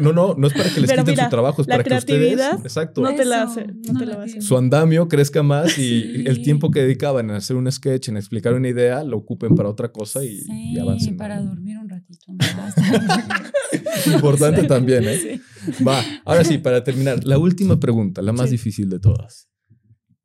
no, 0.00 0.12
no, 0.14 0.34
no 0.34 0.46
es 0.46 0.54
para 0.54 0.70
que 0.72 0.80
les 0.80 0.88
Pero 0.90 1.02
quiten 1.02 1.12
mira, 1.12 1.24
su 1.24 1.30
trabajo, 1.30 1.60
es 1.60 1.68
la 1.68 1.74
para 1.74 1.84
que 1.84 1.94
ustedes, 1.94 2.18
creatividad 2.36 2.60
exacto, 2.64 3.02
No 3.02 3.14
te 3.14 3.26
la 3.26 3.42
hace, 3.42 3.66
no 3.66 3.92
no 3.92 3.98
te 4.00 4.06
la 4.06 4.24
tiene. 4.24 4.40
su 4.40 4.56
andamio 4.56 5.08
crezca 5.08 5.42
más 5.42 5.76
y 5.78 6.00
Sí. 6.00 6.24
el 6.26 6.42
tiempo 6.42 6.70
que 6.70 6.80
dedicaban 6.80 7.28
en 7.28 7.36
hacer 7.36 7.56
un 7.56 7.70
sketch, 7.70 8.08
en 8.08 8.16
explicar 8.16 8.54
una 8.54 8.68
idea, 8.68 9.04
lo 9.04 9.18
ocupen 9.18 9.54
para 9.54 9.68
otra 9.68 9.92
cosa 9.92 10.24
y, 10.24 10.38
Sí, 10.40 10.72
y 10.72 10.78
avancen. 10.78 11.18
para 11.18 11.42
dormir 11.42 11.76
un 11.78 11.88
ratito 11.90 12.32
más. 12.32 12.74
Importante 14.06 14.62
también, 14.64 15.04
¿eh? 15.04 15.18
Sí. 15.18 15.82
Va, 15.84 16.02
ahora 16.24 16.44
sí, 16.44 16.56
para 16.58 16.82
terminar, 16.82 17.24
la 17.24 17.36
última 17.38 17.78
pregunta, 17.78 18.22
la 18.22 18.32
más 18.32 18.46
Sí. 18.48 18.52
difícil 18.52 18.88
de 18.88 19.00
todas. 19.00 19.48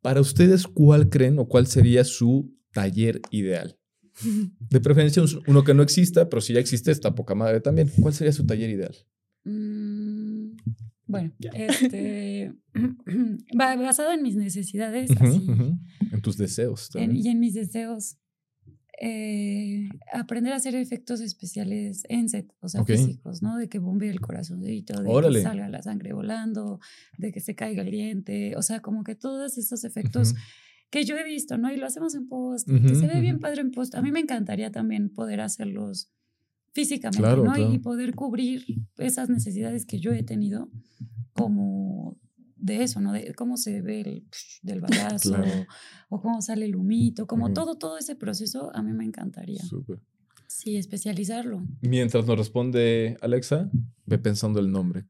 Para 0.01 0.21
ustedes, 0.21 0.67
¿cuál 0.67 1.09
creen 1.09 1.37
o 1.39 1.47
cuál 1.47 1.67
sería 1.67 2.03
su 2.03 2.53
taller 2.73 3.21
ideal? 3.31 3.77
De 4.69 4.79
preferencia, 4.79 5.21
un- 5.23 5.43
uno 5.47 5.63
que 5.63 5.73
no 5.73 5.83
exista, 5.83 6.29
pero 6.29 6.41
si 6.41 6.53
ya 6.53 6.59
existe, 6.59 6.91
está 6.91 7.15
poca 7.15 7.33
madre 7.35 7.59
también. 7.61 7.89
¿Cuál 8.01 8.13
sería 8.13 8.33
su 8.33 8.45
taller 8.45 8.69
ideal? 8.69 8.95
Mm, 9.43 10.57
bueno, 11.07 11.31
este, 11.53 12.53
ba- 13.55 13.75
basado 13.75 14.11
en 14.11 14.21
mis 14.23 14.35
necesidades 14.35 15.09
así. 15.19 15.47
En 16.11 16.21
tus 16.21 16.37
deseos 16.37 16.89
en- 16.95 17.01
también. 17.07 17.25
y 17.25 17.29
en 17.29 17.39
mis 17.39 17.53
deseos, 17.53 18.17
eh, 19.03 19.89
aprender 20.13 20.53
a 20.53 20.57
hacer 20.57 20.75
efectos 20.75 21.21
especiales 21.21 22.03
en 22.07 22.29
set, 22.29 22.53
o 22.59 22.69
sea, 22.69 22.85
físicos, 22.85 23.41
¿no? 23.41 23.57
De 23.57 23.67
que 23.67 23.79
bombee 23.79 24.11
el 24.11 24.21
corazoncito, 24.21 25.01
de 25.01 25.09
Órale. 25.09 25.39
que 25.39 25.43
salga 25.43 25.67
la 25.69 25.81
sangre 25.81 26.13
volando, 26.13 26.79
de 27.17 27.31
que 27.31 27.39
se 27.39 27.55
caiga 27.55 27.81
el 27.81 27.89
diente, 27.89 28.55
o 28.55 28.61
sea, 28.61 28.79
como 28.79 29.03
que 29.03 29.15
todos 29.15 29.57
esos 29.57 29.83
efectos 29.85 30.35
que 30.91 31.03
yo 31.03 31.17
he 31.17 31.23
visto, 31.23 31.57
¿no? 31.57 31.73
Y 31.73 31.77
lo 31.77 31.87
hacemos 31.87 32.13
en 32.13 32.27
post, 32.27 32.69
que 32.69 32.93
se 32.93 33.07
ve 33.07 33.21
bien 33.21 33.39
padre 33.39 33.61
en 33.61 33.71
post. 33.71 33.95
A 33.95 34.03
mí 34.03 34.11
me 34.11 34.19
encantaría 34.19 34.71
también 34.71 35.09
poder 35.09 35.41
hacerlos 35.41 36.11
físicamente, 36.71 37.23
Claro, 37.23 37.43
¿no? 37.43 37.53
Claro. 37.53 37.73
Y 37.73 37.79
poder 37.79 38.13
cubrir 38.13 38.63
esas 38.99 39.29
necesidades 39.29 39.87
que 39.87 39.99
yo 39.99 40.11
he 40.11 40.21
tenido 40.21 40.69
como 41.33 42.19
de 42.61 42.83
eso, 42.83 43.01
¿no? 43.01 43.11
De 43.11 43.33
cómo 43.33 43.57
se 43.57 43.81
ve 43.81 44.01
el 44.01 44.27
del 44.61 44.81
balazo 44.81 45.33
Claro. 45.35 45.65
o 46.09 46.21
cómo 46.21 46.41
sale 46.41 46.65
el 46.65 46.75
humito, 46.75 47.27
como 47.27 47.45
Ujú. 47.45 47.53
todo, 47.53 47.75
todo 47.77 47.97
ese 47.97 48.15
proceso 48.15 48.71
a 48.75 48.81
mí 48.83 48.93
me 48.93 49.03
encantaría. 49.05 49.61
Súper. 49.63 49.99
Sí, 50.47 50.77
especializarlo. 50.77 51.65
Mientras 51.81 52.25
nos 52.25 52.37
responde 52.37 53.17
Alexa, 53.21 53.69
ve 54.05 54.17
pensando 54.17 54.59
el 54.59 54.71
nombre. 54.71 55.05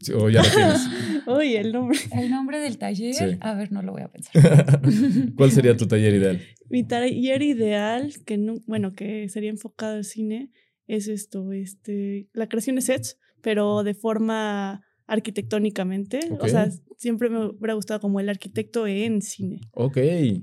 Sí, 0.00 0.12
o 0.12 0.28
ya 0.30 0.42
lo 0.42 0.48
tienes. 0.50 0.80
Oye, 1.26 1.58
el 1.60 1.72
nombre. 1.72 1.98
El 2.12 2.30
nombre 2.30 2.58
del 2.60 2.78
taller, 2.78 3.14
Sí. 3.14 3.38
a 3.40 3.54
ver, 3.54 3.70
no 3.72 3.82
lo 3.82 3.92
voy 3.92 4.02
a 4.02 4.08
pensar. 4.08 4.32
¿Cuál 5.36 5.50
sería 5.52 5.76
tu 5.76 5.86
taller 5.86 6.14
ideal? 6.14 6.40
Mi 6.68 6.84
taller 6.84 7.42
ideal, 7.42 8.12
que 8.24 8.36
no, 8.38 8.54
bueno, 8.66 8.92
que 8.92 9.28
sería 9.28 9.50
enfocado 9.50 9.94
al 9.96 10.04
cine, 10.04 10.50
es 10.86 11.08
esto, 11.08 11.52
este, 11.52 12.28
la 12.32 12.48
creación 12.48 12.76
de 12.76 12.82
sets, 12.82 13.18
pero 13.40 13.82
de 13.84 13.94
forma 13.94 14.82
arquitectónicamente. 15.06 16.20
O 16.40 16.48
sea, 16.48 16.70
siempre 16.96 17.28
me 17.30 17.46
hubiera 17.46 17.74
gustado 17.74 18.00
como 18.00 18.20
el 18.20 18.28
arquitecto 18.28 18.86
en 18.86 19.22
cine, 19.22 19.60
Ok. 19.72 19.98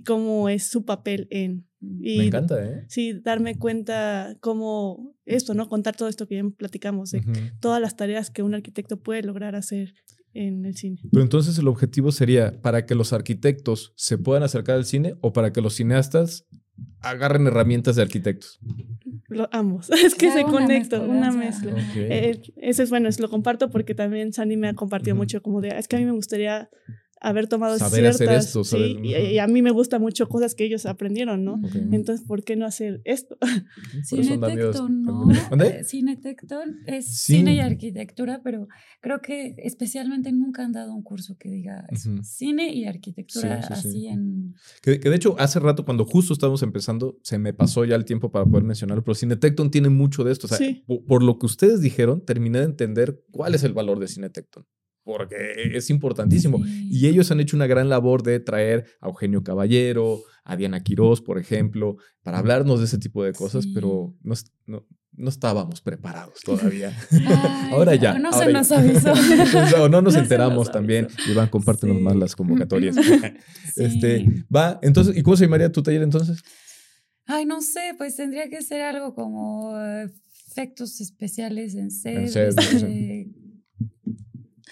cómo 0.06 0.50
es 0.50 0.68
su 0.68 0.86
papel 0.86 1.28
en. 1.30 1.66
Y 1.82 2.20
Me 2.20 2.26
encanta, 2.28 2.64
¿eh? 2.64 2.86
Sí, 2.90 3.14
darme 3.24 3.58
cuenta 3.58 4.38
cómo 4.40 5.16
esto, 5.26 5.56
¿no? 5.56 5.68
Contar 5.68 5.96
todo 5.96 6.10
esto 6.10 6.28
que 6.28 6.36
ya 6.36 6.44
platicamos, 6.56 7.10
de 7.10 7.24
todas 7.60 7.82
las 7.82 7.96
tareas 7.96 8.30
que 8.30 8.44
un 8.44 8.54
arquitecto 8.54 9.00
puede 9.02 9.24
lograr 9.24 9.56
hacer 9.56 9.96
en 10.34 10.64
el 10.66 10.76
cine. 10.76 11.00
Pero 11.12 11.24
entonces 11.24 11.58
el 11.58 11.68
objetivo 11.68 12.12
sería 12.12 12.62
para 12.62 12.86
que 12.86 12.94
los 12.94 13.14
arquitectos 13.14 13.94
se 13.96 14.20
puedan 14.20 14.44
acercar 14.44 14.76
al 14.76 14.86
cine 14.86 15.16
o 15.22 15.34
para 15.34 15.52
que 15.52 15.62
los 15.62 15.74
cineastas 15.74 16.46
agarren 17.02 17.48
herramientas 17.48 17.96
de 17.96 18.02
arquitectos. 18.04 18.60
Lo- 19.28 19.50
ambos. 19.52 19.90
Es 20.04 20.16
que 20.16 20.32
se 20.32 20.44
una 20.44 20.52
conecta, 20.52 21.00
una 21.02 21.32
mezcla. 21.32 21.74
Eh, 21.96 22.42
eso 22.58 22.84
es 22.84 22.90
bueno, 22.90 23.10
es, 23.10 23.20
lo 23.20 23.30
comparto 23.30 23.70
porque 23.70 23.96
también 23.96 24.34
Sandy 24.34 24.58
me 24.58 24.70
ha 24.70 24.74
compartido 24.74 25.16
mucho 25.16 25.42
como 25.42 25.62
de, 25.62 25.70
es 25.70 25.88
que 25.88 25.96
a 25.96 26.00
mí 26.00 26.06
me 26.06 26.12
gustaría 26.12 26.70
haber 27.22 27.48
tomado 27.48 27.78
Saber 27.78 28.08
hacer 28.08 28.28
ciertas... 28.28 28.52
sí, 28.52 28.64
saber- 28.64 29.06
y, 29.06 29.38
a 29.40 29.48
mí 29.48 29.62
me 29.62 29.72
gusta 29.72 30.00
mucho 30.00 30.28
cosas 30.28 30.56
que 30.56 30.66
ellos 30.66 30.86
aprendieron, 30.86 31.46
¿no? 31.46 31.62
Entonces, 31.92 32.26
¿por 32.26 32.44
qué 32.44 32.56
no 32.56 32.66
hacer 32.66 33.02
esto? 33.06 33.38
Por 34.10 34.24
Cinetecton, 34.24 35.04
¿no? 35.04 35.28
¿Dónde? 35.50 35.68
Eh, 35.68 35.84
Cinetecton 35.84 36.80
es 36.88 37.06
Sí. 37.22 37.38
cine 37.38 37.56
y 37.56 37.60
arquitectura, 37.60 38.42
pero 38.44 38.68
creo 39.02 39.22
que 39.22 39.56
especialmente 39.58 40.32
nunca 40.32 40.64
han 40.66 40.72
dado 40.72 40.94
un 40.94 41.04
curso 41.04 41.36
que 41.38 41.50
diga 41.50 41.86
eso. 41.90 42.12
Cine 42.24 42.74
y 42.74 42.86
arquitectura 42.86 43.62
Sí, 43.62 43.68
sí, 43.76 43.82
sí. 43.82 43.88
así 43.90 44.08
en... 44.08 44.56
Que, 44.82 45.00
que 45.00 45.10
de 45.10 45.16
hecho, 45.16 45.36
hace 45.40 45.60
rato, 45.60 45.86
cuando 45.86 46.06
justo 46.06 46.34
estábamos 46.34 46.64
empezando, 46.64 47.18
se 47.24 47.38
me 47.38 47.54
pasó 47.54 47.86
ya 47.86 47.96
el 47.96 48.06
tiempo 48.06 48.32
para 48.32 48.46
poder 48.46 48.64
mencionarlo, 48.64 49.04
pero 49.04 49.16
Cinetecton 49.16 49.70
tiene 49.72 49.90
mucho 49.90 50.24
de 50.24 50.32
esto. 50.32 50.48
O 50.48 50.50
sea, 50.50 50.58
Sí. 50.58 50.84
po- 50.88 51.04
por, 51.06 51.24
lo 51.24 51.38
que 51.40 51.46
ustedes 51.46 51.82
dijeron, 51.82 52.26
terminé 52.26 52.60
de 52.60 52.66
entender 52.66 53.24
cuál 53.32 53.56
es 53.56 53.64
el 53.64 53.74
valor 53.74 54.00
de 54.00 54.08
Cinetecton. 54.08 54.66
Porque 55.04 55.36
es 55.74 55.90
importantísimo. 55.90 56.64
Sí. 56.64 56.90
Y 56.92 57.08
ellos 57.08 57.32
han 57.32 57.40
hecho 57.40 57.56
una 57.56 57.68
gran 57.68 57.90
labor 57.90 58.22
de 58.24 58.40
traer 58.40 58.86
a 59.02 59.08
Eugenio 59.08 59.44
Caballero, 59.44 60.22
a 60.44 60.56
Diana 60.56 60.84
Quirós, 60.84 61.22
por 61.22 61.40
ejemplo, 61.40 61.98
para 62.24 62.38
hablarnos 62.38 62.80
de 62.80 62.86
ese 62.86 62.98
tipo 63.00 63.24
de 63.24 63.34
cosas, 63.34 63.64
Sí. 63.64 63.72
pero 63.74 64.16
no, 64.22 64.36
no, 64.68 64.88
no 65.14 65.30
estábamos 65.30 65.82
preparados 65.82 66.40
todavía. 66.46 66.96
Ay, 67.12 67.72
ahora 67.74 67.96
ya. 67.96 68.18
No 68.20 68.30
ahora 68.30 68.46
se 68.46 68.52
ya. 68.52 68.58
nos 68.60 68.72
avisó. 68.72 69.14
no 69.90 69.90
nos 69.90 70.04
No 70.04 70.12
se 70.12 70.20
enteramos 70.20 70.68
nos 70.68 70.72
también. 70.72 71.06
avisó. 71.06 71.32
Iván, 71.32 71.50
compártenos 71.50 71.98
Sí. 71.98 72.04
más 72.04 72.16
las 72.16 72.36
convocatorias. 72.36 72.96
Este, 73.76 74.46
va, 74.56 74.80
entonces, 74.84 75.18
¿y 75.18 75.24
cómo 75.24 75.36
se 75.36 75.46
llamaría 75.46 75.72
tu 75.72 75.82
taller 75.82 76.04
entonces? 76.04 76.44
Ay, 77.26 77.46
no 77.46 77.62
sé, 77.62 77.94
pues 77.98 78.16
tendría 78.18 78.50
que 78.50 78.62
ser 78.62 78.82
algo 78.82 79.16
como 79.16 79.74
efectos 80.52 81.00
especiales 81.02 81.76
en 81.76 81.90
set. 81.92 82.30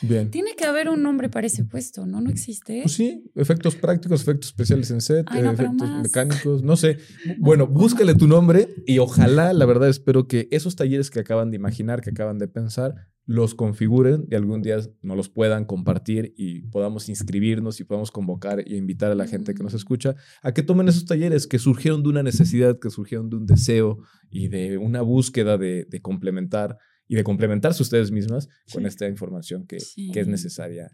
Bien. 0.02 0.32
Tiene 0.32 0.56
que 0.56 0.66
haber 0.66 0.90
un 0.90 1.04
nombre 1.04 1.30
para 1.30 1.48
ese 1.48 1.66
puesto, 1.66 2.06
¿no? 2.06 2.22
No 2.22 2.30
existe. 2.30 2.82
Pues 2.84 2.94
sí, 2.94 3.30
efectos 3.36 3.76
prácticos, 3.76 4.22
efectos 4.22 4.50
especiales 4.50 4.92
en 4.92 5.02
set, 5.02 5.26
Ay, 5.30 5.42
no, 5.42 5.54
pero 5.56 5.70
efectos 5.70 5.90
mecánicos, 6.04 6.64
no 6.64 6.78
sé. 6.78 6.98
Bueno, 7.38 7.68
búscale 7.68 8.16
tu 8.16 8.28
nombre 8.28 8.70
y 8.86 9.00
ojalá, 9.00 9.54
la 9.54 9.66
verdad, 9.66 9.90
espero 9.90 10.28
que 10.28 10.48
esos 10.52 10.76
talleres 10.76 11.10
que 11.10 11.20
acaban 11.20 11.52
de 11.52 11.58
imaginar, 11.58 12.02
que 12.02 12.12
acaban 12.12 12.38
de 12.38 12.48
pensar, 12.48 12.96
los 13.30 13.54
configuren 13.54 14.26
y 14.28 14.34
algún 14.34 14.64
día 14.64 14.78
nos 15.04 15.16
los 15.16 15.30
puedan 15.30 15.66
compartir 15.66 16.34
y 16.36 16.62
podamos 16.62 17.10
inscribirnos 17.10 17.80
y 17.80 17.84
podamos 17.84 18.10
convocar 18.10 18.62
e 18.62 18.76
invitar 18.76 19.12
a 19.12 19.16
la 19.16 19.28
gente 19.28 19.54
que 19.54 19.62
nos 19.62 19.76
escucha 19.76 20.16
a 20.42 20.52
que 20.52 20.64
tomen 20.64 20.88
esos 20.88 21.06
talleres 21.06 21.46
que 21.46 21.60
surgieron 21.60 22.02
de 22.02 22.10
una 22.10 22.24
necesidad, 22.24 22.80
que 22.80 22.90
surgieron 22.90 23.30
de 23.30 23.36
un 23.36 23.46
deseo 23.46 24.00
y 24.32 24.48
de 24.48 24.80
una 24.80 25.04
búsqueda 25.04 25.60
de, 25.60 25.86
de 25.88 26.02
complementar 26.02 26.80
y 27.10 27.16
de 27.16 27.24
complementarse 27.26 27.84
ustedes 27.84 28.12
mismas 28.12 28.48
con 28.72 28.86
esta 28.86 29.06
información 29.10 29.66
que, 29.68 29.82
Sí. 29.82 30.12
que 30.14 30.22
es 30.22 30.28
necesaria 30.28 30.88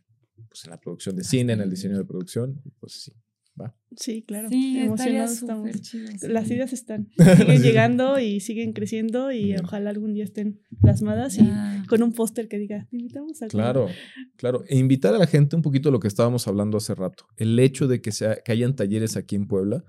pues, 0.49 0.63
en 0.65 0.71
la 0.71 0.79
producción 0.79 1.15
de 1.15 1.23
cine, 1.23 1.53
en 1.53 1.61
el 1.61 1.69
diseño 1.69 1.97
de 1.97 2.05
producción. 2.05 2.61
Pues 2.79 2.93
sí, 3.03 3.11
va. 3.59 3.77
Sí, 3.95 4.23
claro. 4.23 4.49
Sí, 4.49 4.79
Emocionados 4.79 5.31
estamos. 5.33 5.67
súper 5.67 5.81
chido. 5.81 6.07
sí. 6.17 6.27
Las 6.27 6.49
ideas 6.49 6.73
están, 6.73 7.09
siguen 7.37 7.61
llegando 7.61 8.19
y 8.19 8.39
siguen 8.39 8.73
creciendo 8.73 9.31
y 9.31 9.45
Bien. 9.45 9.63
ojalá 9.65 9.89
algún 9.91 10.13
día 10.13 10.23
estén 10.23 10.59
plasmadas 10.81 11.37
y 11.37 11.45
Ya. 11.45 11.83
con 11.89 12.01
un 12.03 12.13
póster 12.13 12.47
que 12.47 12.57
diga, 12.57 12.87
te 12.89 12.97
invitamos 12.97 13.41
a 13.41 13.47
comer". 13.47 13.63
Claro, 13.63 13.87
claro. 14.37 14.63
E 14.67 14.77
invitar 14.77 15.13
a 15.13 15.17
la 15.19 15.27
gente 15.27 15.55
un 15.55 15.61
poquito 15.61 15.89
a 15.89 15.91
lo 15.91 15.99
que 15.99 16.07
estábamos 16.07 16.47
hablando 16.47 16.77
hace 16.77 16.95
rato. 16.95 17.25
El 17.37 17.59
hecho 17.59 17.87
de 17.87 18.01
que, 18.01 18.11
sea, 18.11 18.37
que 18.43 18.51
hayan 18.53 18.75
talleres 18.75 19.15
aquí 19.17 19.35
en 19.35 19.47
Puebla, 19.47 19.83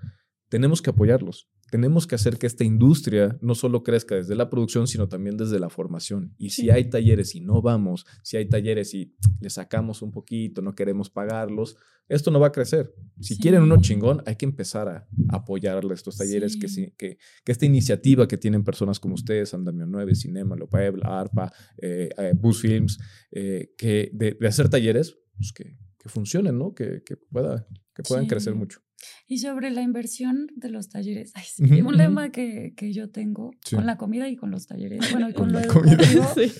tenemos 0.49 0.81
que 0.81 0.89
apoyarlos. 0.89 1.49
Tenemos 1.69 2.07
que 2.07 2.15
hacer 2.15 2.37
que 2.37 2.47
esta 2.47 2.63
industria 2.63 3.37
no 3.41 3.53
solo 3.55 3.83
crezca 3.83 4.15
desde 4.15 4.35
la 4.35 4.49
producción, 4.49 4.87
sino 4.87 5.07
también 5.09 5.35
desde 5.37 5.59
la 5.59 5.69
formación. 5.69 6.33
Y 6.37 6.51
si 6.51 6.69
hay 6.69 6.89
talleres 6.89 7.35
y 7.35 7.41
no 7.41 7.61
vamos, 7.61 8.05
si 8.23 8.37
hay 8.37 8.47
talleres 8.47 8.93
y 8.93 9.15
le 9.41 9.49
sacamos 9.49 10.01
un 10.01 10.11
poquito, 10.11 10.61
no 10.61 10.75
queremos 10.75 11.09
pagarlos, 11.09 11.75
esto 12.07 12.31
no 12.31 12.39
va 12.39 12.47
a 12.47 12.51
crecer. 12.53 12.93
Si 13.19 13.35
Sí. 13.35 13.41
quieren 13.41 13.63
uno 13.63 13.81
chingón, 13.81 14.23
hay 14.25 14.37
que 14.37 14.45
empezar 14.45 14.87
a 14.87 15.07
apoyarle 15.27 15.93
estos 15.93 16.15
talleres, 16.15 16.55
que, 16.55 16.69
Sí. 16.69 16.93
que, 16.97 17.17
que 17.43 17.51
esta 17.51 17.65
iniciativa 17.65 18.29
que 18.29 18.37
tienen 18.37 18.63
personas 18.63 18.97
como 19.01 19.15
ustedes, 19.15 19.53
Andamio 19.53 19.85
9, 19.85 20.15
Cinema, 20.15 20.55
Lopaebla, 20.55 21.19
ARPA, 21.19 21.51
eh, 21.81 22.07
eh, 22.17 22.31
Bus 22.33 22.61
Films, 22.61 22.97
eh, 23.31 23.73
que 23.77 24.09
de, 24.13 24.37
de 24.39 24.47
hacer 24.47 24.69
talleres, 24.69 25.17
pues 25.37 25.51
que, 25.51 25.77
que 25.99 26.07
funcionen, 26.07 26.57
¿no? 26.57 26.73
Que, 26.73 27.03
que, 27.05 27.17
pueda, 27.17 27.67
que 27.93 28.03
puedan 28.03 28.25
crecer 28.27 28.55
mucho. 28.55 28.79
Y 29.27 29.37
sobre 29.39 29.69
la 29.71 29.81
inversión 29.81 30.47
de 30.55 30.69
los 30.69 30.89
talleres, 30.89 31.31
ay, 31.35 31.43
sí, 31.45 31.63
Ujú, 31.63 31.73
un 31.75 31.81
ujú. 31.87 31.91
lema 31.91 32.31
que, 32.31 32.73
que 32.75 32.93
yo 32.93 33.09
tengo 33.11 33.51
Sí. 33.63 33.75
con 33.75 33.85
la 33.85 33.97
comida 33.97 34.27
y 34.27 34.35
con 34.35 34.49
los 34.51 34.65
talleres, 34.67 35.11
bueno, 35.11 35.29
y 35.29 35.33
con 35.33 35.51
Con 35.51 35.53
lo 35.53 35.59
la 35.59 35.67
comida. 35.67 35.93
educativo, 35.93 36.25
Sí. 36.35 36.51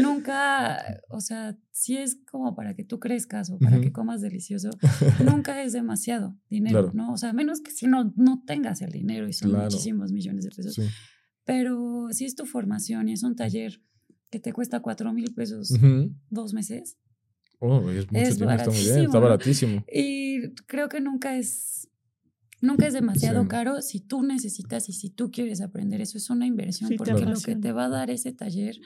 nunca, 0.00 1.00
o 1.10 1.20
sea, 1.20 1.58
si 1.70 1.96
es 1.96 2.18
como 2.30 2.54
para 2.54 2.74
que 2.74 2.84
tú 2.84 2.98
crezcas 2.98 3.50
o 3.50 3.58
para 3.58 3.76
Ujú. 3.76 3.84
que 3.84 3.92
comas 3.92 4.20
delicioso, 4.20 4.70
nunca 5.46 5.62
es 5.62 5.72
demasiado 5.72 6.38
dinero, 6.48 6.90
Claro. 6.90 6.92
¿no? 6.94 7.12
O 7.12 7.16
sea, 7.18 7.32
menos 7.32 7.60
que 7.60 7.70
si 7.70 7.86
no, 7.86 8.12
no 8.16 8.42
tengas 8.46 8.80
el 8.82 8.90
dinero 8.92 9.28
y 9.28 9.32
son 9.32 9.50
Claro. 9.50 9.64
muchísimos 9.64 10.12
millones 10.12 10.44
de 10.44 10.50
pesos. 10.50 10.80
Pero 11.44 12.08
si 12.12 12.24
es 12.24 12.34
tu 12.34 12.46
formación 12.46 13.08
y 13.08 13.12
es 13.14 13.22
un 13.22 13.34
taller 13.36 13.82
que 14.30 14.38
te 14.40 14.52
cuesta 14.52 14.80
cuatro 14.80 15.12
mil 15.12 15.34
pesos 15.34 15.74
dos 16.30 16.54
meses, 16.54 16.96
Oh, 17.64 17.88
es 17.90 18.10
mucho 18.10 18.18
Es 18.28 18.36
tiempo, 18.36 18.50
está 18.52 18.70
muy 18.70 18.82
bien, 18.82 18.86
baratísimo, 18.88 19.04
está 19.04 19.18
baratísimo. 19.20 19.84
Y 19.92 20.50
creo 20.66 20.88
que 20.88 21.00
nunca 21.00 21.36
es, 21.36 21.88
nunca 22.60 22.86
es 22.88 22.92
demasiado 22.92 23.42
Sí. 23.42 23.48
caro 23.48 23.80
si 23.82 24.00
tú 24.00 24.22
necesitas 24.22 24.88
y 24.88 24.92
si 24.92 25.10
tú 25.10 25.30
quieres 25.30 25.60
aprender. 25.60 26.00
Eso 26.00 26.18
es 26.18 26.28
una 26.28 26.44
inversión, 26.46 26.88
Sí, 26.88 26.96
porque 26.96 27.12
lo 27.24 27.40
que 27.40 27.54
te 27.56 27.70
va 27.70 27.84
a 27.84 27.88
dar 27.88 28.10
ese 28.10 28.32
taller 28.32 28.80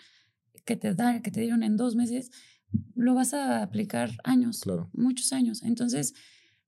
que 0.66 0.76
te, 0.76 0.94
da, 0.94 1.22
que 1.22 1.30
te 1.30 1.40
dieron 1.40 1.62
en 1.62 1.76
dos 1.78 1.96
meses, 1.96 2.30
lo 2.94 3.14
vas 3.14 3.32
a 3.32 3.62
aplicar 3.62 4.10
años, 4.24 4.60
Claro. 4.60 4.90
muchos 4.92 5.32
años. 5.32 5.62
Entonces, 5.62 6.12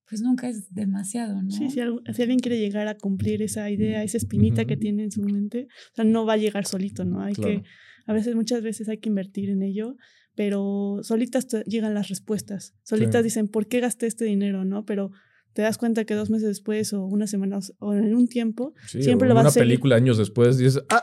pues 0.09 0.23
nunca 0.23 0.49
es 0.49 0.73
demasiado, 0.73 1.43
¿no? 1.43 1.51
Sí, 1.51 1.69
si, 1.69 1.81
algo- 1.81 2.01
si 2.15 2.23
alguien 2.23 2.39
quiere 2.39 2.59
llegar 2.59 2.89
a 2.89 2.97
cumplir 2.97 3.43
esa 3.43 3.69
idea, 3.71 4.03
esa 4.03 4.17
espinita 4.17 4.65
que 4.65 4.75
Ujú. 4.75 4.81
tiene 4.81 5.03
en 5.05 5.11
su 5.11 5.21
mente, 5.23 5.69
o 5.93 5.95
sea, 5.97 6.05
no 6.07 6.25
va 6.25 6.33
a 6.35 6.37
llegar 6.39 6.65
solito, 6.65 7.05
¿no? 7.05 7.21
Hay 7.21 7.35
Claro. 7.35 7.63
que, 7.63 7.69
a 8.07 8.13
veces, 8.15 8.35
muchas 8.35 8.63
veces 8.63 8.89
hay 8.89 8.97
que 8.99 9.11
invertir 9.11 9.51
en 9.51 9.63
ello, 9.63 9.97
pero 10.39 11.01
solitas 11.03 11.49
te 11.49 11.65
llegan 11.65 11.95
las 11.95 12.07
respuestas. 12.09 12.73
Solitas 12.85 13.23
Sí. 13.23 13.25
dicen, 13.25 13.49
¿por 13.49 13.67
qué 13.67 13.81
gasté 13.81 14.07
este 14.07 14.25
dinero, 14.25 14.65
no? 14.65 14.87
Pero 14.87 15.11
te 15.53 15.63
das 15.63 15.79
cuenta 15.79 16.05
que 16.05 16.15
dos 16.15 16.31
meses 16.31 16.47
después 16.47 16.93
o 16.93 17.05
unas 17.07 17.29
semanas 17.29 17.75
o 17.81 17.93
en 17.93 18.15
un 18.15 18.29
tiempo, 18.29 18.73
Sí, 18.87 19.03
Siempre 19.03 19.27
o 19.27 19.31
lo 19.31 19.35
vas 19.35 19.43
una 19.43 19.49
a 19.49 19.53
seguir. 19.53 19.67
película 19.67 19.97
años 19.97 20.17
después 20.17 20.57
dices, 20.57 20.81
ah, 20.91 21.03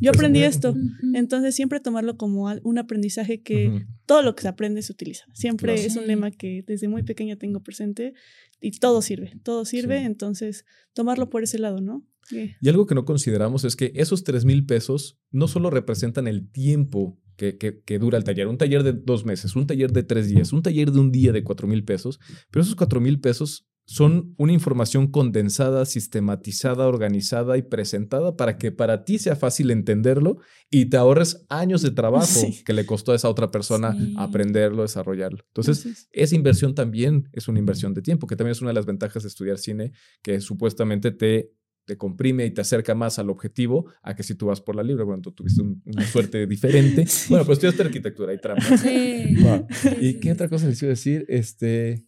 yo 0.00 0.10
aprendí 0.10 0.42
esto. 0.42 0.74
Entonces, 1.14 1.54
siempre 1.54 1.78
tomarlo 1.78 2.16
como 2.16 2.52
un 2.64 2.78
aprendizaje 2.78 3.42
que 3.42 3.68
ujú, 3.68 3.78
todo 4.06 4.22
lo 4.22 4.34
que 4.34 4.42
se 4.42 4.48
aprende 4.48 4.82
se 4.82 4.90
utiliza. 4.90 5.24
Siempre 5.34 5.74
Claro. 5.74 5.86
es 5.86 5.94
un 5.94 6.08
lema 6.08 6.32
que 6.32 6.64
desde 6.66 6.88
muy 6.88 7.04
pequeña 7.04 7.36
tengo 7.36 7.60
presente 7.62 8.12
y 8.60 8.72
todo 8.72 9.02
sirve, 9.02 9.38
todo 9.44 9.64
sirve, 9.64 10.00
Sí. 10.00 10.04
entonces 10.06 10.64
tomarlo 10.94 11.30
por 11.30 11.44
ese 11.44 11.60
lado, 11.60 11.80
¿no? 11.80 12.04
Que- 12.28 12.56
Y 12.60 12.68
algo 12.68 12.86
que 12.86 12.96
no 12.96 13.04
consideramos 13.04 13.64
es 13.64 13.76
que 13.76 13.92
esos 13.94 14.24
3 14.24 14.44
mil 14.44 14.66
pesos 14.66 15.16
no 15.30 15.46
solo 15.46 15.70
representan 15.70 16.26
el 16.26 16.50
tiempo 16.50 17.20
que, 17.36 17.56
que- 17.58 17.80
que 17.84 17.98
dura 17.98 18.16
el 18.18 18.24
taller, 18.24 18.46
un 18.48 18.58
taller 18.58 18.82
de 18.82 18.92
dos 18.92 19.24
meses, 19.24 19.54
un 19.56 19.66
taller 19.66 19.92
de 19.92 20.02
tres 20.02 20.28
días, 20.28 20.52
un 20.52 20.62
taller 20.62 20.90
de 20.92 21.00
un 21.00 21.10
día 21.12 21.32
de 21.32 21.42
4 21.44 21.66
mil 21.66 21.84
pesos, 21.84 22.18
pero 22.50 22.62
esos 22.62 22.74
4 22.76 23.00
mil 23.00 23.20
pesos 23.20 23.66
son 23.86 24.34
una 24.38 24.52
información 24.54 25.08
condensada, 25.08 25.84
sistematizada, 25.84 26.86
organizada 26.88 27.58
y 27.58 27.62
presentada 27.62 28.34
para 28.34 28.56
que 28.56 28.72
para 28.72 29.04
ti 29.04 29.18
sea 29.18 29.36
fácil 29.36 29.70
entenderlo 29.70 30.38
y 30.70 30.86
te 30.86 30.96
ahorres 30.96 31.44
años 31.50 31.82
de 31.82 31.90
trabajo 31.90 32.24
Sí. 32.26 32.62
que 32.64 32.72
le 32.72 32.86
costó 32.86 33.12
a 33.12 33.16
esa 33.16 33.28
otra 33.28 33.50
persona 33.50 33.92
Sí. 33.92 34.14
aprenderlo, 34.16 34.82
desarrollarlo. 34.82 35.44
Entonces, 35.48 35.84
Entonces, 35.84 36.08
esa 36.12 36.34
inversión 36.34 36.74
también 36.74 37.28
es 37.32 37.46
una 37.46 37.58
inversión 37.58 37.92
de 37.92 38.00
tiempo, 38.00 38.26
que 38.26 38.36
también 38.36 38.52
es 38.52 38.62
una 38.62 38.70
de 38.70 38.74
las 38.74 38.86
ventajas 38.86 39.22
de 39.22 39.28
estudiar 39.28 39.58
cine, 39.58 39.92
que 40.22 40.40
supuestamente 40.40 41.10
te, 41.10 41.50
te 41.84 41.96
comprime 41.98 42.46
y 42.46 42.50
te 42.50 42.60
acerca 42.62 42.94
más 42.94 43.18
al 43.18 43.28
objetivo 43.30 43.86
a 44.02 44.14
que 44.14 44.22
si 44.22 44.34
tú 44.34 44.46
vas 44.46 44.60
por 44.60 44.74
la 44.76 44.82
libre. 44.82 45.04
Bueno, 45.04 45.20
tú 45.22 45.32
tuviste 45.32 45.62
un- 45.62 45.82
una 45.84 46.04
suerte 46.06 46.46
diferente. 46.46 47.04
Sí. 47.06 47.26
Bueno, 47.30 47.44
pues 47.44 47.56
estudiaste 47.58 47.82
arquitectura 47.82 48.32
y 48.32 48.38
trampa. 48.38 48.76
Sí. 48.78 49.36
¿Y 50.00 50.20
qué 50.20 50.32
otra 50.32 50.48
cosa 50.48 50.66
les 50.66 50.80
iba 50.82 50.88
a 50.88 50.90
decir? 50.90 51.24
Este. 51.28 52.06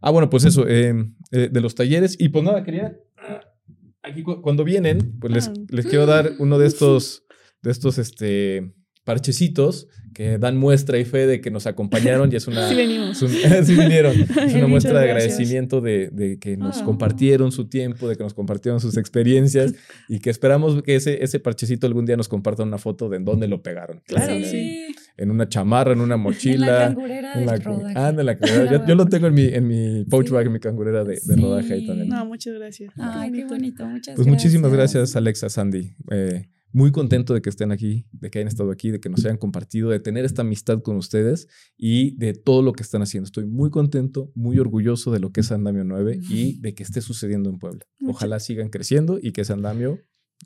Ah, 0.00 0.10
bueno, 0.10 0.28
pues 0.30 0.44
eso, 0.44 0.66
eh, 0.68 0.94
eh, 1.32 1.48
de 1.50 1.60
los 1.60 1.74
talleres. 1.74 2.16
Y 2.18 2.28
pues 2.28 2.44
nada, 2.44 2.62
quería. 2.64 2.96
Aquí 4.02 4.22
cu- 4.22 4.40
cuando 4.40 4.62
vienen, 4.64 5.18
pues 5.18 5.32
les, 5.32 5.48
Ah. 5.48 5.52
les 5.68 5.86
quiero 5.86 6.06
dar 6.06 6.32
uno 6.38 6.58
de 6.58 6.66
estos, 6.68 7.24
de 7.62 7.70
estos, 7.72 7.98
este, 7.98 8.72
parchecitos 9.06 9.88
que 10.12 10.38
dan 10.38 10.56
muestra 10.56 10.98
y 10.98 11.04
fe 11.04 11.26
de 11.26 11.42
que 11.42 11.50
nos 11.50 11.66
acompañaron 11.66 12.32
y 12.32 12.36
es 12.36 12.46
una. 12.48 12.66
sí 12.70 12.74
venimos. 12.74 13.22
es 13.22 13.22
un- 13.22 13.64
sí 13.66 13.74
vinieron. 13.76 14.12
Es 14.18 14.54
una 14.54 14.66
muestra 14.66 14.98
de 14.98 15.04
agradecimiento 15.10 15.80
de, 15.80 16.08
de 16.10 16.38
que 16.38 16.56
nos 16.56 16.78
Ah. 16.78 16.84
compartieron 16.84 17.52
su 17.52 17.68
tiempo, 17.68 18.08
de 18.08 18.16
que 18.16 18.22
nos 18.22 18.32
compartieron 18.34 18.80
sus 18.80 18.96
experiencias 18.96 19.74
y 20.08 20.18
que 20.20 20.30
esperamos 20.30 20.82
que 20.82 20.96
ese, 20.96 21.22
ese 21.22 21.38
parchecito 21.38 21.86
algún 21.86 22.04
día 22.06 22.16
nos 22.16 22.28
comparta 22.28 22.62
una 22.62 22.78
foto 22.78 23.08
de 23.10 23.18
en 23.18 23.24
dónde 23.26 23.46
lo 23.46 23.62
pegaron. 23.62 24.00
Claro, 24.06 24.32
en, 24.32 24.44
Sí. 24.44 24.86
en 25.18 25.30
una 25.30 25.48
chamarra, 25.48 25.92
en 25.92 26.00
una 26.00 26.14
En 26.14 26.20
la 26.20 26.24
mochila. 26.24 26.78
cangurera 26.78 27.32
En 27.34 27.46
la, 27.46 27.56
rodaje. 27.58 27.94
ah, 27.96 28.08
en 28.18 28.26
la 28.26 28.38
cangurera. 28.38 28.72
Yo, 28.72 28.86
yo 28.86 28.94
lo 28.94 29.06
tengo 29.06 29.26
en 29.28 29.34
mi, 29.34 29.44
en 29.44 29.68
mi 29.68 30.04
pouch 30.06 30.28
Sí. 30.28 30.32
bag, 30.32 30.46
en 30.46 30.52
mi 30.54 30.60
cangurera 30.60 31.04
de, 31.04 31.14
de 31.14 31.20
Sí. 31.20 31.40
rodaje 31.40 31.74
ahí 31.74 31.86
también. 31.86 32.08
No, 32.08 32.24
muchas 32.24 32.54
gracias. 32.54 32.90
Ay, 32.98 33.30
qué 33.32 33.44
bonito. 33.44 33.84
Muchas 33.86 34.14
Pues 34.16 34.26
gracias. 34.26 34.44
muchísimas 34.44 34.72
gracias, 34.72 35.14
Alexa, 35.14 35.50
Sandy. 35.50 35.94
Eh, 36.10 36.48
muy 36.72 36.92
contento 36.92 37.34
de 37.34 37.40
que 37.40 37.48
estén 37.48 37.72
aquí, 37.72 38.06
de 38.12 38.30
que 38.30 38.38
hayan 38.38 38.48
estado 38.48 38.70
aquí, 38.70 38.90
de 38.90 39.00
que 39.00 39.08
nos 39.08 39.24
hayan 39.24 39.38
compartido, 39.38 39.90
de 39.90 40.00
tener 40.00 40.24
esta 40.24 40.42
amistad 40.42 40.82
con 40.82 40.96
ustedes 40.96 41.48
y 41.76 42.16
de 42.16 42.34
todo 42.34 42.62
lo 42.62 42.72
que 42.72 42.82
están 42.82 43.02
haciendo. 43.02 43.26
Estoy 43.26 43.46
muy 43.46 43.70
contento, 43.70 44.30
muy 44.34 44.58
orgulloso 44.58 45.10
de 45.12 45.20
lo 45.20 45.32
que 45.32 45.40
es 45.40 45.52
Andamio 45.52 45.84
9 45.84 46.20
y 46.28 46.60
de 46.60 46.74
que 46.74 46.82
esté 46.82 47.00
sucediendo 47.00 47.50
en 47.50 47.58
Puebla. 47.58 47.86
Ojalá 48.06 48.40
sigan 48.40 48.68
creciendo 48.68 49.18
y 49.20 49.32
que 49.32 49.42
ese 49.42 49.52
Andamio 49.52 49.98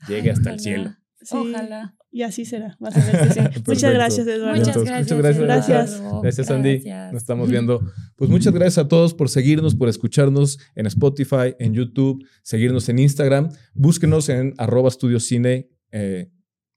llegue 0.09 0.31
hasta 0.31 0.53
el 0.53 0.61
cielo. 0.61 0.95
Ojalá. 1.31 1.95
Y 2.13 2.23
así 2.23 2.45
será. 2.45 2.77
muchas 3.67 3.95
gracias, 3.95 4.27
Eduardo. 4.27 4.59
Muchas 4.59 4.83
gracias. 4.83 5.17
Muchas 5.17 5.39
gracias. 5.39 5.45
Gracias, 5.45 6.03
gracias 6.23 6.51
Andy. 6.51 6.83
Nos 7.13 7.23
estamos 7.23 7.49
viendo. 7.49 7.81
Pues 8.17 8.29
muchas 8.29 8.53
gracias 8.53 8.79
a 8.79 8.89
todos 8.89 9.15
por 9.15 9.29
seguirnos, 9.29 9.77
por 9.77 9.89
escucharnos 9.89 10.59
en 10.75 10.87
Spotify, 10.87 11.55
en 11.61 11.73
YouTube, 11.73 12.25
seguirnos 12.43 12.89
en 12.89 12.99
Instagram. 12.99 13.51
Búsquenos 13.75 14.29
en 14.29 14.55
arroba 14.59 14.89
estudio 14.89 15.21
cine, 15.21 15.70
eh, 15.93 16.31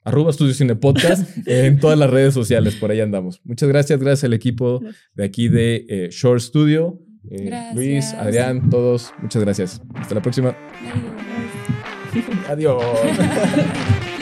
arroba 0.03 0.31
estudio 0.31 0.53
cine 0.53 0.75
podcast 0.75 1.37
en 1.47 1.79
todas 1.79 1.97
las 1.97 2.09
redes 2.09 2.33
sociales. 2.33 2.75
Por 2.75 2.91
ahí 2.91 2.99
andamos. 3.01 3.41
Muchas 3.43 3.69
gracias. 3.69 3.99
Gracias 3.99 4.23
al 4.25 4.33
equipo 4.33 4.81
de 5.13 5.23
aquí 5.23 5.47
de 5.47 5.85
eh, 5.87 6.09
Shore 6.11 6.39
Studio. 6.39 6.99
Eh, 7.29 7.71
Luis, 7.73 8.13
Adrián, 8.13 8.69
todos. 8.69 9.13
Muchas 9.21 9.43
gracias. 9.43 9.81
Hasta 9.95 10.15
la 10.15 10.21
próxima. 10.21 10.55
Adiós. 12.47 12.83